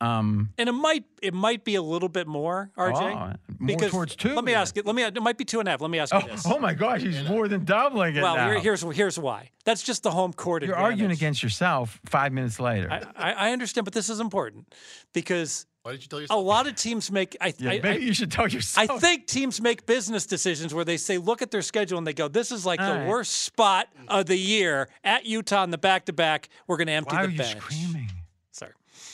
[0.01, 2.95] Um, And it might it might be a little bit more, RJ.
[2.95, 4.61] Oh, more towards two Let me then.
[4.61, 4.85] ask it.
[4.85, 5.03] Let me.
[5.03, 5.81] It might be two and a half.
[5.81, 6.45] Let me ask you oh, this.
[6.47, 8.61] oh my gosh, he's more than doubling it well, now.
[8.61, 9.51] here's here's why.
[9.65, 10.91] That's just the home court You're advantage.
[10.93, 12.89] arguing against yourself five minutes later.
[12.91, 14.73] I, I, I understand, but this is important
[15.15, 17.35] because Why did you tell a lot of teams make.
[17.41, 18.91] I, yeah, I, maybe I, you should tell yourself.
[18.91, 22.13] I think teams make business decisions where they say, look at their schedule and they
[22.13, 23.09] go, this is like All the right.
[23.09, 26.49] worst spot of the year at Utah in the back to back.
[26.67, 27.61] We're going to empty Why the are you bench.
[27.63, 28.11] screaming?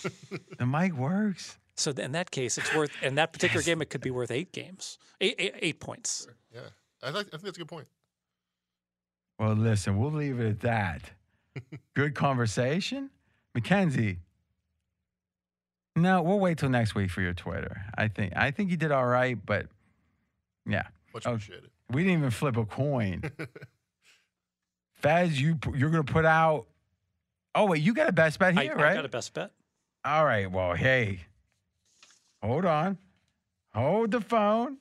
[0.02, 0.40] Sorry.
[0.58, 1.58] The mic works.
[1.76, 4.52] So in that case, it's worth in that particular game, it could be worth eight
[4.52, 6.26] games, eight, eight, eight points.
[6.54, 6.60] Yeah,
[7.02, 7.86] I, think- I think that's a good point.
[9.38, 11.10] Well, listen, we'll leave it at that.
[11.94, 13.10] Good conversation.
[13.54, 14.18] Mackenzie.
[15.96, 17.82] No, we'll wait till next week for your Twitter.
[17.96, 19.66] I think I think you did all right, but
[20.64, 20.84] yeah.
[21.12, 21.70] Much Oh, appreciated.
[21.90, 23.22] We didn't even flip a coin.
[24.94, 26.66] Fez, you you're gonna put out.
[27.54, 28.94] Oh wait, you got a best bet I, here, I right?
[28.94, 29.50] got a best bet.
[30.04, 30.50] All right.
[30.50, 31.20] Well, hey,
[32.42, 32.98] hold on,
[33.72, 34.78] hold the phone.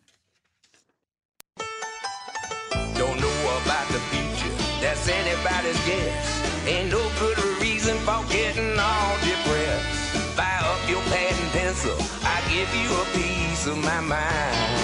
[2.96, 4.56] Don't know about the future.
[4.82, 6.68] That's anybody's guess.
[6.68, 10.18] Ain't no good reason for getting all depressed.
[10.36, 11.96] Fire up your pad and pencil.
[12.24, 14.82] I give you a piece of my mind.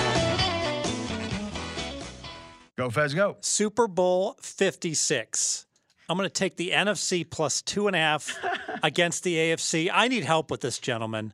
[2.78, 3.38] Go Fez, go.
[3.42, 5.67] Super Bowl 56.
[6.10, 8.38] I'm going to take the NFC plus two and a half
[8.84, 9.90] against the AFC.
[9.94, 11.34] I need help with this, gentlemen.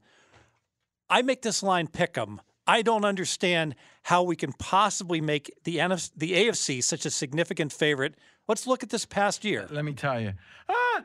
[1.09, 2.41] I make this line pick 'em.
[2.65, 7.71] I don't understand how we can possibly make the NFC, the AFC such a significant
[7.73, 8.15] favorite.
[8.47, 9.67] Let's look at this past year.
[9.69, 10.33] Let me tell you.
[10.69, 11.03] Ah,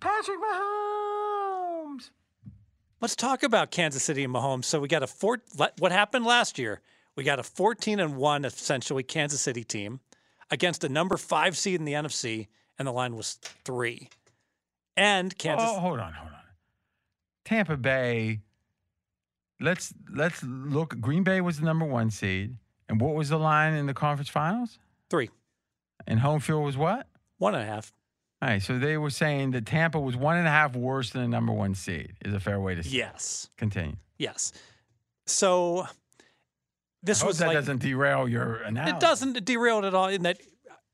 [0.00, 2.10] Patrick Mahomes.
[3.00, 4.64] Let's talk about Kansas City and Mahomes.
[4.64, 5.38] So we got a four.
[5.78, 6.80] What happened last year?
[7.16, 10.00] We got a 14 and one essentially Kansas City team
[10.50, 12.48] against a number five seed in the NFC,
[12.78, 13.34] and the line was
[13.64, 14.08] three.
[14.96, 15.68] And Kansas.
[15.68, 16.38] Oh, hold on, hold on.
[17.44, 18.40] Tampa Bay.
[19.60, 21.00] Let's let's look.
[21.00, 22.56] Green Bay was the number one seed,
[22.88, 24.78] and what was the line in the conference finals?
[25.10, 25.30] Three.
[26.06, 27.06] And home field was what?
[27.38, 27.92] One and a half.
[28.40, 31.22] All right, so they were saying that Tampa was one and a half worse than
[31.22, 32.12] the number one seed.
[32.24, 32.90] Is a fair way to say.
[32.90, 33.50] Yes.
[33.56, 33.96] Continue.
[34.16, 34.52] Yes.
[35.26, 35.86] So
[37.02, 38.96] this I hope was that like, doesn't derail your analysis.
[38.96, 40.08] It doesn't derail it at all.
[40.08, 40.40] In that,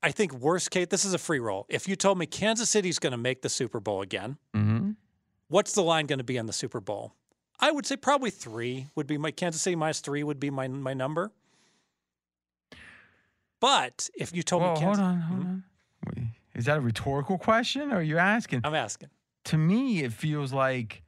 [0.05, 1.65] I think worst case, this is a free roll.
[1.69, 4.91] If you told me Kansas City's going to make the Super Bowl again, Mm-hmm.
[5.49, 7.15] what's the line going to be on the Super Bowl?
[7.59, 10.69] I would say probably three would be my Kansas City minus three would be my
[10.69, 11.33] my number.
[13.61, 15.65] But if you told me, hold Kansas, on, hold on.
[16.07, 18.61] Wait, Is that a rhetorical question, or are you asking?
[18.65, 19.09] I'm asking.
[19.45, 21.03] To me, it feels like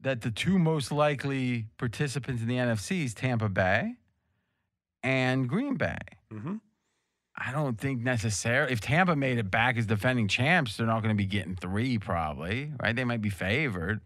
[0.00, 3.94] that the two most likely participants in the NFC is Tampa Bay
[5.02, 5.98] and Green Bay.
[6.32, 6.56] Mm-hmm.
[7.38, 11.14] I don't think necessarily if Tampa made it back as defending champs, they're not going
[11.14, 12.96] to be getting three, probably, right?
[12.96, 14.00] They might be favored.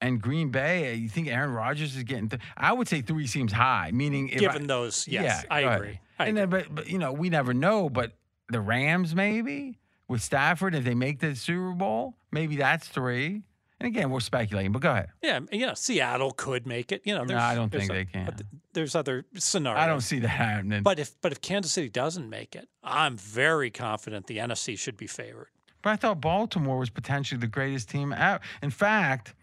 [0.00, 2.28] And Green Bay, uh, you think Aaron Rodgers is getting?
[2.28, 3.90] Th- I would say three seems high.
[3.92, 6.00] Meaning, if Given I, those, yes, I agree.
[6.18, 7.90] I and then, but, but you know, we never know.
[7.90, 8.12] But
[8.48, 13.42] the Rams, maybe with Stafford, if they make the Super Bowl, maybe that's three.
[13.80, 14.72] And again, we're speculating.
[14.72, 15.10] But go ahead.
[15.22, 17.02] yeah, you know, Seattle could make it.
[17.04, 18.24] You know, No, I don't there's think a- they can.
[18.26, 19.80] but th- there's other scenarios.
[19.80, 20.82] I don't see that happening.
[20.82, 24.96] But if but if Kansas City doesn't make it, I'm very confident the NFC should
[24.96, 25.48] be favored.
[25.82, 28.40] But I thought Baltimore was potentially the greatest team out.
[28.62, 29.34] In fact,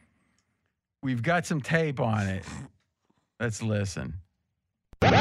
[1.01, 2.43] we've got some tape on it.
[3.39, 4.15] Let's listen.
[5.01, 5.11] In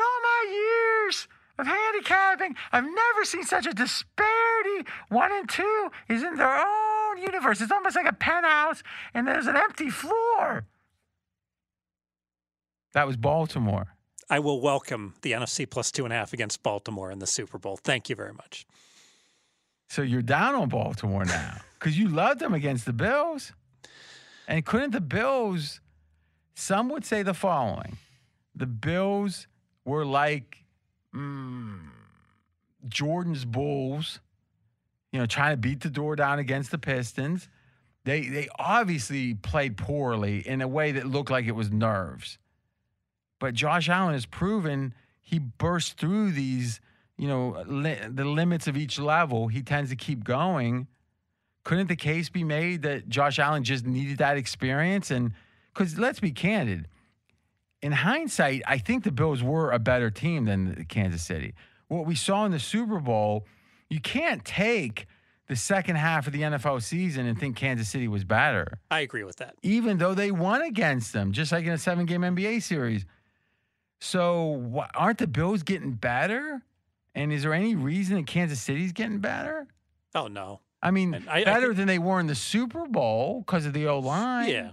[0.00, 1.28] all my years
[1.60, 4.88] of handicapping, I've never seen such a disparity.
[5.08, 7.60] One and two is in their own universe.
[7.60, 8.82] It's almost like a penthouse,
[9.14, 10.64] and there's an empty floor.
[12.92, 13.94] That was Baltimore.
[14.28, 17.58] I will welcome the NFC plus two and a half against Baltimore in the Super
[17.58, 17.76] Bowl.
[17.76, 18.66] Thank you very much.
[19.88, 23.52] So you're down on Baltimore now because you loved them against the Bills.
[24.46, 25.80] And couldn't the Bills,
[26.54, 27.98] some would say the following
[28.54, 29.46] the Bills
[29.84, 30.59] were like
[31.14, 31.78] mm,
[32.88, 34.20] Jordan's Bulls,
[35.12, 37.48] you know, trying to beat the door down against the Pistons.
[38.04, 42.38] They, they obviously played poorly in a way that looked like it was nerves.
[43.38, 44.94] But Josh Allen has proven
[45.30, 46.80] he bursts through these,
[47.16, 49.46] you know, li- the limits of each level.
[49.46, 50.88] He tends to keep going.
[51.62, 55.10] Couldn't the case be made that Josh Allen just needed that experience?
[55.10, 55.32] And
[55.72, 56.88] because let's be candid,
[57.82, 61.54] in hindsight, I think the Bills were a better team than Kansas City.
[61.88, 63.46] What we saw in the Super Bowl,
[63.88, 65.06] you can't take
[65.48, 69.24] the second half of the NFL season and think Kansas City was better I agree
[69.24, 69.56] with that.
[69.62, 73.04] even though they won against them, just like in a seven game NBA series.
[74.02, 76.62] So, aren't the Bills getting better?
[77.14, 79.66] And is there any reason that Kansas City's getting better?
[80.14, 80.60] Oh no.
[80.82, 83.86] I mean, I- I better than they were in the Super Bowl because of the
[83.88, 84.48] O line.
[84.48, 84.70] Yeah.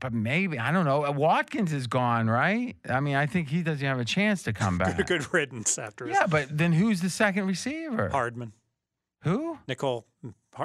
[0.00, 1.10] But maybe, I don't know.
[1.12, 2.74] Watkins is gone, right?
[2.88, 5.06] I mean, I think he doesn't have a chance to come back.
[5.06, 8.08] Good riddance after his yeah, but then who's the second receiver?
[8.08, 8.52] Hardman.
[9.22, 9.58] Who?
[9.68, 10.06] Nicole.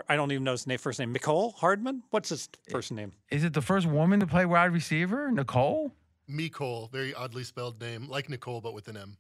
[0.08, 1.12] I don't even know his name, first name.
[1.12, 2.04] Nicole Hardman?
[2.10, 3.12] What's his first name?
[3.30, 5.30] Is it the first woman to play wide receiver?
[5.32, 5.92] Nicole?
[6.28, 9.18] Nicole, very oddly spelled name, like Nicole but with an M.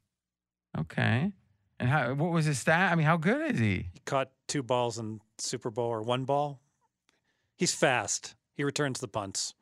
[0.77, 1.31] Okay.
[1.79, 2.13] And how?
[2.13, 2.91] what was his stat?
[2.91, 3.89] I mean, how good is he?
[3.93, 6.61] He caught two balls in Super Bowl or one ball.
[7.57, 8.35] He's fast.
[8.53, 9.53] He returns the punts.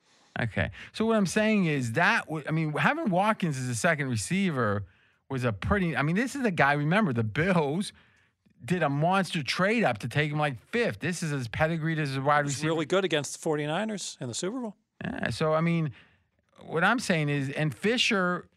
[0.42, 0.72] Okay.
[0.94, 4.84] So what I'm saying is that I mean having Watkins as a second receiver
[5.30, 5.96] was a pretty.
[5.96, 6.74] I mean this is a guy.
[6.74, 7.94] Remember the Bills
[8.66, 11.00] did a monster trade up to take him like fifth.
[11.00, 12.70] This is as pedigreed as a wide He's receiver.
[12.74, 14.76] really good against the 49ers in the Super Bowl.
[15.04, 15.30] Yeah.
[15.30, 15.92] So I mean,
[16.66, 18.48] what I'm saying is, and Fisher,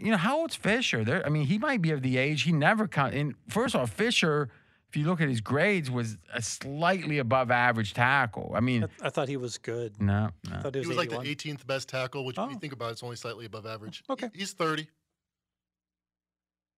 [0.00, 1.04] you know, how old's Fisher?
[1.04, 1.24] There.
[1.24, 2.42] I mean, he might be of the age.
[2.42, 3.12] He never come.
[3.12, 4.48] And first off, Fisher.
[4.92, 8.52] If you look at his grades, was a slightly above average tackle.
[8.54, 9.98] I mean, I thought he was good.
[9.98, 12.56] no, I thought he He was, was like the 18th best tackle, which when you
[12.56, 12.58] Oh.
[12.58, 14.04] think about it, it's only slightly above average.
[14.10, 14.28] Okay.
[14.34, 14.88] He- He's 30.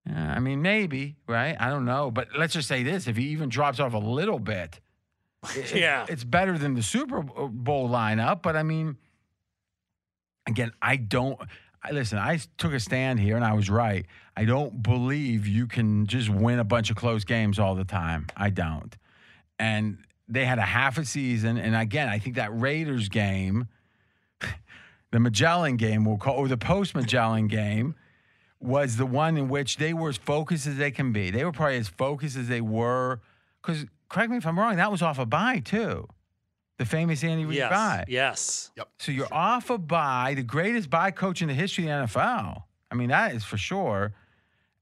[0.07, 1.57] Yeah, I mean, maybe, right?
[1.59, 2.13] I don't know.
[2.13, 4.79] But let's just say this if he even drops off a little bit,
[5.57, 6.07] it- Yeah.
[6.09, 8.43] it's better than the Super Bowl lineup.
[8.43, 8.97] But I mean,
[10.47, 11.37] again, I don't.
[11.85, 14.07] I, listen, I took a stand here and I was right.
[14.37, 18.27] I don't believe you can just win a bunch of close games all the time.
[18.37, 18.97] I don't.
[19.59, 21.59] And they had a half a season.
[21.59, 23.69] And again, I think that Raiders game,
[25.11, 27.95] the Magellan game, we'll call, or the post Magellan game,
[28.61, 31.31] was the one in which they were as focused as they can be.
[31.31, 33.21] They were probably as focused as they were.
[33.63, 36.09] Because, correct me if I'm wrong, that was off a bye, too.
[36.79, 37.71] The famous Andy Reid Yes.
[37.71, 38.05] bye.
[38.09, 38.71] Yes.
[38.77, 38.89] Yep.
[38.99, 42.65] So you're off a bye, the greatest bye coach in the history of the NFL.
[42.91, 44.13] I mean, that is for sure.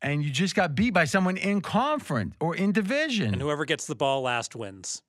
[0.00, 3.32] And you just got beat by someone in conference or in division.
[3.34, 5.02] And whoever gets the ball last wins,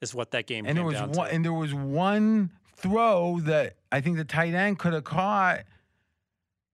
[0.00, 1.34] is what that game And there came was down one, to.
[1.34, 5.60] and there was one throw that I think the tight end could have caught,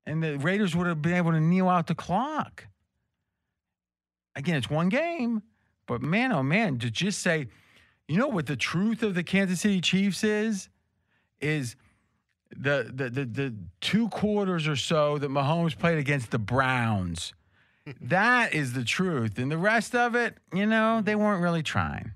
[0.07, 2.67] and the Raiders would have been able to kneel out the clock.
[4.36, 5.43] Again, it's one game,
[5.86, 7.49] but man, oh man, to just say,
[8.09, 10.68] you know what the truth of the Kansas City Chiefs is,
[11.41, 11.76] is
[12.57, 17.33] the the the, the two quarters or so that Mahomes played against the Browns.
[18.01, 22.12] that is the truth, and the rest of it, you know, they weren't really trying.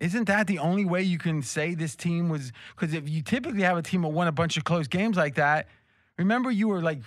[0.00, 2.52] Isn't that the only way you can say this team was?
[2.74, 5.34] Because if you typically have a team that won a bunch of close games like
[5.34, 5.66] that,
[6.16, 7.00] remember you were like,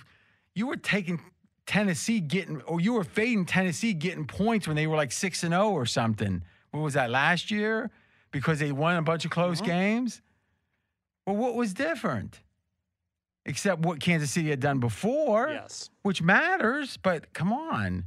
[0.54, 1.18] you were taking
[1.66, 5.52] Tennessee getting, or you were fading Tennessee getting points when they were like six and
[5.52, 6.42] zero or something.
[6.70, 7.90] What was that last year?
[8.32, 9.70] Because they won a bunch of close uh-huh.
[9.70, 10.22] games.
[11.26, 12.40] Well, what was different?
[13.44, 15.90] Except what Kansas City had done before, Yes.
[16.02, 16.96] which matters.
[16.96, 18.04] But come on,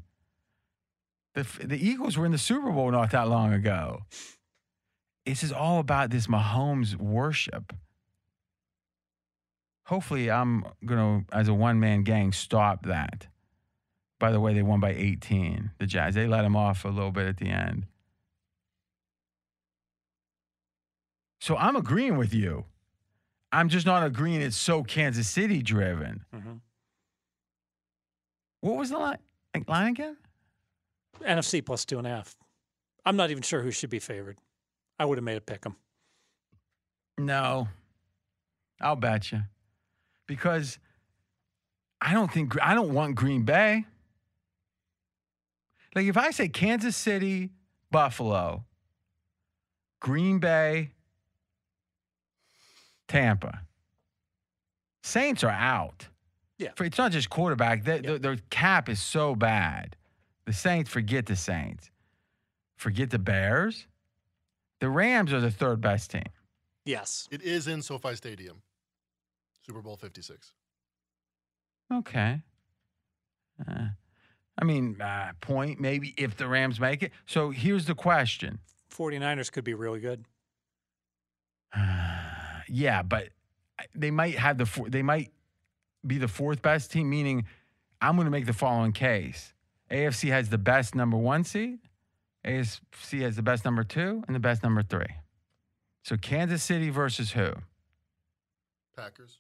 [1.34, 4.04] the the Eagles were in the Super Bowl not that long ago.
[5.26, 7.74] This is all about this Mahomes worship.
[9.88, 13.28] Hopefully, I'm gonna, as a one man gang, stop that.
[14.20, 15.72] By the way, they won by 18.
[15.78, 17.86] The Jazz they let them off a little bit at the end.
[21.46, 22.66] So I'm agreeing with you.
[23.52, 26.26] I'm just not agreeing it's so Kansas City driven.
[26.34, 26.62] Mhm.
[28.62, 29.20] What was the line,
[29.68, 30.18] line again?
[31.22, 32.36] NFC plus two and a half.
[33.06, 34.40] I'm not even sure who should be favored.
[34.98, 35.78] I would have made a pick pick 'em.
[37.20, 37.68] No,
[38.82, 39.44] I'll bet you,
[40.26, 40.80] because
[42.02, 43.86] I don't think I don't want Green Bay.
[45.94, 47.52] Like if I say Kansas City,
[47.92, 48.66] Buffalo,
[50.00, 50.95] Green Bay,
[53.08, 53.62] Tampa,
[55.06, 56.08] Saints are out.
[56.58, 56.72] Yeah.
[56.80, 57.84] It's not just quarterback.
[57.84, 59.96] Their, their, their cap is so bad.
[60.46, 61.92] The Saints forget the Saints.
[62.76, 63.86] Forget the Bears.
[64.80, 66.24] The Rams are the third best team.
[66.86, 67.28] Yes.
[67.30, 68.64] It is in SoFi Stadium.
[69.64, 70.54] Super Bowl 56.
[71.94, 72.42] Okay.
[73.68, 73.90] Uh,
[74.58, 77.12] I mean, uh, point maybe if the Rams make it.
[77.28, 78.58] So here's the question.
[78.92, 80.26] 49ers could be really good.
[82.68, 83.30] Yeah, but
[83.94, 85.32] they might have the four, they might
[86.06, 87.10] be the fourth best team.
[87.10, 87.46] Meaning,
[88.02, 89.54] I'm going to make the following case:
[89.92, 91.80] AFC has the best number one seed,
[92.46, 95.16] AFC has the best number two, and the best number three.
[96.04, 97.52] So Kansas City versus who?
[98.96, 99.40] Packers.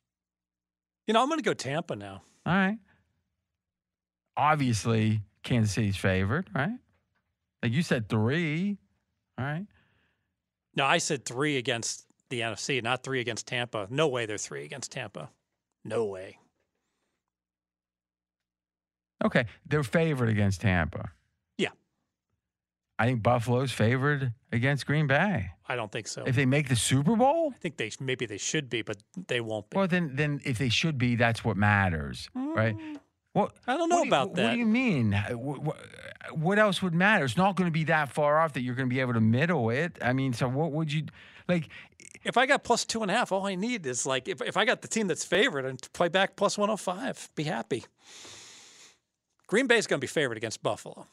[1.05, 2.23] You know, I'm going to go Tampa now.
[2.45, 2.79] All right.
[4.35, 6.77] Obviously, Kansas City's favored, right?
[7.61, 8.77] Like you said, three.
[9.37, 9.67] All right.
[10.75, 13.87] No, I said three against the NFC, not three against Tampa.
[13.89, 15.29] No way they're three against Tampa.
[15.83, 16.39] No way.
[19.23, 21.11] Okay, they're favored against Tampa.
[21.57, 21.69] Yeah.
[22.99, 25.51] I think Buffalo's favored against Green Bay.
[25.67, 26.23] I don't think so.
[26.25, 28.97] If they make the Super Bowl, I think they maybe they should be, but
[29.27, 29.77] they won't be.
[29.77, 32.55] well, then then if they should be, that's what matters, mm.
[32.55, 32.75] right?
[33.33, 35.11] What I don't know do you- about What do you mean?
[35.31, 35.77] What,
[36.31, 37.25] what else would matter?
[37.25, 39.21] It's not going to be that far off that you're going to be able to
[39.21, 39.97] middle it.
[40.01, 41.05] I mean, so what would you
[41.47, 41.67] like?
[42.25, 44.57] If I got plus two and a half, all I need is like if, if
[44.57, 47.85] I got the team that's favored and to play back plus 105, be happy.
[49.47, 51.05] Green Bay's going to be favored against Buffalo.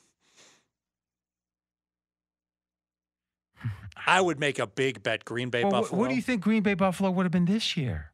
[4.06, 6.00] I would make a big bet Green Bay Well, Buffalo.
[6.00, 8.10] what do you think Green Bay Buffalo would have been this year?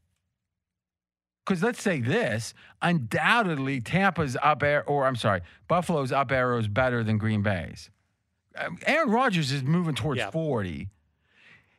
[1.46, 2.52] Because let's say this,
[2.82, 7.88] undoubtedly Tampa's up air, or I'm sorry, Buffalo's up arrow is better than Green Bay's.
[8.56, 10.30] Um, Aaron Rodgers is moving towards Yeah.
[10.30, 10.88] 40.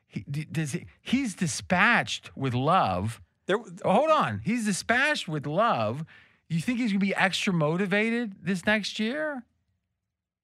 [0.10, 3.22] He, does he, he's dispatched with love.
[3.46, 4.42] There, hold on.
[4.44, 6.04] He's dispatched with love.
[6.50, 9.44] You think he's going to be extra motivated this next year?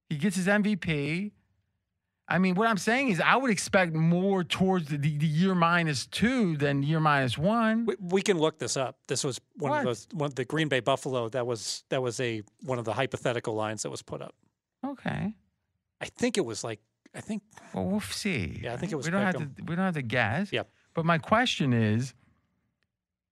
[0.09, 1.31] He gets his MVP.
[2.27, 5.53] I mean, what I'm saying is, I would expect more towards the, the, the year
[5.53, 7.85] minus two than year minus one.
[7.85, 8.97] We, we can look this up.
[9.07, 9.79] This was one What?
[9.79, 11.29] of those one the Green Bay Buffalo.
[11.29, 14.33] That was that was a one of the hypothetical lines that was put up.
[14.83, 15.33] Okay.
[16.01, 16.79] I think it was like
[17.15, 18.59] I think Well, we'll see.
[18.63, 19.49] Yeah, I think it was We don't have to.
[19.63, 20.51] We don't have to guess.
[20.51, 20.69] Yep.
[20.93, 22.13] But my question is,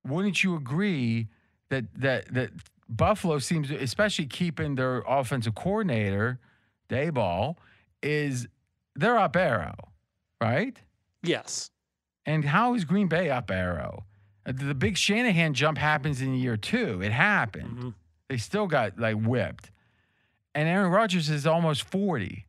[0.06, 1.28] wouldn't you agree
[1.70, 2.52] that that that
[2.90, 6.40] Buffalo seems, to, especially keeping their offensive coordinator,
[6.90, 7.56] Daboll,
[8.02, 8.48] is
[8.96, 9.76] they're up arrow,
[10.42, 10.78] right?
[11.24, 11.70] yes.
[12.26, 14.06] And how is Green Bay up arrow?
[14.46, 17.02] Uh, The big Shanahan jump happens in year two.
[17.02, 17.70] It happened.
[17.78, 17.90] Mm-hmm.
[18.30, 19.72] They still got like whipped.
[20.56, 22.46] And Aaron Rodgers is almost 40.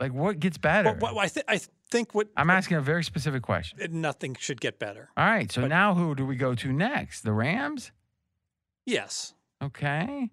[0.00, 0.96] Like, what gets better?
[0.98, 3.78] Well, well, I think I think what I'm asking a very specific question.
[4.00, 5.10] nothing should get better.
[5.16, 5.52] All right.
[5.52, 7.20] So But- now who do we go to next?
[7.20, 7.92] The Rams?
[8.86, 9.34] Yes.
[9.62, 10.30] Okay.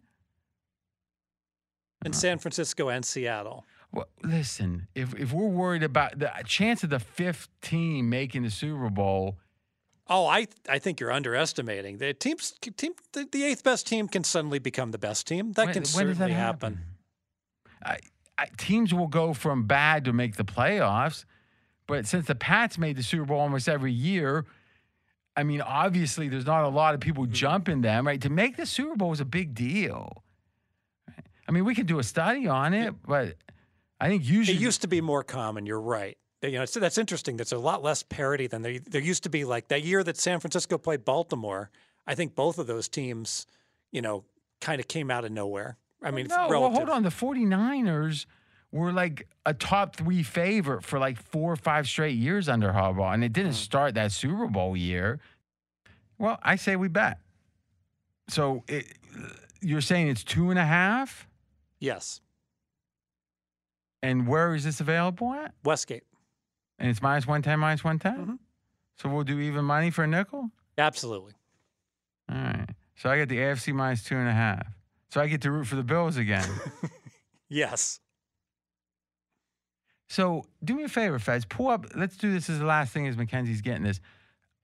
[2.05, 2.13] In uh-huh.
[2.13, 3.65] San Francisco and Seattle.
[3.91, 8.51] Well, listen, if, if we're worried about the chance of the fifth team making the
[8.51, 9.37] Super Bowl,
[10.09, 12.51] Oh, I I think you're underestimating the teams.
[12.77, 15.51] Team the, the eighth best team can suddenly become the best team.
[15.53, 16.79] That When- can when does certainly that happen.
[17.83, 17.99] I, I,
[18.57, 21.25] teams will go from bad to make the playoffs.
[21.87, 24.45] But since the Pats made the Super Bowl almost every year,
[25.35, 27.33] I mean, obviously there's not a lot of people mm-hmm.
[27.33, 28.19] jumping them, right?
[28.21, 30.23] To make the Super Bowl is a big deal.
[31.47, 33.35] I mean, we can do a study on it, but
[33.99, 35.65] I think usually It used to be more common.
[35.65, 36.17] You're right.
[36.41, 37.37] You know, that's interesting.
[37.37, 39.43] There's a lot less parity than there there used to be.
[39.43, 41.71] Like that year that San Francisco played Baltimore,
[42.05, 43.47] I think both of those teams,
[43.91, 44.23] you know,
[44.61, 45.77] kind of came out of nowhere.
[46.03, 46.77] I mean, no, well, relative.
[46.77, 47.03] hold on.
[47.03, 48.25] The 49ers
[48.71, 53.13] were like a top three favorite for like four or five straight years under Harbaugh,
[53.13, 53.57] and it didn't Hmm.
[53.57, 55.19] start that Super Bowl year.
[56.19, 57.19] Well, I say we bet.
[58.29, 58.85] So it,
[59.61, 61.27] you're saying it's two and a half?
[61.79, 62.21] Yes,
[64.03, 65.53] And where is this available at?
[65.63, 66.03] Westgate.
[66.79, 68.25] And it's minus 110, minus 110?
[68.25, 68.35] Mm-hmm.
[68.97, 70.49] So we'll do even money for a nickel?
[70.77, 71.33] Absolutely.
[72.31, 72.69] All right.
[72.95, 74.67] So I get the AFC minus two and a half.
[75.09, 76.49] So I get to root for the Bills again.
[77.49, 77.99] Yes.
[80.09, 81.45] So do me a favor, Fez.
[81.45, 81.85] Pull up.
[81.95, 83.99] Let's do this as the last thing as Mackenzie's getting this.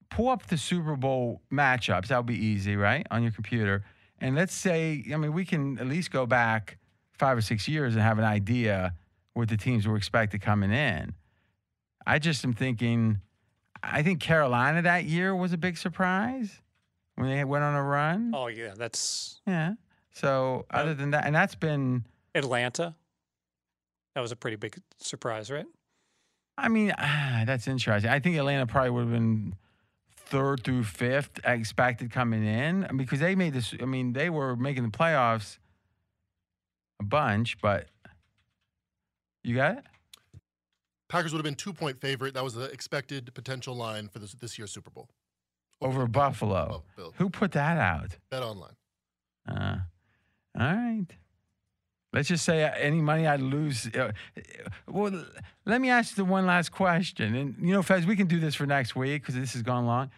[0.09, 2.07] Pull up the Super Bowl matchups.
[2.07, 3.05] That'll be easy, right?
[3.11, 3.83] On your computer.
[4.19, 6.77] And let's say, I mean, we can at least go back
[7.17, 8.93] five or six years and have an idea
[9.33, 11.13] what the teams were expected coming in.
[12.05, 13.19] I just am thinking,
[13.81, 16.61] I think Carolina that year was a big surprise
[17.15, 18.31] when they went on a run.
[18.33, 19.73] Oh yeah, that's Yeah.
[20.13, 22.95] So other than that, and that's been Atlanta.
[24.15, 25.65] That was a pretty big surprise, right?
[26.57, 28.11] I mean, ah, that's interesting.
[28.11, 29.55] I think Atlanta probably would have been
[30.15, 33.73] third through fifth expected coming in because they made this.
[33.81, 35.57] I mean, they were making the playoffs
[36.99, 37.87] a bunch, but
[39.43, 39.83] you got it.
[41.09, 42.33] Packers would have been two point favorite.
[42.33, 45.09] That was the expected potential line for this this year's Super Bowl.
[45.81, 46.83] Over Buffalo.
[46.95, 47.13] Bills.
[47.17, 48.17] Who put that out?
[48.31, 48.75] Bet online.
[49.47, 49.79] Uh,
[50.59, 51.07] all right.
[52.11, 53.87] Let's just say uh, any money I'd lose.
[53.87, 54.11] Uh,
[54.87, 55.25] well,
[55.65, 57.35] let me ask you the one last question.
[57.35, 59.87] And, you know, Fez, we can do this for next week because this has gone
[59.87, 60.11] long.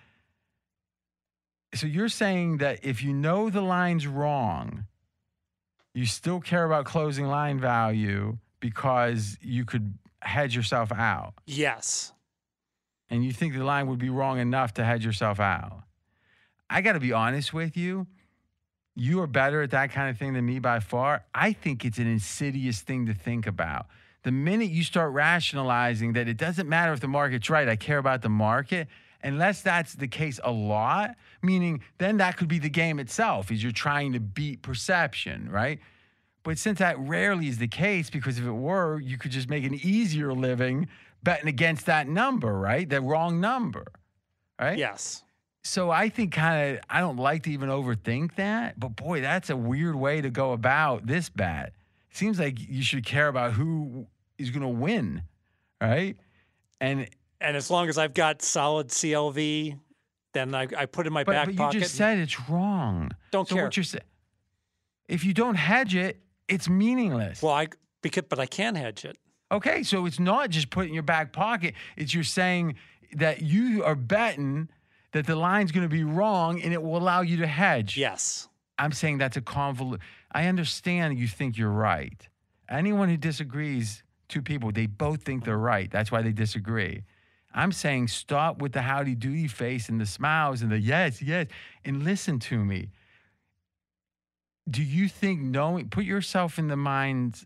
[1.73, 4.85] So you're saying that if you know the line's wrong,
[5.93, 11.33] you still care about closing line value because you could hedge yourself out.
[11.45, 12.11] Yes.
[13.09, 15.83] And you think the line would be wrong enough to hedge yourself out.
[16.69, 18.07] I got to be honest with you.
[18.95, 21.25] You are better at that kind of thing than me by far.
[21.33, 23.87] I think it's an insidious thing to think about.
[24.23, 27.97] The minute you start rationalizing that it doesn't matter if the market's right, I care
[27.97, 28.87] about the market,
[29.21, 33.61] unless that's the case a lot, meaning then that could be the game itself, is
[33.61, 35.79] you're trying to beat perception, right?
[36.43, 39.65] But since that rarely is the case, because if it were, you could just make
[39.65, 40.87] an easier living
[41.21, 42.87] betting against that number, right?
[42.87, 43.87] The wrong number,
[44.59, 44.77] right?
[44.77, 45.23] Yes.
[45.65, 49.49] So I think kind of I don't like to even overthink that, but boy, that's
[49.49, 51.73] a weird way to go about this bet.
[52.11, 54.05] Seems like you should care about who
[54.37, 55.23] is going to win,
[55.81, 56.15] right?
[56.79, 57.09] And
[57.41, 59.79] And as long as I've got solid CLV,
[60.33, 61.79] then I, I put in my but, back but you pocket.
[61.79, 63.09] just said it's wrong.
[63.31, 63.63] Don't so care.
[63.63, 64.03] What you're saying?
[65.07, 67.41] If you don't hedge it, it's meaningless.
[67.41, 67.69] well, I
[68.03, 69.17] because but I can hedge it.
[69.51, 71.73] Okay, so it's not just put in your back pocket.
[71.97, 72.75] It's you're saying
[73.13, 74.69] that you are betting
[75.15, 77.95] that the line's going to be wrong and it will allow you to hedge.
[77.95, 78.49] Yes.
[78.77, 80.01] I'm saying that's a convolute.
[80.29, 82.27] I understand you think you're right.
[82.69, 85.89] Anyone who disagrees, two people, they both think they're right.
[85.89, 87.05] That's why they disagree.
[87.53, 91.47] I'm saying stop with the howdy doody face and the smiles and the yes, yes,
[91.85, 92.89] and listen to me.
[94.69, 97.45] Do you think knowing, put yourself in the minds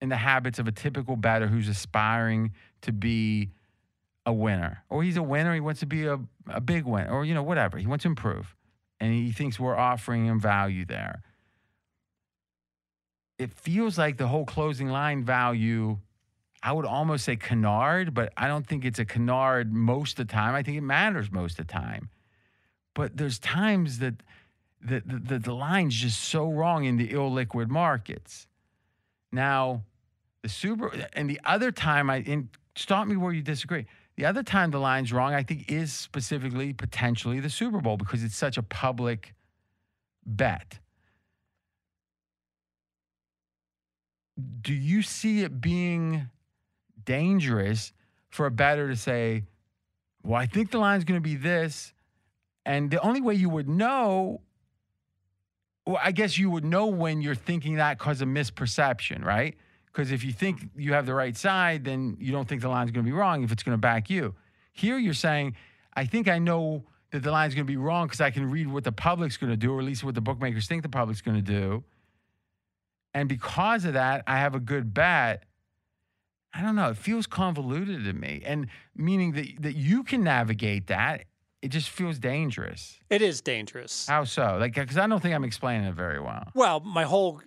[0.00, 3.50] in the habits of a typical bettor who's aspiring to be
[4.26, 5.54] a winner, or he's a winner.
[5.54, 7.78] He wants to be a, a big winner, or you know whatever.
[7.78, 8.54] He wants to improve,
[9.00, 11.22] and he thinks we're offering him value there.
[13.38, 15.98] It feels like the whole closing line value.
[16.62, 20.32] I would almost say canard, but I don't think it's a canard most of the
[20.32, 20.54] time.
[20.54, 22.08] I think it matters most of the time.
[22.94, 24.14] But there's times that
[24.80, 28.46] the, the, the, line's just so wrong in the illiquid markets.
[29.30, 29.82] Now,
[30.42, 33.86] the super and the other time I and stop me where you disagree.
[34.16, 38.24] The other time the line's wrong, I think, is specifically potentially the Super Bowl because
[38.24, 39.34] it's such a public
[40.24, 40.78] bet.
[44.62, 46.28] Do you see it being
[47.04, 47.92] dangerous
[48.30, 49.44] for a bettor to say,
[50.22, 51.92] well, I think the line's going to be this.
[52.64, 54.40] And the only way you would know,
[55.86, 59.56] well, I guess you would know when you're thinking that because of misperception, right?
[59.96, 62.90] Because if you think you have the right side, then you don't think the line's
[62.90, 64.34] going to be wrong if it's going to back you.
[64.74, 65.56] Here you're saying,
[65.94, 68.70] I think I know that the line's going to be wrong because I can read
[68.70, 71.22] what the public's going to do, or at least what the bookmakers think the public's
[71.22, 71.82] going to do.
[73.14, 75.44] And because of that, I have a good bet.
[76.52, 76.90] I don't know.
[76.90, 78.42] It feels convoluted to me.
[78.44, 81.24] And meaning that, that you can navigate that,
[81.62, 83.00] it just feels dangerous.
[83.08, 84.06] It is dangerous.
[84.06, 84.58] How so?
[84.60, 86.48] Like, because I don't think I'm explaining it very well.
[86.54, 87.40] Well, my whole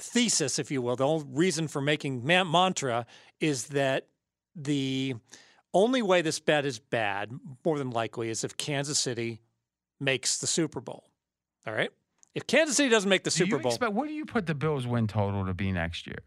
[0.00, 3.06] thesis, if you will, the whole reason for making man- mantra
[3.40, 4.06] is that
[4.56, 5.14] the
[5.72, 7.30] only way this bet is bad,
[7.64, 9.40] more than likely, is if Kansas City
[10.00, 11.04] makes the Super Bowl.
[11.66, 11.90] All right.
[12.34, 14.46] If Kansas City doesn't make the Do Super you Bowl, expect, what do you put
[14.46, 16.18] the Bills' win total to be next year?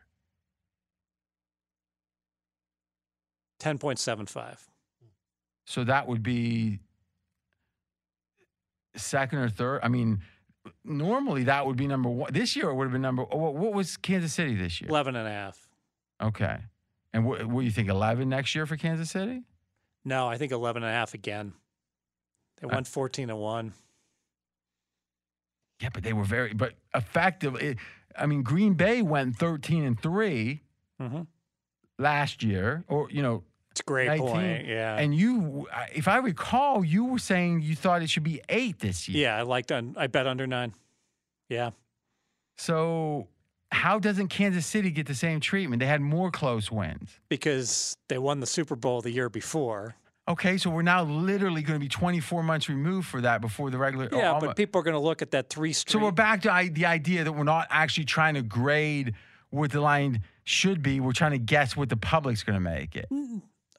[3.59, 4.65] ten point seven five.
[5.65, 6.79] So that would be
[8.95, 9.79] second or third.
[9.81, 10.21] I mean,
[10.83, 12.31] normally that would be number one.
[12.33, 13.23] This year it would have been number.
[13.23, 14.89] What, what was Kansas City this year?
[14.89, 15.67] 11 and a half.
[16.21, 16.57] Okay.
[17.13, 17.89] And what, what do you think?
[17.89, 19.43] Eleven next year for Kansas City?
[20.05, 21.53] No, I think 11 and a half again.
[22.61, 23.73] They Uh, 14 and 1.
[25.81, 27.55] Yeah, but they were very, but effective.
[27.61, 27.77] It,
[28.17, 30.61] I mean, Green Bay went thirteen and 3
[31.01, 31.27] Mhm.
[31.97, 33.43] last year, or you know,
[33.73, 34.27] It's a great 19.
[34.27, 34.67] point.
[34.67, 34.97] Yeah.
[34.97, 39.09] And you, if I recall, you were saying you thought it should be eight this
[39.09, 39.23] year.
[39.23, 40.75] yeah, I liked un- I bet under 9.
[41.49, 41.71] Yeah.
[42.55, 43.29] So
[43.71, 45.79] how doesn't Kansas City get the same treatment?
[45.79, 47.19] They had more close wins.
[47.29, 49.95] Because they won the Super Bowl the year before.
[50.29, 53.79] Okay, so we're now literally going to be 24 months removed for that before the
[53.79, 54.07] regular.
[54.11, 55.93] Yeah, oh, but people are going to look at that three straight.
[55.93, 59.15] so we're back to I, the idea that we're not actually trying to grade
[59.49, 60.99] what the line should be.
[60.99, 63.07] We're trying to guess what the public's going to make it.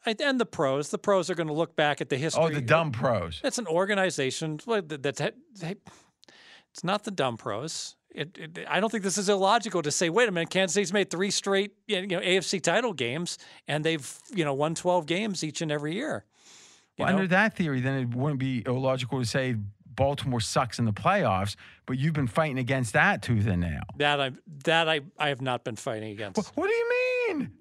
[0.06, 0.90] And the pros.
[0.90, 2.42] The pros are going to look back at the history.
[2.44, 3.40] Oh, the dumb pros.
[3.42, 7.96] It's an organization that- that's it's not the dumb pros.
[8.10, 10.92] It, it, I don't think this is illogical to say, wait a minute, Kansas City's
[10.92, 15.42] made three straight you know AFC title games, and they've you know won 12 games
[15.42, 16.24] each and every year.
[16.98, 20.92] Well, under that theory, then it wouldn't be illogical to say Baltimore sucks in the
[20.92, 23.82] playoffs, but you've been fighting against that tooth and nail.
[23.96, 24.30] that I
[24.64, 26.36] that I I have not been fighting against.
[26.56, 26.90] What do you
[27.28, 27.52] mean?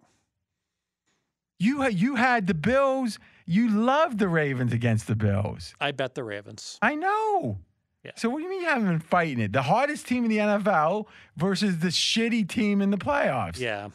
[1.64, 3.20] You had you had the Bills.
[3.46, 5.74] You loved the Ravens against the Bills.
[5.82, 6.78] I bet the Ravens.
[6.82, 7.60] I know.
[8.04, 8.12] Yeah.
[8.16, 9.54] So what do you mean you haven't been fighting it?
[9.54, 11.06] The hardest team in the NFL
[11.38, 13.60] versus the shitty team in the playoffs.
[13.60, 13.90] Yeah,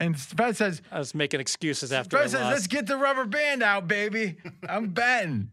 [0.00, 2.52] And Fed says, I was making excuses after I Fed says, lost.
[2.52, 4.36] let's get the rubber band out, baby.
[4.68, 5.50] I'm betting.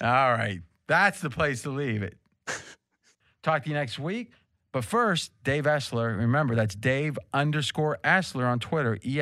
[0.00, 0.60] All right.
[0.86, 2.16] That's the place to leave it.
[3.42, 4.30] Talk to you next week.
[4.72, 6.16] But first, Dave Essler.
[6.16, 9.16] Remember, that's Dave underscore Essler on Twitter, E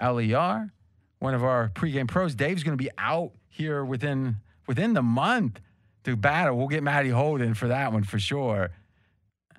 [0.00, 0.72] S S L E R.
[1.18, 2.34] One of our pregame pros.
[2.34, 5.60] Dave's going to be out here within within the month
[6.04, 6.56] to battle.
[6.56, 8.70] We'll get Matty Holden for that one for sure.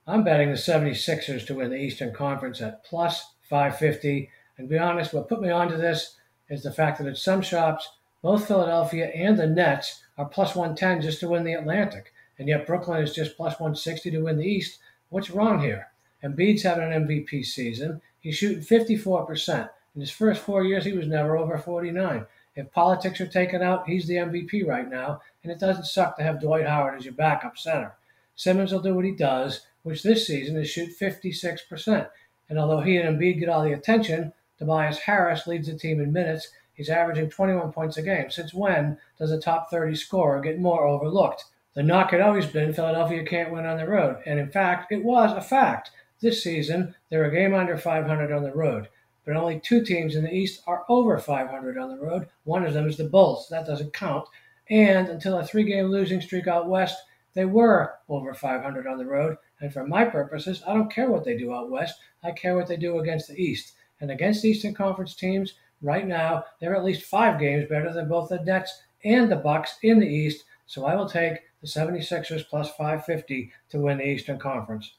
[0.06, 4.30] I'm betting the 76ers to win the Eastern Conference at plus 550.
[4.58, 6.16] And to be honest, what put me onto this
[6.50, 7.90] is the fact that at some shops,
[8.22, 12.14] both Philadelphia and the Nets are plus 110 just to win the Atlantic.
[12.40, 14.80] And yet Brooklyn is just plus 160 to win the East.
[15.10, 15.88] What's wrong here?
[16.24, 18.02] Embiid's having an MVP season.
[18.20, 19.70] He's shooting 54%.
[19.98, 22.28] In his first four years, he was never over 49.
[22.56, 25.22] If politics are taken out, he's the MVP right now.
[25.42, 27.96] And it doesn't suck to have Dwight Howard as your backup center.
[28.36, 32.10] Simmons will do what he does, which this season is shoot 56%.
[32.48, 36.14] And although he and Embiid get all the attention, Tobias Harris leads the team in
[36.14, 36.52] minutes.
[36.76, 38.30] He's averaging 21 points a game.
[38.30, 41.46] Since when does a top 30 scorer get more overlooked?
[41.74, 44.22] The knock had always been Philadelphia can't win on the road.
[44.28, 45.90] And in fact, it was a fact.
[46.22, 48.90] This season, they're a game under 500 on the road.
[49.28, 52.30] But only two teams in the East are over 500 on the road.
[52.46, 53.50] One of them is the Bulls.
[53.50, 54.26] That doesn't count.
[54.70, 56.98] And until a three game losing streak out west,
[57.34, 59.36] they were over 500 on the road.
[59.60, 62.00] And for my purposes, I don't care what they do out west.
[62.24, 63.74] I care what they do against the East.
[64.00, 68.30] And against Eastern Conference teams, right now, they're at least five games better than both
[68.30, 70.46] the Nets and the Bucks in the East.
[70.68, 74.94] So I will take the 76ers plus 550 to win the Eastern Conference.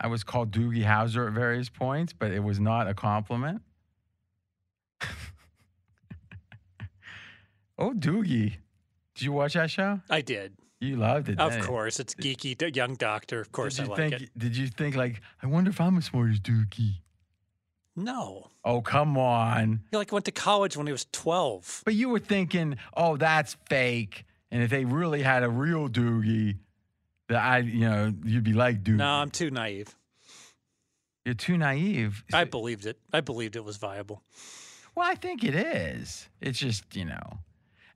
[0.00, 3.62] I was called Doogie Howser at various points, but it was not a compliment.
[7.78, 8.56] oh, Doogie.
[9.14, 10.00] Did you watch that show?
[10.08, 10.54] I did.
[10.80, 11.38] You loved it.
[11.38, 13.40] Of course, it's geeky, young doctor.
[13.40, 14.12] Of course, I like think?
[14.22, 14.30] it.
[14.38, 16.94] Did you think like I wonder if I'm as smart as Doogie?
[17.96, 19.80] No, Oh, come on.
[19.90, 21.82] he like went to college when he was twelve.
[21.84, 24.24] But you were thinking, oh, that's fake.
[24.50, 26.56] And if they really had a real Doogie,
[27.30, 28.98] that I, you know, you'd be like dude.
[28.98, 29.94] No, I'm too naive.
[31.24, 32.24] You're too naive.
[32.32, 32.98] I believed it.
[33.12, 34.22] I believed it was viable.
[34.96, 36.28] Well, I think it is.
[36.40, 37.38] It's just, you know,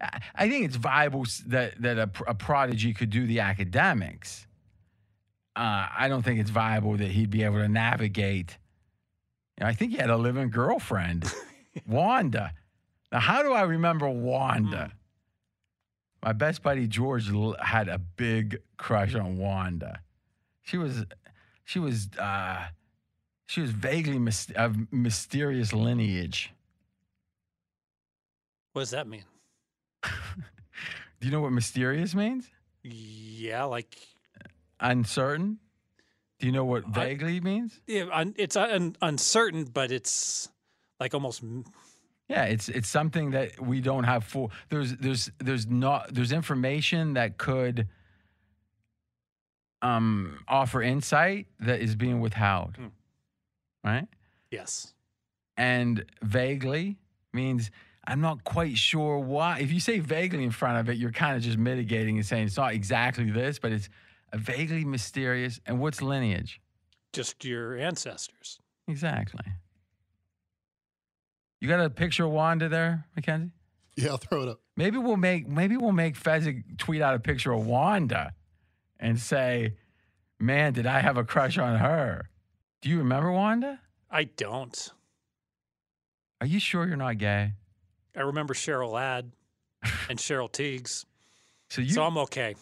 [0.01, 4.47] I, I think it's viable that that a, a prodigy could do the academics.
[5.57, 8.57] Uh, I don't think it's viable that he'd be able to navigate.
[9.59, 11.33] You know, I think he had a living girlfriend,
[11.89, 12.53] Wanda.
[13.11, 14.93] Now, how do I remember Wanda?
[16.25, 20.01] My best buddy George l- had a big crush on Wanda.
[20.62, 21.05] She was,
[21.65, 22.65] she was, uh,
[23.44, 24.19] she was vaguely
[24.57, 26.55] of mysterious lineage.
[28.73, 29.25] What does that mean?
[30.03, 30.11] Do
[31.20, 32.49] you know what mysterious means?
[32.83, 33.94] Yeah, like
[34.81, 35.59] Uncertain.
[36.39, 37.81] Do you know what vaguely means?
[37.86, 40.49] yeah, un, it's un, uncertain, but it's
[40.99, 41.43] like almost.
[42.28, 44.51] Yeah, it's it's something that we don't have full.
[44.70, 47.89] There's there's there's not there's information that could
[49.83, 52.77] um offer insight that is being withheld.
[52.77, 52.86] Hmm.
[53.85, 54.09] Right?
[54.51, 54.94] Yes.
[55.57, 56.97] And vaguely
[57.33, 57.70] means
[58.07, 59.59] I'm not quite sure why.
[59.61, 62.47] If you say vaguely in front of it, you're kind of just mitigating and saying
[62.47, 63.89] it's not exactly this, but it's
[64.33, 65.61] a vaguely mysterious.
[65.67, 66.61] And what's lineage?
[67.12, 68.59] Just your ancestors.
[68.89, 69.44] Exactly.
[71.65, 73.51] You got a picture of Wanda there, Mackenzie?
[73.97, 74.60] Yeah, I'll throw it up.
[74.76, 78.34] Maybe we'll make maybe we'll make Fezzik tweet out a picture of Wanda
[79.01, 79.73] and say,
[80.39, 82.28] Man, did I have a crush on her?
[82.83, 83.81] Do you remember Wanda?
[84.10, 84.93] I don't.
[86.43, 87.55] Are you sure you're not gay?
[88.15, 89.33] I remember Cheryl Ladd
[90.10, 91.07] and Cheryl Tiegs,
[91.70, 92.57] So you so I'm okay.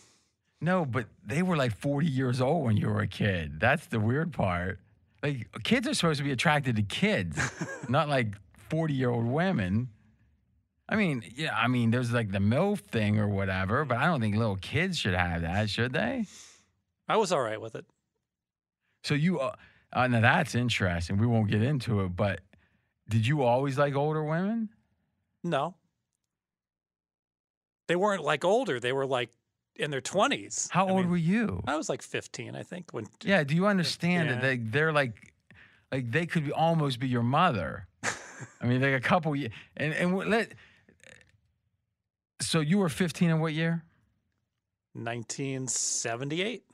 [0.60, 3.58] No, but they were like 40 years old when you were a kid.
[3.58, 4.78] That's the weird part.
[5.24, 7.36] Like kids are supposed to be attracted to kids,
[7.88, 8.36] not like
[8.72, 9.90] 40 year old women.
[10.88, 14.20] I mean, yeah, I mean, there's like the MILF thing or whatever, but I don't
[14.22, 16.24] think little kids should have that, should they?
[17.06, 17.84] I was all right with it.
[19.04, 19.54] So you, uh,
[19.92, 21.18] uh, now that's interesting.
[21.18, 22.40] We won't get into it, but
[23.10, 24.70] did you always like older women?
[25.44, 25.74] No.
[27.88, 28.80] They weren't like older.
[28.80, 29.28] They were like
[29.76, 30.70] in their 20s.
[30.70, 31.62] How I old mean, were you?
[31.66, 32.92] I was like 15, I think.
[32.92, 33.44] When Yeah.
[33.44, 34.34] Do you understand Yeah.
[34.36, 35.34] that they, they're like,
[35.90, 37.86] like they could be, almost be your mother?
[38.60, 39.52] I mean, like a couple years.
[39.76, 40.52] And, and what- let,
[42.40, 43.82] so you were 15 in what year?
[44.94, 46.64] 1978.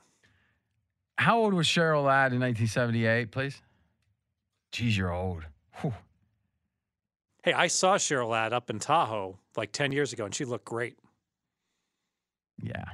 [1.17, 3.61] How old was Cheryl Ladd in 1978, please?
[4.71, 5.43] Geez, you're old.
[5.81, 5.93] Whew.
[7.43, 10.65] Hey, I saw Cheryl Ladd up in Tahoe like 10 years ago, and she looked
[10.65, 10.97] great.
[12.61, 12.85] Yeah.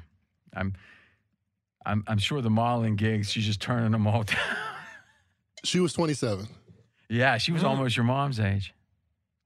[0.56, 0.74] I'm,
[1.86, 4.38] I'm, I'm sure the modeling gigs, she's just turning them all down.
[5.64, 6.48] She was 27.
[7.10, 7.68] Yeah, she was Mm.
[7.68, 8.74] almost your mom's age.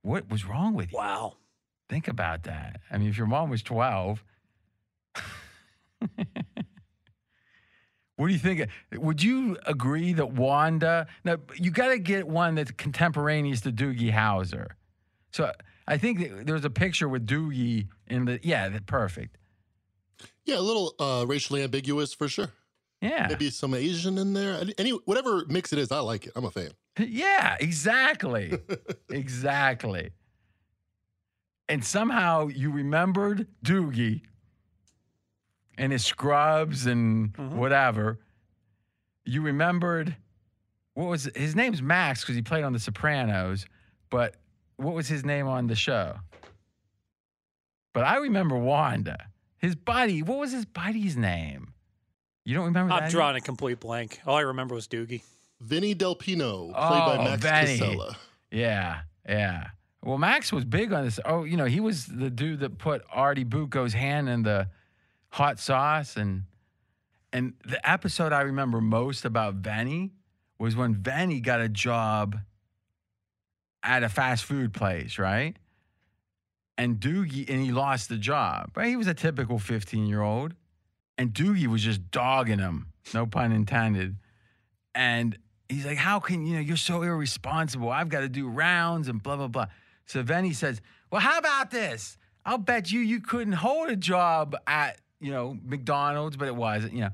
[0.01, 0.97] What was wrong with you?
[0.97, 1.37] Wow.
[1.89, 2.81] Think about that.
[2.91, 4.23] I mean, if your mom was 12,
[8.15, 8.67] what do you think?
[8.93, 14.11] Would you agree that Wanda, now you got to get one that's contemporaneous to Doogie
[14.13, 14.67] Howser.
[15.31, 15.51] So
[15.87, 19.37] I think that there's a picture with Doogie in the, yeah, that perfect.
[20.45, 22.51] Yeah, a little uh, racially ambiguous for sure.
[23.01, 23.27] Yeah.
[23.29, 24.55] Maybe some Asian in there.
[24.55, 26.33] Any- Any whatever mix it is, I like it.
[26.35, 26.71] I'm a fan.
[27.01, 28.59] Yeah, exactly.
[29.09, 30.09] exactly.
[31.69, 34.23] And somehow you remembered Doogie
[35.77, 37.57] and his scrubs and mm-hmm.
[37.57, 38.19] whatever.
[39.23, 40.17] You remembered
[40.93, 43.65] what was his name's Max because he played on The Sopranos,
[44.09, 44.35] but
[44.75, 46.17] what was his name on the show?
[47.93, 49.27] But I remember Wanda.
[49.57, 51.68] His buddy, what was his buddy's name?
[52.45, 53.11] You don't remember I'm that?
[53.11, 54.19] drawing a complete blank.
[54.25, 55.21] All I remember was Doogie.
[55.61, 57.77] Vinny Del Pino, played Oh, by Max Vinny.
[57.79, 58.17] Casella.
[58.51, 59.67] Yeah, yeah.
[60.03, 61.19] Well, Max was big on this.
[61.25, 64.69] Oh, you know, he was the dude that put Artie Bucco's hand in the
[65.29, 66.43] hot sauce, and
[67.33, 70.13] and the episode I remember most about Vinny
[70.57, 72.37] was when Vinny got a job
[73.83, 75.55] at a fast food place, right?
[76.77, 78.71] And Doogie, and he lost the job.
[78.75, 78.87] Right?
[78.87, 80.55] He was a typical 15 year old,
[81.19, 84.15] and Doogie was just dogging him no pun intended.
[84.95, 87.89] And he's like, How can you know you're so irresponsible?
[87.89, 89.67] I've got to do rounds and blah blah blah.
[90.05, 90.81] So then he says,
[91.11, 92.17] Well, how about this?
[92.45, 96.93] I'll bet you you couldn't hold a job at, you know, McDonald's, but it wasn't,
[96.93, 97.09] you know,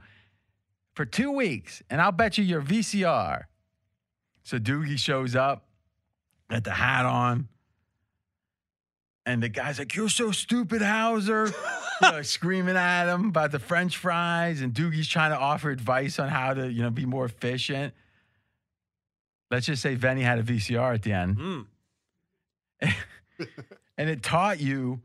[0.93, 3.43] for two weeks, and I'll bet you your VCR.
[4.43, 5.65] So Doogie shows up,
[6.49, 7.49] got the hat on,
[9.25, 11.53] and the guy's like, You're so stupid, Howser.
[12.01, 16.19] you know, screaming at him about the French fries, and Doogie's trying to offer advice
[16.19, 17.93] on how to, you know, be more efficient.
[19.51, 21.37] Let's just say Vinny had a VCR at the end.
[21.37, 21.65] Mm.
[23.97, 25.01] and it taught you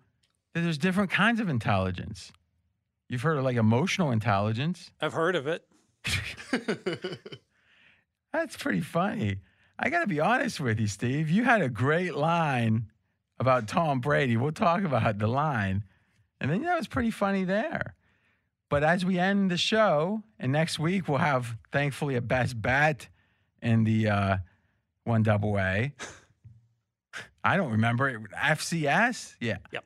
[0.55, 2.33] that there's different kinds of intelligence.
[3.09, 4.91] You've heard of like emotional intelligence.
[5.01, 5.65] I've heard of it.
[8.33, 9.39] That's pretty funny.
[9.79, 11.31] I got to be honest with you, Steve.
[11.31, 12.87] You had a great line
[13.41, 14.37] about Tom Brady.
[14.37, 15.83] We'll talk about the line.
[16.41, 17.97] And then that was pretty funny there.
[18.69, 23.09] But as we end the show, and next week we'll have thankfully a best bet
[23.61, 24.37] in the uh,
[25.05, 25.93] one double A.
[27.43, 28.21] I don't remember it.
[28.31, 29.35] FCS?
[29.41, 29.57] Yeah.
[29.73, 29.85] Yep.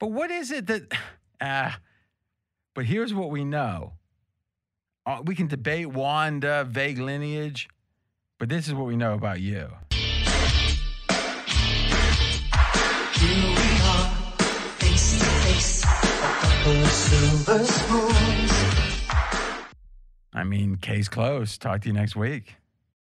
[0.00, 0.92] But what is it that
[1.40, 1.70] uh,
[2.74, 3.92] but here's what we know.
[5.06, 7.68] Uh, we can debate Wanda, vague lineage,
[8.38, 9.68] but this is what we know about you.
[20.32, 21.60] I mean, case closed.
[21.60, 22.56] Talk to you next week.